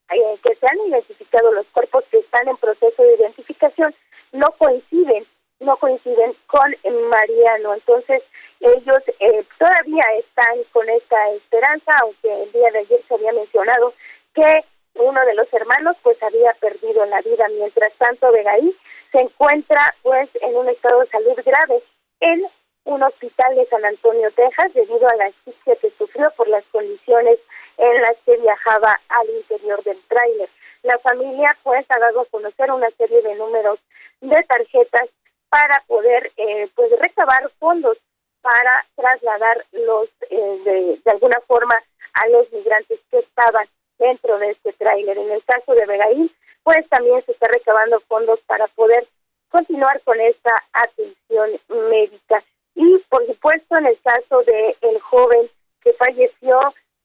eh, 0.10 0.38
que 0.44 0.56
se 0.56 0.68
han 0.68 0.80
identificado, 0.88 1.52
los 1.52 1.68
cuerpos 1.68 2.04
que 2.12 2.20
están 2.20 2.48
en 2.48 2.58
proceso 2.58 3.04
de 3.04 3.16
identificación, 3.16 3.94
no 4.32 4.52
coinciden 4.58 5.26
no 5.60 5.78
coinciden 5.78 6.36
con 6.48 6.76
Mariano. 7.10 7.74
Entonces, 7.74 8.24
ellos 8.60 9.04
eh, 9.20 9.44
todavía 9.58 10.04
están 10.20 10.64
con 10.72 10.90
esta 10.90 11.32
esperanza, 11.32 11.92
aunque 12.02 12.44
el 12.44 12.52
día 12.52 12.72
de 12.72 12.80
ayer 12.80 13.02
se 13.08 13.14
había 13.14 13.34
mencionado 13.34 13.94
que 14.34 14.64
uno 14.96 15.26
de 15.26 15.36
los 15.36 15.52
hermanos 15.54 15.96
pues 16.04 16.22
había 16.24 16.54
perdido 16.60 17.06
la 17.06 17.22
vida. 17.22 17.48
Mientras 17.50 17.94
tanto, 17.94 18.32
Vegaí 18.32 18.76
se 19.12 19.20
encuentra 19.20 19.94
pues 20.02 20.30
en 20.42 20.56
un 20.56 20.70
estado 20.70 21.02
de 21.02 21.08
salud 21.08 21.40
grave 21.46 21.82
en 22.20 22.46
un 22.86 23.04
hospital 23.04 23.54
de 23.56 23.66
San 23.66 23.84
Antonio, 23.84 24.32
Texas, 24.32 24.74
debido 24.74 25.08
a 25.10 25.16
la 25.18 25.26
asfixia 25.26 25.76
que 25.76 25.90
sufrió 25.92 26.32
por 26.38 26.48
las 26.48 26.64
condiciones 26.66 27.38
en 27.78 28.02
las 28.02 28.16
que 28.26 28.38
viajaba 28.38 28.98
al 29.10 29.30
interior 29.30 29.84
del 29.84 30.02
tráiler. 30.08 30.50
La 30.84 30.98
familia 31.00 31.56
pues 31.64 31.86
ha 31.90 32.00
dado 32.00 32.22
a 32.22 32.26
conocer 32.26 32.72
una 32.72 32.90
serie 32.92 33.22
de 33.22 33.36
números 33.36 33.80
de 34.22 34.42
tarjetas 34.44 35.10
para 35.50 35.84
poder 35.88 36.32
eh, 36.38 36.70
pues 36.76 36.92
recabar 37.00 37.50
fondos 37.60 37.98
para 38.42 38.86
trasladar 38.96 39.66
los 39.72 40.10
eh, 40.30 41.00
de, 41.04 41.12
alguna 41.12 41.40
forma 41.48 41.76
a 42.14 42.28
los 42.30 42.52
migrantes 42.52 43.00
que 43.12 43.20
estaban 43.20 43.68
dentro 43.98 44.38
de 44.40 44.52
este 44.52 44.74
tráiler. 44.74 45.18
En 45.18 45.32
el 45.32 45.44
caso 45.44 45.74
de 45.74 45.86
Vegaín, 45.86 46.32
pues 46.64 46.88
también 46.90 47.22
se 47.26 47.32
está 47.32 47.48
recabando 47.48 48.00
fondos 48.02 48.40
para 48.42 48.68
poder 48.68 49.08
continuar 49.50 50.02
con 50.04 50.20
esta 50.20 50.52
atención 50.74 51.50
médica. 51.90 52.44
Y 52.76 52.98
por 53.10 53.26
supuesto, 53.26 53.78
en 53.78 53.88
el 53.88 54.00
caso 54.02 54.44
de 54.44 54.76
el 54.82 55.00
joven 55.02 55.50
que 55.82 55.94
falleció, 55.94 56.60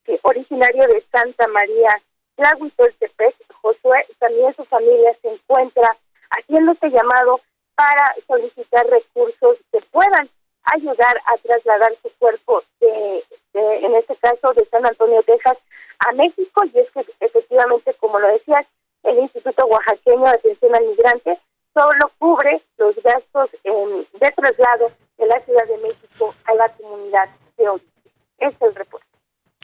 que 0.05 0.19
originario 0.23 0.87
de 0.87 1.05
Santa 1.11 1.47
María, 1.49 2.01
Tlahuitoltepec, 2.37 3.37
Josué, 3.63 4.07
también 4.19 4.55
su 4.55 4.65
familia 4.65 5.17
se 5.23 5.33
encuentra 5.33 5.97
haciendo 6.31 6.73
este 6.73 6.91
llamado 6.91 7.41
para 7.75 8.15
solicitar 8.27 8.87
recursos 8.87 9.57
que 9.71 9.81
puedan 9.91 10.29
ayudar 10.65 11.17
a 11.27 11.37
trasladar 11.39 11.93
su 12.03 12.11
cuerpo 12.19 12.63
de, 12.81 13.25
en 13.55 13.95
este 13.97 14.17
caso 14.17 14.53
de 14.53 14.65
San 14.67 14.87
Antonio, 14.87 15.23
Texas, 15.23 15.59
a 15.99 16.13
México 16.13 16.63
y 16.65 16.79
es 16.79 16.91
que 16.91 17.05
efectivamente, 17.21 17.95
como 17.95 18.19
lo 18.19 18.29
decías, 18.29 18.67
el 19.03 19.19
Instituto 19.19 19.67
Oaxaqueño 19.67 20.25
de 20.25 20.31
Atención 20.31 20.75
al 20.75 20.87
Migrante 20.87 21.41
solo 21.75 22.11
cubre 22.19 22.63
los 22.77 22.95
gastos 23.03 23.51
de 23.63 24.31
traslado 24.37 24.93
de 25.19 25.27
la 25.27 25.41
Ciudad 25.41 25.67
de 25.67 25.79
México 25.79 26.35
a 26.45 26.55
la 26.55 26.69
comunidad 26.77 27.29
de 27.57 27.69
origen. 27.69 27.91
Este 28.39 28.55
es 28.65 28.71
el 28.71 28.75
reporte. 28.75 29.12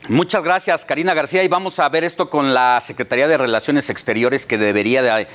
Muchas 0.07 0.43
gracias, 0.43 0.85
Karina 0.85 1.13
García. 1.13 1.43
Y 1.43 1.49
vamos 1.49 1.79
a 1.79 1.89
ver 1.89 2.03
esto 2.03 2.29
con 2.29 2.53
la 2.53 2.79
Secretaría 2.79 3.27
de 3.27 3.37
Relaciones 3.37 3.89
Exteriores, 3.89 4.45
que 4.45 4.57
debería 4.57 5.03
de 5.03 5.27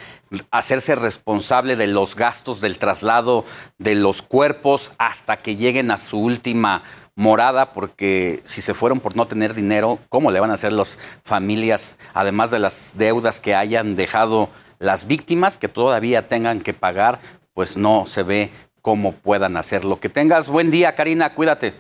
hacerse 0.50 0.96
responsable 0.96 1.76
de 1.76 1.86
los 1.86 2.16
gastos 2.16 2.60
del 2.60 2.78
traslado 2.78 3.44
de 3.78 3.94
los 3.94 4.22
cuerpos 4.22 4.92
hasta 4.98 5.36
que 5.36 5.56
lleguen 5.56 5.90
a 5.90 5.98
su 5.98 6.18
última 6.18 6.82
morada, 7.14 7.72
porque 7.72 8.40
si 8.44 8.62
se 8.62 8.74
fueron 8.74 9.00
por 9.00 9.16
no 9.16 9.26
tener 9.26 9.54
dinero, 9.54 9.98
¿cómo 10.08 10.30
le 10.30 10.40
van 10.40 10.50
a 10.50 10.54
hacer 10.54 10.72
las 10.72 10.98
familias, 11.24 11.98
además 12.14 12.50
de 12.50 12.58
las 12.58 12.94
deudas 12.96 13.40
que 13.40 13.54
hayan 13.54 13.96
dejado 13.96 14.48
las 14.78 15.06
víctimas, 15.06 15.58
que 15.58 15.68
todavía 15.68 16.26
tengan 16.26 16.60
que 16.60 16.72
pagar? 16.72 17.20
Pues 17.52 17.76
no 17.76 18.06
se 18.06 18.22
ve 18.22 18.50
cómo 18.80 19.12
puedan 19.12 19.56
hacerlo. 19.56 20.00
Que 20.00 20.08
tengas 20.08 20.48
buen 20.48 20.70
día, 20.70 20.94
Karina, 20.94 21.34
cuídate. 21.34 21.74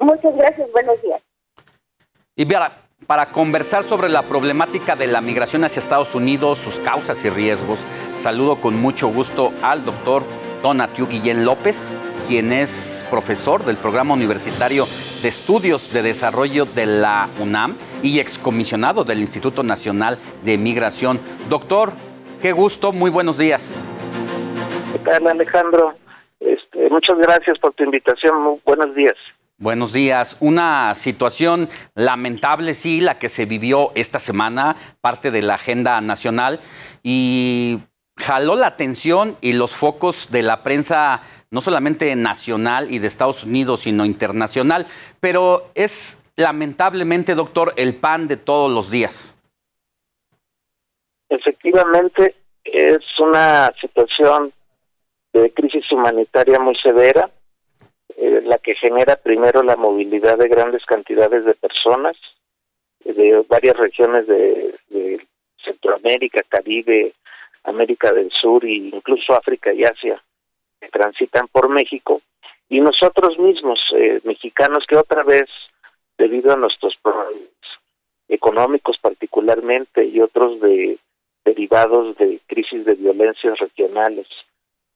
Muchas 0.00 0.34
gracias, 0.34 0.68
buenos 0.72 1.00
días. 1.02 1.22
Y 2.38 2.44
para, 2.44 2.82
para 3.06 3.32
conversar 3.32 3.82
sobre 3.82 4.10
la 4.10 4.20
problemática 4.20 4.94
de 4.94 5.06
la 5.06 5.22
migración 5.22 5.64
hacia 5.64 5.80
Estados 5.80 6.14
Unidos, 6.14 6.58
sus 6.58 6.80
causas 6.80 7.24
y 7.24 7.30
riesgos, 7.30 7.86
saludo 8.18 8.56
con 8.56 8.76
mucho 8.76 9.08
gusto 9.08 9.54
al 9.62 9.86
doctor 9.86 10.22
Donatiu 10.62 11.08
Guillén 11.08 11.46
López, 11.46 11.90
quien 12.28 12.52
es 12.52 13.06
profesor 13.08 13.64
del 13.64 13.78
Programa 13.78 14.12
Universitario 14.12 14.84
de 15.22 15.28
Estudios 15.28 15.90
de 15.94 16.02
Desarrollo 16.02 16.66
de 16.66 16.84
la 16.84 17.30
UNAM 17.40 17.78
y 18.02 18.20
excomisionado 18.20 19.02
del 19.02 19.20
Instituto 19.20 19.62
Nacional 19.62 20.18
de 20.44 20.58
Migración. 20.58 21.18
Doctor, 21.48 21.94
qué 22.42 22.52
gusto, 22.52 22.92
muy 22.92 23.10
buenos 23.10 23.38
días. 23.38 23.82
¿Qué 25.02 25.10
Alejandro? 25.10 25.94
Este, 26.40 26.90
muchas 26.90 27.16
gracias 27.16 27.58
por 27.58 27.72
tu 27.72 27.84
invitación, 27.84 28.42
muy 28.42 28.60
buenos 28.62 28.94
días. 28.94 29.14
Buenos 29.58 29.94
días. 29.94 30.36
Una 30.40 30.94
situación 30.94 31.70
lamentable, 31.94 32.74
sí, 32.74 33.00
la 33.00 33.18
que 33.18 33.30
se 33.30 33.46
vivió 33.46 33.90
esta 33.94 34.18
semana, 34.18 34.76
parte 35.00 35.30
de 35.30 35.40
la 35.40 35.54
agenda 35.54 35.98
nacional, 36.02 36.60
y 37.02 37.78
jaló 38.18 38.56
la 38.56 38.66
atención 38.66 39.38
y 39.40 39.52
los 39.52 39.74
focos 39.74 40.30
de 40.30 40.42
la 40.42 40.62
prensa, 40.62 41.22
no 41.50 41.62
solamente 41.62 42.14
nacional 42.16 42.90
y 42.90 42.98
de 42.98 43.06
Estados 43.06 43.44
Unidos, 43.44 43.80
sino 43.80 44.04
internacional. 44.04 44.86
Pero 45.20 45.70
es 45.74 46.18
lamentablemente, 46.36 47.34
doctor, 47.34 47.72
el 47.76 47.96
pan 47.96 48.28
de 48.28 48.36
todos 48.36 48.70
los 48.70 48.90
días. 48.90 49.34
Efectivamente, 51.30 52.36
es 52.62 52.98
una 53.18 53.72
situación 53.80 54.52
de 55.32 55.50
crisis 55.54 55.90
humanitaria 55.90 56.58
muy 56.58 56.76
severa 56.76 57.30
eh, 58.16 58.42
la 58.44 58.58
que 58.58 58.74
genera 58.74 59.16
primero 59.16 59.62
la 59.62 59.76
movilidad 59.76 60.38
de 60.38 60.48
grandes 60.48 60.84
cantidades 60.84 61.44
de 61.44 61.54
personas 61.54 62.16
de 63.04 63.44
varias 63.48 63.76
regiones 63.76 64.26
de, 64.26 64.74
Centroamérica, 65.64 66.42
Caribe, 66.48 67.12
América 67.64 68.12
del 68.12 68.30
Sur 68.30 68.64
e 68.64 68.74
incluso 68.74 69.34
África 69.34 69.72
y 69.72 69.82
Asia 69.82 70.22
que 70.80 70.88
transitan 70.88 71.48
por 71.48 71.68
México. 71.68 72.22
Y 72.68 72.80
nosotros 72.80 73.36
mismos 73.38 73.80
eh, 73.96 74.20
mexicanos 74.22 74.84
que 74.88 74.96
otra 74.96 75.24
vez 75.24 75.50
debido 76.16 76.52
a 76.52 76.56
nuestros 76.56 76.94
problemas 77.02 77.50
económicos 78.28 78.96
particularmente 78.98 80.04
y 80.04 80.20
otros 80.20 80.60
de 80.60 80.98
derivados 81.44 82.16
de 82.16 82.40
crisis 82.46 82.84
de 82.84 82.94
violencias 82.94 83.58
regionales 83.58 84.26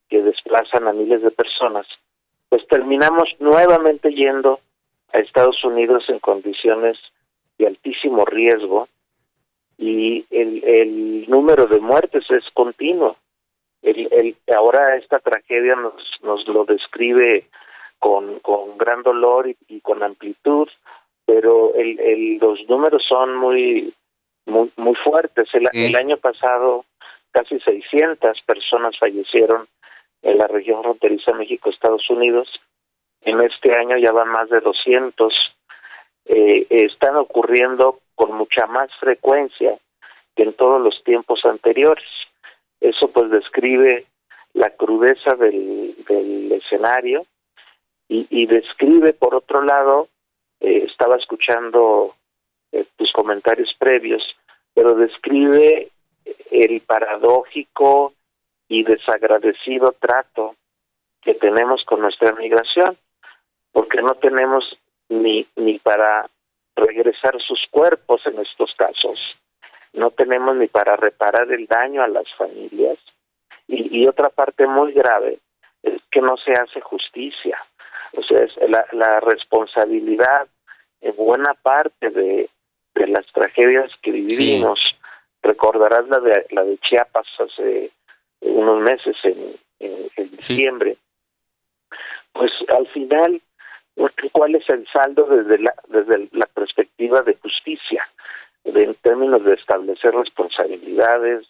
que 0.08 0.20
desplazan 0.20 0.88
a 0.88 0.92
miles 0.92 1.22
de 1.22 1.30
personas, 1.30 1.86
pues 2.50 2.66
terminamos 2.66 3.28
nuevamente 3.38 4.12
yendo 4.12 4.60
a 5.12 5.18
Estados 5.18 5.64
Unidos 5.64 6.04
en 6.08 6.18
condiciones 6.18 6.98
de 7.58 7.68
altísimo 7.68 8.24
riesgo 8.26 8.88
y 9.78 10.26
el, 10.30 10.62
el 10.64 11.30
número 11.30 11.66
de 11.66 11.80
muertes 11.80 12.24
es 12.30 12.44
continuo. 12.52 13.16
El, 13.82 14.12
el, 14.12 14.36
ahora 14.54 14.96
esta 14.96 15.20
tragedia 15.20 15.74
nos, 15.76 15.94
nos 16.22 16.46
lo 16.48 16.64
describe 16.64 17.46
con, 17.98 18.40
con 18.40 18.76
gran 18.76 19.02
dolor 19.02 19.48
y, 19.68 19.80
con 19.80 20.02
amplitud, 20.02 20.68
pero 21.24 21.74
el, 21.74 21.98
el, 22.00 22.38
los 22.38 22.68
números 22.68 23.04
son 23.08 23.36
muy 23.36 23.94
muy, 24.46 24.70
muy 24.76 24.94
fuertes. 24.96 25.48
El, 25.52 25.68
el 25.72 25.96
año 25.96 26.16
pasado 26.16 26.84
casi 27.30 27.60
600 27.60 28.40
personas 28.42 28.98
fallecieron 28.98 29.68
en 30.22 30.38
la 30.38 30.46
región 30.46 30.82
fronteriza 30.82 31.32
México-Estados 31.32 32.08
Unidos. 32.10 32.48
En 33.22 33.40
este 33.40 33.76
año 33.76 33.96
ya 33.98 34.12
van 34.12 34.28
más 34.28 34.48
de 34.48 34.60
200. 34.60 35.34
Eh, 36.26 36.66
están 36.70 37.16
ocurriendo 37.16 38.00
con 38.14 38.32
mucha 38.34 38.66
más 38.66 38.90
frecuencia 38.98 39.78
que 40.36 40.42
en 40.42 40.52
todos 40.54 40.80
los 40.80 41.02
tiempos 41.04 41.44
anteriores. 41.44 42.08
Eso 42.80 43.08
pues 43.08 43.30
describe 43.30 44.06
la 44.54 44.70
crudeza 44.70 45.34
del, 45.34 45.94
del 46.06 46.52
escenario 46.52 47.24
y, 48.12 48.46
describe 48.46 49.12
por 49.12 49.36
otro 49.36 49.62
lado, 49.62 50.08
eh, 50.58 50.84
estaba 50.90 51.14
escuchando 51.14 52.16
eh, 52.72 52.84
tus 52.96 53.12
comentarios 53.12 53.72
previos, 53.78 54.22
pero 54.74 54.96
describe 54.96 55.92
el 56.50 56.80
paradójico 56.80 58.12
y 58.70 58.84
desagradecido 58.84 59.92
trato 59.98 60.54
que 61.20 61.34
tenemos 61.34 61.84
con 61.84 62.00
nuestra 62.00 62.32
migración, 62.32 62.96
porque 63.72 64.00
no 64.00 64.14
tenemos 64.14 64.64
ni, 65.08 65.44
ni 65.56 65.80
para 65.80 66.30
regresar 66.76 67.38
sus 67.40 67.66
cuerpos 67.70 68.24
en 68.26 68.38
estos 68.38 68.72
casos, 68.76 69.18
no 69.92 70.12
tenemos 70.12 70.56
ni 70.56 70.68
para 70.68 70.94
reparar 70.94 71.50
el 71.50 71.66
daño 71.66 72.02
a 72.02 72.08
las 72.08 72.32
familias. 72.38 72.96
Y, 73.66 74.02
y 74.02 74.06
otra 74.06 74.30
parte 74.30 74.66
muy 74.68 74.92
grave 74.92 75.40
es 75.82 76.00
que 76.12 76.20
no 76.20 76.36
se 76.36 76.52
hace 76.52 76.80
justicia. 76.80 77.58
O 78.12 78.22
sea, 78.22 78.44
es 78.44 78.56
la, 78.68 78.86
la 78.92 79.18
responsabilidad 79.18 80.46
en 81.00 81.16
buena 81.16 81.54
parte 81.54 82.10
de, 82.10 82.48
de 82.94 83.06
las 83.08 83.26
tragedias 83.32 83.90
que 84.00 84.12
vivimos. 84.12 84.80
Recordarás 85.42 86.06
la 86.08 86.20
de, 86.20 86.46
la 86.50 86.62
de 86.62 86.78
Chiapas 86.78 87.26
hace 87.40 87.90
unos 88.40 88.80
meses, 88.80 89.16
en, 89.24 89.56
en, 89.78 90.30
diciembre. 90.30 90.96
Pues 92.32 92.50
al 92.68 92.86
final, 92.88 93.40
¿cuál 94.32 94.54
es 94.54 94.68
el 94.68 94.86
saldo 94.92 95.26
desde 95.26 95.58
la, 95.58 95.74
desde 95.88 96.28
la 96.32 96.46
perspectiva 96.46 97.22
de 97.22 97.36
justicia? 97.36 98.06
De, 98.64 98.82
en 98.82 98.94
términos 98.96 99.44
de 99.44 99.54
establecer 99.54 100.14
responsabilidades, 100.14 101.46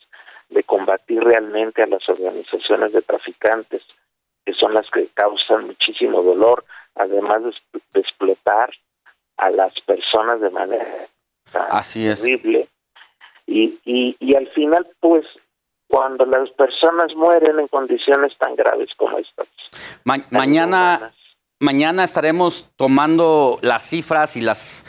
de 0.49 0.63
combatir 0.63 1.23
realmente 1.23 1.83
a 1.83 1.87
las 1.87 2.09
organizaciones 2.09 2.93
de 2.93 3.03
traficantes, 3.03 3.83
que 4.45 4.55
son 4.55 4.75
las 4.75 4.89
que 4.91 5.09
causan 5.15 5.67
muchísimo 5.67 6.23
dolor, 6.23 6.65
además 6.95 7.43
de, 7.43 7.81
de 7.93 8.01
explotar 8.01 8.71
a 9.37 9.51
las 9.51 9.73
personas 9.83 10.41
de 10.41 10.51
manera 10.51 11.09
Así 11.53 12.07
es. 12.07 12.23
terrible. 12.23 12.69
Y, 13.47 13.79
y, 13.85 14.17
y 14.21 14.35
al 14.37 14.49
final, 14.49 14.87
pues, 15.01 15.27
cuando 15.91 16.25
las 16.25 16.49
personas 16.51 17.15
mueren 17.17 17.59
en 17.59 17.67
condiciones 17.67 18.33
tan 18.39 18.55
graves 18.55 18.89
como 18.97 19.19
estas. 19.19 19.49
mañana, 20.31 21.13
mañana 21.59 22.05
estaremos 22.05 22.71
tomando 22.77 23.59
las 23.61 23.83
cifras 23.83 24.37
y 24.37 24.41
las 24.41 24.87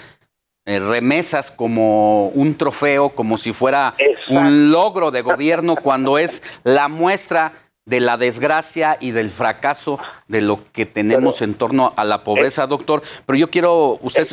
eh, 0.65 0.79
remesas 0.79 1.49
como 1.49 2.27
un 2.27 2.55
trofeo, 2.55 3.09
como 3.09 3.37
si 3.39 3.51
fuera 3.51 3.95
un 4.29 4.71
logro 4.71 5.09
de 5.09 5.21
gobierno, 5.21 5.75
cuando 5.75 6.19
es 6.19 6.43
la 6.63 6.87
muestra 6.87 7.53
de 7.85 7.99
la 7.99 8.15
desgracia 8.15 8.95
y 8.99 9.09
del 9.09 9.31
fracaso 9.31 9.97
de 10.27 10.41
lo 10.41 10.59
que 10.71 10.85
tenemos 10.85 11.41
en 11.41 11.55
torno 11.55 11.93
a 11.97 12.05
la 12.05 12.23
pobreza, 12.23 12.67
doctor. 12.67 13.01
Pero 13.25 13.39
yo 13.39 13.49
quiero, 13.49 13.97
usted, 14.03 14.27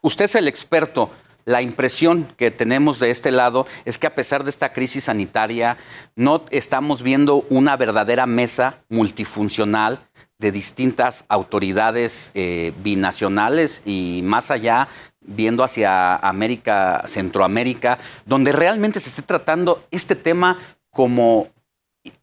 usted 0.00 0.24
es 0.24 0.34
el 0.34 0.48
experto. 0.48 1.10
La 1.44 1.62
impresión 1.62 2.26
que 2.36 2.50
tenemos 2.50 3.00
de 3.00 3.10
este 3.10 3.30
lado 3.30 3.66
es 3.84 3.98
que 3.98 4.06
a 4.06 4.14
pesar 4.14 4.44
de 4.44 4.50
esta 4.50 4.72
crisis 4.72 5.04
sanitaria, 5.04 5.76
no 6.14 6.44
estamos 6.50 7.02
viendo 7.02 7.44
una 7.48 7.76
verdadera 7.76 8.26
mesa 8.26 8.78
multifuncional 8.88 10.00
de 10.38 10.52
distintas 10.52 11.24
autoridades 11.28 12.32
eh, 12.34 12.72
binacionales 12.78 13.82
y 13.84 14.20
más 14.24 14.50
allá, 14.50 14.88
viendo 15.20 15.62
hacia 15.62 16.16
América, 16.16 17.02
Centroamérica, 17.06 17.98
donde 18.26 18.52
realmente 18.52 18.98
se 18.98 19.08
esté 19.08 19.22
tratando 19.22 19.84
este 19.90 20.16
tema 20.16 20.58
como 20.90 21.48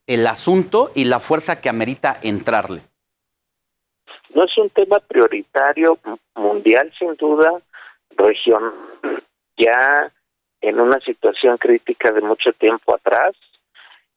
el 0.06 0.28
asunto 0.28 0.92
y 0.96 1.06
la 1.06 1.20
fuerza 1.20 1.62
que 1.62 1.70
amerita 1.70 2.20
entrarle. 2.22 2.82
No 4.36 4.44
es 4.44 4.58
un 4.58 4.70
tema 4.70 5.00
prioritario 5.00 5.98
mundial, 6.36 6.92
sin 7.00 7.16
duda, 7.16 7.62
región 8.18 8.74
ya 9.58 10.12
en 10.62 10.80
una 10.80 11.00
situación 11.02 11.58
crítica 11.58 12.12
de 12.12 12.22
mucho 12.22 12.52
tiempo 12.54 12.96
atrás 12.96 13.36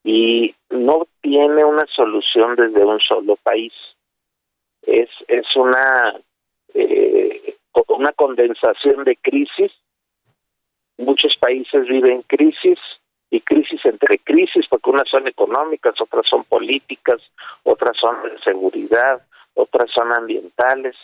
y 0.04 0.54
no 0.70 1.06
tiene 1.20 1.64
una 1.64 1.86
solución 1.86 2.56
desde 2.56 2.84
un 2.84 2.98
solo 3.00 3.36
país. 3.36 3.72
Es, 4.82 5.08
es 5.28 5.46
una, 5.54 6.20
eh, 6.74 7.56
una 7.88 8.12
condensación 8.12 9.04
de 9.04 9.16
crisis. 9.16 9.72
Muchos 10.98 11.36
países 11.36 11.86
viven 11.86 12.22
crisis 12.22 12.78
y 13.30 13.40
crisis 13.40 13.80
entre 13.84 14.18
crisis, 14.18 14.66
porque 14.68 14.90
unas 14.90 15.08
son 15.08 15.26
económicas, 15.26 15.94
otras 16.00 16.26
son 16.28 16.44
políticas, 16.44 17.20
otras 17.62 17.96
son 17.96 18.22
de 18.24 18.38
seguridad, 18.40 19.22
otras 19.54 19.90
son 19.90 20.12
ambientales. 20.12 20.96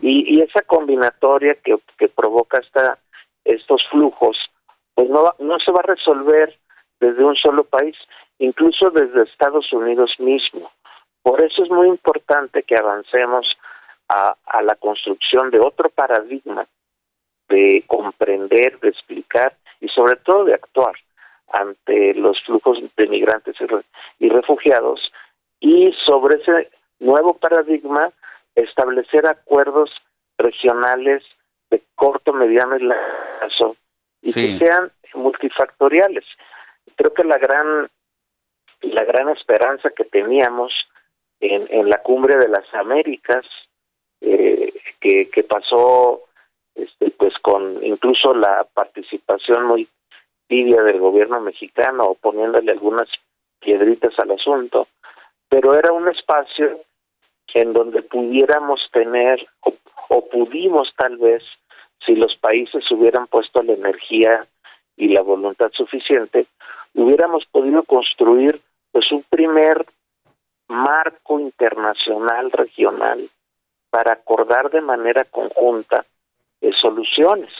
Y, 0.00 0.36
y 0.36 0.40
esa 0.40 0.62
combinatoria 0.62 1.54
que, 1.56 1.76
que 1.98 2.08
provoca 2.08 2.58
esta, 2.58 2.98
estos 3.44 3.86
flujos, 3.90 4.36
pues 4.94 5.08
no, 5.08 5.32
no 5.38 5.58
se 5.60 5.72
va 5.72 5.80
a 5.80 5.94
resolver 5.94 6.58
desde 7.00 7.24
un 7.24 7.36
solo 7.36 7.64
país, 7.64 7.96
incluso 8.38 8.90
desde 8.90 9.22
Estados 9.22 9.72
Unidos 9.72 10.14
mismo. 10.18 10.70
Por 11.22 11.40
eso 11.40 11.62
es 11.62 11.70
muy 11.70 11.88
importante 11.88 12.62
que 12.62 12.76
avancemos 12.76 13.46
a, 14.08 14.36
a 14.46 14.62
la 14.62 14.74
construcción 14.76 15.50
de 15.50 15.60
otro 15.60 15.88
paradigma 15.90 16.66
de 17.48 17.84
comprender, 17.86 18.78
de 18.80 18.88
explicar 18.88 19.56
y 19.80 19.88
sobre 19.88 20.16
todo 20.16 20.44
de 20.44 20.54
actuar 20.54 20.94
ante 21.52 22.14
los 22.14 22.40
flujos 22.44 22.78
de 22.96 23.06
migrantes 23.08 23.56
y, 23.60 24.24
y 24.24 24.28
refugiados 24.30 25.12
y 25.60 25.92
sobre 26.04 26.36
ese 26.36 26.70
nuevo 26.98 27.34
paradigma 27.34 28.10
establecer 28.54 29.26
acuerdos 29.26 29.90
regionales 30.38 31.22
de 31.70 31.82
corto, 31.94 32.32
mediano 32.32 32.76
y 32.76 32.82
largo 32.82 33.04
plazo 33.38 33.76
y 34.20 34.32
que 34.32 34.58
sean 34.58 34.92
multifactoriales. 35.14 36.24
Creo 36.96 37.12
que 37.14 37.24
la 37.24 37.38
gran 37.38 37.88
la 38.82 39.04
gran 39.04 39.28
esperanza 39.28 39.90
que 39.90 40.04
teníamos 40.04 40.72
en, 41.40 41.66
en 41.70 41.88
la 41.88 41.98
cumbre 41.98 42.36
de 42.36 42.48
las 42.48 42.72
Américas 42.74 43.44
eh, 44.20 44.72
que, 45.00 45.30
que 45.30 45.44
pasó 45.44 46.22
este, 46.74 47.10
pues 47.10 47.34
con 47.42 47.84
incluso 47.84 48.34
la 48.34 48.66
participación 48.74 49.66
muy 49.66 49.88
tibia 50.48 50.82
del 50.82 50.98
gobierno 50.98 51.40
mexicano 51.40 52.16
poniéndole 52.20 52.72
algunas 52.72 53.08
piedritas 53.60 54.18
al 54.18 54.32
asunto 54.32 54.88
pero 55.48 55.74
era 55.74 55.92
un 55.92 56.08
espacio 56.08 56.80
en 57.54 57.72
donde 57.72 58.02
pudiéramos 58.02 58.80
tener 58.92 59.46
o, 60.08 60.28
pudimos 60.28 60.92
tal 60.96 61.16
vez 61.16 61.42
si 62.04 62.14
los 62.14 62.36
países 62.36 62.90
hubieran 62.90 63.26
puesto 63.26 63.62
la 63.62 63.72
energía 63.72 64.46
y 64.96 65.08
la 65.08 65.22
voluntad 65.22 65.70
suficiente 65.72 66.46
hubiéramos 66.94 67.44
podido 67.46 67.82
construir 67.84 68.60
pues 68.90 69.10
un 69.12 69.22
primer 69.22 69.86
marco 70.68 71.40
internacional 71.40 72.50
regional 72.50 73.28
para 73.90 74.12
acordar 74.12 74.70
de 74.70 74.80
manera 74.80 75.24
conjunta 75.24 76.04
eh, 76.60 76.72
soluciones. 76.78 77.50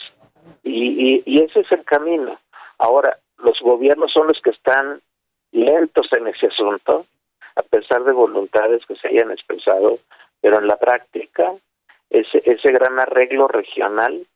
Y, 0.63 1.23
y 1.25 1.41
ese 1.41 1.61
es 1.61 1.71
el 1.71 1.83
camino. 1.83 2.37
Ahora 2.77 3.17
los 3.37 3.59
gobiernos 3.61 4.11
son 4.11 4.27
los 4.27 4.41
que 4.41 4.51
están 4.51 5.01
lentos 5.51 6.07
en 6.11 6.27
ese 6.27 6.47
asunto 6.47 7.05
a 7.55 7.63
pesar 7.63 8.03
de 8.03 8.11
voluntades 8.11 8.81
que 8.87 8.95
se 8.95 9.07
hayan 9.09 9.31
expresado, 9.31 9.99
pero 10.41 10.59
en 10.59 10.67
la 10.67 10.77
práctica 10.77 11.53
ese, 12.09 12.41
ese 12.45 12.71
gran 12.71 12.99
arreglo 12.99 13.47
regional 13.47 14.27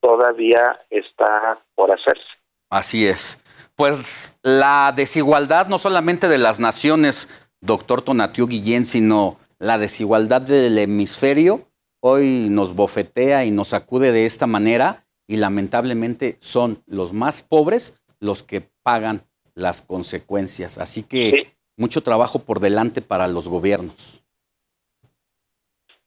todavía 0.00 0.80
está 0.90 1.58
por 1.74 1.90
hacerse. 1.92 2.22
Así 2.70 3.06
es. 3.06 3.38
pues 3.76 4.36
la 4.42 4.92
desigualdad 4.94 5.66
no 5.68 5.78
solamente 5.78 6.28
de 6.28 6.38
las 6.38 6.60
naciones, 6.60 7.28
doctor 7.60 8.02
Tonatiu 8.02 8.46
Guillén, 8.46 8.84
sino 8.84 9.38
la 9.58 9.78
desigualdad 9.78 10.42
del 10.42 10.78
hemisferio, 10.78 11.66
hoy 12.00 12.48
nos 12.50 12.74
bofetea 12.74 13.44
y 13.44 13.50
nos 13.50 13.68
sacude 13.68 14.12
de 14.12 14.26
esta 14.26 14.46
manera 14.46 15.06
y 15.26 15.38
lamentablemente 15.38 16.36
son 16.40 16.82
los 16.86 17.12
más 17.12 17.42
pobres 17.42 17.94
los 18.20 18.42
que 18.42 18.60
pagan 18.82 19.22
las 19.54 19.82
consecuencias. 19.82 20.78
Así 20.78 21.02
que 21.02 21.53
mucho 21.76 22.02
trabajo 22.02 22.40
por 22.40 22.60
delante 22.60 23.02
para 23.02 23.26
los 23.26 23.48
gobiernos. 23.48 24.22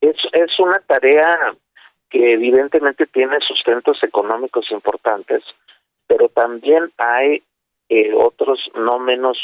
Es, 0.02 0.16
es 0.34 0.60
una 0.60 0.80
tarea 0.80 1.56
que 2.10 2.34
evidentemente 2.34 3.06
tiene 3.08 3.40
sustentos 3.42 4.02
económicos 4.04 4.72
importantes, 4.72 5.44
pero 6.08 6.30
también 6.30 6.92
hay 6.98 7.44
eh, 7.90 8.14
otros 8.14 8.60
no 8.76 9.00
menos 9.00 9.38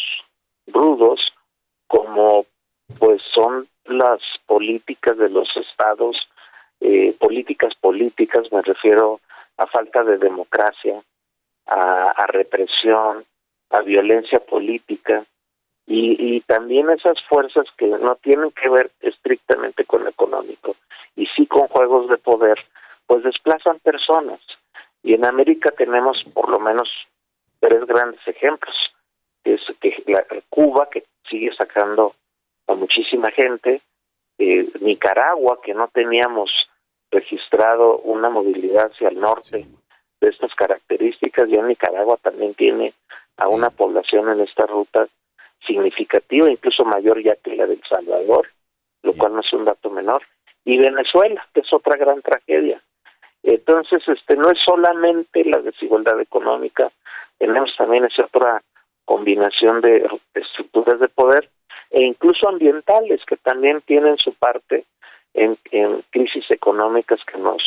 rudos, 0.67 1.19
como 1.87 2.45
pues 2.99 3.21
son 3.33 3.67
las 3.85 4.19
políticas 4.45 5.17
de 5.17 5.29
los 5.29 5.49
estados, 5.57 6.17
eh, 6.79 7.15
políticas 7.19 7.73
políticas, 7.75 8.51
me 8.51 8.61
refiero 8.61 9.19
a 9.57 9.67
falta 9.67 10.03
de 10.03 10.17
democracia, 10.17 11.01
a, 11.65 12.25
represión, 12.27 13.23
a 13.69 13.81
violencia 13.81 14.39
política, 14.39 15.25
y, 15.85 16.35
y, 16.35 16.41
también 16.41 16.89
esas 16.89 17.21
fuerzas 17.27 17.65
que 17.77 17.87
no 17.87 18.15
tienen 18.15 18.51
que 18.51 18.69
ver 18.69 18.91
estrictamente 19.01 19.83
con 19.83 20.03
lo 20.03 20.09
económico 20.09 20.75
y 21.15 21.25
sí 21.27 21.45
con 21.45 21.67
juegos 21.67 22.09
de 22.09 22.17
poder, 22.17 22.57
pues 23.05 23.23
desplazan 23.23 23.79
personas. 23.79 24.39
Y 25.03 25.13
en 25.13 25.25
América 25.25 25.71
tenemos 25.71 26.23
por 26.33 26.49
lo 26.49 26.59
menos 26.59 26.89
tres 27.59 27.85
grandes 27.85 28.25
ejemplos. 28.25 28.75
Es 29.43 29.61
que 29.81 30.01
la, 30.07 30.25
Cuba, 30.49 30.87
que 30.89 31.03
sigue 31.29 31.53
sacando 31.55 32.15
a 32.67 32.75
muchísima 32.75 33.29
gente, 33.31 33.81
eh, 34.37 34.67
Nicaragua, 34.79 35.59
que 35.61 35.73
no 35.73 35.89
teníamos 35.89 36.49
registrado 37.11 37.99
una 37.99 38.29
movilidad 38.29 38.91
hacia 38.91 39.09
el 39.09 39.19
norte 39.19 39.67
de 40.21 40.29
estas 40.29 40.55
características, 40.55 41.49
ya 41.49 41.61
Nicaragua 41.61 42.17
también 42.17 42.53
tiene 42.55 42.93
a 43.37 43.47
una 43.47 43.69
población 43.69 44.29
en 44.29 44.39
esta 44.39 44.65
ruta 44.65 45.07
significativa, 45.65 46.49
incluso 46.49 46.85
mayor 46.85 47.21
ya 47.21 47.35
que 47.35 47.55
la 47.55 47.65
del 47.65 47.81
Salvador, 47.87 48.49
lo 49.01 49.13
cual 49.13 49.33
no 49.33 49.41
es 49.41 49.53
un 49.53 49.65
dato 49.65 49.89
menor, 49.89 50.23
y 50.65 50.77
Venezuela, 50.77 51.45
que 51.53 51.61
es 51.61 51.73
otra 51.73 51.97
gran 51.97 52.21
tragedia. 52.21 52.81
Entonces, 53.43 54.01
este 54.07 54.37
no 54.37 54.49
es 54.49 54.59
solamente 54.63 55.43
la 55.43 55.59
desigualdad 55.59 56.19
económica, 56.21 56.91
tenemos 57.37 57.75
también 57.77 58.05
esa 58.05 58.25
otra 58.25 58.61
combinación 59.05 59.81
de 59.81 60.07
estructuras 60.33 60.99
de 60.99 61.09
poder 61.09 61.49
e 61.91 62.03
incluso 62.03 62.47
ambientales 62.47 63.21
que 63.25 63.37
también 63.37 63.81
tienen 63.81 64.17
su 64.17 64.33
parte 64.33 64.85
en, 65.33 65.57
crisis 66.09 66.49
económicas 66.49 67.19
que 67.25 67.37
nos 67.37 67.61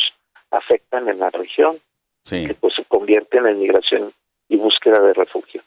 afectan 0.51 1.07
en 1.09 1.19
la 1.19 1.29
región, 1.29 1.79
que 2.27 2.55
pues 2.59 2.73
se 2.75 2.83
convierten 2.85 3.45
en 3.45 3.59
migración 3.59 4.11
y 4.49 4.57
búsqueda 4.57 4.99
de 5.01 5.13
refugio. 5.13 5.61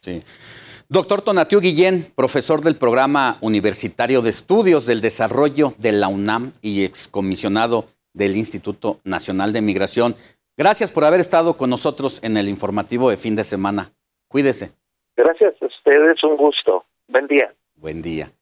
Doctor 0.93 1.23
Tonatiu 1.23 1.61
Guillén, 1.61 2.05
profesor 2.17 2.63
del 2.63 2.75
Programa 2.75 3.39
Universitario 3.43 4.23
de 4.23 4.31
Estudios 4.31 4.87
del 4.87 5.01
Desarrollo 5.01 5.73
de 5.79 5.93
la 5.93 6.09
UNAM 6.09 6.53
y 6.63 6.83
excomisionado 6.83 7.85
del 8.13 8.37
Instituto 8.37 8.99
Nacional 9.05 9.53
de 9.53 9.61
Migración. 9.61 10.17
Gracias 10.57 10.91
por 10.91 11.05
haber 11.05 11.21
estado 11.21 11.57
con 11.57 11.71
nosotros 11.71 12.19
en 12.25 12.37
el 12.37 12.49
informativo 12.49 13.09
de 13.09 13.17
fin 13.17 13.37
de 13.37 13.45
semana. 13.45 13.93
Cuídese. 14.27 14.73
Gracias 15.17 15.55
a 15.63 15.67
ustedes, 15.67 16.25
un 16.25 16.37
gusto. 16.37 16.85
Buen 17.07 17.29
día. 17.29 17.55
Buen 17.77 18.03
día. 18.03 18.33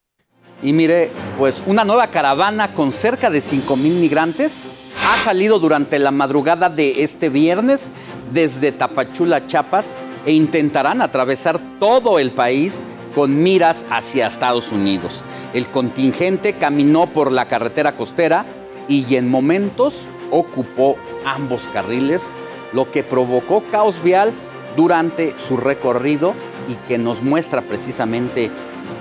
Y 0.63 0.73
mire, 0.73 1.11
pues 1.37 1.63
una 1.67 1.85
nueva 1.85 2.07
caravana 2.07 2.73
con 2.73 2.93
cerca 2.93 3.29
de 3.29 3.43
5 3.43 3.77
mil 3.77 3.93
migrantes 3.93 4.67
ha 5.07 5.19
salido 5.19 5.59
durante 5.59 5.99
la 5.99 6.13
madrugada 6.13 6.71
de 6.71 7.03
este 7.03 7.29
viernes 7.29 7.93
desde 8.33 8.73
Tapachula, 8.73 9.47
Chiapas, 9.47 10.01
e 10.27 10.33
intentarán 10.33 11.03
atravesar 11.03 11.61
todo 11.79 12.19
el 12.19 12.33
país 12.33 12.83
con 13.15 13.43
miras 13.43 13.87
hacia 13.91 14.27
Estados 14.27 14.71
Unidos. 14.71 15.25
El 15.55 15.69
contingente 15.69 16.55
caminó 16.55 17.13
por 17.13 17.33
la 17.33 17.49
carretera 17.49 17.95
costera 17.95 18.45
y 18.89 19.17
en 19.17 19.29
momentos 19.29 20.09
ocupó 20.31 20.97
ambos 21.25 21.69
carriles, 21.73 22.33
lo 22.73 22.91
que 22.91 23.03
provocó 23.03 23.63
caos 23.71 24.03
vial 24.03 24.33
durante 24.77 25.39
su 25.39 25.57
recorrido 25.57 26.35
y 26.69 26.75
que 26.87 26.99
nos 26.99 27.23
muestra 27.23 27.63
precisamente 27.63 28.51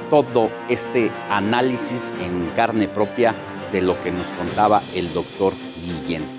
todo 0.10 0.49
este 0.69 1.11
análisis 1.30 2.14
en 2.22 2.49
carne 2.56 2.88
propia 2.88 3.35
de 3.72 3.81
lo 3.81 4.02
que 4.02 4.11
nos 4.11 4.31
contaba 4.31 4.81
el 4.95 5.14
doctor 5.14 5.53
Guillén. 5.84 6.36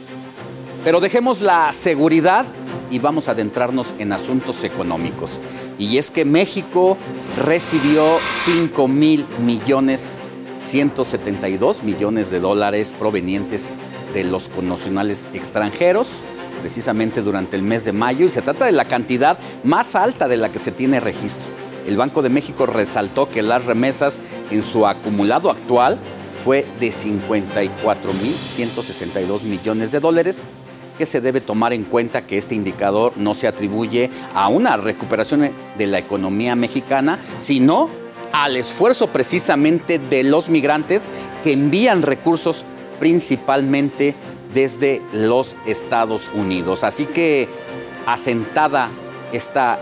Pero 0.84 1.00
dejemos 1.00 1.42
la 1.42 1.72
seguridad 1.72 2.46
y 2.90 2.98
vamos 2.98 3.28
a 3.28 3.32
adentrarnos 3.32 3.94
en 3.98 4.12
asuntos 4.12 4.64
económicos. 4.64 5.40
Y 5.78 5.98
es 5.98 6.10
que 6.10 6.24
México 6.24 6.96
recibió 7.36 8.18
5 8.44 8.88
mil 8.88 9.26
millones, 9.40 10.10
172 10.58 11.82
millones 11.82 12.30
de 12.30 12.40
dólares 12.40 12.94
provenientes 12.98 13.74
de 14.14 14.24
los 14.24 14.48
connacionales 14.48 15.26
extranjeros 15.34 16.22
precisamente 16.58 17.22
durante 17.22 17.56
el 17.56 17.62
mes 17.62 17.84
de 17.84 17.92
mayo 17.92 18.26
y 18.26 18.28
se 18.28 18.42
trata 18.42 18.66
de 18.66 18.72
la 18.72 18.84
cantidad 18.84 19.38
más 19.64 19.94
alta 19.94 20.28
de 20.28 20.36
la 20.36 20.50
que 20.50 20.58
se 20.58 20.72
tiene 20.72 21.00
registro. 21.00 21.48
El 21.86 21.96
Banco 21.96 22.20
de 22.20 22.28
México 22.28 22.66
resaltó 22.66 23.30
que 23.30 23.40
las 23.42 23.64
remesas 23.66 24.20
en 24.50 24.62
su 24.62 24.86
acumulado 24.86 25.50
actual 25.50 25.98
fue 26.44 26.66
de 26.80 26.88
54.162 26.88 29.44
millones 29.44 29.92
de 29.92 30.00
dólares, 30.00 30.44
que 30.98 31.06
se 31.06 31.20
debe 31.20 31.40
tomar 31.40 31.72
en 31.72 31.84
cuenta 31.84 32.26
que 32.26 32.36
este 32.36 32.54
indicador 32.54 33.12
no 33.16 33.32
se 33.32 33.46
atribuye 33.46 34.10
a 34.34 34.48
una 34.48 34.76
recuperación 34.76 35.52
de 35.78 35.86
la 35.86 35.98
economía 35.98 36.56
mexicana, 36.56 37.18
sino 37.38 37.88
al 38.32 38.56
esfuerzo 38.56 39.06
precisamente 39.08 39.98
de 39.98 40.24
los 40.24 40.48
migrantes 40.48 41.08
que 41.42 41.52
envían 41.52 42.02
recursos 42.02 42.66
principalmente 42.98 44.14
desde 44.52 45.00
los 45.12 45.56
Estados 45.66 46.30
Unidos. 46.34 46.84
Así 46.84 47.06
que 47.06 47.48
asentada 48.06 48.90
está 49.32 49.80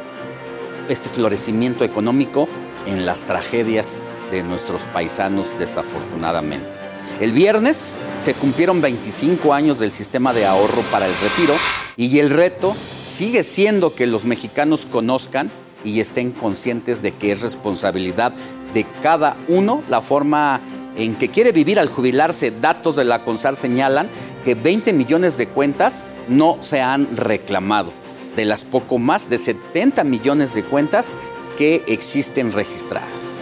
este 0.89 1.09
florecimiento 1.09 1.85
económico 1.85 2.49
en 2.87 3.07
las 3.07 3.25
tragedias 3.25 3.99
de 4.31 4.43
nuestros 4.43 4.85
paisanos 4.85 5.55
desafortunadamente. 5.59 6.86
El 7.21 7.33
viernes 7.33 7.99
se 8.19 8.35
cumplieron 8.35 8.83
25 8.83 9.55
años 9.55 9.79
del 9.79 9.91
sistema 9.91 10.35
de 10.35 10.45
ahorro 10.45 10.83
para 10.91 11.07
el 11.07 11.15
retiro 11.23 11.55
y 11.97 12.19
el 12.19 12.29
reto 12.29 12.77
sigue 13.03 13.43
siendo 13.43 13.95
que 13.95 14.07
los 14.07 14.27
mexicanos 14.27 14.85
conozcan 14.85 15.51
y 15.83 16.01
estén 16.01 16.33
conscientes 16.33 17.01
de 17.01 17.13
que 17.13 17.33
es 17.33 17.41
responsabilidad 17.41 18.33
de 18.75 18.85
cada 19.03 19.35
uno 19.49 19.83
la 19.89 20.03
forma 20.03 20.61
en 20.95 21.15
que 21.15 21.31
quiere 21.31 21.53
vivir 21.53 21.79
al 21.79 21.89
jubilarse. 21.89 22.53
Datos 22.61 22.97
de 22.97 23.05
la 23.05 23.25
CONSAR 23.25 23.57
señalan 23.57 24.11
que 24.45 24.55
20 24.55 24.93
millones 24.93 25.39
de 25.39 25.49
cuentas 25.49 26.05
no 26.29 26.59
se 26.61 26.83
han 26.83 27.17
reclamado, 27.17 27.93
de 28.35 28.45
las 28.45 28.65
poco 28.65 28.99
más 28.99 29.31
de 29.31 29.39
70 29.39 30.05
millones 30.05 30.55
de 30.55 30.65
cuentas 30.65 31.15
que 31.57 31.83
existen 31.87 32.53
registradas. 32.53 33.41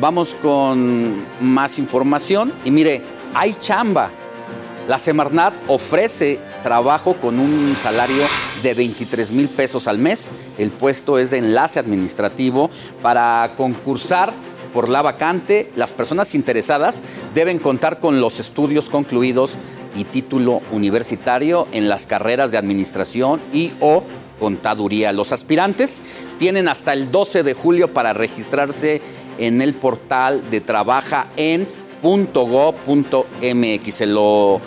Vamos 0.00 0.34
con 0.34 1.26
más 1.42 1.78
información 1.78 2.54
y 2.64 2.70
mire, 2.70 3.02
hay 3.34 3.52
chamba. 3.52 4.10
La 4.88 4.96
Semarnat 4.96 5.52
ofrece 5.68 6.40
trabajo 6.62 7.16
con 7.16 7.38
un 7.38 7.76
salario 7.76 8.22
de 8.62 8.72
23 8.72 9.30
mil 9.30 9.50
pesos 9.50 9.86
al 9.86 9.98
mes. 9.98 10.30
El 10.56 10.70
puesto 10.70 11.18
es 11.18 11.30
de 11.30 11.38
enlace 11.38 11.78
administrativo 11.78 12.70
para 13.02 13.52
concursar 13.58 14.32
por 14.72 14.88
la 14.88 15.02
vacante, 15.02 15.70
las 15.76 15.92
personas 15.92 16.34
interesadas 16.34 17.02
deben 17.34 17.58
contar 17.58 17.98
con 17.98 18.20
los 18.20 18.40
estudios 18.40 18.88
concluidos 18.88 19.58
y 19.96 20.04
título 20.04 20.62
universitario 20.70 21.66
en 21.72 21.88
las 21.88 22.06
carreras 22.06 22.52
de 22.52 22.58
administración 22.58 23.40
y 23.52 23.72
o 23.80 24.04
contaduría. 24.38 25.12
Los 25.12 25.32
aspirantes 25.32 26.02
tienen 26.38 26.68
hasta 26.68 26.92
el 26.92 27.10
12 27.10 27.42
de 27.42 27.54
julio 27.54 27.92
para 27.92 28.12
registrarse 28.12 29.02
en 29.40 29.60
el 29.60 29.74
portal 29.74 30.48
de 30.50 30.60
trabaja 30.60 31.26
en 31.36 31.66
.go.mx. 32.02 33.92
Se 33.92 34.06
lo, 34.06 34.60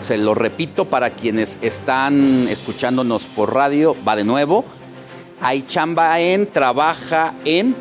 se 0.00 0.16
lo 0.16 0.34
repito 0.34 0.86
para 0.86 1.10
quienes 1.10 1.58
están 1.60 2.48
escuchándonos 2.48 3.26
por 3.26 3.52
radio, 3.54 3.94
va 4.06 4.16
de 4.16 4.24
nuevo 4.24 4.64
hay 5.40 5.62
chamba 5.62 6.18
en 6.20 6.50
trabaja 6.50 7.34
en 7.44 7.76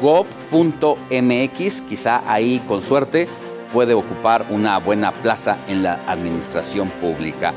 .gov.mx, 0.00 1.82
quizá 1.82 2.22
ahí 2.30 2.62
con 2.66 2.82
suerte 2.82 3.28
puede 3.72 3.94
ocupar 3.94 4.46
una 4.50 4.78
buena 4.78 5.12
plaza 5.12 5.58
en 5.68 5.82
la 5.82 5.94
administración 6.06 6.90
pública. 6.90 7.54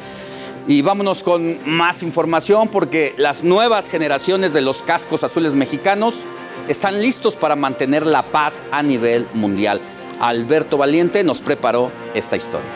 Y 0.68 0.82
vámonos 0.82 1.24
con 1.24 1.60
más 1.66 2.04
información 2.04 2.68
porque 2.68 3.14
las 3.18 3.44
nuevas 3.44 3.90
generaciones 3.90 4.54
de 4.54 4.62
los 4.62 4.82
cascos 4.84 5.24
azules 5.24 5.54
mexicanos 5.54 6.26
están 6.68 7.02
listos 7.02 7.36
para 7.36 7.56
mantener 7.56 8.06
la 8.06 8.24
paz 8.24 8.64
a 8.72 8.84
nivel 8.84 9.28
mundial. 9.34 9.82
Alberto 10.20 10.78
Valiente 10.78 11.24
nos 11.24 11.42
preparó 11.42 11.92
esta 12.14 12.36
historia. 12.36 12.70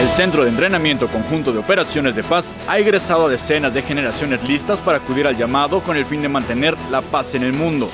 El 0.00 0.08
Centro 0.12 0.44
de 0.44 0.50
Entrenamiento 0.50 1.08
Conjunto 1.08 1.52
de 1.52 1.58
Operaciones 1.58 2.14
de 2.14 2.22
Paz 2.22 2.52
ha 2.68 2.78
egresado 2.78 3.26
a 3.26 3.28
decenas 3.28 3.74
de 3.74 3.82
generaciones 3.82 4.48
listas 4.48 4.80
para 4.80 4.98
acudir 4.98 5.26
al 5.26 5.36
llamado 5.36 5.80
con 5.80 5.96
el 5.96 6.06
fin 6.06 6.22
de 6.22 6.28
mantener 6.28 6.74
la 6.90 7.02
paz 7.02 7.34
en 7.34 7.42
el 7.42 7.52
mundo. 7.52 7.90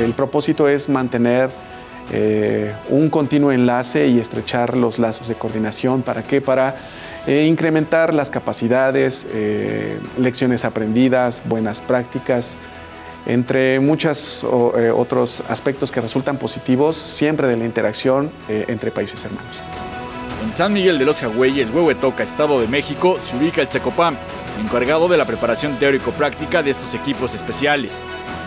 El 0.00 0.12
propósito 0.12 0.66
es 0.66 0.88
mantener 0.88 1.50
eh, 2.10 2.74
un 2.88 3.10
continuo 3.10 3.52
enlace 3.52 4.08
y 4.08 4.18
estrechar 4.18 4.74
los 4.74 4.98
lazos 4.98 5.28
de 5.28 5.34
coordinación. 5.34 6.00
¿Para 6.00 6.22
qué? 6.22 6.40
Para 6.40 6.74
eh, 7.26 7.44
incrementar 7.44 8.14
las 8.14 8.30
capacidades, 8.30 9.26
eh, 9.34 9.98
lecciones 10.18 10.64
aprendidas, 10.64 11.42
buenas 11.44 11.82
prácticas, 11.82 12.56
entre 13.26 13.78
muchos 13.78 14.42
otros 14.42 15.42
aspectos 15.50 15.92
que 15.92 16.00
resultan 16.00 16.38
positivos 16.38 16.96
siempre 16.96 17.46
de 17.48 17.58
la 17.58 17.66
interacción 17.66 18.30
entre 18.48 18.90
países 18.90 19.22
hermanos. 19.26 19.60
En 20.42 20.56
San 20.56 20.72
Miguel 20.72 20.98
de 20.98 21.04
los 21.04 21.20
Jagüeyes, 21.20 21.68
Huehuetoca, 21.70 22.24
Estado 22.24 22.58
de 22.58 22.66
México, 22.66 23.18
se 23.22 23.36
ubica 23.36 23.60
el 23.60 23.68
SECOPAM, 23.68 24.16
encargado 24.58 25.06
de 25.06 25.18
la 25.18 25.26
preparación 25.26 25.78
teórico-práctica 25.78 26.62
de 26.62 26.70
estos 26.70 26.94
equipos 26.94 27.34
especiales. 27.34 27.92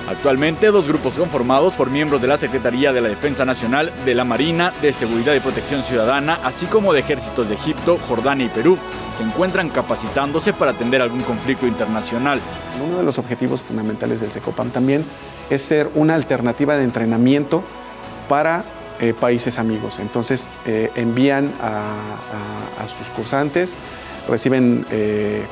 Actualmente, 0.07 0.67
dos 0.67 0.87
grupos 0.87 1.13
conformados 1.13 1.73
por 1.75 1.89
miembros 1.89 2.21
de 2.21 2.27
la 2.27 2.37
Secretaría 2.37 2.91
de 2.91 2.99
la 2.99 3.07
Defensa 3.07 3.45
Nacional, 3.45 3.91
de 4.03 4.13
la 4.13 4.25
Marina, 4.25 4.73
de 4.81 4.91
Seguridad 4.91 5.33
y 5.33 5.39
Protección 5.39 5.81
Ciudadana, 5.81 6.39
así 6.43 6.65
como 6.65 6.91
de 6.91 6.99
ejércitos 6.99 7.47
de 7.47 7.55
Egipto, 7.55 7.97
Jordania 8.09 8.47
y 8.47 8.49
Perú, 8.49 8.77
se 9.17 9.23
encuentran 9.23 9.69
capacitándose 9.69 10.51
para 10.51 10.71
atender 10.71 11.01
algún 11.01 11.21
conflicto 11.21 11.67
internacional. 11.67 12.41
Uno 12.85 12.97
de 12.97 13.03
los 13.03 13.17
objetivos 13.17 13.61
fundamentales 13.61 14.19
del 14.19 14.31
SECOPAM 14.31 14.71
también 14.71 15.05
es 15.49 15.61
ser 15.61 15.89
una 15.95 16.15
alternativa 16.15 16.75
de 16.75 16.83
entrenamiento 16.83 17.63
para 18.27 18.65
eh, 18.99 19.13
países 19.13 19.57
amigos. 19.57 19.99
Entonces, 19.99 20.49
eh, 20.65 20.91
envían 20.95 21.51
a, 21.61 21.95
sus 22.97 23.07
cursantes, 23.09 23.75
reciben 24.27 24.85
eh, 24.91 25.45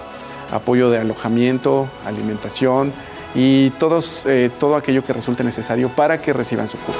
apoyo 0.51 0.89
de 0.89 0.99
alojamiento, 0.99 1.87
alimentación, 2.05 2.91
y 3.35 3.69
todos, 3.71 4.25
eh, 4.25 4.49
todo 4.59 4.75
aquello 4.75 5.03
que 5.03 5.13
resulte 5.13 5.43
necesario 5.43 5.89
para 5.89 6.17
que 6.17 6.33
reciban 6.33 6.67
su 6.67 6.77
curso. 6.79 6.99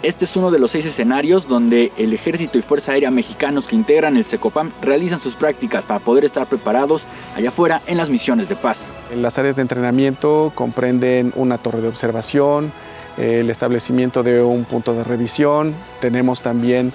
Este 0.00 0.24
es 0.24 0.36
uno 0.36 0.50
de 0.50 0.58
los 0.58 0.70
seis 0.70 0.86
escenarios 0.86 1.48
donde 1.48 1.92
el 1.98 2.14
Ejército 2.14 2.56
y 2.56 2.62
Fuerza 2.62 2.92
Aérea 2.92 3.10
mexicanos 3.10 3.66
que 3.66 3.76
integran 3.76 4.16
el 4.16 4.24
SECOPAM 4.24 4.70
realizan 4.80 5.18
sus 5.18 5.34
prácticas 5.34 5.84
para 5.84 6.00
poder 6.00 6.24
estar 6.24 6.46
preparados 6.46 7.04
allá 7.36 7.48
afuera 7.48 7.82
en 7.86 7.98
las 7.98 8.08
misiones 8.08 8.48
de 8.48 8.56
paz. 8.56 8.78
Las 9.14 9.38
áreas 9.38 9.56
de 9.56 9.62
entrenamiento 9.62 10.52
comprenden 10.54 11.32
una 11.36 11.58
torre 11.58 11.82
de 11.82 11.88
observación, 11.88 12.72
el 13.18 13.50
establecimiento 13.50 14.22
de 14.22 14.40
un 14.40 14.64
punto 14.64 14.94
de 14.94 15.02
revisión, 15.02 15.74
tenemos 16.00 16.42
también 16.42 16.92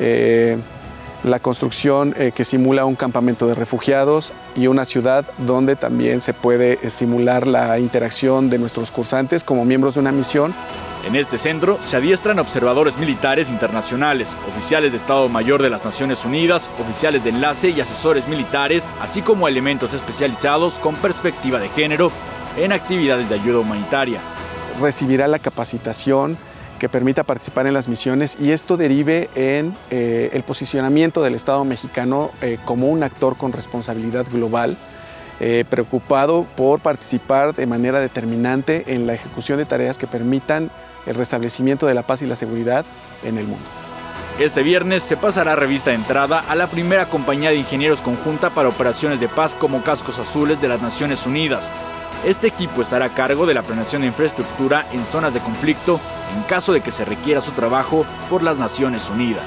eh, 0.00 0.58
la 1.24 1.38
construcción 1.38 2.14
eh, 2.16 2.32
que 2.34 2.44
simula 2.44 2.84
un 2.84 2.96
campamento 2.96 3.46
de 3.46 3.54
refugiados 3.54 4.32
y 4.56 4.66
una 4.66 4.84
ciudad 4.84 5.26
donde 5.38 5.76
también 5.76 6.20
se 6.20 6.32
puede 6.32 6.78
eh, 6.82 6.90
simular 6.90 7.46
la 7.46 7.78
interacción 7.78 8.48
de 8.50 8.58
nuestros 8.58 8.90
cursantes 8.90 9.44
como 9.44 9.64
miembros 9.64 9.94
de 9.94 10.00
una 10.00 10.12
misión. 10.12 10.54
En 11.06 11.16
este 11.16 11.38
centro 11.38 11.78
se 11.84 11.96
adiestran 11.96 12.38
observadores 12.38 12.98
militares 12.98 13.48
internacionales, 13.48 14.28
oficiales 14.46 14.92
de 14.92 14.98
Estado 14.98 15.28
Mayor 15.28 15.62
de 15.62 15.70
las 15.70 15.84
Naciones 15.84 16.24
Unidas, 16.24 16.68
oficiales 16.78 17.24
de 17.24 17.30
enlace 17.30 17.70
y 17.70 17.80
asesores 17.80 18.28
militares, 18.28 18.84
así 19.00 19.22
como 19.22 19.48
elementos 19.48 19.94
especializados 19.94 20.74
con 20.74 20.94
perspectiva 20.96 21.58
de 21.58 21.70
género 21.70 22.12
en 22.56 22.72
actividades 22.72 23.28
de 23.30 23.36
ayuda 23.36 23.60
humanitaria. 23.60 24.20
Recibirá 24.80 25.26
la 25.26 25.38
capacitación 25.38 26.36
que 26.80 26.88
permita 26.88 27.22
participar 27.24 27.66
en 27.66 27.74
las 27.74 27.86
misiones 27.86 28.36
y 28.40 28.50
esto 28.50 28.78
derive 28.78 29.28
en 29.34 29.74
eh, 29.90 30.30
el 30.32 30.42
posicionamiento 30.42 31.22
del 31.22 31.34
Estado 31.34 31.64
mexicano 31.64 32.30
eh, 32.40 32.58
como 32.64 32.88
un 32.88 33.02
actor 33.02 33.36
con 33.36 33.52
responsabilidad 33.52 34.26
global, 34.32 34.78
eh, 35.40 35.64
preocupado 35.68 36.46
por 36.56 36.80
participar 36.80 37.54
de 37.54 37.66
manera 37.66 38.00
determinante 38.00 38.94
en 38.94 39.06
la 39.06 39.12
ejecución 39.12 39.58
de 39.58 39.66
tareas 39.66 39.98
que 39.98 40.06
permitan 40.06 40.70
el 41.06 41.14
restablecimiento 41.14 41.86
de 41.86 41.94
la 41.94 42.02
paz 42.02 42.22
y 42.22 42.26
la 42.26 42.34
seguridad 42.34 42.86
en 43.24 43.36
el 43.36 43.46
mundo. 43.46 43.66
Este 44.38 44.62
viernes 44.62 45.02
se 45.02 45.18
pasará 45.18 45.54
revista 45.56 45.90
de 45.90 45.96
entrada 45.96 46.42
a 46.48 46.54
la 46.54 46.66
primera 46.66 47.04
compañía 47.04 47.50
de 47.50 47.56
ingenieros 47.56 48.00
conjunta 48.00 48.48
para 48.48 48.70
operaciones 48.70 49.20
de 49.20 49.28
paz 49.28 49.54
como 49.54 49.82
Cascos 49.82 50.18
Azules 50.18 50.62
de 50.62 50.68
las 50.68 50.80
Naciones 50.80 51.26
Unidas. 51.26 51.62
Este 52.24 52.48
equipo 52.48 52.82
estará 52.82 53.06
a 53.06 53.14
cargo 53.14 53.46
de 53.46 53.54
la 53.54 53.62
planeación 53.62 54.02
de 54.02 54.08
infraestructura 54.08 54.86
en 54.92 55.02
zonas 55.06 55.32
de 55.32 55.40
conflicto 55.40 55.98
en 56.36 56.42
caso 56.42 56.72
de 56.72 56.82
que 56.82 56.90
se 56.90 57.04
requiera 57.04 57.40
su 57.40 57.52
trabajo 57.52 58.04
por 58.28 58.42
las 58.42 58.58
Naciones 58.58 59.08
Unidas. 59.08 59.44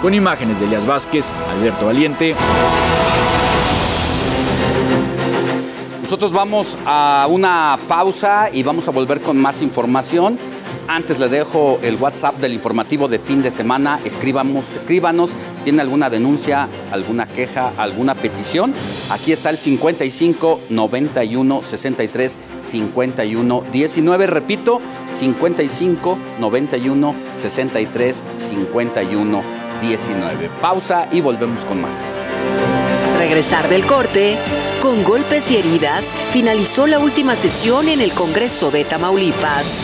Con 0.00 0.14
imágenes 0.14 0.60
de 0.60 0.66
Elias 0.66 0.86
Vázquez, 0.86 1.24
Alberto 1.50 1.86
Valiente. 1.86 2.36
Nosotros 6.00 6.30
vamos 6.30 6.78
a 6.86 7.26
una 7.28 7.78
pausa 7.88 8.48
y 8.52 8.62
vamos 8.62 8.86
a 8.86 8.92
volver 8.92 9.20
con 9.20 9.36
más 9.40 9.60
información. 9.60 10.38
Antes 10.86 11.18
le 11.18 11.28
dejo 11.28 11.78
el 11.82 11.96
WhatsApp 11.96 12.36
del 12.36 12.52
informativo 12.52 13.08
de 13.08 13.18
fin 13.18 13.42
de 13.42 13.50
semana. 13.50 14.00
Escribamos, 14.04 14.66
escríbanos. 14.74 15.32
¿Tiene 15.64 15.80
alguna 15.80 16.10
denuncia, 16.10 16.68
alguna 16.92 17.26
queja, 17.26 17.72
alguna 17.78 18.14
petición? 18.14 18.74
Aquí 19.10 19.32
está 19.32 19.48
el 19.50 19.56
55 19.56 20.60
91 20.68 21.62
63 21.62 22.38
51 22.60 23.64
19. 23.72 24.26
Repito, 24.26 24.80
55 25.08 26.18
91 26.38 27.14
63 27.32 28.24
51 28.36 29.42
19. 29.80 30.50
Pausa 30.60 31.08
y 31.10 31.20
volvemos 31.22 31.64
con 31.64 31.80
más. 31.80 32.12
Regresar 33.18 33.68
del 33.68 33.86
corte. 33.86 34.36
Con 34.82 35.02
golpes 35.02 35.50
y 35.50 35.56
heridas, 35.56 36.12
finalizó 36.30 36.86
la 36.86 36.98
última 36.98 37.36
sesión 37.36 37.88
en 37.88 38.02
el 38.02 38.12
Congreso 38.12 38.70
de 38.70 38.84
Tamaulipas. 38.84 39.82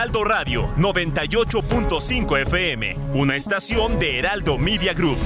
Heraldo 0.00 0.24
Radio 0.24 0.66
98.5 0.78 2.38
FM, 2.40 2.96
una 3.12 3.36
estación 3.36 3.98
de 3.98 4.18
Heraldo 4.18 4.56
Media 4.56 4.94
Group. 4.94 5.18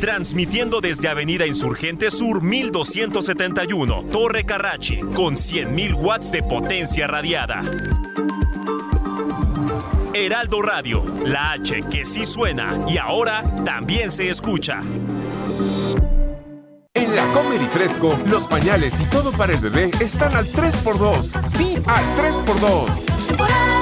Transmitiendo 0.00 0.80
desde 0.80 1.08
Avenida 1.08 1.46
Insurgente 1.46 2.10
Sur 2.10 2.42
1271, 2.42 4.06
Torre 4.10 4.46
Carrachi, 4.46 5.00
con 5.00 5.34
100.000 5.34 5.96
watts 5.96 6.32
de 6.32 6.42
potencia 6.42 7.08
radiada. 7.08 7.60
Heraldo 10.14 10.62
Radio, 10.62 11.04
la 11.26 11.52
H 11.52 11.82
que 11.90 12.06
sí 12.06 12.24
suena 12.24 12.78
y 12.88 12.96
ahora 12.96 13.42
también 13.66 14.10
se 14.10 14.30
escucha. 14.30 14.80
En 16.94 17.14
la 17.14 17.30
Comedy 17.32 17.66
Fresco, 17.66 18.18
los 18.24 18.46
pañales 18.46 18.98
y 18.98 19.04
todo 19.04 19.30
para 19.32 19.52
el 19.52 19.60
bebé 19.60 19.90
están 20.00 20.36
al 20.36 20.46
3x2. 20.46 21.46
Sí, 21.46 21.76
al 21.86 22.04
3x2. 22.16 23.79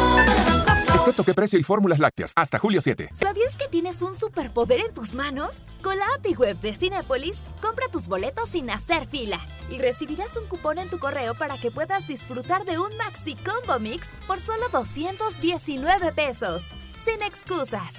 Excepto 0.98 1.22
que 1.22 1.32
precio 1.32 1.58
y 1.60 1.62
fórmulas 1.62 2.00
lácteas. 2.00 2.32
Hasta 2.34 2.58
julio 2.58 2.80
7. 2.80 3.10
¿Sabías 3.12 3.56
que 3.56 3.68
tienes 3.68 4.02
un 4.02 4.16
superpoder 4.16 4.80
en 4.80 4.92
tus 4.92 5.14
manos? 5.14 5.58
Con 5.80 5.96
la 5.96 6.04
API 6.16 6.34
Web 6.34 6.60
de 6.60 6.74
Cinepolis, 6.74 7.40
compra 7.62 7.86
tus 7.92 8.08
boletos 8.08 8.48
sin 8.48 8.68
hacer 8.68 9.06
fila. 9.06 9.40
Y 9.70 9.78
recibirás 9.78 10.36
un 10.36 10.48
cupón 10.48 10.78
en 10.78 10.90
tu 10.90 10.98
correo 10.98 11.36
para 11.36 11.56
que 11.56 11.70
puedas 11.70 12.08
disfrutar 12.08 12.64
de 12.64 12.78
un 12.80 12.96
Maxi 12.96 13.36
Combo 13.36 13.78
Mix 13.78 14.08
por 14.26 14.40
solo 14.40 14.68
219 14.72 16.12
pesos. 16.12 16.64
Sin 17.04 17.22
excusas. 17.22 17.94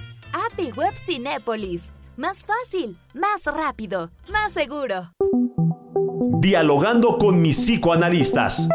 API 0.52 0.74
Web 0.74 0.96
Cinépolis. 0.98 1.94
Más 2.18 2.46
fácil, 2.46 2.98
más 3.14 3.46
rápido, 3.46 4.12
más 4.30 4.52
seguro. 4.52 5.14
Dialogando 6.42 7.18
con 7.18 7.42
mis 7.42 7.56
psicoanalistas. 7.58 8.68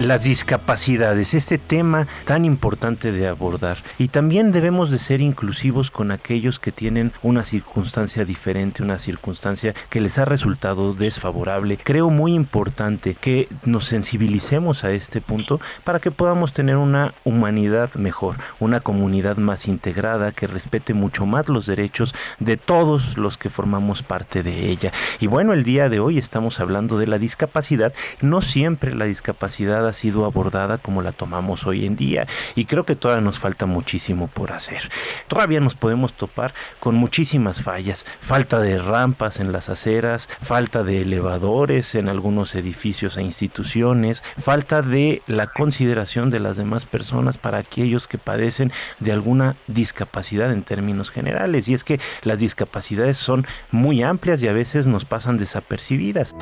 Las 0.00 0.24
discapacidades, 0.24 1.32
este 1.32 1.56
tema 1.56 2.06
tan 2.26 2.44
importante 2.44 3.12
de 3.12 3.28
abordar. 3.28 3.78
Y 3.98 4.08
también 4.08 4.52
debemos 4.52 4.90
de 4.90 4.98
ser 4.98 5.22
inclusivos 5.22 5.90
con 5.90 6.10
aquellos 6.10 6.60
que 6.60 6.70
tienen 6.70 7.12
una 7.22 7.44
circunstancia 7.44 8.26
diferente, 8.26 8.82
una 8.82 8.98
circunstancia 8.98 9.74
que 9.88 10.02
les 10.02 10.18
ha 10.18 10.26
resultado 10.26 10.92
desfavorable. 10.92 11.78
Creo 11.82 12.10
muy 12.10 12.34
importante 12.34 13.14
que 13.14 13.48
nos 13.64 13.86
sensibilicemos 13.86 14.84
a 14.84 14.90
este 14.90 15.22
punto 15.22 15.60
para 15.82 15.98
que 15.98 16.10
podamos 16.10 16.52
tener 16.52 16.76
una 16.76 17.14
humanidad 17.24 17.94
mejor, 17.94 18.36
una 18.60 18.80
comunidad 18.80 19.38
más 19.38 19.66
integrada 19.66 20.32
que 20.32 20.46
respete 20.46 20.92
mucho 20.92 21.24
más 21.24 21.48
los 21.48 21.64
derechos 21.64 22.14
de 22.38 22.58
todos 22.58 23.16
los 23.16 23.38
que 23.38 23.48
formamos 23.48 24.02
parte 24.02 24.42
de 24.42 24.68
ella. 24.68 24.92
Y 25.20 25.26
bueno, 25.26 25.54
el 25.54 25.64
día 25.64 25.88
de 25.88 26.00
hoy 26.00 26.18
estamos 26.18 26.60
hablando 26.60 26.98
de 26.98 27.06
la 27.06 27.18
discapacidad. 27.18 27.94
No 28.20 28.42
siempre 28.42 28.94
la 28.94 29.06
discapacidad 29.06 29.85
ha 29.86 29.92
sido 29.92 30.24
abordada 30.24 30.78
como 30.78 31.02
la 31.02 31.12
tomamos 31.12 31.66
hoy 31.66 31.86
en 31.86 31.96
día 31.96 32.26
y 32.54 32.64
creo 32.64 32.84
que 32.84 32.96
todavía 32.96 33.24
nos 33.24 33.38
falta 33.38 33.66
muchísimo 33.66 34.28
por 34.28 34.52
hacer. 34.52 34.90
Todavía 35.28 35.60
nos 35.60 35.74
podemos 35.74 36.12
topar 36.12 36.54
con 36.80 36.94
muchísimas 36.94 37.62
fallas, 37.62 38.06
falta 38.20 38.60
de 38.60 38.78
rampas 38.78 39.40
en 39.40 39.52
las 39.52 39.68
aceras, 39.68 40.28
falta 40.40 40.82
de 40.82 41.02
elevadores 41.02 41.94
en 41.94 42.08
algunos 42.08 42.54
edificios 42.54 43.16
e 43.16 43.22
instituciones, 43.22 44.22
falta 44.38 44.82
de 44.82 45.22
la 45.26 45.46
consideración 45.46 46.30
de 46.30 46.40
las 46.40 46.56
demás 46.56 46.86
personas 46.86 47.38
para 47.38 47.58
aquellos 47.58 48.08
que 48.08 48.18
padecen 48.18 48.72
de 49.00 49.12
alguna 49.12 49.56
discapacidad 49.66 50.52
en 50.52 50.62
términos 50.62 51.10
generales. 51.10 51.68
Y 51.68 51.74
es 51.74 51.84
que 51.84 52.00
las 52.22 52.38
discapacidades 52.38 53.16
son 53.16 53.46
muy 53.70 54.02
amplias 54.02 54.42
y 54.42 54.48
a 54.48 54.52
veces 54.52 54.86
nos 54.86 55.04
pasan 55.04 55.36
desapercibidas. 55.36 56.34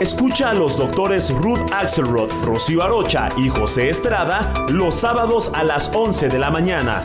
Escucha 0.00 0.50
a 0.50 0.54
los 0.54 0.76
doctores 0.76 1.30
Ruth 1.30 1.72
Axelrod, 1.72 2.30
Rocío 2.44 2.82
Arocha 2.82 3.30
y 3.38 3.48
José 3.48 3.88
Estrada 3.88 4.52
los 4.68 4.94
sábados 4.94 5.50
a 5.54 5.64
las 5.64 5.90
11 5.94 6.28
de 6.28 6.38
la 6.38 6.50
mañana. 6.50 7.02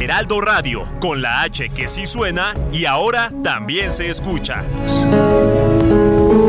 Heraldo 0.00 0.40
Radio, 0.40 0.82
con 1.00 1.22
la 1.22 1.42
H 1.42 1.68
que 1.68 1.86
sí 1.86 2.08
suena 2.08 2.54
y 2.72 2.86
ahora 2.86 3.30
también 3.44 3.92
se 3.92 4.10
escucha. 4.10 4.64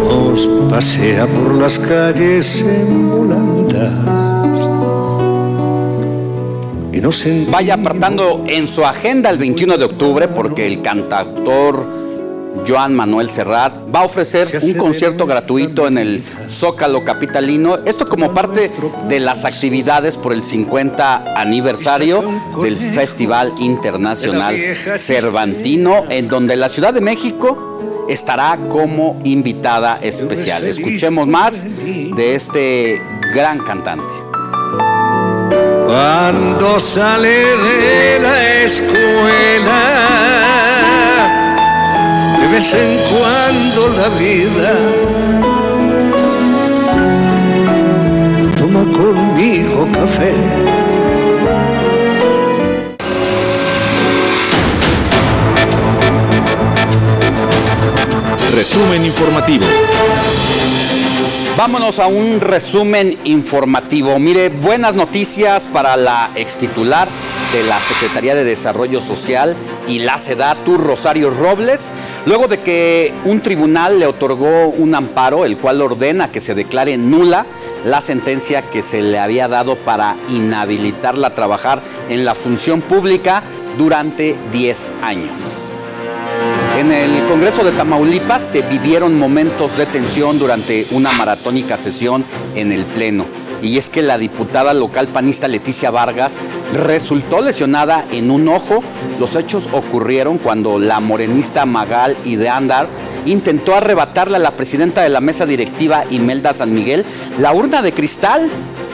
Nos 0.10 0.48
pasea 0.68 1.28
por 1.28 1.54
las 1.54 1.78
calles 1.78 2.64
en 2.64 3.12
se 3.70 4.21
Vaya 7.50 7.76
apartando 7.76 8.44
en 8.48 8.68
su 8.68 8.86
agenda 8.86 9.30
el 9.30 9.38
21 9.38 9.78
de 9.78 9.86
octubre 9.86 10.28
porque 10.28 10.68
el 10.68 10.82
cantautor 10.82 12.02
Joan 12.68 12.94
Manuel 12.94 13.30
Serrat 13.30 13.78
va 13.94 14.02
a 14.02 14.04
ofrecer 14.04 14.60
un 14.62 14.74
concierto 14.74 15.26
gratuito 15.26 15.88
en 15.88 15.98
el 15.98 16.24
Zócalo 16.50 17.04
Capitalino. 17.06 17.80
Esto 17.86 18.08
como 18.10 18.34
parte 18.34 18.70
de 19.08 19.20
las 19.20 19.46
actividades 19.46 20.18
por 20.18 20.34
el 20.34 20.42
50 20.42 21.40
aniversario 21.40 22.24
del 22.62 22.76
Festival 22.76 23.54
Internacional 23.60 24.56
Cervantino, 24.96 26.04
en 26.10 26.28
donde 26.28 26.56
la 26.58 26.70
Ciudad 26.70 26.94
de 26.94 27.02
México 27.02 28.06
estará 28.10 28.60
como 28.68 29.22
invitada 29.24 29.98
especial. 30.02 30.66
Escuchemos 30.66 31.28
más 31.28 31.66
de 31.66 32.36
este 32.36 33.02
gran 33.34 33.60
cantante. 33.60 34.14
Cuando 35.92 36.80
sale 36.80 37.58
de 37.58 38.20
la 38.22 38.64
escuela 38.64 39.82
de 42.40 42.48
vez 42.48 42.74
en 42.74 42.98
cuando 43.12 43.90
la 44.00 44.08
vida 44.18 44.74
toma 48.56 48.86
conmigo 48.90 49.86
café. 49.92 50.34
Resumen 58.56 59.06
informativo. 59.06 59.66
Vámonos 61.58 62.00
a 62.00 62.08
un 62.08 62.40
resumen 62.40 63.20
informativo. 63.26 64.18
Mire, 64.20 64.50
buenas 64.50 64.96
noticias 64.96 65.68
para 65.68 65.98
la 65.98 66.32
extitular 66.36 67.10
de 67.52 67.64
la 67.64 67.80
Secretaría 67.82 68.34
de 68.36 68.46
Desarrollo 68.46 69.02
Social 69.02 69.56
y 69.88 70.00
la 70.00 70.18
SEDATU, 70.18 70.78
Rosario 70.78 71.30
Robles, 71.30 71.92
luego 72.26 72.48
de 72.48 72.62
que 72.62 73.14
un 73.26 73.42
tribunal 73.42 74.00
le 74.00 74.08
otorgó 74.08 74.70
un 74.70 74.96
amparo, 74.96 75.44
el 75.44 75.58
cual 75.58 75.82
ordena 75.82 76.32
que 76.32 76.40
se 76.40 76.56
declare 76.56 76.98
nula 76.98 77.46
la 77.86 78.00
sentencia 78.00 78.70
que 78.70 78.82
se 78.82 79.02
le 79.02 79.20
había 79.20 79.50
dado 79.50 79.76
para 79.76 80.16
inhabilitarla 80.30 81.28
a 81.28 81.36
trabajar 81.36 81.82
en 82.10 82.24
la 82.24 82.34
función 82.34 82.82
pública 82.82 83.44
durante 83.78 84.38
10 84.52 84.90
años. 85.04 85.71
En 86.82 86.92
el 86.92 87.28
Congreso 87.28 87.64
de 87.64 87.74
Tamaulipas 87.74 88.42
se 88.42 88.64
vivieron 88.64 89.20
momentos 89.20 89.78
de 89.78 89.86
tensión 89.86 90.40
durante 90.40 90.88
una 90.90 91.12
maratónica 91.12 91.78
sesión 91.78 92.26
en 92.56 92.72
el 92.72 92.86
Pleno. 92.86 93.28
Y 93.62 93.78
es 93.78 93.92
que 93.92 94.02
la 94.02 94.18
diputada 94.18 94.74
local 94.74 95.08
panista 95.08 95.48
Leticia 95.48 95.92
Vargas 95.92 96.40
resultó 96.74 97.40
lesionada 97.40 98.04
en 98.12 98.32
un 98.32 98.48
ojo. 98.48 98.82
Los 99.20 99.36
hechos 99.36 99.70
ocurrieron 99.72 100.40
cuando 100.40 100.80
la 100.80 101.00
morenista 101.00 101.68
Magal 101.68 102.18
y 102.26 102.38
de 102.38 102.50
Andar 102.50 102.88
intentó 103.28 103.76
arrebatarle 103.76 104.38
a 104.38 104.40
la 104.40 104.56
presidenta 104.56 105.04
de 105.04 105.10
la 105.10 105.22
mesa 105.22 105.46
directiva 105.46 106.06
Imelda 106.10 106.52
San 106.52 106.74
Miguel 106.74 107.06
la 107.38 107.54
urna 107.54 107.84
de 107.84 107.94
cristal 107.94 108.50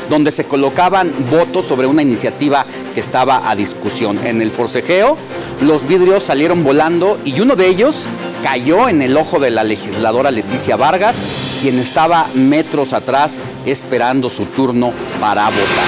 donde 0.10 0.32
se 0.32 0.46
colocaban 0.46 1.14
votos 1.30 1.66
sobre 1.66 1.88
una 1.88 2.02
iniciativa 2.02 2.66
que 2.94 3.00
estaba 3.00 3.50
a 3.50 3.56
discusión. 3.56 4.26
En 4.26 4.42
el 4.42 4.52
forcejeo, 4.52 5.18
los 5.62 5.88
vidrios 5.88 6.24
salieron 6.24 6.64
volando 6.64 7.20
y 7.24 7.40
uno 7.40 7.56
de 7.56 7.68
ellos 7.68 8.08
cayó 8.44 8.90
en 8.90 9.02
el 9.02 9.18
ojo 9.18 9.40
de 9.40 9.52
la 9.52 9.64
legisladora 9.64 10.32
Leticia 10.32 10.76
Vargas, 10.76 11.20
quien 11.62 11.80
estaba 11.80 12.30
metros 12.34 12.94
atrás 12.94 13.40
esperando 13.66 14.30
su 14.30 14.46
turno 14.46 14.94
para 15.20 15.46
votar 15.46 15.88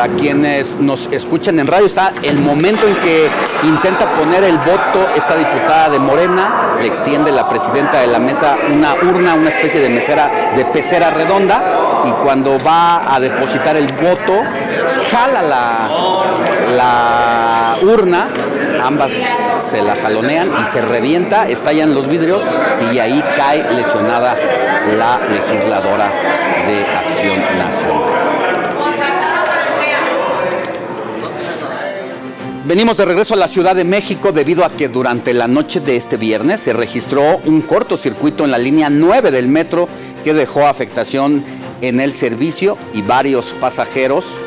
para 0.00 0.14
quienes 0.14 0.78
nos 0.78 1.10
escuchan 1.12 1.58
en 1.58 1.66
radio, 1.66 1.84
está 1.84 2.14
el 2.22 2.38
momento 2.38 2.86
en 2.86 2.94
que 2.94 3.28
intenta 3.64 4.14
poner 4.14 4.44
el 4.44 4.56
voto 4.56 5.10
esta 5.14 5.36
diputada 5.36 5.90
de 5.90 5.98
Morena, 5.98 6.76
le 6.80 6.86
extiende 6.86 7.30
la 7.30 7.46
presidenta 7.50 8.00
de 8.00 8.06
la 8.06 8.18
mesa 8.18 8.56
una 8.72 8.94
urna, 8.94 9.34
una 9.34 9.50
especie 9.50 9.78
de 9.78 9.90
mesera, 9.90 10.30
de 10.56 10.64
pecera 10.64 11.10
redonda, 11.10 11.62
y 12.06 12.12
cuando 12.24 12.58
va 12.64 13.14
a 13.14 13.20
depositar 13.20 13.76
el 13.76 13.92
voto, 13.92 14.42
jala 15.10 15.42
la, 15.42 15.90
la 16.74 17.74
urna, 17.82 18.28
ambas 18.82 19.12
se 19.56 19.82
la 19.82 19.96
jalonean 19.96 20.50
y 20.62 20.64
se 20.64 20.80
revienta, 20.80 21.46
estallan 21.46 21.94
los 21.94 22.06
vidrios 22.06 22.42
y 22.90 22.98
ahí 23.00 23.22
cae 23.36 23.70
lesionada 23.74 24.34
la 24.96 25.20
legisladora 25.28 26.10
de 26.66 26.86
Acción 26.86 27.38
Nacional. 27.58 28.39
Venimos 32.70 32.98
de 32.98 33.04
regreso 33.04 33.34
a 33.34 33.36
la 33.36 33.48
Ciudad 33.48 33.74
de 33.74 33.82
México 33.82 34.30
debido 34.30 34.64
a 34.64 34.70
que 34.70 34.86
durante 34.86 35.34
la 35.34 35.48
noche 35.48 35.80
de 35.80 35.96
este 35.96 36.16
viernes 36.16 36.60
se 36.60 36.72
registró 36.72 37.38
un 37.44 37.62
cortocircuito 37.62 38.44
en 38.44 38.52
la 38.52 38.58
línea 38.58 38.88
9 38.88 39.32
del 39.32 39.48
metro 39.48 39.88
que 40.22 40.34
dejó 40.34 40.68
afectación 40.68 41.42
en 41.80 41.98
el 41.98 42.12
servicio 42.12 42.78
y 42.94 43.02
varios 43.02 43.54
pasajeros 43.54 44.38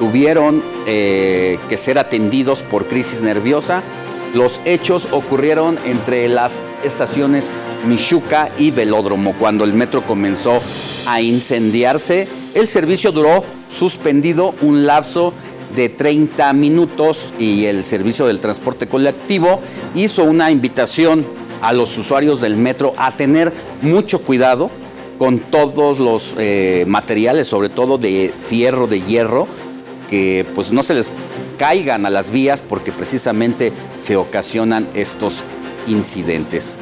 tuvieron 0.00 0.60
eh, 0.86 1.60
que 1.68 1.76
ser 1.76 2.00
atendidos 2.00 2.64
por 2.64 2.88
crisis 2.88 3.22
nerviosa. 3.22 3.84
Los 4.34 4.60
hechos 4.64 5.06
ocurrieron 5.12 5.78
entre 5.84 6.28
las 6.28 6.50
estaciones 6.82 7.44
Michuca 7.86 8.50
y 8.58 8.72
Velódromo. 8.72 9.34
Cuando 9.38 9.62
el 9.62 9.72
metro 9.72 10.04
comenzó 10.04 10.60
a 11.06 11.20
incendiarse, 11.20 12.26
el 12.54 12.66
servicio 12.66 13.12
duró 13.12 13.44
suspendido 13.68 14.54
un 14.62 14.84
lapso 14.84 15.32
de 15.78 15.88
30 15.88 16.52
minutos 16.54 17.32
y 17.38 17.66
el 17.66 17.84
servicio 17.84 18.26
del 18.26 18.40
transporte 18.40 18.88
colectivo 18.88 19.60
hizo 19.94 20.24
una 20.24 20.50
invitación 20.50 21.24
a 21.62 21.72
los 21.72 21.96
usuarios 21.96 22.40
del 22.40 22.56
metro 22.56 22.94
a 22.96 23.16
tener 23.16 23.52
mucho 23.80 24.22
cuidado 24.22 24.72
con 25.18 25.38
todos 25.38 26.00
los 26.00 26.34
eh, 26.36 26.84
materiales, 26.88 27.46
sobre 27.46 27.68
todo 27.68 27.96
de 27.96 28.34
fierro, 28.42 28.88
de 28.88 29.02
hierro, 29.02 29.46
que 30.10 30.44
pues 30.56 30.72
no 30.72 30.82
se 30.82 30.94
les 30.94 31.12
caigan 31.58 32.06
a 32.06 32.10
las 32.10 32.32
vías 32.32 32.60
porque 32.60 32.90
precisamente 32.90 33.72
se 33.98 34.16
ocasionan 34.16 34.88
estos 34.94 35.44
incidentes. 35.86 36.76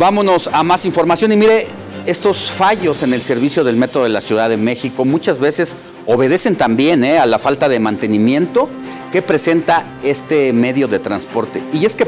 Vámonos 0.00 0.50
a 0.52 0.64
más 0.64 0.84
información 0.84 1.30
y 1.30 1.36
mire, 1.36 1.68
estos 2.04 2.50
fallos 2.50 3.04
en 3.04 3.14
el 3.14 3.22
servicio 3.22 3.62
del 3.62 3.76
metro 3.76 4.02
de 4.02 4.08
la 4.08 4.20
Ciudad 4.20 4.48
de 4.48 4.56
México 4.56 5.04
muchas 5.04 5.38
veces 5.38 5.76
obedecen 6.06 6.56
también 6.56 7.04
eh, 7.04 7.18
a 7.18 7.26
la 7.26 7.38
falta 7.38 7.68
de 7.68 7.80
mantenimiento 7.80 8.68
que 9.10 9.22
presenta 9.22 9.84
este 10.02 10.52
medio 10.52 10.88
de 10.88 10.98
transporte. 10.98 11.62
Y 11.72 11.84
es 11.84 11.94
que 11.94 12.06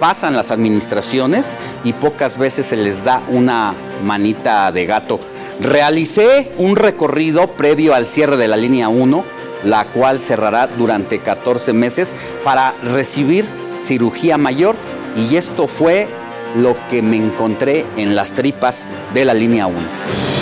pasan 0.00 0.34
las 0.34 0.50
administraciones 0.50 1.56
y 1.84 1.92
pocas 1.92 2.38
veces 2.38 2.66
se 2.66 2.76
les 2.76 3.04
da 3.04 3.22
una 3.28 3.74
manita 4.02 4.72
de 4.72 4.86
gato. 4.86 5.20
Realicé 5.60 6.52
un 6.56 6.74
recorrido 6.74 7.48
previo 7.52 7.94
al 7.94 8.06
cierre 8.06 8.38
de 8.38 8.48
la 8.48 8.56
línea 8.56 8.88
1, 8.88 9.24
la 9.64 9.84
cual 9.92 10.20
cerrará 10.20 10.66
durante 10.66 11.18
14 11.18 11.74
meses 11.74 12.14
para 12.42 12.72
recibir 12.82 13.44
cirugía 13.80 14.38
mayor 14.38 14.74
y 15.16 15.36
esto 15.36 15.68
fue 15.68 16.08
lo 16.56 16.74
que 16.88 17.02
me 17.02 17.16
encontré 17.16 17.84
en 17.96 18.14
las 18.14 18.32
tripas 18.32 18.88
de 19.12 19.24
la 19.26 19.34
línea 19.34 19.66
1. 19.66 20.39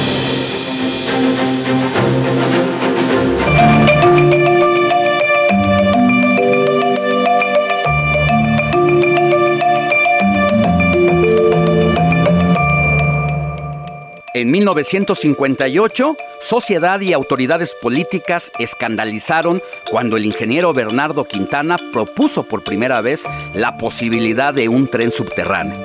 En 14.39 14.52
1958, 14.52 16.16
sociedad 16.40 17.01
y 17.01 17.12
autoridades 17.12 17.74
políticas 17.74 18.52
escandalizaron 18.60 19.60
cuando 19.90 20.16
el 20.16 20.24
ingeniero 20.24 20.73
Bernardo 20.73 21.24
Quintana 21.24 21.77
propuso 21.93 22.44
por 22.44 22.62
primera 22.62 23.01
vez 23.01 23.24
la 23.52 23.77
posibilidad 23.78 24.55
de 24.55 24.69
un 24.69 24.86
tren 24.86 25.10
subterráneo. 25.10 25.77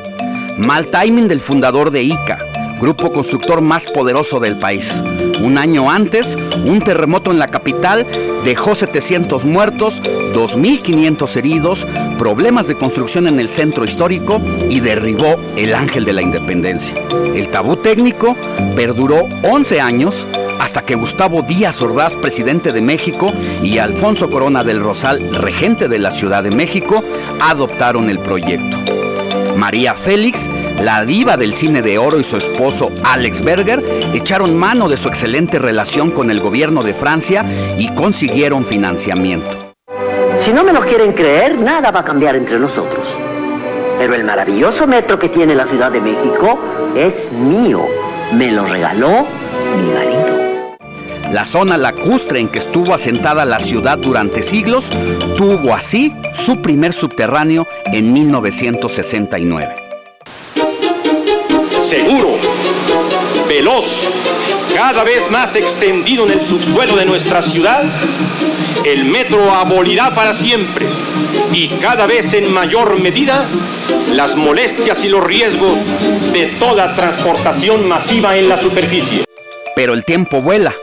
Mal 0.60 0.86
timing 0.92 1.28
del 1.28 1.40
fundador 1.40 1.90
de 1.90 2.04
ICA, 2.04 2.38
grupo 2.84 3.14
constructor 3.14 3.62
más 3.62 3.86
poderoso 3.86 4.42
del 4.42 4.58
país. 4.58 5.02
Un 5.42 5.58
año 5.58 5.90
antes, 5.90 6.38
un 6.66 6.82
terremoto 6.82 7.32
en 7.32 7.40
la 7.40 7.48
capital 7.48 8.06
dejó 8.44 8.76
700 8.76 9.46
muertos, 9.46 10.04
2.500 10.04 11.38
heridos, 11.38 11.88
problemas 12.20 12.68
de 12.68 12.76
construcción 12.76 13.28
en 13.28 13.40
el 13.40 13.48
centro 13.48 13.86
histórico 13.86 14.42
y 14.70 14.82
derribó 14.82 15.40
el 15.56 15.74
ángel 15.74 16.04
de 16.04 16.12
la 16.12 16.24
independencia. 16.24 17.02
El 17.34 17.48
tabú 17.48 17.78
técnico 17.78 18.36
perduró 18.76 19.30
11 19.44 19.80
años 19.80 20.28
hasta 20.60 20.82
que 20.82 20.96
Gustavo 20.96 21.42
Díaz 21.42 21.82
Ordaz, 21.82 22.18
presidente 22.18 22.74
de 22.74 22.82
México, 22.82 23.32
y 23.62 23.78
Alfonso 23.78 24.30
Corona 24.30 24.66
del 24.66 24.82
Rosal, 24.82 25.34
regente 25.34 25.88
de 25.88 26.00
la 26.00 26.12
Ciudad 26.12 26.44
de 26.44 26.52
México, 26.52 27.02
adoptaron 27.40 28.10
el 28.10 28.20
proyecto. 28.20 28.78
María 29.56 29.94
Félix 29.94 30.50
la 30.82 31.06
diva 31.06 31.38
del 31.38 31.54
cine 31.54 31.82
de 31.82 31.98
oro 31.98 32.20
y 32.20 32.24
su 32.24 32.38
esposo 32.38 32.90
Alex 33.04 33.42
Berger 33.44 33.84
echaron 34.14 34.58
mano 34.58 34.90
de 34.90 34.98
su 34.98 35.08
excelente 35.08 35.60
relación 35.60 36.12
con 36.12 36.30
el 36.30 36.40
gobierno 36.40 36.84
de 36.84 36.94
Francia 36.94 37.46
y 37.78 37.90
consiguieron 37.96 38.66
financiamiento. 38.66 39.74
Si 40.38 40.52
no 40.52 40.64
me 40.64 40.74
lo 40.74 40.82
quieren 40.82 41.14
creer, 41.14 41.58
nada 41.58 41.92
va 41.92 42.02
a 42.02 42.04
cambiar 42.04 42.36
entre 42.36 42.60
nosotros. 42.60 43.06
Pero 43.98 44.16
el 44.16 44.24
maravilloso 44.24 44.88
metro 44.88 45.18
que 45.20 45.30
tiene 45.30 45.56
la 45.56 45.66
Ciudad 45.66 45.92
de 45.92 46.02
México 46.02 46.60
es 46.96 47.32
mío. 47.32 47.86
Me 48.34 48.52
lo 48.52 48.66
regaló 48.66 49.26
mi 49.78 49.94
marido. 49.94 50.74
La 51.32 51.46
zona 51.46 51.78
lacustre 51.78 52.40
en 52.40 52.50
que 52.50 52.60
estuvo 52.60 52.94
asentada 52.94 53.46
la 53.46 53.60
ciudad 53.60 53.98
durante 53.98 54.42
siglos 54.42 54.92
tuvo 55.38 55.74
así 55.74 56.14
su 56.34 56.62
primer 56.62 56.94
subterráneo 56.94 57.66
en 57.86 58.12
1969 58.14 59.84
seguro, 61.94 62.36
veloz, 63.48 63.86
cada 64.74 65.04
vez 65.04 65.30
más 65.30 65.56
extendido 65.56 66.26
en 66.26 66.32
el 66.32 66.42
subsuelo 66.42 66.96
de 66.96 67.06
nuestra 67.06 67.44
ciudad, 67.44 67.84
el 68.84 69.06
metro 69.06 69.54
abolirá 69.54 70.10
para 70.16 70.34
siempre 70.34 70.88
y 71.52 71.68
cada 71.68 72.08
vez 72.08 72.34
en 72.34 72.52
mayor 72.52 73.00
medida 73.00 73.46
las 74.10 74.36
molestias 74.36 75.04
y 75.04 75.10
los 75.10 75.24
riesgos 75.24 75.78
de 76.34 76.48
toda 76.60 76.96
transportación 76.96 77.88
masiva 77.88 78.36
en 78.38 78.50
la 78.50 78.58
superficie. 78.58 79.24
Pero 79.76 79.94
el 79.94 80.04
tiempo 80.04 80.42
vuela. 80.42 80.74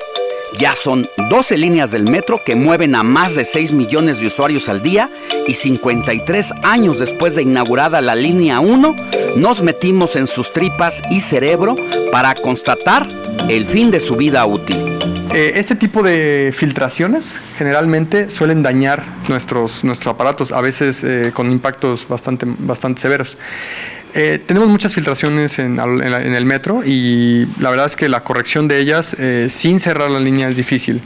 Ya 0.59 0.75
son 0.75 1.09
12 1.29 1.57
líneas 1.57 1.93
del 1.93 2.05
metro 2.05 2.41
que 2.45 2.57
mueven 2.57 2.95
a 2.95 3.03
más 3.03 3.35
de 3.35 3.45
6 3.45 3.73
millones 3.73 4.21
de 4.21 4.27
usuarios 4.27 4.69
al 4.69 4.83
día 4.83 5.09
y 5.47 5.55
53 5.55 6.53
años 6.63 6.99
después 6.99 7.35
de 7.37 7.43
inaugurada 7.43 8.01
la 8.01 8.15
línea 8.15 8.61
1, 8.61 8.97
nos 9.37 9.63
metimos 9.63 10.17
en 10.17 10.27
sus 10.27 10.53
tripas 10.53 11.01
y 11.11 11.21
cerebro 11.21 11.77
para 12.11 12.35
constatar 12.35 13.07
el 13.49 13.65
fin 13.65 13.91
de 13.91 14.01
su 14.01 14.17
vida 14.17 14.45
útil. 14.45 14.77
Eh, 15.33 15.53
este 15.55 15.77
tipo 15.77 16.03
de 16.03 16.53
filtraciones 16.53 17.41
generalmente 17.57 18.29
suelen 18.31 18.65
dañar 18.65 19.05
nuestros, 19.29 19.85
nuestros 19.85 20.13
aparatos, 20.15 20.51
a 20.51 20.61
veces 20.61 21.05
eh, 21.05 21.31
con 21.33 21.51
impactos 21.53 22.09
bastante, 22.09 22.47
bastante 22.59 23.01
severos. 23.01 23.39
Eh, 24.15 24.41
tenemos 24.45 24.69
muchas 24.69 24.95
filtraciones 24.95 25.59
en, 25.59 25.79
el 25.79 26.45
metro 26.45 26.83
y 26.85 27.47
la 27.59 27.71
verdad 27.71 27.87
es 27.87 27.97
que 27.97 28.09
la 28.09 28.23
corrección 28.23 28.67
de 28.67 28.81
ellas 28.81 29.15
eh, 29.19 29.47
sin 29.49 29.79
cerrar 29.79 30.11
la 30.11 30.21
línea 30.21 30.49
es 30.49 30.57
difícil. 30.57 31.01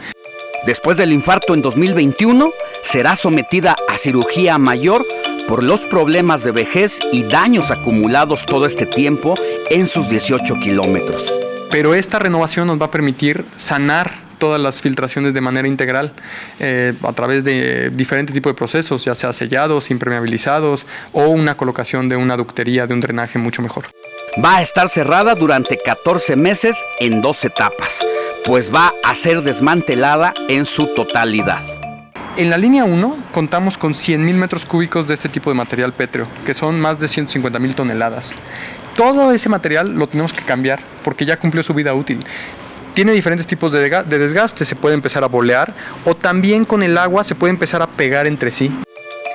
Después 0.67 0.97
del 0.97 1.13
infarto 1.13 1.53
en 1.53 1.61
2021, 1.61 2.51
será 2.83 3.17
sometida 3.17 3.77
a 3.89 3.99
cirugía 3.99 4.57
mayor 4.57 5.05
por 5.47 5.63
los 5.63 5.83
problemas 5.83 6.43
de 6.43 6.53
vejez 6.53 6.99
y 7.13 7.25
daños 7.25 7.71
acumulados 7.71 8.47
todo 8.47 8.65
este 8.65 8.87
tiempo 8.87 9.35
en 9.69 9.87
sus 9.87 10.09
18 10.09 10.59
kilómetros. 10.61 11.33
Pero 11.71 11.95
esta 11.95 12.19
renovación 12.19 12.69
nos 12.69 12.81
va 12.81 12.87
a 12.87 12.91
permitir 12.91 13.45
sanar 13.57 14.13
todas 14.45 14.61
las 14.61 14.83
filtraciones 14.83 15.33
de 15.33 15.41
manera 15.41 15.67
integral 15.67 16.13
eh, 16.61 16.93
a 17.03 17.13
través 17.15 17.45
de 17.45 17.89
diferentes 17.89 18.35
tipos 18.35 18.53
de 18.53 18.55
procesos, 18.55 19.03
ya 19.03 19.15
sea 19.15 19.33
sellados, 19.33 19.91
impermeabilizados 19.91 20.87
o 21.15 21.29
una 21.29 21.57
colocación 21.57 22.11
de 22.11 22.17
una 22.17 22.37
ductería, 22.37 22.87
de 22.87 22.93
un 22.93 23.01
drenaje 23.01 23.39
mucho 23.39 23.63
mejor. 23.63 23.87
Va 24.45 24.57
a 24.57 24.61
estar 24.61 24.91
cerrada 24.91 25.35
durante 25.35 25.79
14 25.79 26.37
meses 26.37 26.77
en 27.01 27.23
dos 27.23 27.43
etapas, 27.47 28.05
pues 28.45 28.71
va 28.71 28.93
a 29.03 29.15
ser 29.15 29.41
desmantelada 29.41 30.35
en 30.51 30.67
su 30.67 30.89
totalidad. 30.89 31.63
En 32.37 32.51
la 32.51 32.59
línea 32.59 32.85
1 32.85 33.17
contamos 33.33 33.79
con 33.79 33.95
100.000 33.95 34.35
metros 34.35 34.67
cúbicos 34.67 35.09
de 35.09 35.15
este 35.15 35.31
tipo 35.31 35.49
de 35.49 35.57
material 35.57 35.95
pétreo, 35.95 36.29
que 36.45 36.53
son 36.53 36.79
más 36.79 36.99
de 36.99 37.07
150.000 37.07 37.75
toneladas. 37.75 38.37
Todo 38.95 39.33
ese 39.33 39.49
material 39.49 39.95
lo 39.95 40.07
tenemos 40.07 40.35
que 40.35 40.43
cambiar 40.43 40.81
porque 41.03 41.25
ya 41.25 41.39
cumplió 41.39 41.63
su 41.63 41.73
vida 41.73 41.95
útil 41.95 42.23
tiene 42.95 43.13
diferentes 43.13 43.47
tipos 43.47 43.71
de, 43.73 43.91
desgaste, 44.05 44.65
se 44.65 44.77
puede 44.77 44.95
empezar 44.95 45.25
a 45.25 45.27
bolear 45.27 45.75
o 46.05 46.15
también 46.15 46.65
con 46.65 46.83
el 46.83 46.97
agua 46.97 47.25
se 47.25 47.35
puede 47.35 47.53
empezar 47.53 47.83
a 47.83 47.87
pegar 47.87 48.27
entre 48.27 48.51
sí. 48.51 48.73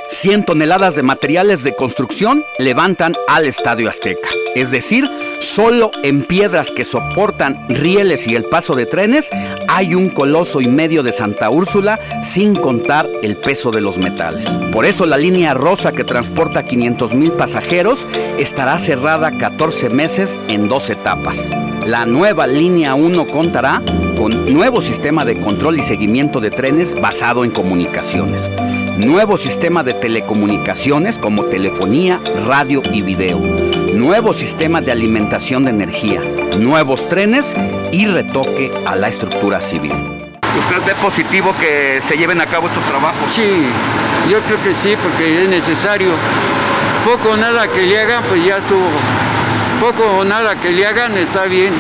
100 0.09 0.45
toneladas 0.45 0.95
de 0.95 1.03
materiales 1.03 1.63
de 1.63 1.75
construcción 1.75 2.43
levantan 2.57 3.13
al 3.27 3.45
Estadio 3.45 3.87
Azteca. 3.89 4.27
Es 4.55 4.71
decir, 4.71 5.07
solo 5.39 5.91
en 6.03 6.23
piedras 6.23 6.71
que 6.71 6.83
soportan 6.83 7.63
rieles 7.69 8.27
y 8.27 8.35
el 8.35 8.45
paso 8.45 8.75
de 8.75 8.87
trenes 8.87 9.29
hay 9.67 9.93
un 9.93 10.09
coloso 10.09 10.61
y 10.61 10.67
medio 10.67 11.03
de 11.03 11.11
Santa 11.11 11.51
Úrsula 11.51 11.99
sin 12.23 12.55
contar 12.55 13.07
el 13.21 13.37
peso 13.37 13.69
de 13.69 13.81
los 13.81 13.97
metales. 13.97 14.49
Por 14.73 14.85
eso 14.85 15.05
la 15.05 15.17
línea 15.17 15.53
rosa 15.53 15.91
que 15.91 16.03
transporta 16.03 16.65
500 16.65 17.13
mil 17.13 17.31
pasajeros 17.33 18.07
estará 18.39 18.79
cerrada 18.79 19.37
14 19.37 19.89
meses 19.89 20.39
en 20.47 20.67
dos 20.67 20.89
etapas. 20.89 21.47
La 21.85 22.05
nueva 22.07 22.47
línea 22.47 22.95
1 22.95 23.27
contará 23.27 23.81
con 24.17 24.51
nuevo 24.53 24.81
sistema 24.81 25.23
de 25.23 25.39
control 25.39 25.79
y 25.79 25.83
seguimiento 25.83 26.41
de 26.41 26.51
trenes 26.51 26.99
basado 26.99 27.45
en 27.45 27.51
comunicaciones 27.51 28.49
nuevo 28.99 29.37
sistema 29.37 29.81
de 29.81 29.93
telecomunicaciones 29.93 31.17
como 31.17 31.45
telefonía, 31.45 32.19
radio 32.45 32.81
y 32.91 33.01
video, 33.01 33.39
nuevo 33.93 34.33
sistema 34.33 34.81
de 34.81 34.91
alimentación 34.91 35.63
de 35.63 35.69
energía, 35.69 36.21
nuevos 36.57 37.07
trenes 37.07 37.55
y 37.93 38.07
retoque 38.07 38.69
a 38.85 38.97
la 38.97 39.07
estructura 39.07 39.61
civil. 39.61 39.93
¿Usted 39.93 40.85
ve 40.85 40.93
positivo 41.01 41.53
que 41.61 42.01
se 42.05 42.17
lleven 42.17 42.41
a 42.41 42.45
cabo 42.45 42.67
estos 42.67 42.83
trabajos? 42.83 43.31
Sí, 43.31 43.67
yo 44.29 44.39
creo 44.41 44.61
que 44.61 44.75
sí, 44.75 44.95
porque 45.01 45.43
es 45.43 45.49
necesario. 45.49 46.09
Poco 47.05 47.29
o 47.29 47.37
nada 47.37 47.69
que 47.69 47.83
le 47.83 47.97
hagan, 48.01 48.21
pues 48.25 48.45
ya 48.45 48.57
estuvo. 48.57 48.89
Poco 49.79 50.03
o 50.17 50.25
nada 50.25 50.55
que 50.57 50.73
le 50.73 50.85
hagan, 50.85 51.17
está 51.17 51.45
bien 51.45 51.73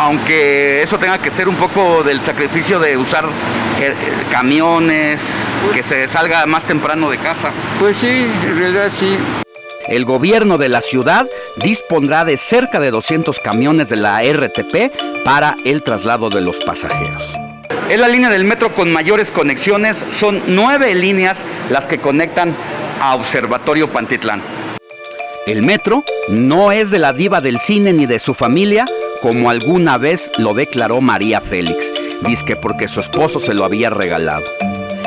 aunque 0.00 0.82
eso 0.82 0.98
tenga 0.98 1.18
que 1.18 1.30
ser 1.30 1.46
un 1.46 1.56
poco 1.56 2.02
del 2.02 2.22
sacrificio 2.22 2.78
de 2.78 2.96
usar 2.96 3.26
camiones, 4.30 5.22
que 5.72 5.82
se 5.82 6.08
salga 6.08 6.46
más 6.46 6.64
temprano 6.64 7.10
de 7.10 7.18
casa. 7.18 7.50
Pues 7.78 7.98
sí, 7.98 8.08
en 8.08 8.58
realidad 8.58 8.88
sí. 8.90 9.16
El 9.88 10.04
gobierno 10.04 10.58
de 10.58 10.68
la 10.68 10.80
ciudad 10.80 11.26
dispondrá 11.56 12.24
de 12.24 12.36
cerca 12.36 12.78
de 12.78 12.90
200 12.90 13.40
camiones 13.40 13.88
de 13.88 13.96
la 13.96 14.22
RTP 14.22 15.24
para 15.24 15.56
el 15.64 15.82
traslado 15.82 16.30
de 16.30 16.40
los 16.40 16.58
pasajeros. 16.64 17.22
Es 17.88 17.98
la 17.98 18.06
línea 18.06 18.30
del 18.30 18.44
metro 18.44 18.72
con 18.72 18.92
mayores 18.92 19.32
conexiones, 19.32 20.04
son 20.12 20.42
nueve 20.46 20.94
líneas 20.94 21.44
las 21.70 21.88
que 21.88 21.98
conectan 21.98 22.54
a 23.00 23.16
Observatorio 23.16 23.90
Pantitlán. 23.90 24.40
El 25.46 25.64
metro 25.64 26.04
no 26.28 26.70
es 26.70 26.92
de 26.92 27.00
la 27.00 27.12
diva 27.12 27.40
del 27.40 27.58
cine 27.58 27.92
ni 27.92 28.06
de 28.06 28.20
su 28.20 28.34
familia, 28.34 28.84
como 29.20 29.50
alguna 29.50 29.98
vez 29.98 30.30
lo 30.38 30.54
declaró 30.54 31.00
María 31.00 31.40
Félix, 31.40 31.92
que 32.44 32.54
porque 32.54 32.86
su 32.86 33.00
esposo 33.00 33.40
se 33.40 33.54
lo 33.54 33.64
había 33.64 33.90
regalado. 33.90 34.44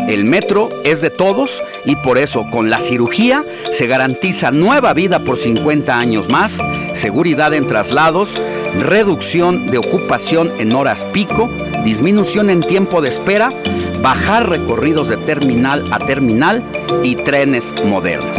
El 0.10 0.26
metro 0.26 0.68
es 0.84 1.00
de 1.00 1.10
todos 1.10 1.64
y 1.86 1.96
por 1.96 2.18
eso 2.18 2.46
con 2.52 2.70
la 2.70 2.80
cirugía 2.80 3.46
se 3.72 3.88
garantiza 3.88 4.52
nueva 4.52 4.94
vida 4.94 5.20
por 5.20 5.38
50 5.38 5.98
años 5.98 6.28
más, 6.28 6.60
seguridad 6.94 7.54
en 7.54 7.66
traslados, 7.66 8.34
reducción 8.78 9.68
de 9.68 9.78
ocupación 9.78 10.52
en 10.60 10.74
horas 10.74 11.06
pico, 11.14 11.50
disminución 11.86 12.50
en 12.50 12.62
tiempo 12.62 13.02
de 13.02 13.08
espera, 13.08 13.54
bajar 14.02 14.50
recorridos 14.50 15.08
de 15.08 15.16
terminal 15.16 15.86
a 15.94 16.00
terminal 16.00 16.62
y 17.04 17.16
trenes 17.16 17.74
modernos. 17.86 18.38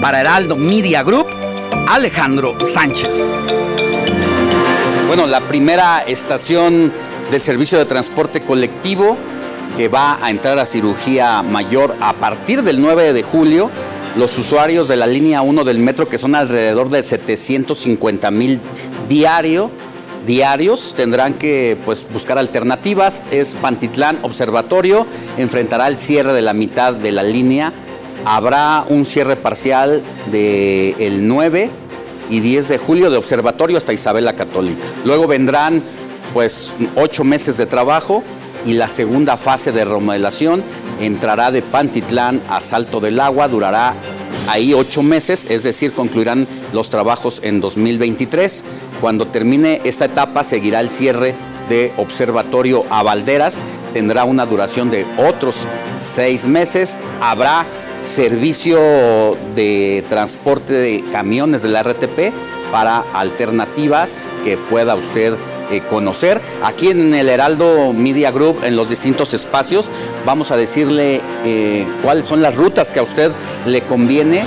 Para 0.00 0.22
Heraldo 0.22 0.56
Media 0.56 1.02
Group, 1.02 1.26
Alejandro 1.88 2.56
Sánchez. 2.64 3.14
Bueno, 5.06 5.26
la 5.26 5.46
primera 5.46 6.02
estación 6.06 6.92
del 7.30 7.40
servicio 7.40 7.78
de 7.78 7.84
transporte 7.84 8.40
colectivo 8.40 9.16
que 9.76 9.88
va 9.88 10.18
a 10.22 10.30
entrar 10.30 10.58
a 10.58 10.64
cirugía 10.64 11.42
mayor 11.42 11.96
a 12.00 12.12
partir 12.14 12.62
del 12.62 12.80
9 12.80 13.12
de 13.12 13.22
julio. 13.22 13.70
Los 14.16 14.38
usuarios 14.38 14.86
de 14.86 14.96
la 14.96 15.06
línea 15.06 15.42
1 15.42 15.64
del 15.64 15.78
metro, 15.78 16.08
que 16.08 16.18
son 16.18 16.36
alrededor 16.36 16.88
de 16.90 17.02
750 17.02 18.30
mil 18.30 18.60
diario, 19.08 19.72
diarios, 20.24 20.94
tendrán 20.96 21.34
que 21.34 21.76
pues, 21.84 22.06
buscar 22.12 22.38
alternativas. 22.38 23.22
Es 23.32 23.56
Pantitlán 23.60 24.18
Observatorio, 24.22 25.06
enfrentará 25.36 25.88
el 25.88 25.96
cierre 25.96 26.32
de 26.32 26.42
la 26.42 26.52
mitad 26.52 26.94
de 26.94 27.10
la 27.10 27.24
línea. 27.24 27.72
Habrá 28.24 28.84
un 28.88 29.04
cierre 29.04 29.34
parcial 29.34 30.02
del 30.30 30.94
el 30.98 31.26
9 31.26 31.70
y 32.30 32.40
10 32.40 32.68
de 32.68 32.78
julio 32.78 33.10
de 33.10 33.16
Observatorio 33.16 33.76
hasta 33.76 33.92
Isabel 33.92 34.24
la 34.24 34.36
Católica. 34.36 34.84
Luego 35.04 35.26
vendrán 35.26 35.82
pues 36.34 36.74
ocho 36.96 37.24
meses 37.24 37.56
de 37.56 37.64
trabajo 37.64 38.22
y 38.66 38.74
la 38.74 38.88
segunda 38.88 39.36
fase 39.36 39.72
de 39.72 39.84
remodelación 39.84 40.62
entrará 41.00 41.50
de 41.50 41.62
Pantitlán 41.62 42.42
a 42.50 42.60
Salto 42.60 43.00
del 43.00 43.20
Agua, 43.20 43.48
durará 43.48 43.94
ahí 44.48 44.74
ocho 44.74 45.02
meses, 45.02 45.46
es 45.48 45.62
decir, 45.62 45.92
concluirán 45.92 46.46
los 46.72 46.90
trabajos 46.90 47.40
en 47.42 47.60
2023. 47.60 48.64
Cuando 49.00 49.28
termine 49.28 49.80
esta 49.84 50.06
etapa 50.06 50.44
seguirá 50.44 50.80
el 50.80 50.90
cierre 50.90 51.34
de 51.68 51.92
Observatorio 51.96 52.84
a 52.90 53.02
Valderas, 53.02 53.64
tendrá 53.92 54.24
una 54.24 54.44
duración 54.44 54.90
de 54.90 55.06
otros 55.16 55.66
seis 55.98 56.46
meses, 56.46 56.98
habrá 57.20 57.66
servicio 58.02 58.78
de 59.54 60.04
transporte 60.08 60.72
de 60.74 61.04
camiones 61.10 61.62
de 61.62 61.70
la 61.70 61.82
RTP 61.82 62.34
para 62.70 63.04
alternativas 63.14 64.34
que 64.44 64.58
pueda 64.58 64.94
usted 64.94 65.38
eh, 65.70 65.80
conocer. 65.88 66.40
Aquí 66.62 66.88
en 66.88 67.14
el 67.14 67.28
Heraldo 67.28 67.92
Media 67.92 68.30
Group, 68.30 68.64
en 68.64 68.76
los 68.76 68.88
distintos 68.88 69.34
espacios, 69.34 69.90
vamos 70.24 70.50
a 70.50 70.56
decirle 70.56 71.20
eh, 71.44 71.86
cuáles 72.02 72.26
son 72.26 72.42
las 72.42 72.54
rutas 72.56 72.92
que 72.92 73.00
a 73.00 73.02
usted 73.02 73.32
le 73.66 73.82
conviene 73.82 74.44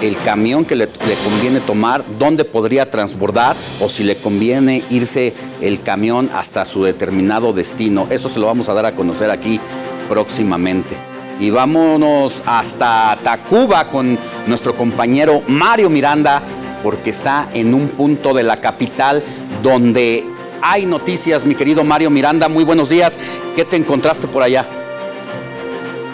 el 0.00 0.16
camión 0.22 0.64
que 0.64 0.74
le, 0.74 0.86
le, 0.86 1.14
conviene 1.24 1.60
tomar, 1.60 2.04
dónde 2.18 2.44
podría 2.44 2.90
transbordar 2.90 3.54
o 3.80 3.88
si 3.88 4.02
le 4.02 4.16
conviene 4.16 4.82
irse 4.90 5.32
el 5.60 5.80
camión 5.80 6.28
hasta 6.34 6.64
su 6.64 6.82
determinado 6.82 7.52
destino. 7.52 8.08
Eso 8.10 8.28
se 8.28 8.40
lo 8.40 8.46
vamos 8.46 8.68
a 8.68 8.74
dar 8.74 8.84
a 8.84 8.96
conocer 8.96 9.30
aquí 9.30 9.60
próximamente. 10.08 10.96
Y 11.38 11.50
vámonos 11.50 12.42
hasta 12.46 13.18
Tacuba 13.22 13.88
con 13.88 14.18
nuestro 14.46 14.76
compañero 14.76 15.42
Mario 15.48 15.90
Miranda, 15.90 16.42
porque 16.82 17.10
está 17.10 17.48
en 17.52 17.74
un 17.74 17.88
punto 17.88 18.34
de 18.34 18.42
la 18.42 18.58
capital 18.58 19.22
donde 19.62 20.26
hay 20.60 20.86
noticias, 20.86 21.44
mi 21.44 21.54
querido 21.54 21.84
Mario 21.84 22.10
Miranda. 22.10 22.48
Muy 22.48 22.64
buenos 22.64 22.88
días. 22.88 23.40
¿Qué 23.54 23.64
te 23.64 23.76
encontraste 23.76 24.26
por 24.26 24.42
allá? 24.42 24.64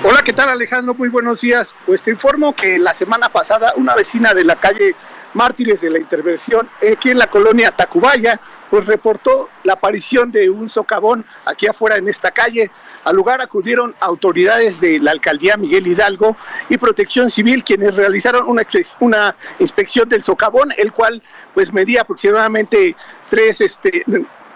Hola, 0.05 0.20
¿qué 0.25 0.33
tal 0.33 0.49
Alejandro? 0.51 0.95
Muy 0.95 1.09
buenos 1.09 1.41
días. 1.41 1.73
Pues 1.87 2.03
te 2.03 2.11
informo 2.11 2.55
que 2.55 2.79
la 2.79 2.95
semana 2.95 3.29
pasada 3.31 3.73
una 3.77 3.95
vecina 3.95 4.33
de 4.35 4.45
la 4.45 4.57
calle 4.57 4.95
Mártires 5.35 5.81
de 5.81 5.91
la 5.91 5.99
Intervención, 5.99 6.69
aquí 6.81 7.11
en 7.11 7.19
la 7.19 7.27
colonia 7.27 7.70
Tacubaya, 7.70 8.41
pues 8.70 8.87
reportó 8.87 9.49
la 9.65 9.75
aparición 9.75 10.31
de 10.31 10.51
un 10.51 10.69
socavón 10.69 11.25
aquí 11.45 11.66
afuera 11.66 11.97
en 11.97 12.09
esta 12.09 12.31
calle. 12.31 12.70
Al 13.05 13.16
lugar 13.16 13.41
acudieron 13.41 13.95
autoridades 14.01 14.81
de 14.81 14.99
la 14.99 15.12
alcaldía 15.12 15.57
Miguel 15.57 15.87
Hidalgo 15.87 16.37
y 16.69 16.77
Protección 16.77 17.31
Civil, 17.31 17.65
quienes 17.65 17.95
realizaron 17.95 18.49
una, 18.49 18.62
una 19.01 19.37
inspección 19.59 20.09
del 20.09 20.23
socavón, 20.23 20.73
el 20.77 20.93
cual 20.93 21.23
pues 21.55 21.73
medía 21.73 22.03
aproximadamente 22.03 22.97
tres, 23.31 23.61
este, 23.61 24.05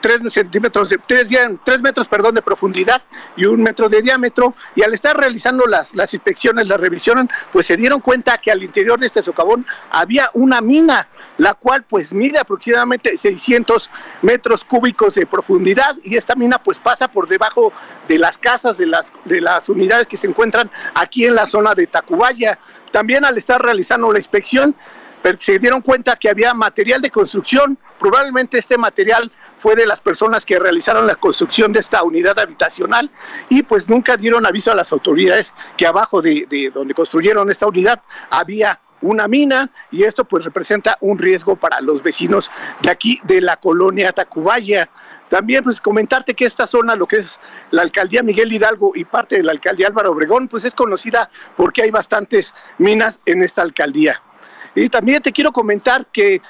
3 0.02 0.30
centímetros, 0.30 0.90
de, 0.90 0.98
3, 0.98 1.28
3, 1.64 1.80
metros 1.80 2.08
perdón, 2.08 2.34
de 2.34 2.42
profundidad 2.42 3.00
y 3.36 3.46
un 3.46 3.62
metro 3.62 3.88
de 3.88 4.02
diámetro. 4.02 4.54
Y 4.74 4.82
al 4.82 4.92
estar 4.92 5.16
realizando 5.16 5.64
las, 5.66 5.94
las 5.94 6.12
inspecciones, 6.12 6.66
la 6.66 6.76
revisión, 6.76 7.30
pues 7.52 7.66
se 7.66 7.76
dieron 7.78 8.00
cuenta 8.00 8.36
que 8.36 8.50
al 8.50 8.62
interior 8.62 9.00
de 9.00 9.06
este 9.06 9.22
socavón 9.22 9.64
había 9.90 10.28
una 10.34 10.60
mina, 10.60 11.08
la 11.38 11.54
cual 11.54 11.84
pues 11.88 12.12
mide 12.12 12.38
aproximadamente 12.38 13.16
600 13.16 13.88
metros 14.20 14.64
cúbicos 14.64 15.14
de 15.14 15.24
profundidad 15.24 15.96
y 16.02 16.16
esta 16.16 16.34
mina 16.34 16.58
pues 16.58 16.78
pasa 16.78 17.08
por 17.08 17.28
debajo 17.28 17.72
de 18.08 18.18
las 18.18 18.36
casas, 18.36 18.76
de 18.76 18.86
las, 18.86 19.10
de 19.24 19.40
las 19.40 19.68
unidades 19.68 20.06
que 20.06 20.18
se 20.18 20.26
encuentran 20.26 20.70
aquí 20.94 21.24
en 21.24 21.34
la 21.34 21.46
zona 21.46 21.74
de 21.74 21.86
Tacubaya. 21.86 22.58
También 22.90 23.24
al 23.24 23.38
estar 23.38 23.62
realizando 23.62 24.12
la 24.12 24.18
inspección, 24.18 24.74
se 25.38 25.58
dieron 25.58 25.82
cuenta 25.82 26.16
que 26.16 26.28
había 26.28 26.54
material 26.54 27.00
de 27.00 27.10
construcción, 27.10 27.78
probablemente 27.98 28.58
este 28.58 28.76
material 28.76 29.30
fue 29.58 29.76
de 29.76 29.86
las 29.86 30.00
personas 30.00 30.44
que 30.44 30.58
realizaron 30.58 31.06
la 31.06 31.14
construcción 31.14 31.72
de 31.72 31.80
esta 31.80 32.02
unidad 32.02 32.38
habitacional 32.38 33.10
y 33.48 33.62
pues 33.62 33.88
nunca 33.88 34.16
dieron 34.16 34.44
aviso 34.46 34.72
a 34.72 34.74
las 34.74 34.92
autoridades 34.92 35.54
que 35.76 35.86
abajo 35.86 36.20
de, 36.20 36.46
de 36.50 36.70
donde 36.70 36.94
construyeron 36.94 37.50
esta 37.50 37.68
unidad 37.68 38.02
había 38.30 38.80
una 39.02 39.28
mina 39.28 39.70
y 39.90 40.04
esto 40.04 40.24
pues 40.24 40.44
representa 40.44 40.96
un 41.00 41.18
riesgo 41.18 41.56
para 41.56 41.80
los 41.80 42.02
vecinos 42.02 42.50
de 42.82 42.90
aquí 42.90 43.20
de 43.24 43.40
la 43.40 43.56
colonia 43.56 44.12
Tacubaya. 44.12 44.88
También 45.28 45.64
pues 45.64 45.80
comentarte 45.80 46.34
que 46.34 46.44
esta 46.44 46.66
zona, 46.66 46.94
lo 46.94 47.06
que 47.06 47.16
es 47.16 47.40
la 47.70 47.82
alcaldía 47.82 48.22
Miguel 48.22 48.52
Hidalgo 48.52 48.92
y 48.94 49.04
parte 49.04 49.36
de 49.36 49.42
la 49.42 49.52
alcaldía 49.52 49.88
Álvaro 49.88 50.12
Obregón, 50.12 50.48
pues 50.48 50.64
es 50.64 50.74
conocida 50.74 51.30
porque 51.56 51.82
hay 51.82 51.90
bastantes 51.90 52.54
minas 52.78 53.20
en 53.26 53.42
esta 53.42 53.62
alcaldía. 53.62 54.20
Y 54.74 54.88
también 54.88 55.22
te 55.22 55.32
quiero 55.32 55.52
comentar 55.52 56.06
que 56.06 56.40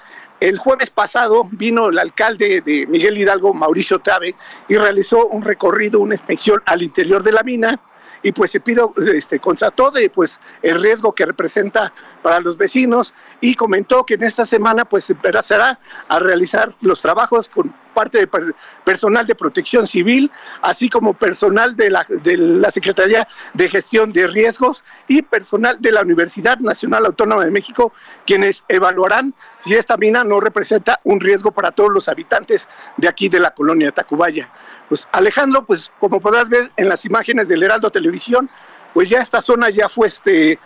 el 0.41 0.59
jueves 0.59 0.91
pasado 0.91 1.49
vino 1.53 1.89
el 1.89 1.99
alcalde 1.99 2.63
de 2.63 2.87
Miguel 2.87 3.19
Hidalgo, 3.19 3.55
Mauricio 3.55 4.01
Tabe, 4.01 4.35
y 4.69 4.77
realizó 4.77 5.27
un 5.29 5.43
recorrido, 5.43 6.01
una 6.01 6.15
inspección 6.15 6.61
al 6.67 6.83
interior 6.83 7.23
de 7.23 7.33
la 7.33 7.43
mina 7.43 7.81
y 8.23 8.33
pues 8.33 8.51
se 8.51 8.61
pido, 8.61 8.95
este, 9.15 9.41
constató 9.41 9.91
de 9.91 10.09
pues 10.11 10.39
el 10.63 10.81
riesgo 10.81 11.13
que 11.13 11.27
representa 11.27 11.93
para 12.23 12.41
los 12.41 12.57
vecinos 12.57 13.13
y 13.43 13.57
comentó 13.57 14.07
que 14.07 14.15
en 14.15 14.23
esta 14.23 14.47
semana 14.47 14.85
pues 14.85 15.05
se 15.05 15.15
empezará 15.15 15.81
a 16.09 16.19
realizar 16.21 16.75
los 16.81 17.03
trabajos 17.03 17.49
con 17.49 17.75
parte 17.93 18.19
de 18.19 18.55
personal 18.85 19.27
de 19.27 19.35
protección 19.35 19.87
civil, 19.89 20.31
así 20.63 20.89
como 20.89 21.13
personal 21.13 21.77
de 21.77 21.91
la, 21.91 22.07
de 22.09 22.37
la 22.37 22.71
Secretaría 22.71 23.27
de 23.53 23.69
Gestión 23.69 24.13
de 24.13 24.29
Riesgos 24.29 24.85
y 25.09 25.23
personal 25.23 25.77
de 25.81 25.91
la 25.91 26.03
Universidad 26.03 26.59
Nacional 26.61 27.05
Autónoma 27.05 27.45
de 27.45 27.51
México, 27.51 27.93
quienes 28.27 28.63
evaluarán 28.69 29.35
si 29.59 29.75
esta 29.75 29.97
mina 29.97 30.23
no 30.23 30.39
representa 30.39 31.01
un 31.03 31.19
riesgo 31.19 31.51
para 31.51 31.73
todos 31.73 31.91
los 31.91 32.09
habitantes 32.09 32.69
de 32.97 33.09
aquí 33.09 33.29
de 33.29 33.41
la 33.41 33.51
colonia 33.51 33.91
Tacubaya. 33.91 34.49
Pues 34.89 35.09
Alejandro, 35.11 35.65
pues 35.65 35.91
como 35.99 36.21
podrás 36.21 36.49
ver 36.49 36.71
en 36.77 36.89
las 36.89 37.05
imágenes 37.05 37.49
del 37.49 37.65
Heraldo 37.65 37.91
Televisión, 37.91 38.49
pues 38.95 39.09
ya 39.09 39.21
esta 39.21 39.41
zona 39.41 39.69
ya 39.71 39.89
fue 39.89 40.09
este, 40.09 40.59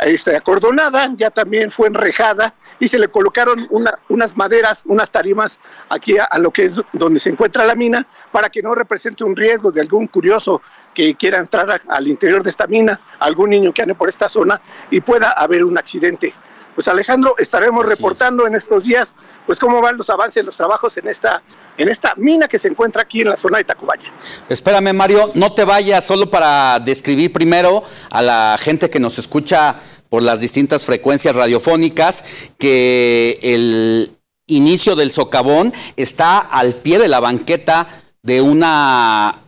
este, 0.00 0.36
acordonada, 0.36 1.12
ya 1.16 1.30
también 1.30 1.70
fue 1.70 1.88
enrejada 1.88 2.54
y 2.78 2.88
se 2.88 2.98
le 2.98 3.08
colocaron 3.08 3.68
unas 4.08 4.36
maderas, 4.36 4.82
unas 4.86 5.10
tarimas 5.10 5.58
aquí 5.90 6.16
a, 6.18 6.38
lo 6.38 6.50
que 6.50 6.64
es 6.66 6.80
donde 6.92 7.20
se 7.20 7.30
encuentra 7.30 7.66
la 7.66 7.74
mina 7.74 8.06
para 8.32 8.48
que 8.48 8.62
no 8.62 8.74
represente 8.74 9.22
un 9.22 9.36
riesgo 9.36 9.70
de 9.70 9.82
algún 9.82 10.06
curioso 10.06 10.62
que 10.94 11.14
quiera 11.14 11.38
entrar 11.38 11.82
al 11.86 12.08
interior 12.08 12.42
de 12.42 12.50
esta 12.50 12.66
mina, 12.66 13.00
algún 13.18 13.50
niño 13.50 13.72
que 13.72 13.82
ande 13.82 13.94
por 13.94 14.08
esta 14.08 14.28
zona 14.28 14.60
y 14.90 15.00
pueda 15.00 15.30
haber 15.32 15.64
un 15.64 15.76
accidente. 15.76 16.34
Pues 16.74 16.88
Alejandro, 16.88 17.34
estaremos 17.36 17.86
reportando 17.86 18.46
en 18.46 18.54
estos 18.54 18.84
días 18.84 19.14
pues 19.46 19.58
cómo 19.58 19.80
van 19.80 19.96
los 19.96 20.08
avances, 20.10 20.44
los 20.44 20.56
trabajos 20.56 20.96
en 20.96 21.08
esta, 21.08 21.42
en 21.76 21.88
esta 21.88 22.14
mina 22.16 22.48
que 22.48 22.58
se 22.58 22.68
encuentra 22.68 23.02
aquí 23.02 23.22
en 23.22 23.30
la 23.30 23.36
zona 23.36 23.58
de 23.58 23.64
Tacubaya. 23.64 24.12
Espérame, 24.48 24.92
Mario, 24.92 25.32
no 25.34 25.52
te 25.52 25.64
vayas 25.64 26.04
solo 26.04 26.30
para 26.30 26.78
describir 26.80 27.32
primero 27.32 27.82
a 28.10 28.22
la 28.22 28.56
gente 28.58 28.88
que 28.88 29.00
nos 29.00 29.18
escucha 29.18 29.76
por 30.08 30.22
las 30.22 30.40
distintas 30.40 30.84
frecuencias 30.86 31.36
radiofónicas 31.36 32.24
que 32.58 33.38
el 33.42 34.16
inicio 34.46 34.96
del 34.96 35.10
socavón 35.10 35.72
está 35.96 36.38
al 36.38 36.74
pie 36.74 36.98
de 36.98 37.08
la 37.08 37.20
banqueta 37.20 37.86
de 38.22 38.42
una 38.42 39.44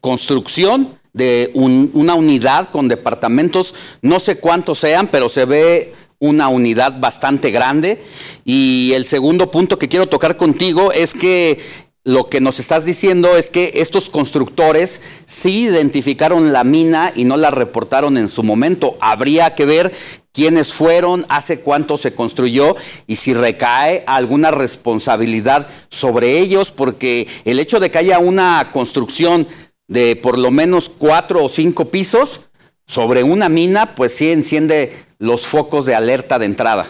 construcción 0.00 0.98
de 1.12 1.50
una 1.54 2.14
unidad 2.14 2.70
con 2.70 2.86
departamentos, 2.86 3.74
no 4.02 4.20
sé 4.20 4.38
cuántos 4.38 4.78
sean, 4.78 5.08
pero 5.08 5.28
se 5.28 5.44
ve 5.46 5.94
una 6.18 6.48
unidad 6.48 6.98
bastante 7.00 7.50
grande. 7.50 8.02
Y 8.44 8.92
el 8.94 9.04
segundo 9.04 9.50
punto 9.50 9.78
que 9.78 9.88
quiero 9.88 10.06
tocar 10.06 10.36
contigo 10.36 10.92
es 10.92 11.14
que 11.14 11.58
lo 12.04 12.30
que 12.30 12.40
nos 12.40 12.58
estás 12.58 12.86
diciendo 12.86 13.36
es 13.36 13.50
que 13.50 13.72
estos 13.74 14.08
constructores 14.08 15.02
sí 15.26 15.64
identificaron 15.64 16.54
la 16.54 16.64
mina 16.64 17.12
y 17.14 17.24
no 17.24 17.36
la 17.36 17.50
reportaron 17.50 18.16
en 18.16 18.30
su 18.30 18.42
momento. 18.42 18.96
Habría 19.00 19.54
que 19.54 19.66
ver 19.66 19.92
quiénes 20.32 20.72
fueron, 20.72 21.26
hace 21.28 21.60
cuánto 21.60 21.98
se 21.98 22.14
construyó 22.14 22.76
y 23.06 23.16
si 23.16 23.34
recae 23.34 24.04
alguna 24.06 24.50
responsabilidad 24.50 25.68
sobre 25.90 26.38
ellos, 26.38 26.72
porque 26.72 27.28
el 27.44 27.60
hecho 27.60 27.78
de 27.78 27.90
que 27.90 27.98
haya 27.98 28.18
una 28.20 28.70
construcción 28.72 29.46
de 29.86 30.16
por 30.16 30.38
lo 30.38 30.50
menos 30.50 30.88
cuatro 30.88 31.44
o 31.44 31.48
cinco 31.48 31.90
pisos 31.90 32.40
sobre 32.86 33.22
una 33.22 33.50
mina, 33.50 33.94
pues 33.94 34.14
sí 34.14 34.30
enciende 34.30 35.07
los 35.18 35.46
focos 35.46 35.86
de 35.86 35.94
alerta 35.94 36.38
de 36.38 36.46
entrada. 36.46 36.86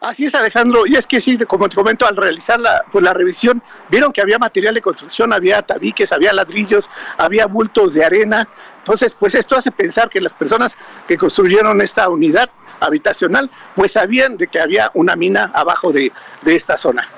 Así 0.00 0.26
es, 0.26 0.34
Alejandro. 0.34 0.86
Y 0.86 0.94
es 0.94 1.06
que 1.06 1.20
sí, 1.20 1.36
como 1.38 1.68
te 1.68 1.74
comento, 1.74 2.06
al 2.06 2.16
realizar 2.16 2.60
la, 2.60 2.84
pues, 2.92 3.02
la 3.02 3.12
revisión, 3.12 3.62
vieron 3.90 4.12
que 4.12 4.20
había 4.20 4.38
material 4.38 4.74
de 4.74 4.82
construcción, 4.82 5.32
había 5.32 5.62
tabiques, 5.62 6.12
había 6.12 6.32
ladrillos, 6.32 6.88
había 7.16 7.46
bultos 7.46 7.94
de 7.94 8.04
arena. 8.04 8.48
Entonces, 8.78 9.14
pues 9.18 9.34
esto 9.34 9.56
hace 9.56 9.72
pensar 9.72 10.10
que 10.10 10.20
las 10.20 10.32
personas 10.32 10.76
que 11.08 11.16
construyeron 11.16 11.80
esta 11.80 12.08
unidad 12.08 12.50
habitacional, 12.78 13.50
pues 13.74 13.92
sabían 13.92 14.36
de 14.36 14.46
que 14.48 14.60
había 14.60 14.90
una 14.94 15.16
mina 15.16 15.50
abajo 15.54 15.90
de, 15.90 16.12
de 16.42 16.54
esta 16.54 16.76
zona. 16.76 17.08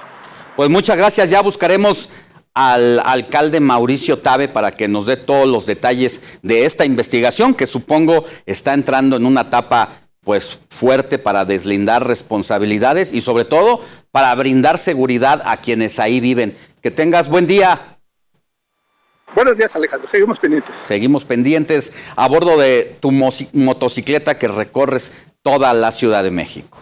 Pues 0.57 0.71
muchas 0.71 0.97
gracias. 0.97 1.31
Ya 1.31 1.43
buscaremos 1.43 2.09
al 2.59 3.01
alcalde 3.05 3.61
Mauricio 3.61 4.19
Tabe 4.19 4.49
para 4.49 4.73
que 4.73 4.89
nos 4.89 5.07
dé 5.07 5.17
todos 5.17 5.47
los 5.47 5.65
detalles 5.65 6.41
de 6.43 6.65
esta 6.65 6.85
investigación 6.85 7.55
que 7.55 7.69
supongo 7.69 8.25
está 8.47 8.75
entrando 8.75 9.15
en 9.15 9.27
una 9.27 9.43
etapa 9.43 10.01
pues 10.25 10.59
fuerte 10.69 11.21
para 11.21 11.45
deslindar 11.45 12.05
responsabilidades 12.05 13.13
y 13.13 13.21
sobre 13.21 13.45
todo 13.45 13.81
para 14.11 14.35
brindar 14.35 14.77
seguridad 14.77 15.41
a 15.45 15.59
quienes 15.59 16.01
ahí 16.01 16.19
viven. 16.19 16.57
Que 16.83 16.91
tengas 16.91 17.29
buen 17.29 17.47
día. 17.47 18.01
Buenos 19.37 19.57
días, 19.57 19.77
Alejandro. 19.77 20.09
Seguimos 20.11 20.41
pendientes. 20.41 20.75
Seguimos 20.83 21.25
pendientes 21.25 21.93
a 22.17 22.27
bordo 22.27 22.59
de 22.59 22.97
tu 22.99 23.13
motocicleta 23.13 24.37
que 24.37 24.49
recorres 24.49 25.13
toda 25.43 25.73
la 25.75 25.93
Ciudad 25.93 26.25
de 26.25 26.33
México. 26.33 26.79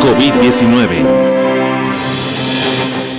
COVID-19 0.00 1.28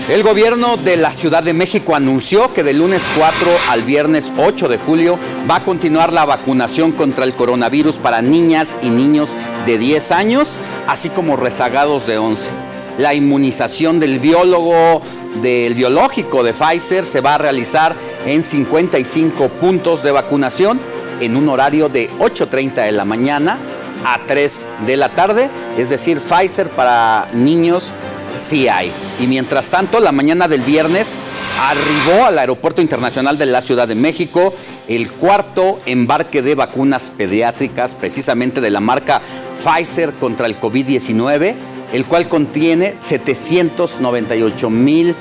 el 0.10 0.24
gobierno 0.24 0.76
de 0.78 0.98
la 0.98 1.12
Ciudad 1.12 1.44
de 1.44 1.54
México 1.54 1.96
anunció 1.96 2.52
que 2.52 2.64
del 2.64 2.80
lunes 2.80 3.04
4 3.16 3.48
al 3.70 3.84
viernes 3.84 4.32
8 4.40 4.68
de 4.68 4.80
julio 4.80 5.20
va 5.48 5.58
a 5.58 5.64
continuar 5.64 6.12
la 6.12 6.26
vacunación 6.26 6.94
contra 6.94 7.26
el 7.26 7.36
coronavirus 7.36 7.98
para 7.98 8.24
niñas 8.24 8.76
y 8.82 8.90
niños 8.90 9.38
de 9.68 9.78
10 9.78 10.12
años, 10.12 10.60
así 10.88 11.10
como 11.10 11.36
rezagados 11.36 12.08
de 12.08 12.18
11. 12.18 12.50
La 12.98 13.14
inmunización 13.14 14.00
del 14.00 14.18
biólogo 14.18 15.04
del 15.44 15.76
biológico 15.76 16.42
de 16.42 16.54
Pfizer 16.54 17.06
se 17.06 17.22
va 17.22 17.36
a 17.36 17.38
realizar 17.38 17.96
en 18.26 18.42
55 18.42 19.48
puntos 19.50 20.02
de 20.02 20.10
vacunación 20.10 20.80
en 21.20 21.36
un 21.36 21.50
horario 21.50 21.88
de 21.88 22.10
8.30 22.18 22.84
de 22.86 22.92
la 22.94 23.06
mañana 23.06 23.60
a 24.06 24.20
3 24.26 24.68
de 24.86 24.98
la 24.98 25.10
tarde, 25.10 25.50
es 25.78 25.90
decir, 25.90 26.20
Pfizer 26.20 26.70
para 26.70 27.28
niños 27.34 27.94
sí 28.32 28.68
hay. 28.68 28.92
Y 29.20 29.28
mientras 29.28 29.70
tanto, 29.70 30.00
la 30.00 30.12
mañana 30.12 30.48
del 30.48 30.62
viernes 30.62 31.16
arribó 31.60 32.26
al 32.26 32.40
Aeropuerto 32.40 32.82
Internacional 32.82 33.38
de 33.38 33.46
la 33.46 33.62
Ciudad 33.62 33.88
de 33.88 33.96
México 33.96 34.54
el 34.88 35.12
cuarto 35.14 35.80
embarque 35.86 36.42
de 36.42 36.56
vacunas 36.56 37.12
pediátricas, 37.16 37.96
precisamente 37.96 38.62
de 38.62 38.72
la 38.72 38.80
marca 38.80 39.22
Pfizer 39.64 40.14
contra 40.14 40.48
el 40.48 40.60
COVID-19, 40.60 41.56
el 41.94 42.06
cual 42.06 42.28
contiene 42.28 42.96
798 43.00 44.70
mil 44.70 45.16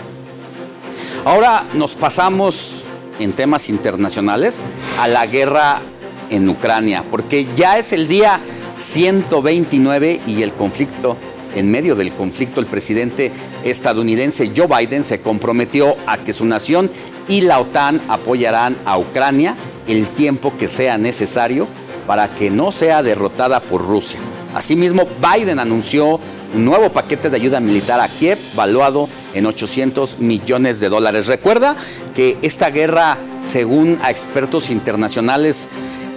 Ahora 1.25 1.65
nos 1.73 1.95
pasamos 1.95 2.89
en 3.19 3.33
temas 3.33 3.69
internacionales 3.69 4.63
a 4.99 5.07
la 5.07 5.25
guerra 5.25 5.81
en 6.29 6.49
Ucrania, 6.49 7.03
porque 7.09 7.47
ya 7.55 7.77
es 7.77 7.93
el 7.93 8.07
día 8.07 8.39
129 8.75 10.21
y 10.25 10.41
el 10.41 10.53
conflicto, 10.53 11.17
en 11.55 11.71
medio 11.71 11.95
del 11.95 12.13
conflicto, 12.13 12.59
el 12.59 12.67
presidente 12.67 13.31
estadounidense 13.63 14.51
Joe 14.55 14.67
Biden 14.67 15.03
se 15.03 15.21
comprometió 15.21 15.95
a 16.07 16.17
que 16.17 16.33
su 16.33 16.45
nación 16.45 16.89
y 17.27 17.41
la 17.41 17.59
OTAN 17.59 18.01
apoyarán 18.07 18.77
a 18.85 18.97
Ucrania 18.97 19.55
el 19.87 20.09
tiempo 20.09 20.57
que 20.57 20.67
sea 20.67 20.97
necesario 20.97 21.67
para 22.07 22.35
que 22.35 22.49
no 22.49 22.71
sea 22.71 23.03
derrotada 23.03 23.59
por 23.59 23.85
Rusia. 23.85 24.19
Asimismo, 24.53 25.07
Biden 25.21 25.59
anunció 25.59 26.19
un 26.53 26.65
nuevo 26.65 26.91
paquete 26.91 27.29
de 27.29 27.37
ayuda 27.37 27.59
militar 27.59 27.99
a 27.99 28.09
Kiev 28.09 28.37
valuado 28.53 29.07
en 29.33 29.45
800 29.45 30.19
millones 30.19 30.79
de 30.79 30.89
dólares. 30.89 31.27
Recuerda 31.27 31.75
que 32.13 32.37
esta 32.41 32.69
guerra, 32.69 33.17
según 33.41 33.99
a 34.01 34.11
expertos 34.11 34.69
internacionales, 34.69 35.69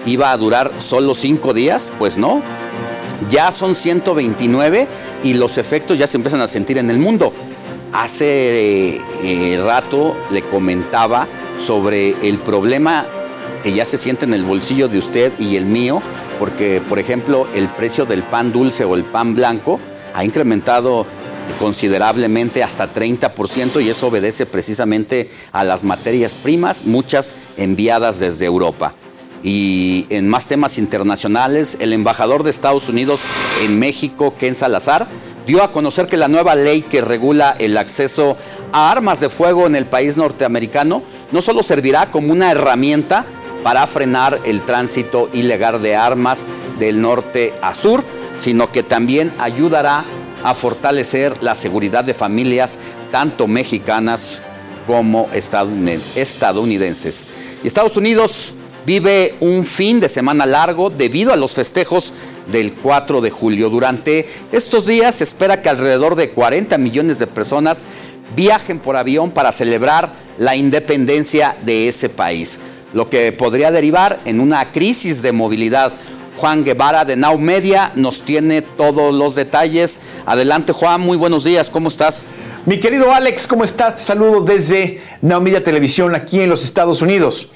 iba 0.07 0.33
a 0.33 0.37
durar 0.37 0.73
solo 0.79 1.15
cinco 1.15 1.55
días, 1.55 1.93
pues 1.99 2.19
no. 2.19 2.43
Ya 3.29 3.51
son 3.51 3.75
129 3.75 4.87
y 5.23 5.35
los 5.35 5.59
efectos 5.59 5.99
ya 5.99 6.07
se 6.07 6.17
empiezan 6.17 6.41
a 6.41 6.47
sentir 6.47 6.79
en 6.79 6.91
el 6.91 6.99
mundo. 6.99 7.33
Hace 7.93 9.01
eh, 9.23 9.63
rato 9.65 10.17
le 10.31 10.43
comentaba 10.43 11.29
sobre 11.57 12.29
el 12.29 12.41
problema 12.41 13.07
que 13.63 13.73
ya 13.73 13.85
se 13.85 13.99
siente 13.99 14.25
en 14.25 14.35
el 14.35 14.45
bolsillo 14.45 14.89
de 14.89 14.99
usted 14.99 15.33
y 15.39 15.57
el 15.57 15.67
mío, 15.67 16.03
porque 16.39 16.83
por 16.89 16.99
ejemplo 16.99 17.47
el 17.55 17.69
precio 17.69 18.05
del 18.05 18.23
pan 18.23 18.53
dulce 18.53 18.85
o 18.85 18.95
el 18.95 19.05
pan 19.05 19.35
blanco 19.35 19.81
ha 20.13 20.25
incrementado 20.25 21.07
considerablemente 21.59 22.63
hasta 22.63 22.93
30% 22.93 23.83
y 23.83 23.89
eso 23.89 24.09
obedece 24.09 24.47
precisamente 24.47 25.31
a 25.53 25.65
las 25.65 25.85
materias 25.85 26.35
primas, 26.35 26.85
muchas 26.85 27.35
enviadas 27.57 28.19
desde 28.19 28.47
Europa. 28.47 28.95
Y 29.45 30.07
en 30.09 30.27
más 30.27 30.49
temas 30.49 30.79
internacionales, 30.79 31.77
el 31.79 31.93
embajador 31.93 32.43
de 32.43 32.51
Estados 32.51 32.89
Unidos 32.89 33.25
en 33.63 33.79
México, 33.79 34.35
Ken 34.39 34.55
Salazar, 34.55 35.07
dio 35.47 35.63
a 35.63 35.71
conocer 35.71 36.07
que 36.07 36.17
la 36.17 36.29
nueva 36.29 36.55
ley 36.57 36.81
que 36.81 37.03
regula 37.03 37.55
el 37.59 37.77
acceso 37.77 38.39
a 38.73 38.91
armas 38.91 39.21
de 39.21 39.29
fuego 39.29 39.67
en 39.67 39.77
el 39.77 39.85
país 39.85 40.17
norteamericano 40.17 41.03
no 41.31 41.43
solo 41.43 41.63
servirá 41.63 42.11
como 42.11 42.33
una 42.33 42.51
herramienta 42.51 43.27
para 43.63 43.87
frenar 43.87 44.41
el 44.45 44.63
tránsito 44.63 45.29
ilegal 45.35 45.83
de 45.83 45.95
armas 45.95 46.47
del 46.79 47.03
norte 47.03 47.53
a 47.61 47.75
sur, 47.75 48.03
sino 48.39 48.73
que 48.73 48.83
también 48.83 49.31
ayudará 49.39 50.05
a 50.43 50.55
fortalecer 50.55 51.43
la 51.43 51.55
seguridad 51.55 52.03
de 52.05 52.15
familias 52.15 52.79
tanto 53.11 53.47
mexicanas 53.47 54.41
como 54.87 55.29
estadounidenses. 55.33 57.27
Estados 57.63 57.97
Unidos 57.97 58.55
vive 58.87 59.35
un 59.41 59.65
fin 59.65 60.01
de 60.01 60.09
semana 60.09 60.47
largo 60.47 60.91
debido 60.91 61.33
a 61.33 61.37
los 61.37 61.55
festejos 61.55 62.13
del 62.51 62.77
4 62.77 63.21
de 63.21 63.31
julio. 63.31 63.71
Durante 63.71 64.29
estos 64.53 64.87
días 64.87 65.17
se 65.17 65.25
espera 65.25 65.63
que 65.63 65.69
alrededor 65.69 66.15
de 66.17 66.31
40 66.31 66.77
millones 66.79 67.19
de 67.19 67.27
personas 67.27 67.85
viajen 68.37 68.79
por 68.79 68.97
avión 68.97 69.31
para 69.31 69.53
celebrar 69.53 70.13
la 70.39 70.57
independencia 70.57 71.57
de 71.65 71.89
ese 71.89 72.09
país, 72.09 72.61
lo 72.93 73.09
que 73.09 73.33
podría 73.33 73.71
derivar 73.71 74.21
en 74.25 74.41
una 74.41 74.73
crisis 74.73 75.23
de 75.23 75.33
movilidad. 75.33 75.93
Juan 76.37 76.65
Guevara 76.65 77.05
de 77.05 77.15
Now 77.15 77.39
Media 77.39 77.93
nos 77.95 78.23
tiene 78.23 78.61
todos 78.61 79.15
los 79.15 79.37
detalles. 79.37 80.01
Adelante 80.27 80.73
Juan, 80.73 81.01
muy 81.01 81.17
buenos 81.17 81.45
días, 81.45 81.71
¿cómo 81.71 81.89
estás? 81.89 82.29
Mi 82.67 82.81
querido 82.81 83.13
Alex, 83.13 83.47
¿cómo 83.47 83.63
estás? 83.63 84.03
Saludo 84.03 84.41
desde 84.41 85.01
Now 85.21 85.41
Media 85.41 85.63
Televisión 85.63 86.15
aquí 86.15 86.41
en 86.41 86.49
los 86.49 86.65
Estados 86.65 87.03
Unidos. 87.03 87.49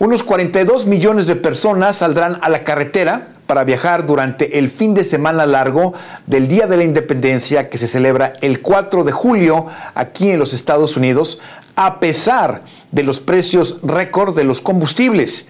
Unos 0.00 0.22
42 0.22 0.86
millones 0.86 1.26
de 1.26 1.34
personas 1.34 1.96
saldrán 1.96 2.38
a 2.42 2.48
la 2.48 2.62
carretera 2.62 3.30
para 3.48 3.64
viajar 3.64 4.06
durante 4.06 4.60
el 4.60 4.68
fin 4.68 4.94
de 4.94 5.02
semana 5.02 5.44
largo 5.44 5.92
del 6.24 6.46
Día 6.46 6.68
de 6.68 6.76
la 6.76 6.84
Independencia 6.84 7.68
que 7.68 7.78
se 7.78 7.88
celebra 7.88 8.34
el 8.40 8.62
4 8.62 9.02
de 9.02 9.10
julio 9.10 9.66
aquí 9.96 10.30
en 10.30 10.38
los 10.38 10.54
Estados 10.54 10.96
Unidos, 10.96 11.40
a 11.74 11.98
pesar 11.98 12.62
de 12.92 13.02
los 13.02 13.18
precios 13.18 13.80
récord 13.82 14.36
de 14.36 14.44
los 14.44 14.60
combustibles. 14.60 15.48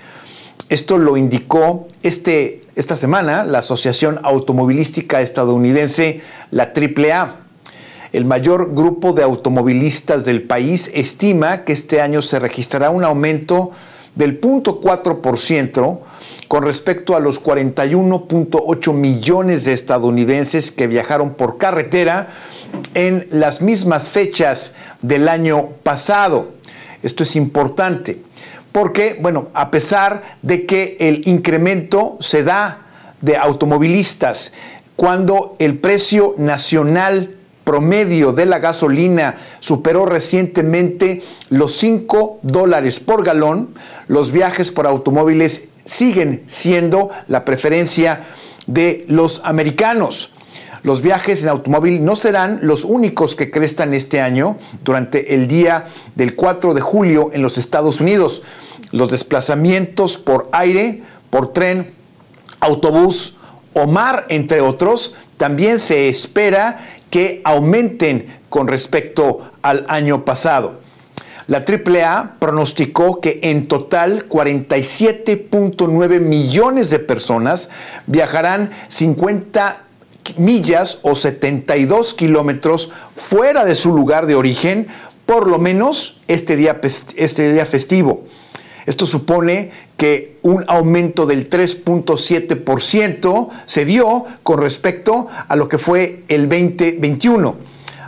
Esto 0.71 0.97
lo 0.97 1.19
indicó 1.19 1.87
este, 2.03 2.65
esta 2.75 2.97
semana 2.97 3.45
la 3.45 3.59
Asociación 3.59 4.19
Automovilística 4.23 5.21
Estadounidense, 5.21 6.23
la 6.51 6.73
AAA. 6.75 7.37
El 8.15 8.25
mayor 8.25 8.75
grupo 8.75 9.13
de 9.13 9.25
automovilistas 9.25 10.25
del 10.25 10.41
país 10.45 10.91
estima 10.95 11.65
que 11.65 11.75
este 11.75 12.01
año 12.01 12.23
se 12.23 12.39
registrará 12.39 12.89
un 12.89 13.05
aumento 13.05 13.73
del 14.19 14.41
0.4% 14.41 16.01
con 16.49 16.65
respecto 16.65 17.15
a 17.15 17.21
los 17.21 17.43
41.8 17.43 18.93
millones 18.93 19.65
de 19.65 19.73
estadounidenses 19.73 20.73
que 20.73 20.89
viajaron 20.89 21.35
por 21.35 21.57
carretera 21.57 22.29
en 22.95 23.29
las 23.31 23.63
mismas 23.63 24.09
fechas 24.09 24.75
del 25.01 25.29
año 25.29 25.69
pasado. 25.85 26.51
Esto 27.03 27.23
es 27.23 27.37
importante 27.37 28.21
porque, 28.73 29.17
bueno, 29.21 29.49
a 29.55 29.71
pesar 29.71 30.23
de 30.43 30.67
que 30.67 30.97
el 31.01 31.27
incremento 31.27 32.19
se 32.21 32.43
da 32.43 32.87
de 33.21 33.37
automovilistas, 33.37 34.53
cuando 34.97 35.55
el 35.61 35.79
precio 35.79 36.35
nacional 36.39 37.38
promedio 37.69 38.33
de 38.33 38.47
la 38.47 38.61
gasolina 38.61 39.35
superó 39.61 40.07
recientemente 40.07 41.23
los 41.51 41.77
5 41.77 42.39
dólares 42.41 42.99
por 42.99 43.23
galón, 43.23 43.75
los 44.07 44.33
viajes 44.33 44.71
por 44.71 44.87
automóviles 44.87 45.69
siguen 45.85 46.45
siendo 46.47 47.11
la 47.27 47.45
preferencia 47.45 48.25
de 48.67 49.05
los 49.09 49.43
americanos. 49.45 50.33
Los 50.83 51.03
viajes 51.03 51.43
en 51.43 51.51
automóvil 51.51 52.03
no 52.03 52.17
serán 52.17 52.61
los 52.63 52.85
únicos 52.85 53.35
que 53.35 53.51
crestan 53.51 53.93
este 53.93 54.23
año 54.23 54.57
durante 54.83 55.35
el 55.35 55.47
día 55.47 55.85
del 56.15 56.35
4 56.37 56.73
de 56.73 56.81
julio 56.81 57.33
en 57.35 57.43
los 57.43 57.59
Estados 57.59 58.01
Unidos. 58.01 58.41
Los 58.93 59.11
desplazamientos 59.11 60.17
por 60.17 60.49
aire, 60.53 61.03
por 61.29 61.53
tren, 61.53 61.93
autobús 62.61 63.37
o 63.75 63.87
mar, 63.87 64.25
entre 64.31 64.63
otros, 64.63 65.17
también 65.39 65.79
se 65.79 66.09
espera 66.09 66.98
que 67.11 67.41
aumenten 67.45 68.27
con 68.49 68.69
respecto 68.69 69.51
al 69.63 69.85
año 69.89 70.25
pasado. 70.25 70.81
La 71.47 71.65
AAA 71.67 72.37
pronosticó 72.39 73.21
que 73.21 73.41
en 73.43 73.67
total 73.69 74.29
47.9 74.29 76.21
millones 76.21 76.91
de 76.91 76.99
personas 76.99 77.71
viajarán 78.07 78.71
50 78.89 79.85
millas 80.37 80.99
o 81.03 81.15
72 81.15 82.13
kilómetros 82.13 82.93
fuera 83.17 83.65
de 83.65 83.75
su 83.77 83.95
lugar 83.95 84.27
de 84.27 84.35
origen, 84.35 84.89
por 85.25 85.47
lo 85.47 85.59
menos 85.59 86.21
este 86.29 86.57
día, 86.57 86.79
este 86.83 87.51
día 87.51 87.65
festivo. 87.65 88.25
Esto 88.89 89.05
supone 89.05 89.71
que 89.99 90.39
un 90.41 90.65
aumento 90.67 91.27
del 91.27 91.51
3.7% 91.51 93.49
se 93.67 93.85
dio 93.85 94.25
con 94.43 94.63
respecto 94.63 95.27
a 95.47 95.57
lo 95.57 95.69
que 95.69 95.77
fue 95.77 96.23
el 96.29 96.49
2021. 96.49 97.55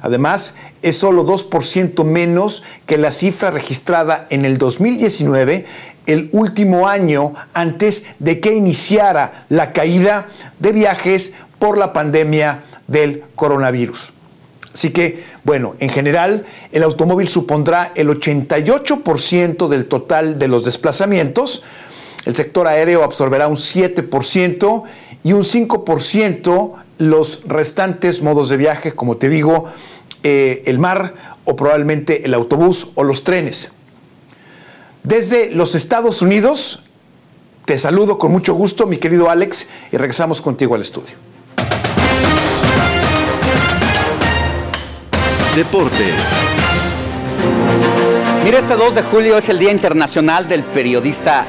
Además, 0.01 0.55
es 0.81 0.97
solo 0.97 1.27
2% 1.27 2.02
menos 2.05 2.62
que 2.86 2.97
la 2.97 3.12
cifra 3.12 3.51
registrada 3.51 4.27
en 4.31 4.47
el 4.47 4.57
2019, 4.57 5.66
el 6.07 6.31
último 6.32 6.89
año 6.89 7.35
antes 7.52 8.05
de 8.19 8.40
que 8.40 8.55
iniciara 8.55 9.44
la 9.51 9.74
caída 9.74 10.28
de 10.61 10.73
viajes 10.73 11.35
por 11.59 11.77
la 11.77 11.93
pandemia 11.93 12.62
del 12.86 13.24
coronavirus. 13.35 14.15
Así 14.72 14.90
que, 14.90 15.24
bueno, 15.42 15.74
en 15.80 15.88
general, 15.88 16.47
el 16.70 16.82
automóvil 16.82 17.28
supondrá 17.28 17.92
el 17.94 18.09
88% 18.09 19.68
del 19.68 19.86
total 19.86 20.38
de 20.38 20.48
los 20.48 20.64
desplazamientos, 20.64 21.62
el 22.26 22.36
sector 22.36 22.66
aéreo 22.66 23.02
absorberá 23.02 23.48
un 23.48 23.56
7% 23.56 24.82
y 25.24 25.32
un 25.32 25.42
5% 25.42 26.72
los 26.98 27.42
restantes 27.47 28.22
modos 28.22 28.48
de 28.51 28.56
viaje, 28.59 28.92
como 28.92 29.16
te 29.16 29.28
digo, 29.28 29.66
eh, 30.22 30.62
el 30.66 30.78
mar 30.78 31.14
o 31.44 31.56
probablemente 31.56 32.24
el 32.24 32.34
autobús 32.34 32.88
o 32.94 33.02
los 33.02 33.24
trenes. 33.24 33.70
Desde 35.02 35.51
los 35.51 35.74
Estados 35.74 36.20
Unidos, 36.20 36.82
te 37.64 37.78
saludo 37.78 38.18
con 38.18 38.30
mucho 38.30 38.55
gusto, 38.55 38.86
mi 38.86 38.98
querido 38.98 39.30
Alex, 39.30 39.68
y 39.90 39.97
regresamos 39.97 40.42
contigo 40.42 40.74
al 40.74 40.82
estudio. 40.82 41.30
Deportes. 45.56 46.14
Mira, 48.44 48.60
este 48.60 48.77
2 48.77 48.94
de 48.94 49.02
julio 49.02 49.36
es 49.36 49.48
el 49.48 49.59
Día 49.59 49.72
Internacional 49.72 50.48
del 50.48 50.62
Periodista 50.62 51.44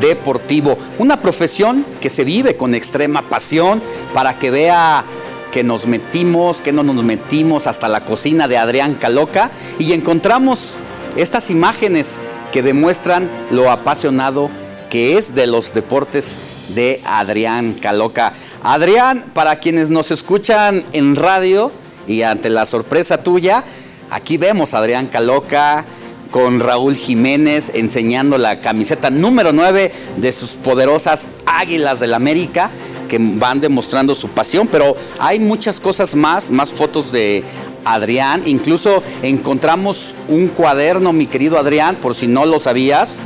Deportivo, 0.00 0.76
una 0.98 1.22
profesión 1.22 1.86
que 2.00 2.10
se 2.10 2.24
vive 2.24 2.56
con 2.56 2.74
extrema 2.74 3.28
pasión 3.28 3.80
para 4.12 4.40
que 4.40 4.50
vea 4.50 5.04
que 5.52 5.62
nos 5.62 5.86
metimos, 5.86 6.60
que 6.60 6.72
no 6.72 6.82
nos 6.82 6.96
metimos 7.04 7.68
hasta 7.68 7.88
la 7.88 8.04
cocina 8.04 8.48
de 8.48 8.58
Adrián 8.58 8.94
Caloca 8.94 9.52
y 9.78 9.92
encontramos 9.92 10.80
estas 11.14 11.48
imágenes 11.48 12.18
que 12.52 12.60
demuestran 12.60 13.30
lo 13.52 13.70
apasionado 13.70 14.50
que 14.90 15.16
es 15.16 15.32
de 15.36 15.46
los 15.46 15.72
deportes 15.72 16.36
de 16.74 17.00
Adrián 17.04 17.74
Caloca. 17.74 18.32
Adrián, 18.64 19.26
para 19.32 19.60
quienes 19.60 19.90
nos 19.90 20.10
escuchan 20.10 20.84
en 20.92 21.14
radio 21.14 21.83
y 22.06 22.22
ante 22.22 22.50
la 22.50 22.66
sorpresa 22.66 23.22
tuya, 23.22 23.64
aquí 24.10 24.36
vemos 24.36 24.74
a 24.74 24.78
Adrián 24.78 25.06
Caloca 25.06 25.86
con 26.30 26.60
Raúl 26.60 26.96
Jiménez 26.96 27.70
enseñando 27.74 28.38
la 28.38 28.60
camiseta 28.60 29.10
número 29.10 29.52
9 29.52 29.92
de 30.16 30.32
sus 30.32 30.50
poderosas 30.50 31.28
Águilas 31.46 32.00
del 32.00 32.14
América 32.14 32.70
que 33.08 33.18
van 33.20 33.60
demostrando 33.60 34.14
su 34.14 34.28
pasión, 34.30 34.66
pero 34.66 34.96
hay 35.20 35.38
muchas 35.38 35.78
cosas 35.78 36.14
más, 36.14 36.50
más 36.50 36.72
fotos 36.72 37.12
de 37.12 37.44
Adrián, 37.84 38.42
incluso 38.46 39.02
encontramos 39.22 40.14
un 40.28 40.48
cuaderno, 40.48 41.12
mi 41.12 41.26
querido 41.26 41.58
Adrián, 41.58 41.96
por 41.96 42.14
si 42.14 42.26
no 42.26 42.46
lo 42.46 42.58
sabías, 42.58 43.20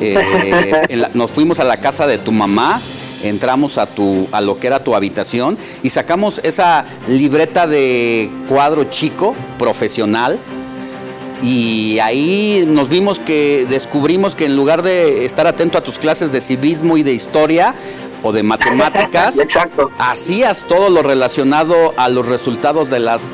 eh, 0.00 1.00
nos 1.14 1.30
fuimos 1.30 1.58
a 1.58 1.64
la 1.64 1.78
casa 1.78 2.06
de 2.06 2.18
tu 2.18 2.32
mamá, 2.32 2.82
entramos 3.28 3.78
a 3.78 3.86
tu 3.86 4.28
a 4.32 4.40
lo 4.40 4.56
que 4.56 4.66
era 4.66 4.84
tu 4.84 4.94
habitación 4.94 5.58
y 5.82 5.90
sacamos 5.90 6.40
esa 6.44 6.84
libreta 7.08 7.66
de 7.66 8.30
cuadro 8.48 8.84
chico 8.84 9.34
profesional 9.58 10.38
y 11.42 11.98
ahí 11.98 12.64
nos 12.66 12.88
vimos 12.88 13.18
que 13.18 13.66
descubrimos 13.68 14.34
que 14.34 14.46
en 14.46 14.56
lugar 14.56 14.82
de 14.82 15.26
estar 15.26 15.46
atento 15.46 15.76
a 15.76 15.82
tus 15.82 15.98
clases 15.98 16.32
de 16.32 16.40
civismo 16.40 16.96
y 16.96 17.02
de 17.02 17.12
historia, 17.12 17.74
o 18.24 18.32
de 18.32 18.42
matemáticas, 18.42 19.38
hacías 19.98 20.64
todo 20.66 20.88
lo 20.88 21.02
relacionado 21.02 21.92
a 21.98 22.08
los 22.08 22.26
resultados 22.26 22.88
de 22.88 22.98
las 22.98 23.28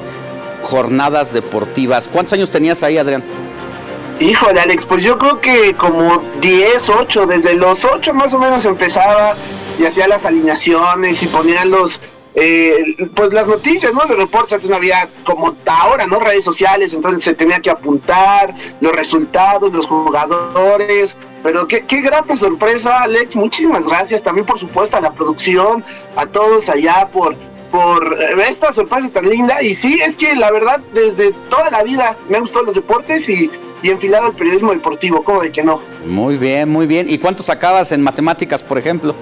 jornadas 0.62 1.32
deportivas. 1.32 2.08
¿Cuántos 2.08 2.34
años 2.34 2.50
tenías 2.50 2.82
ahí, 2.82 2.98
Adrián? 2.98 3.22
Híjole, 4.18 4.60
Alex, 4.60 4.84
pues 4.84 5.04
yo 5.04 5.16
creo 5.16 5.40
que 5.40 5.74
como 5.74 6.22
10, 6.40 6.88
8, 6.88 7.26
desde 7.26 7.54
los 7.54 7.84
8 7.84 8.12
más 8.12 8.34
o 8.34 8.38
menos 8.38 8.64
empezaba 8.64 9.36
y 9.80 9.86
hacía 9.86 10.06
las 10.06 10.22
alineaciones 10.24 11.22
y 11.22 11.26
ponían 11.26 11.70
los, 11.70 12.02
eh, 12.34 12.96
pues 13.14 13.32
las 13.32 13.46
noticias, 13.46 13.94
¿no? 13.94 14.04
Los 14.04 14.18
reportes, 14.18 14.52
antes 14.52 14.68
no 14.68 14.76
había 14.76 15.08
como 15.24 15.56
ahora, 15.66 16.06
¿no? 16.06 16.20
Redes 16.20 16.44
sociales, 16.44 16.92
entonces 16.92 17.22
se 17.22 17.32
tenía 17.32 17.60
que 17.60 17.70
apuntar 17.70 18.54
los 18.80 18.92
resultados, 18.92 19.72
los 19.72 19.86
jugadores, 19.86 21.16
pero 21.42 21.66
qué, 21.66 21.80
qué 21.86 22.02
grata 22.02 22.36
sorpresa, 22.36 23.00
Alex. 23.02 23.36
Muchísimas 23.36 23.86
gracias 23.86 24.22
también, 24.22 24.46
por 24.46 24.60
supuesto, 24.60 24.98
a 24.98 25.00
la 25.00 25.12
producción, 25.12 25.82
a 26.14 26.26
todos 26.26 26.68
allá 26.68 27.08
por, 27.10 27.34
por 27.70 28.18
esta 28.46 28.74
sorpresa 28.74 29.08
tan 29.08 29.30
linda. 29.30 29.62
Y 29.62 29.74
sí, 29.74 29.98
es 30.04 30.14
que 30.14 30.36
la 30.36 30.50
verdad, 30.50 30.80
desde 30.92 31.32
toda 31.48 31.70
la 31.70 31.82
vida 31.82 32.18
me 32.28 32.36
han 32.36 32.42
gustado 32.42 32.66
los 32.66 32.74
deportes 32.74 33.26
y, 33.30 33.50
y 33.82 33.88
enfilado 33.88 34.26
al 34.26 34.34
periodismo 34.34 34.72
deportivo, 34.72 35.24
¿cómo 35.24 35.40
de 35.40 35.50
que 35.50 35.62
no? 35.62 35.80
Muy 36.04 36.36
bien, 36.36 36.68
muy 36.68 36.86
bien. 36.86 37.06
¿Y 37.08 37.16
cuánto 37.16 37.42
sacabas 37.42 37.92
en 37.92 38.02
matemáticas, 38.02 38.62
por 38.62 38.76
ejemplo? 38.76 39.14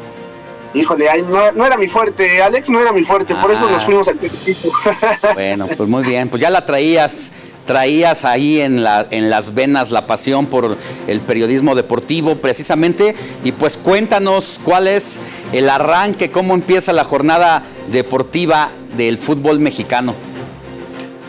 Híjole, 0.74 1.06
no, 1.22 1.66
era 1.66 1.76
mi 1.76 1.88
fuerte, 1.88 2.42
Alex 2.42 2.68
no 2.68 2.80
era 2.80 2.92
mi 2.92 3.04
fuerte, 3.04 3.34
por 3.34 3.50
eso 3.50 3.68
nos 3.68 3.82
ah. 3.82 3.86
fuimos 3.86 4.08
al 4.08 4.16
periodismo. 4.16 4.72
bueno, 5.34 5.66
pues 5.76 5.88
muy 5.88 6.04
bien, 6.04 6.28
pues 6.28 6.42
ya 6.42 6.50
la 6.50 6.64
traías 6.64 7.32
traías 7.64 8.24
ahí 8.24 8.62
en, 8.62 8.82
la, 8.82 9.06
en 9.10 9.28
las 9.28 9.52
venas 9.52 9.90
la 9.90 10.06
pasión 10.06 10.46
por 10.46 10.78
el 11.06 11.20
periodismo 11.20 11.74
deportivo 11.74 12.36
precisamente 12.36 13.14
y 13.44 13.52
pues 13.52 13.76
cuéntanos 13.76 14.58
cuál 14.64 14.88
es 14.88 15.20
el 15.52 15.68
arranque, 15.68 16.30
cómo 16.30 16.54
empieza 16.54 16.94
la 16.94 17.04
jornada 17.04 17.62
deportiva 17.92 18.70
del 18.96 19.18
fútbol 19.18 19.60
mexicano. 19.60 20.14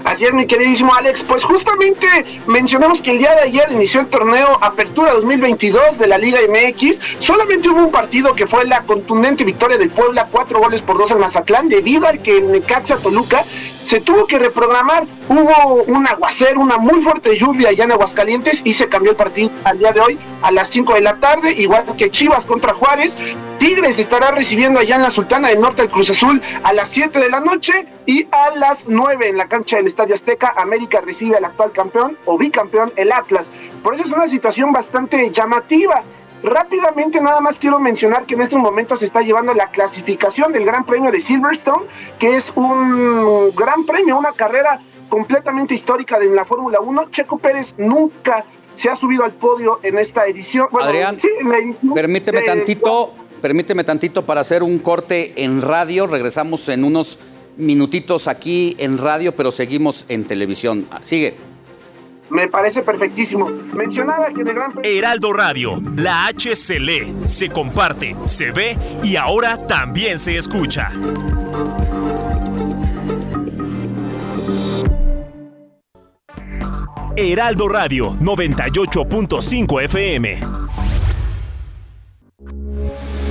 Así 0.09 0.25
es, 0.25 0.33
mi 0.33 0.47
queridísimo 0.47 0.91
Alex. 0.95 1.21
Pues 1.21 1.43
justamente 1.43 2.07
mencionamos 2.47 2.99
que 2.99 3.11
el 3.11 3.19
día 3.19 3.35
de 3.35 3.41
ayer 3.41 3.67
inició 3.71 4.01
el 4.01 4.07
torneo 4.07 4.57
Apertura 4.59 5.13
2022 5.13 5.99
de 5.99 6.07
la 6.07 6.17
Liga 6.17 6.39
MX. 6.49 6.99
Solamente 7.19 7.69
hubo 7.69 7.83
un 7.83 7.91
partido 7.91 8.33
que 8.33 8.47
fue 8.47 8.65
la 8.65 8.81
contundente 8.81 9.43
victoria 9.43 9.77
del 9.77 9.91
Puebla, 9.91 10.27
cuatro 10.31 10.61
goles 10.61 10.81
por 10.81 10.97
dos 10.97 11.11
en 11.11 11.19
Mazatlán, 11.19 11.69
debido 11.69 12.07
a 12.07 12.13
que 12.13 12.37
el 12.37 12.51
Necaxa 12.51 12.97
Toluca 12.97 13.45
se 13.83 13.99
tuvo 13.99 14.25
que 14.25 14.39
reprogramar. 14.39 15.05
Hubo 15.27 15.83
un 15.83 16.07
aguacero, 16.07 16.59
una 16.59 16.79
muy 16.79 17.03
fuerte 17.03 17.37
lluvia 17.37 17.69
allá 17.69 17.83
en 17.83 17.91
Aguascalientes 17.91 18.61
y 18.63 18.73
se 18.73 18.89
cambió 18.89 19.11
el 19.11 19.17
partido 19.17 19.51
al 19.63 19.77
día 19.77 19.91
de 19.91 19.99
hoy 19.99 20.19
a 20.41 20.51
las 20.51 20.69
5 20.69 20.95
de 20.95 21.01
la 21.01 21.19
tarde, 21.19 21.53
igual 21.55 21.85
que 21.95 22.09
Chivas 22.09 22.47
contra 22.47 22.73
Juárez. 22.73 23.15
Tigres 23.59 23.99
estará 23.99 24.31
recibiendo 24.31 24.79
allá 24.79 24.95
en 24.95 25.03
la 25.03 25.11
Sultana 25.11 25.49
del 25.49 25.59
Norte 25.59 25.81
el 25.81 25.89
Cruz 25.89 26.09
Azul 26.09 26.41
a 26.63 26.73
las 26.73 26.89
7 26.89 27.19
de 27.19 27.29
la 27.29 27.41
noche 27.41 27.85
y 28.05 28.25
a 28.31 28.51
las 28.55 28.85
9 28.87 29.29
en 29.29 29.37
la 29.37 29.47
cancha 29.47 29.77
del 29.77 29.87
Estadio 29.99 30.15
Azteca 30.15 30.53
América 30.55 31.01
recibe 31.01 31.35
al 31.35 31.43
actual 31.43 31.73
campeón 31.73 32.17
o 32.23 32.37
bicampeón 32.37 32.93
el 32.95 33.11
Atlas. 33.11 33.51
Por 33.83 33.95
eso 33.95 34.03
es 34.05 34.11
una 34.13 34.29
situación 34.29 34.71
bastante 34.71 35.29
llamativa. 35.29 36.03
Rápidamente 36.41 37.19
nada 37.19 37.41
más 37.41 37.59
quiero 37.59 37.81
mencionar 37.81 38.25
que 38.25 38.35
en 38.35 38.41
estos 38.41 38.59
momentos 38.59 38.99
se 38.99 39.07
está 39.07 39.21
llevando 39.21 39.53
la 39.53 39.71
clasificación 39.71 40.53
del 40.53 40.63
Gran 40.63 40.85
Premio 40.85 41.11
de 41.11 41.19
Silverstone, 41.19 41.83
que 42.17 42.37
es 42.37 42.49
un 42.55 43.53
gran 43.53 43.85
premio, 43.85 44.17
una 44.17 44.31
carrera 44.31 44.79
completamente 45.09 45.75
histórica 45.75 46.17
de 46.17 46.29
la 46.29 46.45
Fórmula 46.45 46.79
1. 46.79 47.09
Checo 47.11 47.37
Pérez 47.37 47.73
nunca 47.77 48.45
se 48.75 48.89
ha 48.89 48.95
subido 48.95 49.25
al 49.25 49.33
podio 49.33 49.81
en 49.83 49.99
esta 49.99 50.25
edición. 50.27 50.69
Adrián, 50.79 51.17
permíteme 51.93 52.43
tantito, 52.43 53.13
permíteme 53.41 53.83
tantito 53.83 54.25
para 54.25 54.39
hacer 54.39 54.63
un 54.63 54.79
corte 54.79 55.43
en 55.43 55.61
radio. 55.61 56.07
Regresamos 56.07 56.69
en 56.69 56.85
unos 56.85 57.19
minutitos 57.57 58.27
aquí 58.27 58.75
en 58.79 58.97
radio, 58.97 59.35
pero 59.35 59.51
seguimos 59.51 60.05
en 60.09 60.25
televisión. 60.25 60.87
Sigue. 61.03 61.35
Me 62.29 62.47
parece 62.47 62.83
perfectísimo. 62.83 63.49
Mencionaba 63.73 64.27
que 64.33 64.43
de 64.43 64.53
gran... 64.53 64.73
Heraldo 64.83 65.33
Radio, 65.33 65.81
la 65.95 66.27
H 66.27 66.55
se 66.55 66.79
lee, 66.79 67.13
se 67.25 67.49
comparte, 67.49 68.15
se 68.25 68.51
ve 68.51 68.77
y 69.03 69.15
ahora 69.15 69.57
también 69.57 70.19
se 70.19 70.37
escucha. 70.37 70.89
Heraldo 77.15 77.67
Radio 77.67 78.13
98.5 78.13 79.83
FM. 79.83 80.39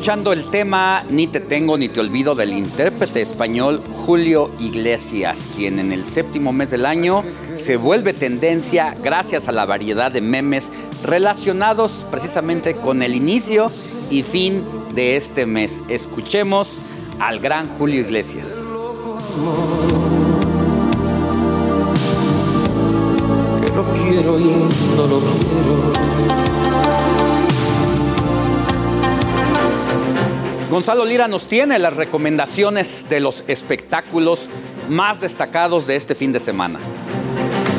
Escuchando 0.00 0.32
el 0.32 0.46
tema 0.46 1.04
Ni 1.10 1.26
te 1.26 1.40
tengo 1.40 1.76
ni 1.76 1.90
te 1.90 2.00
olvido 2.00 2.34
del 2.34 2.54
intérprete 2.54 3.20
español 3.20 3.82
Julio 4.06 4.50
Iglesias, 4.58 5.46
quien 5.54 5.78
en 5.78 5.92
el 5.92 6.06
séptimo 6.06 6.54
mes 6.54 6.70
del 6.70 6.86
año 6.86 7.22
se 7.52 7.76
vuelve 7.76 8.14
tendencia 8.14 8.96
gracias 9.04 9.46
a 9.46 9.52
la 9.52 9.66
variedad 9.66 10.10
de 10.10 10.22
memes 10.22 10.72
relacionados 11.04 12.06
precisamente 12.10 12.74
con 12.74 13.02
el 13.02 13.14
inicio 13.14 13.70
y 14.08 14.22
fin 14.22 14.64
de 14.94 15.16
este 15.16 15.44
mes. 15.44 15.84
Escuchemos 15.90 16.82
al 17.18 17.38
gran 17.38 17.68
Julio 17.68 18.00
Iglesias. 18.00 18.68
Que 23.60 23.70
no 23.70 23.84
quiero 23.92 24.40
y 24.40 24.44
no 24.96 25.06
lo 25.06 25.20
quiero 25.20 25.99
Gonzalo 30.80 31.04
Lira 31.04 31.28
nos 31.28 31.46
tiene 31.46 31.78
las 31.78 31.96
recomendaciones 31.96 33.06
de 33.10 33.20
los 33.20 33.44
espectáculos 33.48 34.48
más 34.88 35.20
destacados 35.20 35.86
de 35.86 35.94
este 35.94 36.14
fin 36.14 36.32
de 36.32 36.40
semana. 36.40 36.78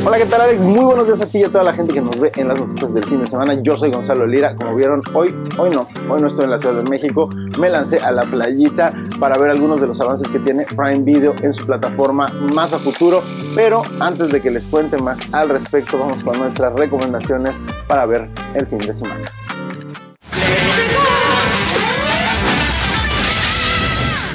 Hola, 0.06 0.20
¿qué 0.20 0.28
tal 0.28 0.42
Alex? 0.42 0.62
Muy 0.62 0.86
buenos 0.86 1.08
días 1.08 1.20
a 1.20 1.26
ti 1.26 1.40
y 1.40 1.44
a 1.44 1.50
toda 1.50 1.64
la 1.64 1.74
gente 1.74 1.96
que 1.96 2.02
nos 2.02 2.20
ve 2.20 2.32
en 2.36 2.50
las 2.50 2.62
noticias 2.62 2.94
del 2.94 3.04
fin 3.06 3.20
de 3.20 3.26
semana. 3.26 3.56
Yo 3.64 3.76
soy 3.76 3.90
Gonzalo 3.90 4.28
Lira. 4.28 4.56
Como 4.56 4.76
vieron, 4.76 5.02
hoy, 5.16 5.36
hoy 5.58 5.72
no, 5.72 5.88
hoy 6.10 6.22
no 6.22 6.28
estoy 6.28 6.46
en 6.46 6.52
la 6.52 6.60
Ciudad 6.60 6.76
de 6.76 6.88
México. 6.92 7.28
Me 7.58 7.72
lancé 7.72 7.98
a 7.98 8.12
la 8.12 8.24
playita 8.26 8.94
para 9.20 9.36
ver 9.40 9.50
algunos 9.50 9.82
de 9.82 9.88
los 9.88 10.00
avances 10.00 10.32
que 10.32 10.38
tiene 10.38 10.66
Prime 10.66 11.00
Video 11.00 11.34
en 11.42 11.54
su 11.54 11.66
plataforma 11.66 12.28
más 12.54 12.72
a 12.72 12.78
futuro. 12.78 13.24
Pero 13.56 13.82
antes 14.00 14.30
de 14.30 14.42
que 14.44 14.52
les 14.52 14.68
cuente 14.68 15.00
más 15.00 15.18
al 15.32 15.50
respecto, 15.50 15.98
vamos 15.98 16.24
con 16.24 16.38
nuestras 16.38 16.72
recomendaciones 16.76 17.58
para 17.88 18.06
ver 18.06 18.30
el 18.54 18.68
fin 18.68 18.78
de 18.78 18.94
semana. 18.94 19.26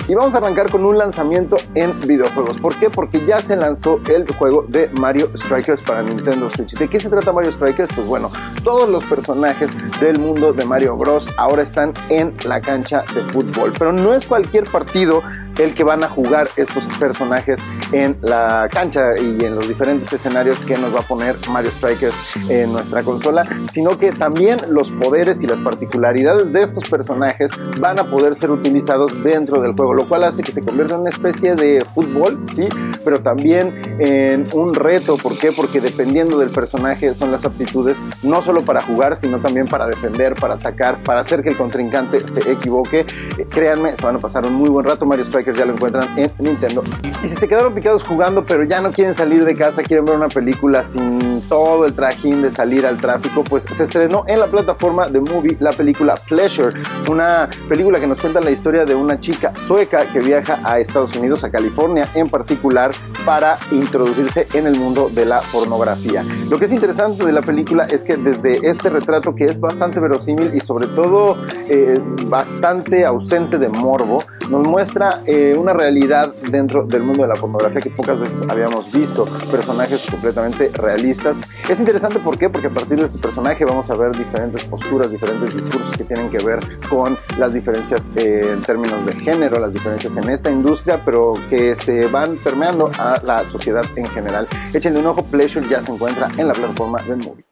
Y 0.08 0.14
vamos 0.14 0.36
a 0.36 0.38
arrancar 0.38 0.70
con 0.70 0.84
un 0.84 0.96
lanzamiento 0.98 1.56
en 1.74 1.98
videojuegos. 2.00 2.60
¿Por 2.60 2.76
qué? 2.76 2.90
Porque 2.90 3.24
ya 3.26 3.40
se 3.40 3.56
lanzó 3.56 3.98
el 4.08 4.24
juego 4.36 4.64
de 4.68 4.88
Mario 5.00 5.30
Strikers 5.36 5.82
para 5.82 6.02
Nintendo 6.02 6.48
Switch. 6.48 6.74
¿De 6.74 6.86
qué 6.86 7.00
se 7.00 7.08
trata 7.08 7.32
Mario 7.32 7.50
Strikers? 7.50 7.92
Pues 7.92 8.06
bueno, 8.06 8.30
todos 8.62 8.88
los 8.88 9.04
personajes 9.06 9.72
del 9.98 10.20
mundo 10.20 10.52
de 10.52 10.64
Mario 10.64 10.96
Bros. 10.96 11.28
ahora 11.36 11.62
están 11.62 11.92
en 12.08 12.34
la 12.46 12.60
cancha 12.60 13.04
de 13.14 13.22
fútbol. 13.32 13.72
Pero 13.76 13.92
no 13.92 14.14
es 14.14 14.26
cualquier 14.26 14.70
partido 14.70 15.22
el 15.58 15.74
que 15.74 15.82
van 15.82 16.04
a 16.04 16.08
jugar 16.08 16.48
estos 16.56 16.86
personajes 17.00 17.60
en 17.92 18.16
la 18.20 18.68
cancha 18.70 19.18
y 19.18 19.44
en 19.44 19.56
los 19.56 19.66
diferentes 19.66 20.12
escenarios 20.12 20.60
que 20.60 20.76
nos 20.76 20.94
va 20.94 21.00
a 21.00 21.02
poner 21.02 21.36
Mario 21.50 21.70
Strikers 21.72 22.36
en 22.48 22.72
nuestra 22.72 23.02
consola, 23.02 23.44
sino 23.68 23.98
que 23.98 24.12
también 24.12 24.58
los 24.68 24.90
poderes 24.92 25.42
y 25.42 25.46
las 25.46 25.60
particularidades 25.60 26.52
de 26.52 26.62
estos 26.62 26.88
personajes 26.88 27.50
van 27.80 27.98
a 27.98 28.08
poder 28.08 28.34
ser 28.34 28.50
utilizados 28.50 29.24
dentro 29.24 29.60
del 29.60 29.72
juego 29.72 29.95
lo 29.96 30.06
cual 30.06 30.24
hace 30.24 30.42
que 30.42 30.52
se 30.52 30.62
convierta 30.62 30.94
en 30.94 31.02
una 31.02 31.10
especie 31.10 31.54
de 31.54 31.84
fútbol, 31.94 32.40
sí, 32.54 32.68
pero 33.04 33.20
también 33.20 33.68
en 33.98 34.46
un 34.52 34.74
reto. 34.74 35.16
¿Por 35.16 35.38
qué? 35.38 35.52
Porque 35.52 35.80
dependiendo 35.80 36.38
del 36.38 36.50
personaje 36.50 37.14
son 37.14 37.30
las 37.30 37.44
aptitudes 37.44 38.02
no 38.22 38.42
solo 38.42 38.62
para 38.62 38.82
jugar, 38.82 39.16
sino 39.16 39.38
también 39.38 39.66
para 39.66 39.86
defender, 39.86 40.34
para 40.34 40.54
atacar, 40.54 41.02
para 41.02 41.20
hacer 41.20 41.42
que 41.42 41.48
el 41.48 41.56
contrincante 41.56 42.26
se 42.26 42.50
equivoque. 42.50 43.00
Eh, 43.38 43.46
créanme, 43.50 43.96
se 43.96 44.04
van 44.04 44.16
a 44.16 44.18
pasar 44.18 44.46
un 44.46 44.54
muy 44.54 44.68
buen 44.68 44.84
rato. 44.84 45.06
Mario 45.06 45.24
Strikers 45.24 45.58
ya 45.58 45.64
lo 45.64 45.72
encuentran 45.72 46.18
en 46.18 46.30
Nintendo. 46.38 46.82
Y 47.22 47.28
si 47.28 47.36
se 47.36 47.48
quedaron 47.48 47.74
picados 47.74 48.02
jugando, 48.02 48.44
pero 48.44 48.64
ya 48.64 48.80
no 48.80 48.92
quieren 48.92 49.14
salir 49.14 49.44
de 49.44 49.54
casa, 49.54 49.82
quieren 49.82 50.04
ver 50.04 50.16
una 50.16 50.28
película 50.28 50.82
sin 50.82 51.40
todo 51.48 51.86
el 51.86 51.94
trajín 51.94 52.42
de 52.42 52.50
salir 52.50 52.86
al 52.86 52.98
tráfico, 52.98 53.42
pues 53.44 53.64
se 53.64 53.82
estrenó 53.82 54.24
en 54.26 54.40
la 54.40 54.46
plataforma 54.46 55.08
de 55.08 55.20
Movie 55.20 55.56
la 55.60 55.70
película 55.70 56.16
Pleasure, 56.28 56.78
una 57.08 57.48
película 57.68 57.98
que 57.98 58.06
nos 58.06 58.20
cuenta 58.20 58.40
la 58.40 58.50
historia 58.50 58.84
de 58.84 58.94
una 58.94 59.18
chica 59.18 59.54
sueca 59.54 59.85
que 59.86 60.20
viaja 60.20 60.60
a 60.64 60.78
Estados 60.78 61.16
Unidos, 61.16 61.44
a 61.44 61.50
California 61.50 62.08
en 62.14 62.28
particular, 62.28 62.90
para 63.24 63.58
introducirse 63.70 64.46
en 64.54 64.66
el 64.66 64.78
mundo 64.78 65.08
de 65.08 65.24
la 65.24 65.40
pornografía. 65.52 66.24
Lo 66.48 66.58
que 66.58 66.66
es 66.66 66.72
interesante 66.72 67.24
de 67.24 67.32
la 67.32 67.40
película 67.40 67.84
es 67.84 68.04
que 68.04 68.16
desde 68.16 68.68
este 68.68 68.90
retrato 68.90 69.34
que 69.34 69.44
es 69.44 69.60
bastante 69.60 70.00
verosímil 70.00 70.54
y 70.54 70.60
sobre 70.60 70.86
todo 70.88 71.36
eh, 71.68 72.00
bastante 72.26 73.04
ausente 73.04 73.58
de 73.58 73.68
morbo, 73.68 74.22
nos 74.50 74.66
muestra 74.66 75.22
eh, 75.26 75.56
una 75.58 75.72
realidad 75.72 76.34
dentro 76.50 76.84
del 76.84 77.02
mundo 77.02 77.22
de 77.22 77.28
la 77.28 77.34
pornografía 77.34 77.80
que 77.80 77.90
pocas 77.90 78.18
veces 78.18 78.42
habíamos 78.48 78.90
visto, 78.92 79.24
personajes 79.50 80.08
completamente 80.10 80.70
realistas. 80.74 81.40
Es 81.68 81.78
interesante 81.78 82.18
¿por 82.18 82.38
qué? 82.38 82.48
porque 82.50 82.68
a 82.68 82.70
partir 82.70 82.98
de 82.98 83.06
este 83.06 83.18
personaje 83.18 83.64
vamos 83.64 83.90
a 83.90 83.96
ver 83.96 84.12
diferentes 84.16 84.64
posturas, 84.64 85.10
diferentes 85.10 85.54
discursos 85.54 85.96
que 85.96 86.04
tienen 86.04 86.30
que 86.30 86.38
ver 86.44 86.58
con 86.88 87.16
las 87.38 87.52
diferencias 87.52 88.10
eh, 88.16 88.50
en 88.52 88.62
términos 88.62 89.04
de 89.06 89.12
género, 89.12 89.60
las 89.60 89.72
diferencias 89.76 90.16
en 90.16 90.28
esta 90.30 90.50
industria, 90.50 91.02
pero 91.04 91.34
que 91.48 91.74
se 91.76 92.06
van 92.06 92.36
permeando 92.38 92.90
a 92.98 93.20
la 93.22 93.44
sociedad 93.44 93.84
en 93.96 94.06
general. 94.06 94.48
Échenle 94.72 95.00
un 95.00 95.06
ojo, 95.06 95.22
Pleasure 95.24 95.68
ya 95.68 95.82
se 95.82 95.92
encuentra 95.92 96.28
en 96.38 96.48
la 96.48 96.54
plataforma 96.54 96.98
de 97.02 97.16
Movie. 97.16 97.44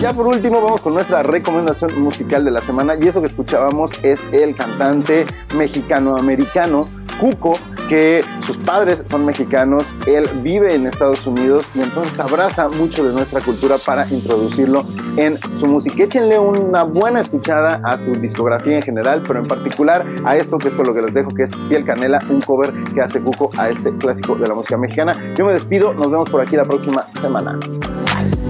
Ya 0.00 0.12
por 0.12 0.26
último 0.26 0.60
vamos 0.60 0.82
con 0.82 0.94
nuestra 0.94 1.22
recomendación 1.22 2.00
musical 2.02 2.44
de 2.44 2.50
la 2.50 2.60
semana 2.60 2.94
y 3.00 3.08
eso 3.08 3.20
que 3.20 3.26
escuchábamos 3.26 3.92
es 4.02 4.24
el 4.32 4.54
cantante 4.54 5.26
mexicano-americano 5.56 6.88
Cuco 7.18 7.54
que 7.88 8.24
sus 8.40 8.56
padres 8.58 9.02
son 9.08 9.24
mexicanos, 9.24 9.86
él 10.06 10.28
vive 10.42 10.74
en 10.74 10.86
Estados 10.86 11.26
Unidos 11.26 11.70
y 11.74 11.80
entonces 11.80 12.18
abraza 12.18 12.68
mucho 12.68 13.04
de 13.04 13.12
nuestra 13.12 13.40
cultura 13.40 13.76
para 13.78 14.08
introducirlo 14.08 14.84
en 15.16 15.38
su 15.58 15.66
música. 15.66 16.02
Échenle 16.02 16.38
una 16.38 16.82
buena 16.82 17.20
escuchada 17.20 17.80
a 17.84 17.96
su 17.96 18.12
discografía 18.12 18.76
en 18.76 18.82
general, 18.82 19.22
pero 19.26 19.38
en 19.40 19.46
particular 19.46 20.04
a 20.24 20.36
esto 20.36 20.58
que 20.58 20.68
es 20.68 20.74
con 20.74 20.86
lo 20.86 20.94
que 20.94 21.02
les 21.02 21.14
dejo, 21.14 21.30
que 21.30 21.44
es 21.44 21.52
Piel 21.68 21.84
Canela, 21.84 22.20
un 22.28 22.40
cover 22.40 22.72
que 22.92 23.00
hace 23.00 23.20
Cuco 23.20 23.50
a 23.56 23.68
este 23.68 23.94
clásico 23.96 24.34
de 24.34 24.46
la 24.46 24.54
música 24.54 24.76
mexicana. 24.76 25.34
Yo 25.36 25.44
me 25.44 25.52
despido, 25.52 25.94
nos 25.94 26.10
vemos 26.10 26.28
por 26.28 26.40
aquí 26.40 26.56
la 26.56 26.64
próxima 26.64 27.06
semana. 27.20 27.58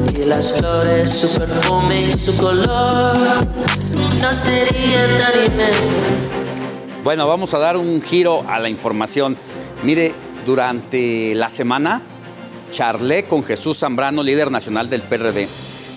Y 0.09 0.25
las 0.25 0.59
flores, 0.59 1.11
su 1.11 1.39
perfume 1.39 1.99
y 1.99 2.13
su 2.13 2.37
color 2.37 3.17
no 4.21 4.35
sería 4.35 5.19
tan 5.19 5.37
bueno, 7.07 7.29
vamos 7.29 7.55
a 7.55 7.59
dar 7.59 7.77
un 7.77 8.03
giro 8.03 8.45
a 8.49 8.59
la 8.59 8.69
información. 8.69 9.37
Mire, 9.85 10.13
durante 10.45 11.37
la 11.37 11.49
semana 11.49 12.03
charlé 12.73 13.27
con 13.27 13.45
Jesús 13.45 13.79
Zambrano, 13.79 14.25
líder 14.25 14.51
nacional 14.51 14.91
del 14.91 15.03
PRD. 15.03 15.49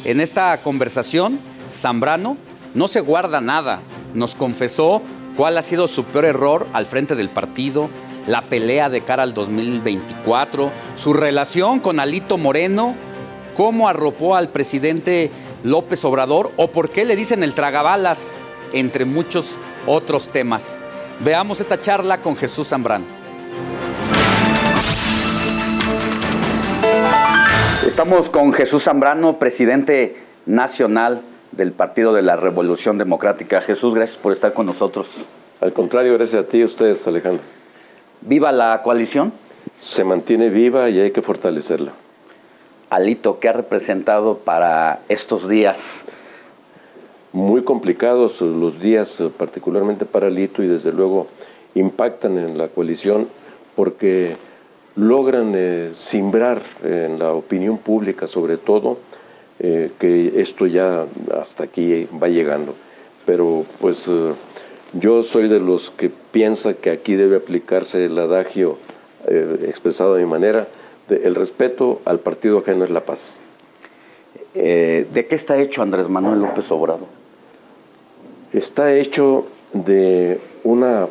En 0.06 0.22
esta 0.22 0.62
conversación, 0.62 1.40
Zambrano 1.68 2.38
no 2.76 2.88
se 2.88 3.02
guarda 3.02 3.42
nada. 3.42 3.82
Nos 4.14 4.36
confesó 4.36 5.02
cuál 5.36 5.58
ha 5.58 5.64
sido 5.64 5.88
su 5.88 6.04
peor 6.04 6.26
error 6.26 6.68
al 6.74 6.86
frente 6.86 7.16
del 7.16 7.32
partido, 7.32 7.90
la 8.28 8.44
pelea 8.44 8.90
de 8.90 9.04
cara 9.04 9.24
al 9.24 9.34
2024, 9.34 10.72
su 10.94 11.14
relación 11.14 11.80
con 11.80 12.00
Alito 12.00 12.38
Moreno, 12.38 12.94
cómo 13.60 13.90
arropó 13.90 14.38
al 14.38 14.48
presidente 14.48 15.32
López 15.66 16.06
Obrador 16.06 16.54
o 16.56 16.72
por 16.72 16.90
qué 16.90 17.04
le 17.04 17.18
dicen 17.18 17.44
el 17.44 17.56
tragabalas, 17.56 18.40
entre 18.72 19.04
muchos 19.04 19.60
otros 19.86 20.30
temas. 20.30 20.80
Veamos 21.20 21.60
esta 21.60 21.78
charla 21.78 22.22
con 22.22 22.38
Jesús 22.38 22.70
Zambrano. 22.70 23.04
Estamos 27.86 28.30
con 28.30 28.54
Jesús 28.54 28.84
Zambrano, 28.84 29.40
presidente 29.40 30.16
nacional 30.46 31.22
del 31.52 31.74
Partido 31.74 32.14
de 32.14 32.22
la 32.22 32.38
Revolución 32.38 32.98
Democrática. 32.98 33.60
Jesús, 33.60 33.94
gracias 33.94 34.18
por 34.18 34.32
estar 34.32 34.54
con 34.54 34.68
nosotros. 34.68 35.10
Al 35.60 35.74
contrario, 35.74 36.14
gracias 36.14 36.46
a 36.46 36.48
ti 36.48 36.60
y 36.60 36.62
a 36.62 36.66
ustedes, 36.66 37.06
Alejandro. 37.08 37.44
¿Viva 38.22 38.54
la 38.54 38.82
coalición? 38.84 39.34
Se 39.76 40.06
mantiene 40.06 40.48
viva 40.48 40.90
y 40.90 41.02
hay 41.02 41.12
que 41.12 41.22
fortalecerla. 41.22 41.92
Alito, 42.90 43.40
¿qué 43.40 43.50
ha 43.50 43.54
representado 43.54 44.40
para 44.40 45.02
estos 45.10 45.48
días 45.48 46.06
muy 47.32 47.64
complicados 47.64 48.42
los 48.42 48.80
días, 48.80 49.20
eh, 49.20 49.30
particularmente 49.36 50.06
para 50.06 50.30
Lito, 50.30 50.64
y 50.64 50.68
desde 50.68 50.92
luego 50.92 51.28
impactan 51.76 52.38
en 52.38 52.58
la 52.58 52.70
coalición 52.70 53.28
porque 53.76 54.36
logran 54.96 55.54
eh, 55.56 55.92
simbrar 55.94 56.62
en 56.84 57.20
la 57.20 57.34
opinión 57.34 57.78
pública, 57.78 58.26
sobre 58.26 58.58
todo, 58.58 58.98
eh, 59.60 59.92
que 60.00 60.42
esto 60.42 60.66
ya 60.66 61.06
hasta 61.40 61.66
aquí 61.66 62.08
va 62.22 62.28
llegando. 62.28 62.74
Pero 63.26 63.66
pues 63.80 64.10
yo 64.94 65.22
soy 65.22 65.48
de 65.48 65.60
los 65.60 65.92
que 65.92 66.10
piensa 66.32 66.74
que 66.74 66.90
aquí 66.90 67.16
debe 67.16 67.36
aplicarse 67.38 68.06
el 68.06 68.18
adagio 68.18 68.78
expresado 69.62 70.16
de 70.16 70.24
mi 70.24 70.30
manera, 70.30 70.68
el 71.10 71.36
respeto 71.36 72.02
al 72.06 72.20
partido 72.20 72.60
ajeno 72.60 72.84
es 72.84 72.90
la 72.90 73.02
paz. 73.02 73.36
¿De 74.54 75.26
qué 75.30 75.36
está 75.36 75.58
hecho 75.58 75.82
Andrés 75.82 76.10
Manuel 76.10 76.40
López 76.40 76.70
Obrador? 76.72 77.08
está 78.54 78.96
hecho 78.96 79.46
de 79.74 80.40
una 80.64 81.08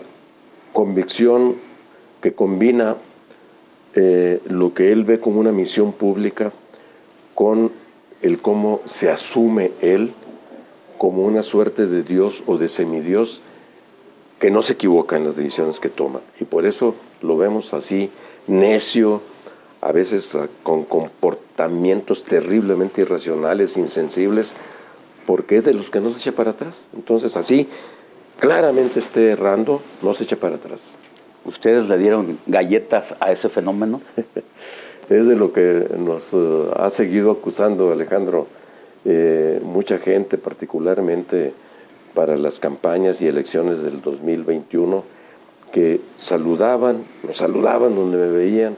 convicción 0.72 1.56
que 2.20 2.32
combina 2.32 2.96
eh, 3.94 4.40
lo 4.46 4.74
que 4.74 4.92
él 4.92 5.04
ve 5.04 5.20
como 5.20 5.40
una 5.40 5.52
misión 5.52 5.92
pública 5.92 6.52
con 7.34 7.70
el 8.22 8.40
cómo 8.40 8.80
se 8.86 9.10
asume 9.10 9.70
él 9.80 10.12
como 10.98 11.22
una 11.24 11.43
suerte 11.43 11.86
de 11.86 12.02
Dios 12.02 12.43
o 12.46 12.59
de 12.59 12.68
semidios 12.68 13.40
que 14.40 14.51
no 14.51 14.62
se 14.62 14.72
equivoca 14.72 15.16
en 15.16 15.24
las 15.24 15.36
decisiones 15.36 15.78
que 15.78 15.88
toma. 15.88 16.20
Y 16.40 16.44
por 16.44 16.66
eso 16.66 16.96
lo 17.22 17.36
vemos 17.36 17.72
así, 17.72 18.10
necio, 18.48 19.20
a 19.81 19.93
veces 19.93 20.35
ah, 20.35 20.48
con 20.63 20.85
comportamientos 20.85 22.24
terriblemente 22.24 23.03
irracionales, 23.03 23.77
insensibles, 23.77 24.55
porque 25.27 25.57
es 25.57 25.65
de 25.65 25.74
los 25.74 25.90
que 25.90 26.01
no 26.01 26.11
se 26.11 26.19
echa 26.19 26.32
para 26.32 26.53
atrás. 26.53 26.85
Entonces 26.95 27.37
así, 27.37 27.69
claramente 28.39 28.98
esté 28.98 29.31
errando, 29.31 29.82
no 30.03 30.15
se 30.15 30.24
echa 30.24 30.37
para 30.37 30.57
atrás. 30.57 30.97
¿Ustedes 31.45 31.89
le 31.89 31.98
dieron 31.98 32.39
galletas 32.47 33.15
a 33.21 33.31
ese 33.31 33.48
fenómeno? 33.48 34.01
es 35.09 35.27
de 35.27 35.37
lo 35.37 35.53
que 35.53 35.89
nos 35.98 36.35
eh, 36.35 36.71
ha 36.77 36.90
seguido 36.90 37.31
acusando 37.31 37.93
Alejandro 37.93 38.47
eh, 39.05 39.61
mucha 39.63 39.98
gente, 39.98 40.39
particularmente 40.39 41.53
para 42.15 42.37
las 42.37 42.59
campañas 42.59 43.21
y 43.23 43.29
elecciones 43.29 43.81
del 43.82 44.03
2021, 44.03 45.05
que 45.73 46.01
saludaban, 46.16 47.05
nos 47.23 47.37
saludaban 47.37 47.95
donde 47.95 48.16
me 48.16 48.29
veían 48.29 48.77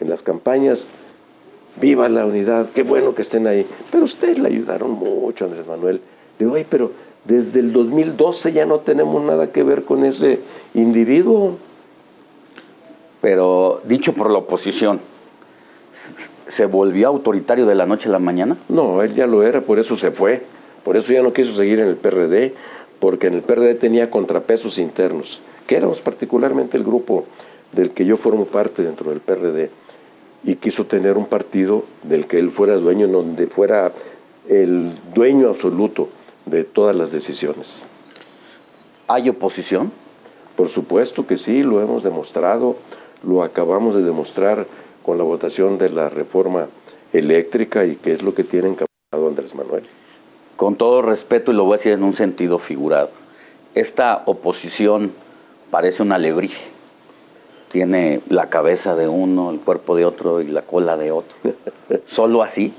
en 0.00 0.08
las 0.08 0.22
campañas, 0.22 0.86
viva 1.80 2.08
la 2.08 2.26
unidad, 2.26 2.70
qué 2.74 2.82
bueno 2.82 3.14
que 3.14 3.22
estén 3.22 3.46
ahí. 3.46 3.66
Pero 3.90 4.04
ustedes 4.04 4.38
le 4.38 4.48
ayudaron 4.48 4.92
mucho, 4.92 5.44
Andrés 5.44 5.66
Manuel. 5.66 6.00
Digo, 6.38 6.54
ay, 6.54 6.66
pero 6.68 6.92
desde 7.24 7.60
el 7.60 7.72
2012 7.72 8.52
ya 8.52 8.66
no 8.66 8.80
tenemos 8.80 9.22
nada 9.22 9.52
que 9.52 9.62
ver 9.62 9.84
con 9.84 10.04
ese 10.04 10.40
individuo. 10.74 11.56
Pero 13.20 13.82
dicho 13.84 14.14
por 14.14 14.30
la 14.30 14.38
oposición, 14.38 15.00
¿se 16.48 16.64
volvió 16.66 17.08
autoritario 17.08 17.66
de 17.66 17.74
la 17.74 17.86
noche 17.86 18.08
a 18.08 18.12
la 18.12 18.18
mañana? 18.18 18.56
No, 18.68 19.02
él 19.02 19.14
ya 19.14 19.26
lo 19.26 19.42
era, 19.42 19.60
por 19.60 19.78
eso 19.78 19.96
se 19.96 20.10
fue. 20.10 20.42
Por 20.84 20.96
eso 20.96 21.12
ya 21.12 21.22
no 21.22 21.34
quiso 21.34 21.52
seguir 21.52 21.78
en 21.80 21.88
el 21.88 21.96
PRD, 21.96 22.54
porque 23.00 23.26
en 23.26 23.34
el 23.34 23.42
PRD 23.42 23.74
tenía 23.74 24.10
contrapesos 24.10 24.78
internos, 24.78 25.40
que 25.66 25.76
éramos 25.76 26.00
particularmente 26.00 26.78
el 26.78 26.84
grupo 26.84 27.26
del 27.72 27.90
que 27.90 28.06
yo 28.06 28.16
formo 28.16 28.46
parte 28.46 28.82
dentro 28.82 29.10
del 29.10 29.20
PRD 29.20 29.70
y 30.42 30.56
quiso 30.56 30.86
tener 30.86 31.16
un 31.16 31.26
partido 31.26 31.84
del 32.02 32.26
que 32.26 32.38
él 32.38 32.50
fuera 32.50 32.76
dueño, 32.76 33.08
donde 33.08 33.46
fuera 33.46 33.92
el 34.48 34.92
dueño 35.14 35.48
absoluto 35.48 36.08
de 36.46 36.64
todas 36.64 36.96
las 36.96 37.12
decisiones. 37.12 37.84
¿Hay 39.06 39.28
oposición? 39.28 39.92
Por 40.56 40.68
supuesto 40.68 41.26
que 41.26 41.36
sí, 41.36 41.62
lo 41.62 41.80
hemos 41.80 42.02
demostrado, 42.02 42.76
lo 43.22 43.42
acabamos 43.42 43.94
de 43.94 44.02
demostrar 44.02 44.66
con 45.02 45.18
la 45.18 45.24
votación 45.24 45.78
de 45.78 45.90
la 45.90 46.08
reforma 46.08 46.68
eléctrica 47.12 47.84
y 47.84 47.96
que 47.96 48.12
es 48.12 48.22
lo 48.22 48.34
que 48.34 48.44
tiene 48.44 48.68
encabezado 48.68 49.28
Andrés 49.28 49.54
Manuel. 49.54 49.84
con 50.56 50.76
todo 50.76 51.00
respeto, 51.00 51.52
y 51.52 51.54
lo 51.54 51.64
voy 51.64 51.74
a 51.74 51.76
decir 51.78 51.92
en 51.92 52.02
un 52.02 52.12
sentido 52.12 52.58
figurado, 52.58 53.08
esta 53.74 54.22
oposición 54.26 55.10
parece 55.70 56.02
un 56.02 56.12
alebrije. 56.12 56.60
Tiene 57.70 58.20
la 58.28 58.48
cabeza 58.48 58.96
de 58.96 59.08
uno, 59.08 59.50
el 59.50 59.60
cuerpo 59.60 59.94
de 59.94 60.04
otro 60.04 60.40
y 60.40 60.48
la 60.48 60.62
cola 60.62 60.96
de 60.96 61.12
otro. 61.12 61.36
Solo 62.08 62.42
así. 62.42 62.72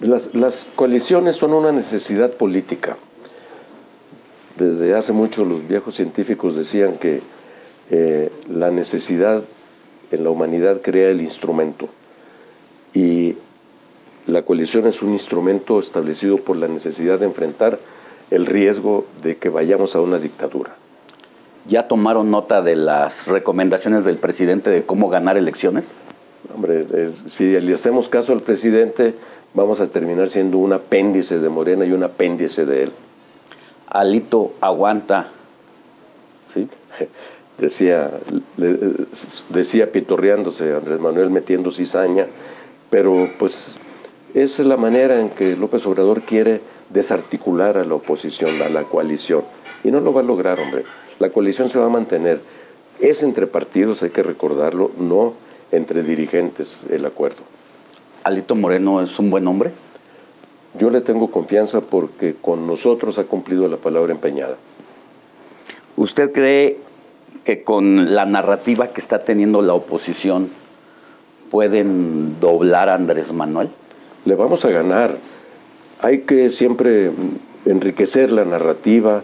Las, 0.00 0.34
las 0.34 0.66
coaliciones 0.74 1.36
son 1.36 1.52
una 1.52 1.72
necesidad 1.72 2.30
política. 2.32 2.96
Desde 4.56 4.94
hace 4.94 5.12
mucho 5.12 5.44
los 5.44 5.66
viejos 5.68 5.96
científicos 5.96 6.56
decían 6.56 6.96
que 6.96 7.20
eh, 7.90 8.32
la 8.48 8.70
necesidad 8.70 9.42
en 10.10 10.24
la 10.24 10.30
humanidad 10.30 10.80
crea 10.82 11.10
el 11.10 11.20
instrumento 11.20 11.88
y 12.94 13.36
la 14.26 14.42
coalición 14.42 14.86
es 14.86 15.02
un 15.02 15.12
instrumento 15.12 15.78
establecido 15.78 16.38
por 16.38 16.56
la 16.56 16.68
necesidad 16.68 17.18
de 17.18 17.26
enfrentar 17.26 17.78
el 18.30 18.46
riesgo 18.46 19.06
de 19.22 19.36
que 19.36 19.48
vayamos 19.48 19.94
a 19.94 20.00
una 20.00 20.18
dictadura. 20.18 20.74
¿Ya 21.68 21.88
tomaron 21.88 22.30
nota 22.30 22.62
de 22.62 22.76
las 22.76 23.26
recomendaciones 23.26 24.04
del 24.04 24.16
presidente 24.16 24.70
de 24.70 24.84
cómo 24.84 25.08
ganar 25.08 25.36
elecciones? 25.36 25.88
Hombre, 26.54 26.86
eh, 26.92 27.12
si 27.28 27.58
le 27.60 27.74
hacemos 27.74 28.08
caso 28.08 28.32
al 28.32 28.40
presidente, 28.40 29.14
vamos 29.52 29.80
a 29.80 29.88
terminar 29.88 30.28
siendo 30.28 30.58
un 30.58 30.72
apéndice 30.72 31.40
de 31.40 31.48
Morena 31.48 31.84
y 31.84 31.90
un 31.90 32.04
apéndice 32.04 32.64
de 32.64 32.84
él. 32.84 32.92
Alito 33.88 34.52
aguanta. 34.60 35.28
Sí, 36.54 36.68
decía, 37.58 38.12
decía 39.48 39.90
pitorreándose 39.90 40.72
Andrés 40.72 41.00
Manuel 41.00 41.30
metiendo 41.30 41.72
cizaña, 41.72 42.26
pero 42.90 43.28
pues 43.40 43.74
es 44.34 44.60
la 44.60 44.76
manera 44.76 45.18
en 45.18 45.30
que 45.30 45.56
López 45.56 45.84
Obrador 45.86 46.22
quiere 46.22 46.60
desarticular 46.90 47.76
a 47.76 47.84
la 47.84 47.94
oposición, 47.94 48.62
a 48.62 48.68
la 48.68 48.84
coalición. 48.84 49.42
Y 49.82 49.90
no 49.90 50.00
lo 50.00 50.12
va 50.12 50.20
a 50.20 50.24
lograr, 50.24 50.60
hombre. 50.60 50.84
La 51.18 51.30
coalición 51.30 51.70
se 51.70 51.78
va 51.78 51.86
a 51.86 51.90
mantener. 51.90 52.40
Es 53.00 53.22
entre 53.22 53.46
partidos, 53.46 54.02
hay 54.02 54.10
que 54.10 54.22
recordarlo, 54.22 54.90
no 54.98 55.34
entre 55.72 56.02
dirigentes 56.02 56.82
el 56.90 57.04
acuerdo. 57.04 57.42
¿Alito 58.24 58.54
Moreno 58.54 59.02
es 59.02 59.18
un 59.18 59.30
buen 59.30 59.46
hombre? 59.46 59.70
Yo 60.78 60.90
le 60.90 61.00
tengo 61.00 61.30
confianza 61.30 61.80
porque 61.80 62.34
con 62.34 62.66
nosotros 62.66 63.18
ha 63.18 63.24
cumplido 63.24 63.68
la 63.68 63.76
palabra 63.76 64.12
empeñada. 64.12 64.56
¿Usted 65.96 66.32
cree 66.32 66.78
que 67.44 67.62
con 67.62 68.14
la 68.14 68.26
narrativa 68.26 68.88
que 68.88 69.00
está 69.00 69.24
teniendo 69.24 69.62
la 69.62 69.72
oposición 69.72 70.50
pueden 71.50 72.38
doblar 72.40 72.88
a 72.90 72.94
Andrés 72.94 73.32
Manuel? 73.32 73.70
Le 74.24 74.34
vamos 74.34 74.64
a 74.64 74.70
ganar. 74.70 75.16
Hay 76.02 76.22
que 76.22 76.50
siempre 76.50 77.10
enriquecer 77.64 78.30
la 78.32 78.44
narrativa, 78.44 79.22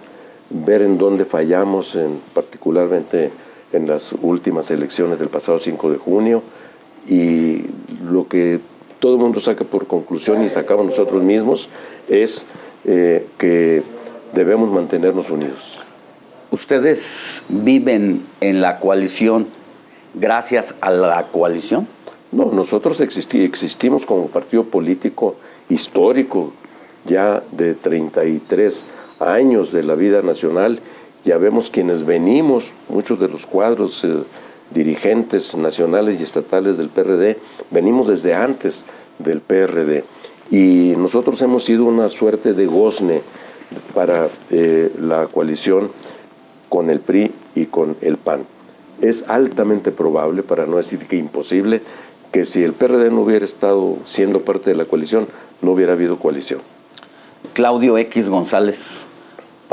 ver 0.53 0.83
en 0.83 0.99
dónde 0.99 1.25
fallamos, 1.25 1.95
en, 1.95 2.21
particularmente 2.35 3.31
en 3.73 3.89
las 3.89 4.13
últimas 4.21 4.71
elecciones 4.71 5.19
del 5.19 5.29
pasado 5.29 5.59
5 5.59 5.91
de 5.91 5.99
junio, 5.99 6.43
y 7.09 7.63
lo 8.05 8.29
que 8.29 8.61
todo 9.01 9.15
el 9.15 9.21
mundo 9.21 9.41
saca 9.41 9.65
por 9.65 9.87
conclusión 9.87 10.45
y 10.45 10.49
sacamos 10.49 10.87
nosotros 10.87 11.23
mismos 11.23 11.69
es 12.09 12.45
eh, 12.85 13.27
que 13.39 13.83
debemos 14.33 14.71
mantenernos 14.71 15.31
unidos. 15.31 15.81
¿Ustedes 16.51 17.43
viven 17.49 18.23
en 18.41 18.61
la 18.61 18.79
coalición 18.79 19.47
gracias 20.15 20.75
a 20.81 20.91
la 20.91 21.25
coalición? 21.33 21.89
No, 22.31 22.47
nosotros 22.53 23.01
existimos 23.01 24.07
como 24.07 24.29
partido 24.29 24.65
político 24.65 25.37
histórico 25.69 26.53
ya 27.05 27.43
de 27.51 27.75
33 27.75 28.85
años 28.85 29.02
de 29.23 29.83
la 29.85 29.95
vida 29.95 30.21
nacional, 30.21 30.81
ya 31.25 31.39
vemos 31.39 31.71
quienes 31.71 32.05
venimos, 32.05 32.73
muchos 32.89 33.21
de 33.21 33.29
los 33.29 33.47
cuadros 33.47 34.03
eh, 34.03 34.17
dirigentes 34.75 35.55
nacionales 35.57 36.19
y 36.19 36.25
estatales 36.25 36.77
del 36.77 36.89
PRD, 36.89 37.39
venimos 37.71 38.09
desde 38.09 38.35
antes 38.35 38.85
del 39.21 39.41
PRD. 39.41 40.03
Y 40.51 40.95
nosotros 40.97 41.41
hemos 41.41 41.65
sido 41.65 41.85
una 41.85 42.09
suerte 42.09 42.53
de 42.53 42.67
gozne 42.67 43.23
para 43.95 44.29
eh, 44.51 44.91
la 45.01 45.29
coalición 45.29 45.91
con 46.69 46.91
el 46.91 46.99
PRI 46.99 47.31
y 47.55 47.67
con 47.67 47.97
el 48.01 48.17
PAN. 48.17 48.41
Es 49.01 49.25
altamente 49.29 49.93
probable, 49.93 50.43
para 50.43 50.67
no 50.67 50.79
decir 50.79 51.07
que 51.07 51.17
imposible, 51.17 51.81
que 52.33 52.45
si 52.45 52.65
el 52.65 52.73
PRD 52.73 53.11
no 53.11 53.21
hubiera 53.21 53.45
estado 53.45 53.99
siendo 54.05 54.41
parte 54.41 54.71
de 54.71 54.77
la 54.77 54.85
coalición, 54.85 55.29
no 55.61 55.73
hubiera 55.73 55.93
habido 55.93 56.19
coalición. 56.19 56.61
Claudio 57.55 57.99
X 57.99 58.29
González 58.29 59.05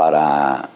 para 0.00 0.70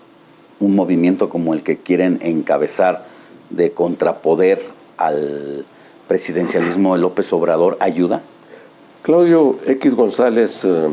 un 0.60 0.74
movimiento 0.74 1.30
como 1.30 1.54
el 1.54 1.62
que 1.62 1.78
quieren 1.78 2.18
encabezar 2.20 3.06
de 3.48 3.72
contrapoder 3.72 4.60
al 4.98 5.64
presidencialismo 6.06 6.94
de 6.94 7.00
López 7.00 7.32
Obrador 7.32 7.78
ayuda? 7.80 8.20
Claudio 9.00 9.58
X 9.66 9.94
González 9.94 10.66
eh, 10.66 10.88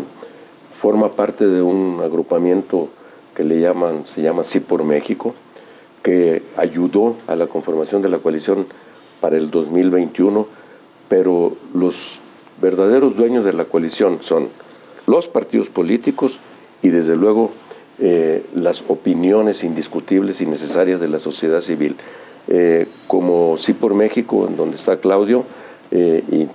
forma 0.80 1.10
parte 1.10 1.46
de 1.46 1.62
un 1.62 2.00
agrupamiento 2.02 2.88
que 3.36 3.44
le 3.44 3.60
llaman, 3.60 4.08
se 4.08 4.22
llama 4.22 4.46
Sí 4.46 4.62
por 4.62 4.86
México, 4.86 5.36
que 6.02 6.42
ayudó 6.56 7.18
a 7.28 7.36
la 7.36 7.48
conformación 7.48 8.02
de 8.02 8.08
la 8.08 8.20
coalición 8.20 8.66
para 9.20 9.36
el 9.36 9.52
2021, 9.52 10.48
pero 11.10 11.58
los 11.74 12.18
verdaderos 12.62 13.14
dueños 13.18 13.44
de 13.44 13.52
la 13.52 13.66
coalición 13.66 14.20
son 14.22 14.48
los 15.06 15.28
partidos 15.28 15.70
políticos 15.70 16.40
y 16.82 16.92
desde 16.92 17.18
luego 17.18 17.52
eh, 18.04 18.44
las 18.56 18.84
opiniones 18.88 19.64
indiscutibles 19.64 20.42
y 20.42 20.48
necesarias 20.48 21.00
de 21.00 21.08
la 21.08 21.20
sociedad 21.20 21.62
civil. 21.62 21.96
Eh, 22.48 22.88
como 23.06 23.60
Sí 23.60 23.74
por 23.74 23.94
México, 23.94 24.48
en 24.48 24.58
donde 24.58 24.78
está 24.78 24.98
Claudio, 24.98 25.46
eh, 25.92 26.24
y 26.32 26.48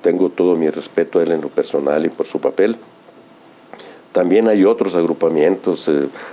tengo 0.00 0.30
todo 0.30 0.56
mi 0.56 0.70
respeto 0.70 1.18
a 1.18 1.24
él 1.24 1.32
en 1.32 1.42
lo 1.42 1.48
personal 1.48 2.06
y 2.06 2.08
por 2.08 2.26
su 2.26 2.40
papel. 2.40 2.76
También 4.12 4.48
hay 4.48 4.64
otros 4.64 4.96
agrupamientos, 4.96 5.90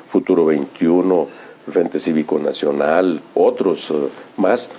Futuro 0.10 0.46
21, 0.46 1.28
Frente 1.70 2.00
Cívico 2.00 2.40
Nacional, 2.40 3.20
otros 3.34 3.94
más, 4.38 4.70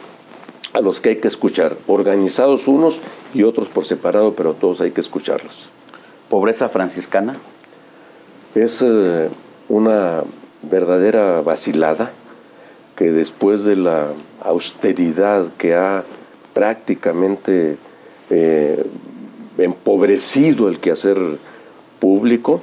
a 0.73 0.81
los 0.81 1.03
que 1.03 1.11
hay 1.11 1.17
que 1.17 1.29
escuchar, 1.29 1.77
organizados 1.87 2.67
unos 2.69 3.03
y 3.35 3.43
otros 3.43 3.69
por 3.69 3.85
separado, 3.85 4.33
pero 4.33 4.55
todos 4.55 4.81
hay 4.81 4.93
que 4.93 5.03
escucharlos. 5.03 5.69
¿Pobreza 6.31 6.71
franciscana? 6.71 7.37
Es 8.57 8.81
eh, 8.81 9.29
una 9.69 10.23
verdadera 10.63 11.43
vacilada 11.43 12.13
que 12.97 13.13
después 13.13 13.65
de 13.65 13.77
la 13.77 14.09
austeridad 14.43 15.49
que 15.59 15.75
ha 15.75 16.05
prácticamente 16.55 17.77
eh, 18.31 18.83
empobrecido 19.59 20.71
el 20.71 20.81
quehacer 20.81 21.19
público 22.01 22.63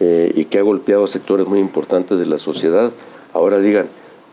eh, 0.00 0.32
y 0.34 0.46
que 0.46 0.58
ha 0.58 0.62
golpeado 0.62 1.04
a 1.04 1.06
sectores 1.06 1.46
muy 1.46 1.60
importantes 1.60 2.18
de 2.18 2.26
la 2.26 2.38
sociedad, 2.38 2.90
ahora 3.32 3.60
digan, 3.60 3.86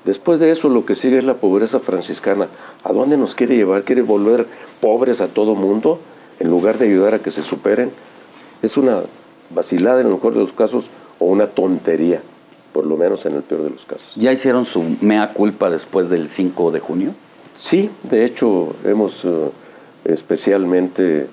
después 0.04 0.40
de 0.40 0.50
eso 0.50 0.68
lo 0.68 0.84
que 0.84 0.96
sigue 0.96 1.20
es 1.20 1.24
la 1.24 1.36
pobreza 1.36 1.80
franciscana. 1.80 2.48
¿A 2.84 2.92
dónde 2.92 3.18
nos 3.18 3.36
quiere 3.36 3.56
llevar? 3.56 3.84
¿Quiere 3.84 4.02
volver 4.02 4.48
pobres 4.82 5.22
a 5.22 5.28
todo 5.28 5.54
mundo 5.54 6.00
en 6.40 6.50
lugar 6.50 6.80
de 6.80 6.86
ayudar 6.86 7.14
a 7.14 7.20
que 7.20 7.30
se 7.30 7.44
superen? 7.44 7.92
Es 8.64 8.78
una 8.78 9.04
vacilada 9.50 10.02
en 10.02 10.08
el 10.08 10.14
mejor 10.14 10.34
de 10.34 10.40
los 10.40 10.54
casos 10.54 10.90
o 11.20 11.26
una 11.26 11.48
tontería, 11.48 12.22
por 12.74 12.86
lo 12.86 12.98
menos 12.98 13.26
en 13.26 13.36
el 13.36 13.42
peor 13.42 13.64
de 13.64 13.70
los 13.70 13.86
casos. 13.86 14.14
¿Ya 14.16 14.32
hicieron 14.32 14.66
su 14.66 14.84
mea 15.02 15.34
culpa 15.34 15.70
después 15.70 16.10
del 16.10 16.30
5 16.30 16.72
de 16.72 16.80
junio? 16.80 17.14
Sí, 17.56 17.90
de 18.04 18.24
hecho 18.24 18.76
hemos 18.86 19.26
eh, 19.26 19.50
especialmente 20.06 21.28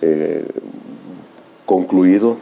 eh, 0.00 0.46
concluido 1.66 2.36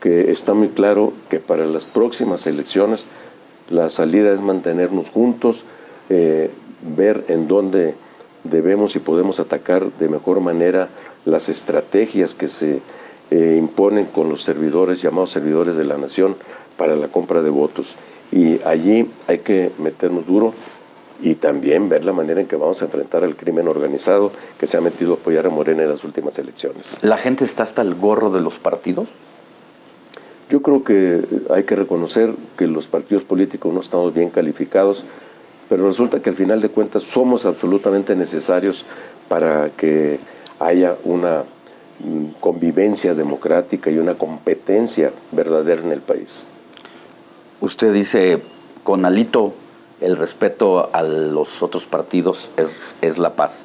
que 0.00 0.30
está 0.30 0.52
muy 0.52 0.68
claro 0.68 1.14
que 1.30 1.40
para 1.40 1.64
las 1.64 1.86
próximas 1.86 2.46
elecciones 2.46 3.06
la 3.70 3.88
salida 3.88 4.32
es 4.34 4.42
mantenernos 4.42 5.08
juntos, 5.08 5.64
eh, 6.10 6.50
ver 6.96 7.24
en 7.28 7.48
dónde 7.48 7.94
debemos 8.44 8.94
y 8.96 8.98
podemos 8.98 9.40
atacar 9.40 9.90
de 9.98 10.08
mejor 10.08 10.40
manera 10.40 10.88
las 11.24 11.48
estrategias 11.48 12.34
que 12.34 12.48
se 12.48 12.80
eh, 13.34 13.56
imponen 13.58 14.06
con 14.06 14.28
los 14.28 14.44
servidores, 14.44 15.02
llamados 15.02 15.32
servidores 15.32 15.74
de 15.74 15.82
la 15.82 15.98
nación, 15.98 16.36
para 16.76 16.94
la 16.94 17.08
compra 17.08 17.42
de 17.42 17.50
votos. 17.50 17.96
Y 18.30 18.62
allí 18.62 19.10
hay 19.26 19.38
que 19.38 19.72
meternos 19.78 20.24
duro 20.24 20.54
y 21.20 21.34
también 21.34 21.88
ver 21.88 22.04
la 22.04 22.12
manera 22.12 22.40
en 22.40 22.46
que 22.46 22.54
vamos 22.54 22.80
a 22.80 22.84
enfrentar 22.84 23.24
al 23.24 23.34
crimen 23.34 23.66
organizado 23.66 24.30
que 24.56 24.68
se 24.68 24.76
ha 24.76 24.80
metido 24.80 25.14
a 25.14 25.16
apoyar 25.16 25.46
a 25.46 25.50
Morena 25.50 25.82
en 25.82 25.88
las 25.88 26.04
últimas 26.04 26.38
elecciones. 26.38 26.96
¿La 27.02 27.16
gente 27.16 27.44
está 27.44 27.64
hasta 27.64 27.82
el 27.82 27.96
gorro 27.96 28.30
de 28.30 28.40
los 28.40 28.54
partidos? 28.54 29.08
Yo 30.48 30.62
creo 30.62 30.84
que 30.84 31.24
hay 31.50 31.64
que 31.64 31.74
reconocer 31.74 32.34
que 32.56 32.68
los 32.68 32.86
partidos 32.86 33.24
políticos 33.24 33.74
no 33.74 33.80
estamos 33.80 34.14
bien 34.14 34.30
calificados, 34.30 35.04
pero 35.68 35.88
resulta 35.88 36.20
que 36.22 36.30
al 36.30 36.36
final 36.36 36.60
de 36.60 36.68
cuentas 36.68 37.02
somos 37.02 37.46
absolutamente 37.46 38.14
necesarios 38.14 38.84
para 39.28 39.70
que 39.70 40.20
haya 40.60 40.94
una 41.02 41.42
convivencia 42.40 43.14
democrática 43.14 43.90
y 43.90 43.98
una 43.98 44.14
competencia 44.14 45.12
verdadera 45.32 45.82
en 45.82 45.92
el 45.92 46.00
país. 46.00 46.46
Usted 47.60 47.92
dice, 47.92 48.40
con 48.82 49.04
Alito, 49.04 49.54
el 50.00 50.16
respeto 50.16 50.90
a 50.92 51.02
los 51.02 51.62
otros 51.62 51.86
partidos 51.86 52.50
es, 52.56 52.94
es 53.00 53.18
la 53.18 53.34
paz. 53.34 53.62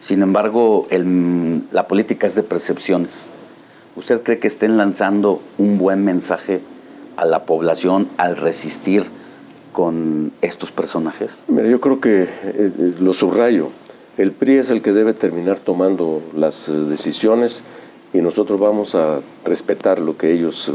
Sin 0.00 0.22
embargo, 0.22 0.86
el- 0.90 1.62
la 1.72 1.88
política 1.88 2.26
es 2.26 2.34
de 2.34 2.42
percepciones. 2.42 3.26
¿Usted 3.96 4.22
cree 4.22 4.38
que 4.38 4.48
estén 4.48 4.76
lanzando 4.76 5.40
un 5.56 5.78
buen 5.78 6.04
mensaje 6.04 6.60
a 7.16 7.24
la 7.24 7.44
población 7.44 8.08
al 8.16 8.36
resistir 8.36 9.06
con 9.72 10.32
estos 10.42 10.70
personajes? 10.70 11.30
Mira, 11.48 11.68
yo 11.68 11.80
creo 11.80 12.00
que 12.00 12.22
eh, 12.24 12.28
eh, 12.44 12.94
lo 13.00 13.12
subrayo. 13.14 13.70
El 14.18 14.32
PRI 14.32 14.58
es 14.58 14.70
el 14.70 14.82
que 14.82 14.92
debe 14.92 15.14
terminar 15.14 15.60
tomando 15.60 16.20
las 16.36 16.68
eh, 16.68 16.72
decisiones 16.72 17.62
y 18.12 18.18
nosotros 18.18 18.58
vamos 18.58 18.96
a 18.96 19.20
respetar 19.44 20.00
lo 20.00 20.16
que 20.16 20.32
ellos 20.32 20.68
eh, 20.68 20.72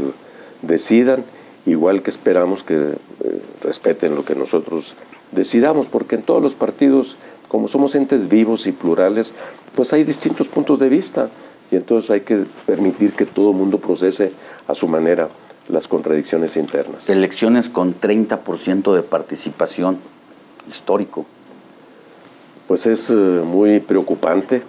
decidan, 0.62 1.24
igual 1.66 2.02
que 2.02 2.08
esperamos 2.08 2.62
que 2.62 2.74
eh, 2.74 3.42
respeten 3.60 4.14
lo 4.14 4.24
que 4.24 4.34
nosotros 4.34 4.94
decidamos, 5.30 5.88
porque 5.88 6.14
en 6.14 6.22
todos 6.22 6.42
los 6.42 6.54
partidos, 6.54 7.16
como 7.48 7.68
somos 7.68 7.94
entes 7.94 8.30
vivos 8.30 8.66
y 8.66 8.72
plurales, 8.72 9.34
pues 9.76 9.92
hay 9.92 10.04
distintos 10.04 10.48
puntos 10.48 10.80
de 10.80 10.88
vista 10.88 11.28
y 11.70 11.76
entonces 11.76 12.10
hay 12.10 12.22
que 12.22 12.44
permitir 12.64 13.12
que 13.12 13.26
todo 13.26 13.50
el 13.50 13.56
mundo 13.58 13.76
procese 13.78 14.32
a 14.66 14.74
su 14.74 14.88
manera 14.88 15.28
las 15.68 15.86
contradicciones 15.86 16.56
internas. 16.56 17.10
Elecciones 17.10 17.68
con 17.68 17.94
30% 17.94 18.94
de 18.94 19.02
participación, 19.02 19.98
histórico. 20.70 21.26
Pues 22.68 22.86
es 22.86 23.10
eh, 23.10 23.14
muy 23.14 23.80
preocupante. 23.80 24.62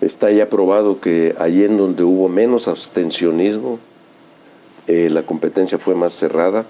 Está 0.00 0.30
ya 0.32 0.48
probado 0.48 1.00
que 1.00 1.34
allí 1.38 1.64
en 1.64 1.76
donde 1.76 2.02
hubo 2.02 2.28
menos 2.28 2.66
abstencionismo, 2.66 3.78
eh, 4.86 5.08
la 5.10 5.22
competencia 5.22 5.78
fue 5.78 5.94
más 5.94 6.12
cerrada, 6.12 6.66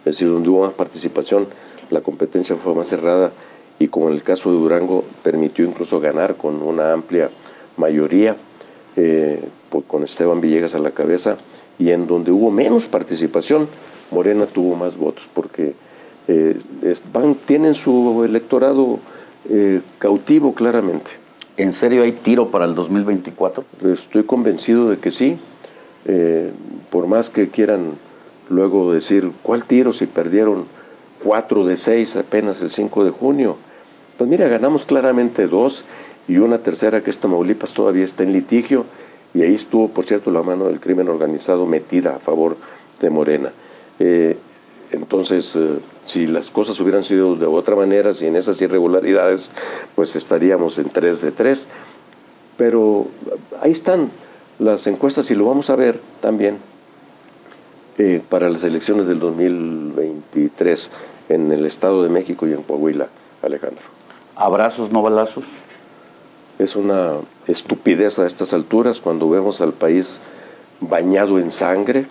es 0.00 0.04
decir, 0.04 0.28
donde 0.28 0.48
hubo 0.48 0.64
más 0.64 0.74
participación, 0.74 1.46
la 1.90 2.00
competencia 2.00 2.56
fue 2.56 2.74
más 2.74 2.88
cerrada. 2.88 3.30
Y 3.78 3.88
como 3.88 4.08
en 4.08 4.14
el 4.14 4.22
caso 4.22 4.50
de 4.50 4.58
Durango 4.58 5.04
permitió 5.22 5.64
incluso 5.64 6.00
ganar 6.00 6.34
con 6.34 6.62
una 6.62 6.92
amplia 6.92 7.30
mayoría, 7.76 8.36
eh, 8.96 9.40
pues, 9.70 9.84
con 9.86 10.02
Esteban 10.02 10.40
Villegas 10.40 10.74
a 10.74 10.78
la 10.78 10.90
cabeza, 10.90 11.36
y 11.78 11.90
en 11.90 12.06
donde 12.06 12.32
hubo 12.32 12.50
menos 12.50 12.86
participación, 12.86 13.68
Morena 14.10 14.46
tuvo 14.46 14.74
más 14.74 14.96
votos, 14.96 15.28
porque 15.32 15.74
eh, 16.26 16.58
tienen 17.46 17.74
su 17.74 18.24
electorado 18.24 18.98
eh, 19.48 19.80
cautivo 19.98 20.54
claramente. 20.54 21.10
¿En 21.56 21.72
serio 21.72 22.02
hay 22.02 22.12
tiro 22.12 22.48
para 22.50 22.64
el 22.64 22.74
2024? 22.74 23.64
Estoy 23.92 24.24
convencido 24.24 24.90
de 24.90 24.98
que 24.98 25.10
sí. 25.10 25.38
Eh, 26.04 26.50
por 26.90 27.06
más 27.06 27.30
que 27.30 27.48
quieran 27.48 27.92
luego 28.48 28.92
decir, 28.92 29.30
¿cuál 29.42 29.64
tiro 29.64 29.92
si 29.92 30.06
perdieron 30.06 30.66
cuatro 31.22 31.64
de 31.64 31.76
seis 31.76 32.14
apenas 32.16 32.60
el 32.60 32.70
5 32.70 33.04
de 33.04 33.10
junio? 33.10 33.56
Pues 34.18 34.28
mira, 34.30 34.48
ganamos 34.48 34.86
claramente 34.86 35.46
dos 35.46 35.84
y 36.28 36.38
una 36.38 36.58
tercera 36.58 37.02
que 37.02 37.10
es 37.10 37.18
Tamaulipas 37.18 37.74
todavía 37.74 38.04
está 38.04 38.22
en 38.22 38.32
litigio 38.32 38.84
y 39.34 39.42
ahí 39.42 39.54
estuvo, 39.54 39.88
por 39.88 40.04
cierto, 40.04 40.30
la 40.30 40.42
mano 40.42 40.66
del 40.66 40.80
crimen 40.80 41.08
organizado 41.08 41.66
metida 41.66 42.16
a 42.16 42.18
favor 42.18 42.56
de 43.00 43.10
Morena. 43.10 43.50
Eh, 43.98 44.36
entonces, 44.92 45.58
si 46.06 46.26
las 46.26 46.50
cosas 46.50 46.78
hubieran 46.80 47.02
sido 47.02 47.36
de 47.36 47.46
otra 47.46 47.76
manera, 47.76 48.14
sin 48.14 48.36
esas 48.36 48.60
irregularidades, 48.62 49.50
pues 49.94 50.16
estaríamos 50.16 50.78
en 50.78 50.88
3 50.88 51.20
de 51.20 51.32
3. 51.32 51.66
Pero 52.56 53.08
ahí 53.60 53.72
están 53.72 54.10
las 54.58 54.86
encuestas 54.86 55.30
y 55.30 55.34
lo 55.34 55.46
vamos 55.46 55.68
a 55.68 55.76
ver 55.76 56.00
también 56.20 56.58
eh, 57.98 58.22
para 58.28 58.48
las 58.48 58.64
elecciones 58.64 59.06
del 59.06 59.18
2023 59.18 60.90
en 61.28 61.52
el 61.52 61.66
Estado 61.66 62.02
de 62.02 62.08
México 62.08 62.46
y 62.46 62.52
en 62.52 62.62
Coahuila, 62.62 63.08
Alejandro. 63.42 63.84
¿Abrazos, 64.36 64.90
no 64.92 65.02
balazos? 65.02 65.44
Es 66.58 66.76
una 66.76 67.14
estupidez 67.46 68.18
a 68.18 68.26
estas 68.26 68.54
alturas 68.54 69.00
cuando 69.00 69.28
vemos 69.28 69.60
al 69.60 69.72
país 69.72 70.18
bañado 70.80 71.38
en 71.38 71.50
sangre 71.50 72.06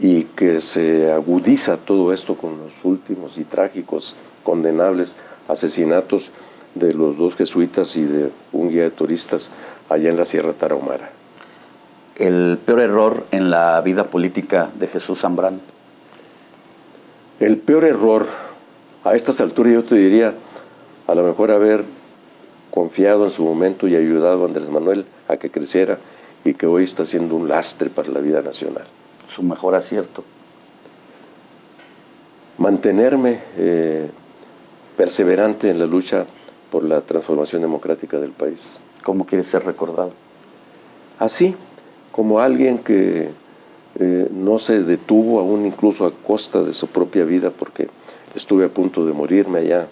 y 0.00 0.24
que 0.24 0.62
se 0.62 1.12
agudiza 1.12 1.76
todo 1.76 2.12
esto 2.12 2.34
con 2.34 2.58
los 2.58 2.72
últimos 2.84 3.36
y 3.36 3.44
trágicos, 3.44 4.16
condenables 4.42 5.14
asesinatos 5.46 6.30
de 6.74 6.94
los 6.94 7.18
dos 7.18 7.36
jesuitas 7.36 7.96
y 7.96 8.04
de 8.04 8.30
un 8.52 8.70
guía 8.70 8.84
de 8.84 8.90
turistas 8.90 9.50
allá 9.90 10.08
en 10.08 10.16
la 10.16 10.24
Sierra 10.24 10.54
Tarahumara. 10.54 11.10
El 12.16 12.58
peor 12.64 12.80
error 12.80 13.24
en 13.30 13.50
la 13.50 13.80
vida 13.82 14.04
política 14.04 14.70
de 14.78 14.86
Jesús 14.86 15.20
Zambrano. 15.20 15.58
El 17.38 17.58
peor 17.58 17.84
error 17.84 18.26
a 19.04 19.14
estas 19.14 19.40
alturas 19.40 19.72
yo 19.72 19.84
te 19.84 19.96
diría, 19.96 20.34
a 21.06 21.14
lo 21.14 21.24
mejor 21.24 21.50
haber 21.50 21.84
confiado 22.70 23.24
en 23.24 23.30
su 23.30 23.44
momento 23.44 23.86
y 23.86 23.96
ayudado 23.96 24.44
a 24.44 24.46
Andrés 24.46 24.70
Manuel 24.70 25.04
a 25.28 25.36
que 25.36 25.50
creciera 25.50 25.98
y 26.44 26.54
que 26.54 26.66
hoy 26.66 26.84
está 26.84 27.04
siendo 27.04 27.34
un 27.34 27.48
lastre 27.48 27.90
para 27.90 28.08
la 28.08 28.20
vida 28.20 28.40
nacional. 28.40 28.86
Su 29.34 29.42
mejor 29.42 29.74
acierto. 29.74 30.24
Mantenerme 32.58 33.38
eh, 33.56 34.08
perseverante 34.96 35.70
en 35.70 35.78
la 35.78 35.86
lucha 35.86 36.26
por 36.70 36.84
la 36.84 37.00
transformación 37.00 37.62
democrática 37.62 38.18
del 38.18 38.32
país. 38.32 38.78
¿Cómo 39.02 39.24
quiere 39.24 39.44
ser 39.44 39.64
recordado? 39.64 40.12
Así, 41.18 41.54
como 42.12 42.40
alguien 42.40 42.78
que 42.78 43.30
eh, 43.98 44.28
no 44.30 44.58
se 44.58 44.82
detuvo 44.82 45.40
aún 45.40 45.64
incluso 45.64 46.06
a 46.06 46.12
costa 46.12 46.62
de 46.62 46.72
su 46.72 46.88
propia 46.88 47.24
vida, 47.24 47.50
porque 47.50 47.88
estuve 48.34 48.64
a 48.64 48.68
punto 48.68 49.06
de 49.06 49.12
morirme 49.12 49.60
allá 49.60 49.86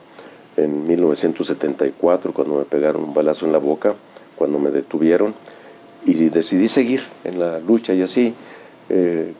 en 0.56 0.86
1974 0.86 2.32
cuando 2.32 2.56
me 2.56 2.64
pegaron 2.64 3.04
un 3.04 3.14
balazo 3.14 3.46
en 3.46 3.52
la 3.52 3.58
boca, 3.58 3.94
cuando 4.36 4.58
me 4.58 4.70
detuvieron, 4.70 5.34
y 6.04 6.14
decidí 6.28 6.68
seguir 6.68 7.02
en 7.24 7.38
la 7.38 7.58
lucha 7.60 7.92
y 7.92 8.02
así 8.02 8.34
eh, 8.88 9.32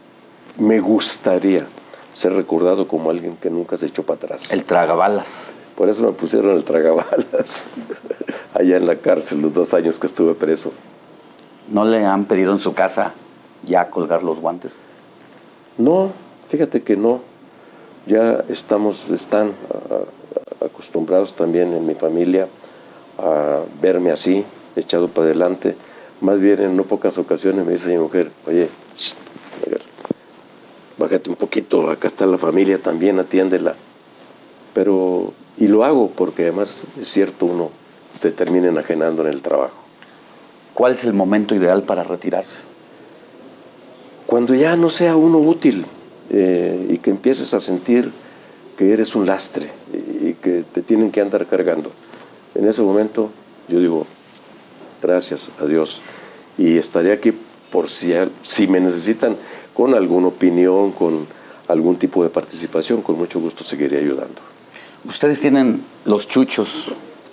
me 0.59 0.81
gustaría 0.81 1.67
ser 2.15 2.33
recordado 2.33 2.89
como 2.89 3.10
alguien 3.10 3.36
que 3.36 3.49
nunca 3.51 3.77
se 3.77 3.86
echó 3.86 4.02
para 4.02 4.17
atrás. 4.25 4.52
El 4.52 4.65
tragabalas. 4.65 5.28
Por 5.77 5.89
eso 5.89 6.02
me 6.02 6.12
pusieron 6.12 6.57
el 6.57 6.65
tragabalas 6.65 7.68
allá 8.55 8.77
en 8.77 8.86
la 8.86 8.97
cárcel 8.97 9.41
los 9.43 9.55
dos 9.55 9.73
años 9.75 9.99
que 9.99 10.09
estuve 10.09 10.35
preso. 10.35 10.73
¿No 11.70 11.85
le 11.85 12.05
han 12.05 12.25
pedido 12.25 12.52
en 12.52 12.59
su 12.59 12.75
casa 12.75 13.12
ya 13.65 13.89
colgar 13.91 14.23
los 14.23 14.39
guantes? 14.41 14.73
No, 15.77 16.10
fíjate 16.51 16.83
que 16.83 16.97
no. 16.97 17.20
Ya 18.07 18.43
estamos, 18.49 19.10
están 19.10 19.52
a- 19.73 20.65
a- 20.65 20.67
acostumbrados 20.67 21.35
también 21.35 21.73
en 21.75 21.86
mi 21.86 21.94
familia 21.94 22.49
a 23.18 23.60
verme 23.81 24.10
así, 24.10 24.44
echado 24.77 25.09
para 25.09 25.27
adelante. 25.27 25.77
Más 26.20 26.41
bien 26.41 26.60
en 26.60 26.77
no 26.77 26.83
pocas 26.85 27.18
ocasiones 27.18 27.65
me 27.67 27.73
dice 27.73 27.91
mi 27.91 27.99
mujer, 27.99 28.31
oye, 28.47 28.68
bájate 30.99 31.31
un 31.31 31.36
poquito, 31.36 31.91
acá 31.91 32.09
está 32.09 32.27
la 32.27 32.39
familia 32.39 32.78
también, 32.78 33.18
atiéndela. 33.18 33.75
Pero, 34.75 35.33
y 35.57 35.67
lo 35.68 35.85
hago 35.85 36.10
porque 36.10 36.43
además 36.43 36.83
es 37.01 37.09
cierto, 37.09 37.47
uno 37.47 37.70
se 38.12 38.31
termina 38.31 38.68
enajenando 38.68 39.23
en 39.23 39.28
el 39.33 39.41
trabajo. 39.41 39.77
¿Cuál 40.75 40.93
es 40.93 41.05
el 41.05 41.12
momento 41.12 41.55
ideal 41.55 41.83
para 41.83 42.05
retirarse? 42.05 42.59
Cuando 44.27 44.55
ya 44.55 44.77
no 44.77 44.91
sea 44.91 45.17
uno 45.17 45.39
útil 45.39 45.86
eh, 46.31 46.86
y 46.91 46.99
que 46.99 47.10
empieces 47.10 47.55
a 47.55 47.60
sentir 47.60 48.10
que 48.77 48.93
eres 48.93 49.17
un 49.17 49.27
lastre 49.27 49.70
y, 49.93 50.35
que 50.35 50.65
te 50.73 50.83
tienen 50.83 51.10
que 51.10 51.20
andar 51.20 51.47
cargando. 51.47 51.91
En 52.55 52.68
ese 52.68 52.83
momento 52.83 53.31
yo 53.68 53.81
digo, 53.81 54.07
gracias 55.02 55.51
a 55.60 55.65
Dios. 55.65 56.01
Y 56.57 56.77
estaré 56.77 57.12
aquí 57.12 57.33
por 57.73 57.89
si, 57.89 58.12
si 58.43 58.68
me 58.68 58.81
necesitan 58.81 59.36
con 59.78 59.94
alguna 59.94 60.26
opinión, 60.26 60.90
con 60.90 61.24
algún 61.68 62.00
tipo 62.00 62.24
de 62.24 62.31
participación, 62.31 63.00
con 63.00 63.16
mucho 63.16 63.39
gusto 63.39 63.62
seguiré 63.62 63.98
ayudando. 63.98 64.40
Ustedes 65.05 65.40
tienen 65.40 65.84
los 66.05 66.26
chuchos, 66.26 66.86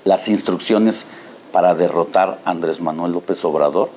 las 0.04 0.28
instrucciones 0.30 1.06
para 1.52 1.74
derrotar 1.74 2.40
a 2.46 2.52
Andrés 2.52 2.80
Manuel 2.80 3.14
López 3.14 3.44
Obrador. 3.46 3.90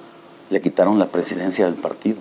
Le 0.48 0.62
quitaron 0.62 0.98
la 0.98 1.08
presidencia 1.08 1.66
del 1.66 1.74
partido. 1.74 2.16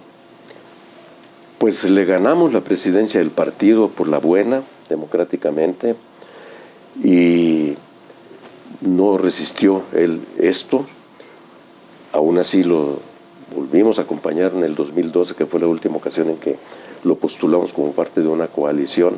Pues 1.59 1.85
le 1.85 2.03
ganamos 2.03 2.51
la 2.51 2.59
presidencia 2.59 3.21
del 3.21 3.31
partido 3.31 3.87
por 3.87 4.09
la 4.09 4.17
buena, 4.17 4.63
democráticamente, 4.89 5.95
y 7.01 7.75
no 8.81 9.17
resistió 9.17 9.83
él 9.93 10.19
esto. 10.37 10.85
Aún 12.11 12.37
así 12.37 12.63
lo 12.63 12.99
volvimos 13.55 13.99
a 13.99 14.03
acompañar 14.03 14.53
en 14.53 14.63
el 14.63 14.75
2012, 14.75 15.35
que 15.35 15.45
fue 15.45 15.59
la 15.59 15.67
última 15.67 15.97
ocasión 15.97 16.29
en 16.29 16.37
que 16.37 16.57
lo 17.03 17.15
postulamos 17.15 17.73
como 17.73 17.91
parte 17.91 18.21
de 18.21 18.27
una 18.27 18.47
coalición. 18.47 19.15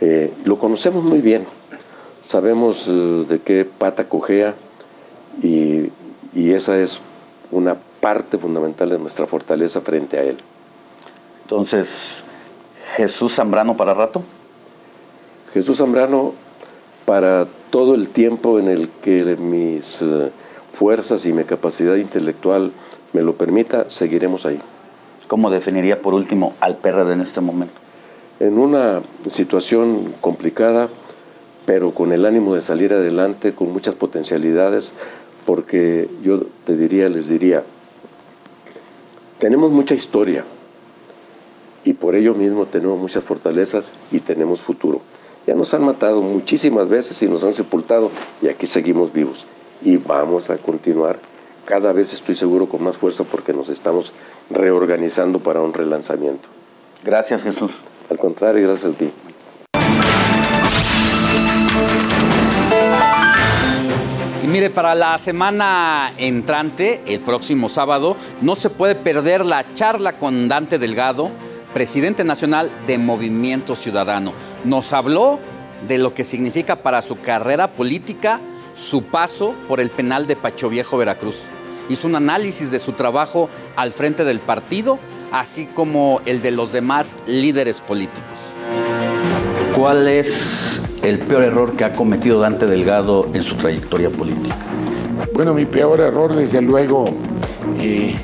Eh, 0.00 0.32
lo 0.44 0.58
conocemos 0.58 1.04
muy 1.04 1.20
bien, 1.20 1.44
sabemos 2.22 2.86
eh, 2.88 2.92
de 3.28 3.40
qué 3.40 3.64
pata 3.64 4.08
cojea 4.08 4.54
y, 5.42 5.90
y 6.34 6.52
esa 6.52 6.78
es 6.78 7.00
una 7.50 7.76
parte 8.00 8.38
fundamental 8.38 8.90
de 8.90 8.98
nuestra 8.98 9.26
fortaleza 9.26 9.80
frente 9.80 10.18
a 10.18 10.22
él. 10.22 10.38
Entonces, 11.42 12.16
Jesús 12.96 13.34
Zambrano 13.34 13.76
para 13.76 13.94
rato. 13.94 14.22
Jesús 15.52 15.78
Zambrano 15.78 16.32
para 17.04 17.46
todo 17.70 17.94
el 17.94 18.08
tiempo 18.08 18.58
en 18.58 18.68
el 18.68 18.88
que 19.02 19.36
mis 19.36 20.02
eh, 20.02 20.30
fuerzas 20.72 21.26
y 21.26 21.32
mi 21.32 21.44
capacidad 21.44 21.96
intelectual 21.96 22.72
me 23.12 23.22
lo 23.22 23.34
permita, 23.34 23.88
seguiremos 23.88 24.46
ahí. 24.46 24.60
¿Cómo 25.28 25.50
definiría 25.50 26.00
por 26.00 26.14
último 26.14 26.54
al 26.60 26.76
PRD 26.76 27.12
en 27.12 27.20
este 27.20 27.40
momento? 27.40 27.74
En 28.40 28.58
una 28.58 29.02
situación 29.28 30.14
complicada, 30.20 30.88
pero 31.66 31.92
con 31.92 32.12
el 32.12 32.26
ánimo 32.26 32.54
de 32.54 32.62
salir 32.62 32.92
adelante, 32.92 33.54
con 33.54 33.72
muchas 33.72 33.94
potencialidades, 33.94 34.92
porque 35.46 36.08
yo 36.22 36.42
te 36.64 36.76
diría, 36.76 37.08
les 37.08 37.28
diría, 37.28 37.62
tenemos 39.38 39.70
mucha 39.70 39.94
historia 39.94 40.44
y 41.84 41.94
por 41.94 42.14
ello 42.14 42.34
mismo 42.34 42.66
tenemos 42.66 42.98
muchas 42.98 43.24
fortalezas 43.24 43.92
y 44.10 44.20
tenemos 44.20 44.60
futuro. 44.60 45.00
Ya 45.46 45.54
nos 45.54 45.72
han 45.72 45.84
matado 45.84 46.20
muchísimas 46.20 46.88
veces 46.88 47.22
y 47.22 47.28
nos 47.28 47.44
han 47.44 47.54
sepultado 47.54 48.10
y 48.42 48.48
aquí 48.48 48.66
seguimos 48.66 49.12
vivos 49.12 49.46
y 49.82 49.96
vamos 49.96 50.50
a 50.50 50.58
continuar 50.58 51.18
cada 51.70 51.92
vez 51.92 52.12
estoy 52.12 52.34
seguro 52.34 52.66
con 52.66 52.82
más 52.82 52.96
fuerza 52.96 53.22
porque 53.22 53.52
nos 53.52 53.68
estamos 53.68 54.12
reorganizando 54.50 55.38
para 55.38 55.60
un 55.60 55.72
relanzamiento. 55.72 56.48
Gracias 57.04 57.44
Jesús. 57.44 57.70
Al 58.10 58.18
contrario, 58.18 58.66
gracias 58.66 58.92
a 58.92 58.98
ti. 58.98 59.08
Y 64.42 64.46
mire, 64.48 64.70
para 64.70 64.96
la 64.96 65.16
semana 65.18 66.12
entrante, 66.18 67.02
el 67.06 67.20
próximo 67.20 67.68
sábado, 67.68 68.16
no 68.40 68.56
se 68.56 68.68
puede 68.68 68.96
perder 68.96 69.44
la 69.44 69.72
charla 69.72 70.18
con 70.18 70.48
Dante 70.48 70.76
Delgado, 70.80 71.30
presidente 71.72 72.24
nacional 72.24 72.68
de 72.88 72.98
Movimiento 72.98 73.76
Ciudadano. 73.76 74.32
Nos 74.64 74.92
habló 74.92 75.38
de 75.86 75.98
lo 75.98 76.14
que 76.14 76.24
significa 76.24 76.82
para 76.82 77.00
su 77.00 77.20
carrera 77.20 77.70
política 77.74 78.40
su 78.74 79.04
paso 79.04 79.54
por 79.68 79.78
el 79.78 79.90
penal 79.90 80.26
de 80.26 80.34
Pacho 80.34 80.68
Viejo, 80.68 80.98
Veracruz. 80.98 81.50
Hizo 81.90 82.08
un 82.08 82.16
análisis 82.16 82.70
de 82.70 82.78
su 82.78 82.92
trabajo 82.92 83.50
al 83.76 83.92
frente 83.92 84.24
del 84.24 84.40
partido, 84.40 84.98
así 85.32 85.66
como 85.66 86.22
el 86.24 86.40
de 86.40 86.52
los 86.52 86.72
demás 86.72 87.18
líderes 87.26 87.82
políticos. 87.82 88.38
¿Cuál 89.76 90.08
es 90.08 90.80
el 91.02 91.18
peor 91.18 91.42
error 91.42 91.76
que 91.76 91.84
ha 91.84 91.92
cometido 91.92 92.40
Dante 92.40 92.66
Delgado 92.66 93.28
en 93.34 93.42
su 93.42 93.56
trayectoria 93.56 94.08
política? 94.08 94.56
Bueno, 95.34 95.52
mi 95.52 95.66
peor 95.66 96.00
error, 96.00 96.34
desde 96.34 96.62
luego... 96.62 97.10
Eh... 97.78 98.16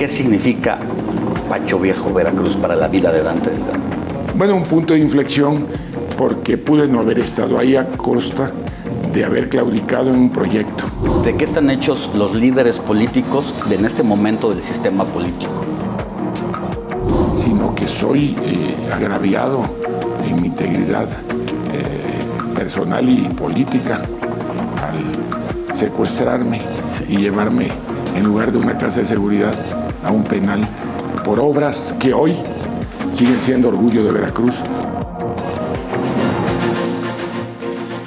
¿Qué 0.00 0.08
significa 0.08 0.78
Pacho 1.46 1.78
Viejo, 1.78 2.10
Veracruz 2.14 2.56
para 2.56 2.74
la 2.74 2.88
vida 2.88 3.12
de 3.12 3.22
Dante 3.22 3.50
Delgado? 3.50 3.80
Bueno, 4.34 4.56
un 4.56 4.64
punto 4.64 4.94
de 4.94 5.00
inflexión 5.00 5.66
porque 6.16 6.56
pude 6.56 6.88
no 6.88 7.00
haber 7.00 7.18
estado 7.18 7.58
ahí 7.58 7.76
a 7.76 7.86
costa 7.86 8.50
de 9.12 9.24
haber 9.24 9.48
claudicado 9.48 10.10
en 10.10 10.16
un 10.16 10.30
proyecto. 10.30 10.84
¿De 11.24 11.36
qué 11.36 11.44
están 11.44 11.70
hechos 11.70 12.10
los 12.14 12.34
líderes 12.34 12.78
políticos 12.78 13.54
en 13.70 13.84
este 13.84 14.02
momento 14.02 14.50
del 14.50 14.60
sistema 14.60 15.04
político? 15.04 15.52
Sino 17.34 17.74
que 17.74 17.88
soy 17.88 18.36
eh, 18.42 18.76
agraviado 18.92 19.64
en 20.26 20.40
mi 20.40 20.48
integridad 20.48 21.08
eh, 21.72 22.54
personal 22.54 23.08
y 23.08 23.22
política 23.28 24.02
al 24.82 25.76
secuestrarme 25.76 26.60
y 27.08 27.18
llevarme 27.18 27.68
en 28.16 28.24
lugar 28.24 28.52
de 28.52 28.58
una 28.58 28.76
casa 28.76 29.00
de 29.00 29.06
seguridad 29.06 29.54
a 30.04 30.10
un 30.10 30.24
penal 30.24 30.66
por 31.24 31.40
obras 31.40 31.94
que 31.98 32.12
hoy 32.12 32.34
siguen 33.12 33.40
siendo 33.40 33.68
orgullo 33.68 34.04
de 34.04 34.12
Veracruz. 34.12 34.62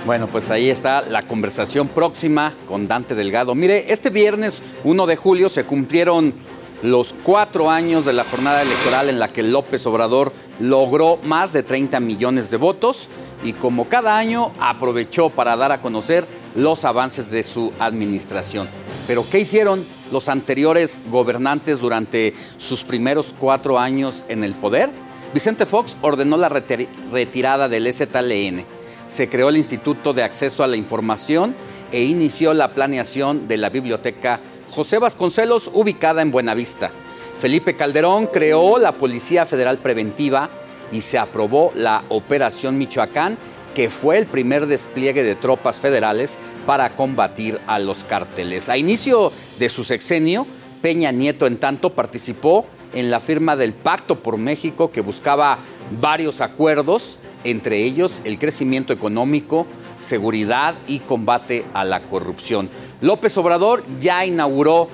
Bueno, 0.06 0.28
pues 0.28 0.52
ahí 0.52 0.70
está 0.70 1.02
la 1.02 1.22
conversación 1.22 1.88
próxima 1.88 2.54
con 2.68 2.86
Dante 2.86 3.16
Delgado. 3.16 3.56
Mire, 3.56 3.86
este 3.94 4.10
viernes 4.10 4.62
1 4.84 5.06
de 5.06 5.16
julio 5.16 5.48
se 5.48 5.64
cumplieron 5.64 6.34
los 6.82 7.16
cuatro 7.24 7.72
años 7.72 8.04
de 8.04 8.12
la 8.12 8.26
jornada 8.26 8.64
electoral 8.64 9.08
en 9.08 9.18
la 9.18 9.30
que 9.30 9.44
López 9.44 9.88
Obrador 9.88 10.34
logró 10.60 11.20
más 11.24 11.54
de 11.54 11.64
30 11.64 12.02
millones 12.02 12.52
de 12.52 12.58
votos 12.58 13.08
y 13.46 13.54
como 13.54 13.88
cada 13.88 14.18
año 14.18 14.52
aprovechó 14.60 15.30
para 15.30 15.56
dar 15.56 15.72
a 15.72 15.80
conocer 15.80 16.28
los 16.54 16.84
avances 16.84 17.32
de 17.32 17.42
su 17.42 17.72
administración. 17.80 18.68
Pero 19.08 19.26
¿qué 19.30 19.40
hicieron 19.40 19.88
los 20.12 20.28
anteriores 20.28 21.00
gobernantes 21.10 21.80
durante 21.80 22.34
sus 22.58 22.84
primeros 22.84 23.34
cuatro 23.40 23.80
años 23.80 24.26
en 24.28 24.44
el 24.44 24.54
poder? 24.54 24.90
Vicente 25.34 25.66
Fox 25.66 25.96
ordenó 26.02 26.36
la 26.36 26.50
retirada 26.50 27.70
del 27.70 27.92
STLN 27.92 28.83
se 29.14 29.30
creó 29.30 29.50
el 29.50 29.58
Instituto 29.58 30.12
de 30.12 30.24
Acceso 30.24 30.64
a 30.64 30.68
la 30.68 30.76
Información 30.76 31.56
e 31.92 32.02
inició 32.02 32.52
la 32.56 32.74
planeación 32.74 33.48
de 33.48 33.58
la 33.58 33.70
Biblioteca 33.70 34.40
José 34.72 34.98
Vasconcelos, 34.98 35.70
ubicada 35.72 36.24
en 36.24 36.32
Buenavista. 36.32 36.92
Felipe 37.38 37.76
Calderón 37.76 38.26
creó 38.26 38.80
la 38.80 38.94
Policía 38.94 39.46
Federal 39.46 39.78
Preventiva 39.78 40.50
y 40.92 41.02
se 41.02 41.20
aprobó 41.20 41.72
la 41.76 42.04
Operación 42.10 42.80
Michoacán, 42.80 43.38
que 43.76 43.92
fue 43.92 44.18
el 44.18 44.26
primer 44.26 44.66
despliegue 44.66 45.22
de 45.24 45.36
tropas 45.36 45.80
federales 45.80 46.40
para 46.66 46.96
combatir 46.96 47.60
a 47.68 47.78
los 47.78 48.04
cárteles. 48.04 48.68
A 48.68 48.78
inicio 48.78 49.32
de 49.60 49.70
su 49.70 49.84
sexenio, 49.84 50.48
Peña 50.82 51.12
Nieto, 51.12 51.46
en 51.46 51.58
tanto, 51.58 51.92
participó 51.92 52.66
en 52.96 53.12
la 53.12 53.20
firma 53.20 53.56
del 53.56 53.74
Pacto 53.74 54.24
por 54.24 54.40
México 54.40 54.92
que 54.92 55.02
buscaba 55.02 55.60
varios 56.02 56.42
acuerdos 56.42 57.20
entre 57.44 57.84
ellos 57.84 58.22
el 58.24 58.40
crecimiento 58.40 58.94
económico, 58.94 59.68
seguridad 60.02 60.76
y 60.88 61.00
combate 61.00 61.66
a 61.74 61.86
la 61.86 62.00
corrupción. 62.00 62.70
López 63.02 63.38
Obrador 63.38 63.84
ya 64.00 64.26
inauguró 64.26 64.90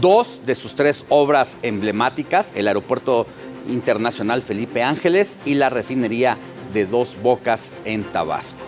dos 0.00 0.42
de 0.46 0.54
sus 0.54 0.74
tres 0.74 1.04
obras 1.08 1.58
emblemáticas, 1.62 2.52
el 2.56 2.68
Aeropuerto 2.68 3.26
Internacional 3.68 4.42
Felipe 4.42 4.82
Ángeles 4.82 5.38
y 5.44 5.54
la 5.54 5.70
refinería 5.70 6.38
de 6.72 6.86
Dos 6.86 7.16
Bocas 7.22 7.72
en 7.84 8.04
Tabasco. 8.04 8.64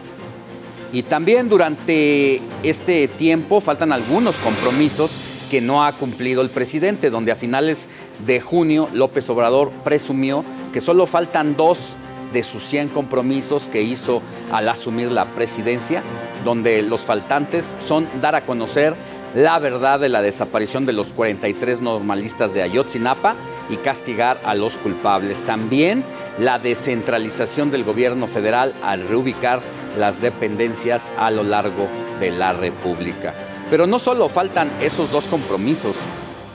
Y 0.92 1.02
también 1.02 1.48
durante 1.48 2.40
este 2.62 3.08
tiempo 3.08 3.60
faltan 3.60 3.92
algunos 3.92 4.38
compromisos 4.38 5.18
que 5.50 5.60
no 5.60 5.84
ha 5.84 5.96
cumplido 5.96 6.42
el 6.42 6.50
presidente, 6.50 7.10
donde 7.10 7.32
a 7.32 7.36
finales 7.36 7.88
de 8.24 8.40
junio 8.40 8.88
López 8.92 9.28
Obrador 9.30 9.70
presumió 9.84 10.44
que 10.72 10.80
solo 10.80 11.06
faltan 11.06 11.56
dos 11.56 11.96
de 12.32 12.42
sus 12.42 12.64
100 12.64 12.88
compromisos 12.88 13.68
que 13.68 13.82
hizo 13.82 14.22
al 14.52 14.68
asumir 14.68 15.10
la 15.12 15.34
presidencia, 15.34 16.02
donde 16.44 16.82
los 16.82 17.02
faltantes 17.02 17.76
son 17.78 18.08
dar 18.20 18.34
a 18.34 18.44
conocer 18.44 18.94
la 19.34 19.58
verdad 19.58 20.00
de 20.00 20.08
la 20.08 20.22
desaparición 20.22 20.86
de 20.86 20.94
los 20.94 21.12
43 21.12 21.82
normalistas 21.82 22.54
de 22.54 22.62
Ayotzinapa 22.62 23.36
y 23.68 23.76
castigar 23.76 24.40
a 24.44 24.54
los 24.54 24.78
culpables. 24.78 25.44
También 25.44 26.04
la 26.38 26.58
descentralización 26.58 27.70
del 27.70 27.84
gobierno 27.84 28.28
federal 28.28 28.74
al 28.82 29.06
reubicar 29.06 29.60
las 29.98 30.20
dependencias 30.20 31.12
a 31.18 31.30
lo 31.30 31.42
largo 31.42 31.88
de 32.18 32.30
la 32.30 32.52
República. 32.52 33.34
Pero 33.68 33.86
no 33.86 33.98
solo 33.98 34.28
faltan 34.28 34.70
esos 34.80 35.10
dos 35.10 35.26
compromisos, 35.26 35.96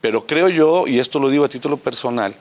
pero 0.00 0.26
creo 0.26 0.48
yo, 0.48 0.86
y 0.86 1.00
esto 1.00 1.18
lo 1.18 1.28
digo 1.28 1.44
a 1.44 1.48
título 1.48 1.76
personal, 1.76 2.36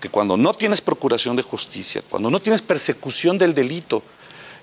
que 0.00 0.08
cuando 0.08 0.36
no 0.36 0.54
tienes 0.54 0.80
procuración 0.80 1.36
de 1.36 1.42
justicia, 1.42 2.02
cuando 2.08 2.30
no 2.30 2.40
tienes 2.40 2.62
persecución 2.62 3.36
del 3.38 3.54
delito, 3.54 4.02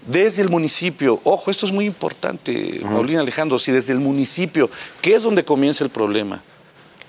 desde 0.05 0.41
el 0.41 0.49
municipio, 0.49 1.19
ojo, 1.23 1.51
esto 1.51 1.65
es 1.65 1.71
muy 1.71 1.85
importante, 1.85 2.81
Paulina 2.81 3.21
Alejandro, 3.21 3.59
si 3.59 3.71
desde 3.71 3.93
el 3.93 3.99
municipio, 3.99 4.69
que 5.01 5.15
es 5.15 5.23
donde 5.23 5.43
comienza 5.43 5.83
el 5.83 5.89
problema, 5.89 6.43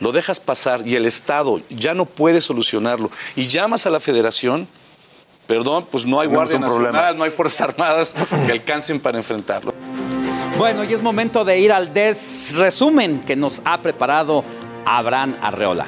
lo 0.01 0.13
dejas 0.13 0.41
pasar 0.41 0.87
y 0.87 0.95
el 0.95 1.07
Estado 1.07 1.61
ya 1.71 1.95
no 1.95 2.05
puede 2.07 2.41
solucionarlo 2.41 3.11
y 3.35 3.47
llamas 3.47 3.87
a 3.87 3.91
la 3.91 4.01
federación, 4.01 4.69
perdón, 5.47 5.87
pues 5.91 6.05
no 6.05 6.21
hay 6.21 6.29
Guardia 6.29 6.59
problema. 6.59 6.93
Nacional, 6.93 7.17
no 7.17 7.25
hay 7.25 7.31
Fuerzas 7.31 7.61
Armadas 7.69 8.15
que 8.47 8.53
alcancen 8.53 9.01
para 9.01 9.19
enfrentarlo. 9.19 9.75
Bueno, 10.57 10.83
y 10.85 10.93
es 10.93 11.03
momento 11.03 11.45
de 11.45 11.59
ir 11.59 11.73
al 11.73 11.93
desresumen 11.93 13.21
que 13.21 13.37
nos 13.37 13.63
ha 13.65 13.81
preparado 13.81 14.45
Abraham 14.85 15.37
Arreola. 15.41 15.87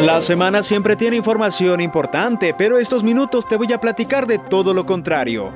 La 0.00 0.20
semana 0.20 0.62
siempre 0.62 0.96
tiene 0.96 1.16
información 1.16 1.80
importante, 1.80 2.52
pero 2.52 2.78
estos 2.78 3.04
minutos 3.04 3.46
te 3.46 3.56
voy 3.56 3.72
a 3.72 3.80
platicar 3.80 4.26
de 4.26 4.38
todo 4.38 4.74
lo 4.74 4.84
contrario. 4.84 5.50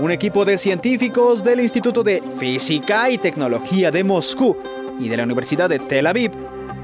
Un 0.00 0.10
equipo 0.10 0.44
de 0.46 0.56
científicos 0.56 1.44
del 1.44 1.60
Instituto 1.60 2.02
de 2.02 2.22
Física 2.38 3.10
y 3.10 3.18
Tecnología 3.18 3.90
de 3.90 4.02
Moscú 4.02 4.56
y 4.98 5.08
de 5.08 5.16
la 5.18 5.24
Universidad 5.24 5.68
de 5.68 5.78
Tel 5.78 6.06
Aviv 6.06 6.32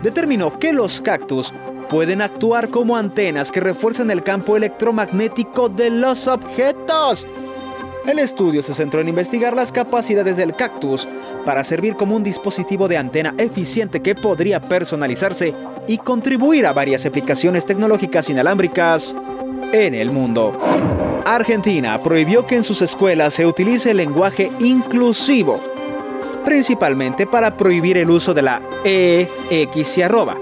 determinó 0.02 0.58
que 0.58 0.72
los 0.72 1.00
cactus 1.00 1.54
pueden 1.88 2.20
actuar 2.20 2.68
como 2.68 2.96
antenas 2.96 3.50
que 3.50 3.60
refuerzan 3.60 4.10
el 4.10 4.22
campo 4.22 4.56
electromagnético 4.56 5.70
de 5.70 5.90
los 5.90 6.28
objetos. 6.28 7.26
El 8.06 8.18
estudio 8.18 8.64
se 8.64 8.74
centró 8.74 9.00
en 9.00 9.08
investigar 9.08 9.54
las 9.54 9.70
capacidades 9.70 10.36
del 10.36 10.56
cactus 10.56 11.08
para 11.44 11.62
servir 11.62 11.94
como 11.94 12.16
un 12.16 12.24
dispositivo 12.24 12.88
de 12.88 12.98
antena 12.98 13.32
eficiente 13.38 14.02
que 14.02 14.16
podría 14.16 14.60
personalizarse 14.60 15.54
y 15.86 15.98
contribuir 15.98 16.66
a 16.66 16.72
varias 16.72 17.06
aplicaciones 17.06 17.64
tecnológicas 17.64 18.28
inalámbricas 18.28 19.14
en 19.72 19.94
el 19.94 20.10
mundo. 20.10 20.58
Argentina 21.24 22.02
prohibió 22.02 22.44
que 22.44 22.56
en 22.56 22.64
sus 22.64 22.82
escuelas 22.82 23.34
se 23.34 23.46
utilice 23.46 23.92
el 23.92 23.98
lenguaje 23.98 24.50
inclusivo, 24.58 25.60
principalmente 26.44 27.28
para 27.28 27.56
prohibir 27.56 27.98
el 27.98 28.10
uso 28.10 28.34
de 28.34 28.42
la 28.42 28.60
E, 28.84 29.28
X 29.48 29.98
y 29.98 30.02
arroba. 30.02 30.36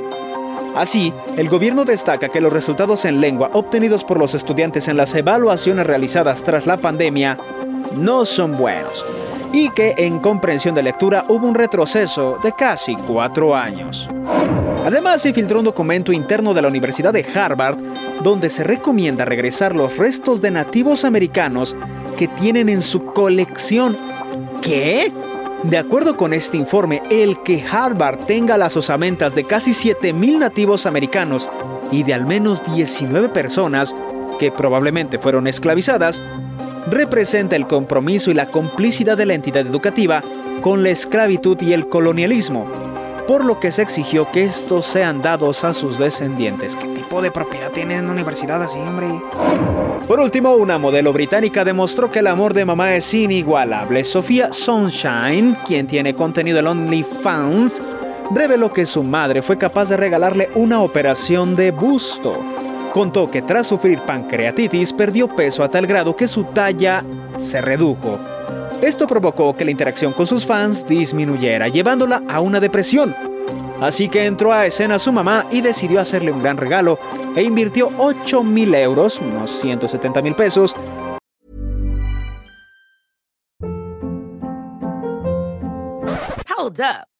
Así, 0.74 1.12
el 1.36 1.49
gobierno 1.49 1.84
destaca 1.84 2.28
que 2.28 2.40
los 2.40 2.52
resultados 2.52 3.05
en 3.05 3.20
lengua 3.20 3.50
obtenidos 3.52 4.05
por 4.05 4.18
los 4.18 4.34
estudiantes 4.34 4.89
en 4.89 4.97
las 4.97 5.15
evaluaciones 5.15 5.86
realizadas 5.86 6.42
tras 6.42 6.66
la 6.66 6.76
pandemia 6.76 7.36
no 7.97 8.24
son 8.24 8.57
buenos 8.57 9.05
y 9.52 9.68
que 9.70 9.94
en 9.99 10.20
comprensión 10.20 10.74
de 10.74 10.82
lectura 10.82 11.24
hubo 11.28 11.47
un 11.47 11.55
retroceso 11.55 12.39
de 12.42 12.52
casi 12.52 12.94
cuatro 12.94 13.55
años. 13.55 14.08
Además, 14.84 15.23
se 15.23 15.32
filtró 15.32 15.58
un 15.58 15.65
documento 15.65 16.12
interno 16.12 16.55
de 16.55 16.62
la 16.62 16.68
Universidad 16.68 17.12
de 17.12 17.26
Harvard 17.34 17.78
donde 18.23 18.49
se 18.49 18.65
recomienda 18.65 19.24
regresar 19.24 19.74
los 19.74 19.97
restos 19.97 20.40
de 20.40 20.50
nativos 20.50 21.05
americanos 21.05 21.76
que 22.16 22.28
tienen 22.28 22.68
en 22.68 22.82
su 22.82 23.05
colección. 23.07 23.97
¿Qué? 24.62 25.12
De 25.64 25.76
acuerdo 25.76 26.16
con 26.16 26.32
este 26.32 26.56
informe, 26.56 27.02
el 27.10 27.42
que 27.42 27.62
Harvard 27.70 28.24
tenga 28.24 28.56
las 28.56 28.78
osamentas 28.78 29.34
de 29.34 29.44
casi 29.44 29.72
7.000 29.72 30.39
nativos 30.39 30.86
americanos 30.86 31.50
y 31.90 32.02
de 32.02 32.14
al 32.14 32.24
menos 32.24 32.62
19 32.74 33.28
personas 33.28 33.94
que 34.39 34.50
probablemente 34.50 35.18
fueron 35.18 35.47
esclavizadas, 35.47 36.22
representa 36.86 37.56
el 37.56 37.66
compromiso 37.66 38.30
y 38.30 38.34
la 38.34 38.47
complicidad 38.47 39.18
de 39.18 39.26
la 39.26 39.34
entidad 39.34 39.66
educativa 39.66 40.22
con 40.62 40.82
la 40.82 40.90
esclavitud 40.90 41.60
y 41.60 41.74
el 41.74 41.89
colonialismo, 41.89 42.66
por 43.28 43.44
lo 43.44 43.60
que 43.60 43.70
se 43.70 43.82
exigió 43.82 44.30
que 44.30 44.44
estos 44.44 44.86
sean 44.86 45.20
dados 45.20 45.62
a 45.64 45.74
sus 45.74 45.98
descendientes. 45.98 46.74
¿Qué 46.74 46.89
tipo 46.89 47.20
de 47.20 47.30
propiedad 47.30 47.70
tiene 47.70 48.00
una 48.00 48.12
universidad 48.12 48.62
así, 48.62 48.78
hombre? 48.78 49.20
Por 50.10 50.18
último, 50.18 50.56
una 50.56 50.76
modelo 50.76 51.12
británica 51.12 51.64
demostró 51.64 52.10
que 52.10 52.18
el 52.18 52.26
amor 52.26 52.52
de 52.52 52.64
mamá 52.64 52.97
es 52.97 53.14
inigualable. 53.14 54.02
Sofía 54.02 54.52
Sunshine, 54.52 55.56
quien 55.64 55.86
tiene 55.86 56.16
contenido 56.16 56.58
en 56.58 56.66
OnlyFans, 56.66 57.80
reveló 58.32 58.72
que 58.72 58.86
su 58.86 59.05
madre 59.05 59.40
fue 59.40 59.56
capaz 59.56 59.89
de 59.89 59.97
regalarle 59.97 60.50
una 60.56 60.80
operación 60.82 61.55
de 61.55 61.70
busto. 61.70 62.40
Contó 62.92 63.30
que 63.30 63.42
tras 63.42 63.68
sufrir 63.68 64.00
pancreatitis 64.00 64.92
perdió 64.92 65.28
peso 65.28 65.62
a 65.62 65.68
tal 65.68 65.86
grado 65.86 66.16
que 66.16 66.26
su 66.26 66.42
talla 66.42 67.05
se 67.39 67.60
redujo. 67.60 68.18
Esto 68.82 69.06
provocó 69.06 69.56
que 69.56 69.64
la 69.64 69.70
interacción 69.70 70.12
con 70.12 70.26
sus 70.26 70.44
fans 70.44 70.84
disminuyera, 70.89 71.68
llevándola 71.68 72.24
a 72.28 72.40
una 72.40 72.58
depresión. 72.58 73.14
Así 73.81 74.09
que 74.09 74.26
entró 74.26 74.52
a 74.52 74.67
escena 74.67 74.99
su 74.99 75.10
mamá 75.10 75.47
y 75.50 75.62
decidió 75.62 76.00
hacerle 76.00 76.33
un 76.33 76.42
gran 76.42 76.59
regalo 76.59 76.99
e 77.34 77.42
invirtió 77.42 77.91
8 77.97 78.42
mil 78.42 78.75
euros, 78.75 79.20
unos 79.20 79.50
170 79.50 80.23
mil 80.23 80.34
pesos, 80.34 80.76
Hold 86.60 86.81
up. 86.81 87.19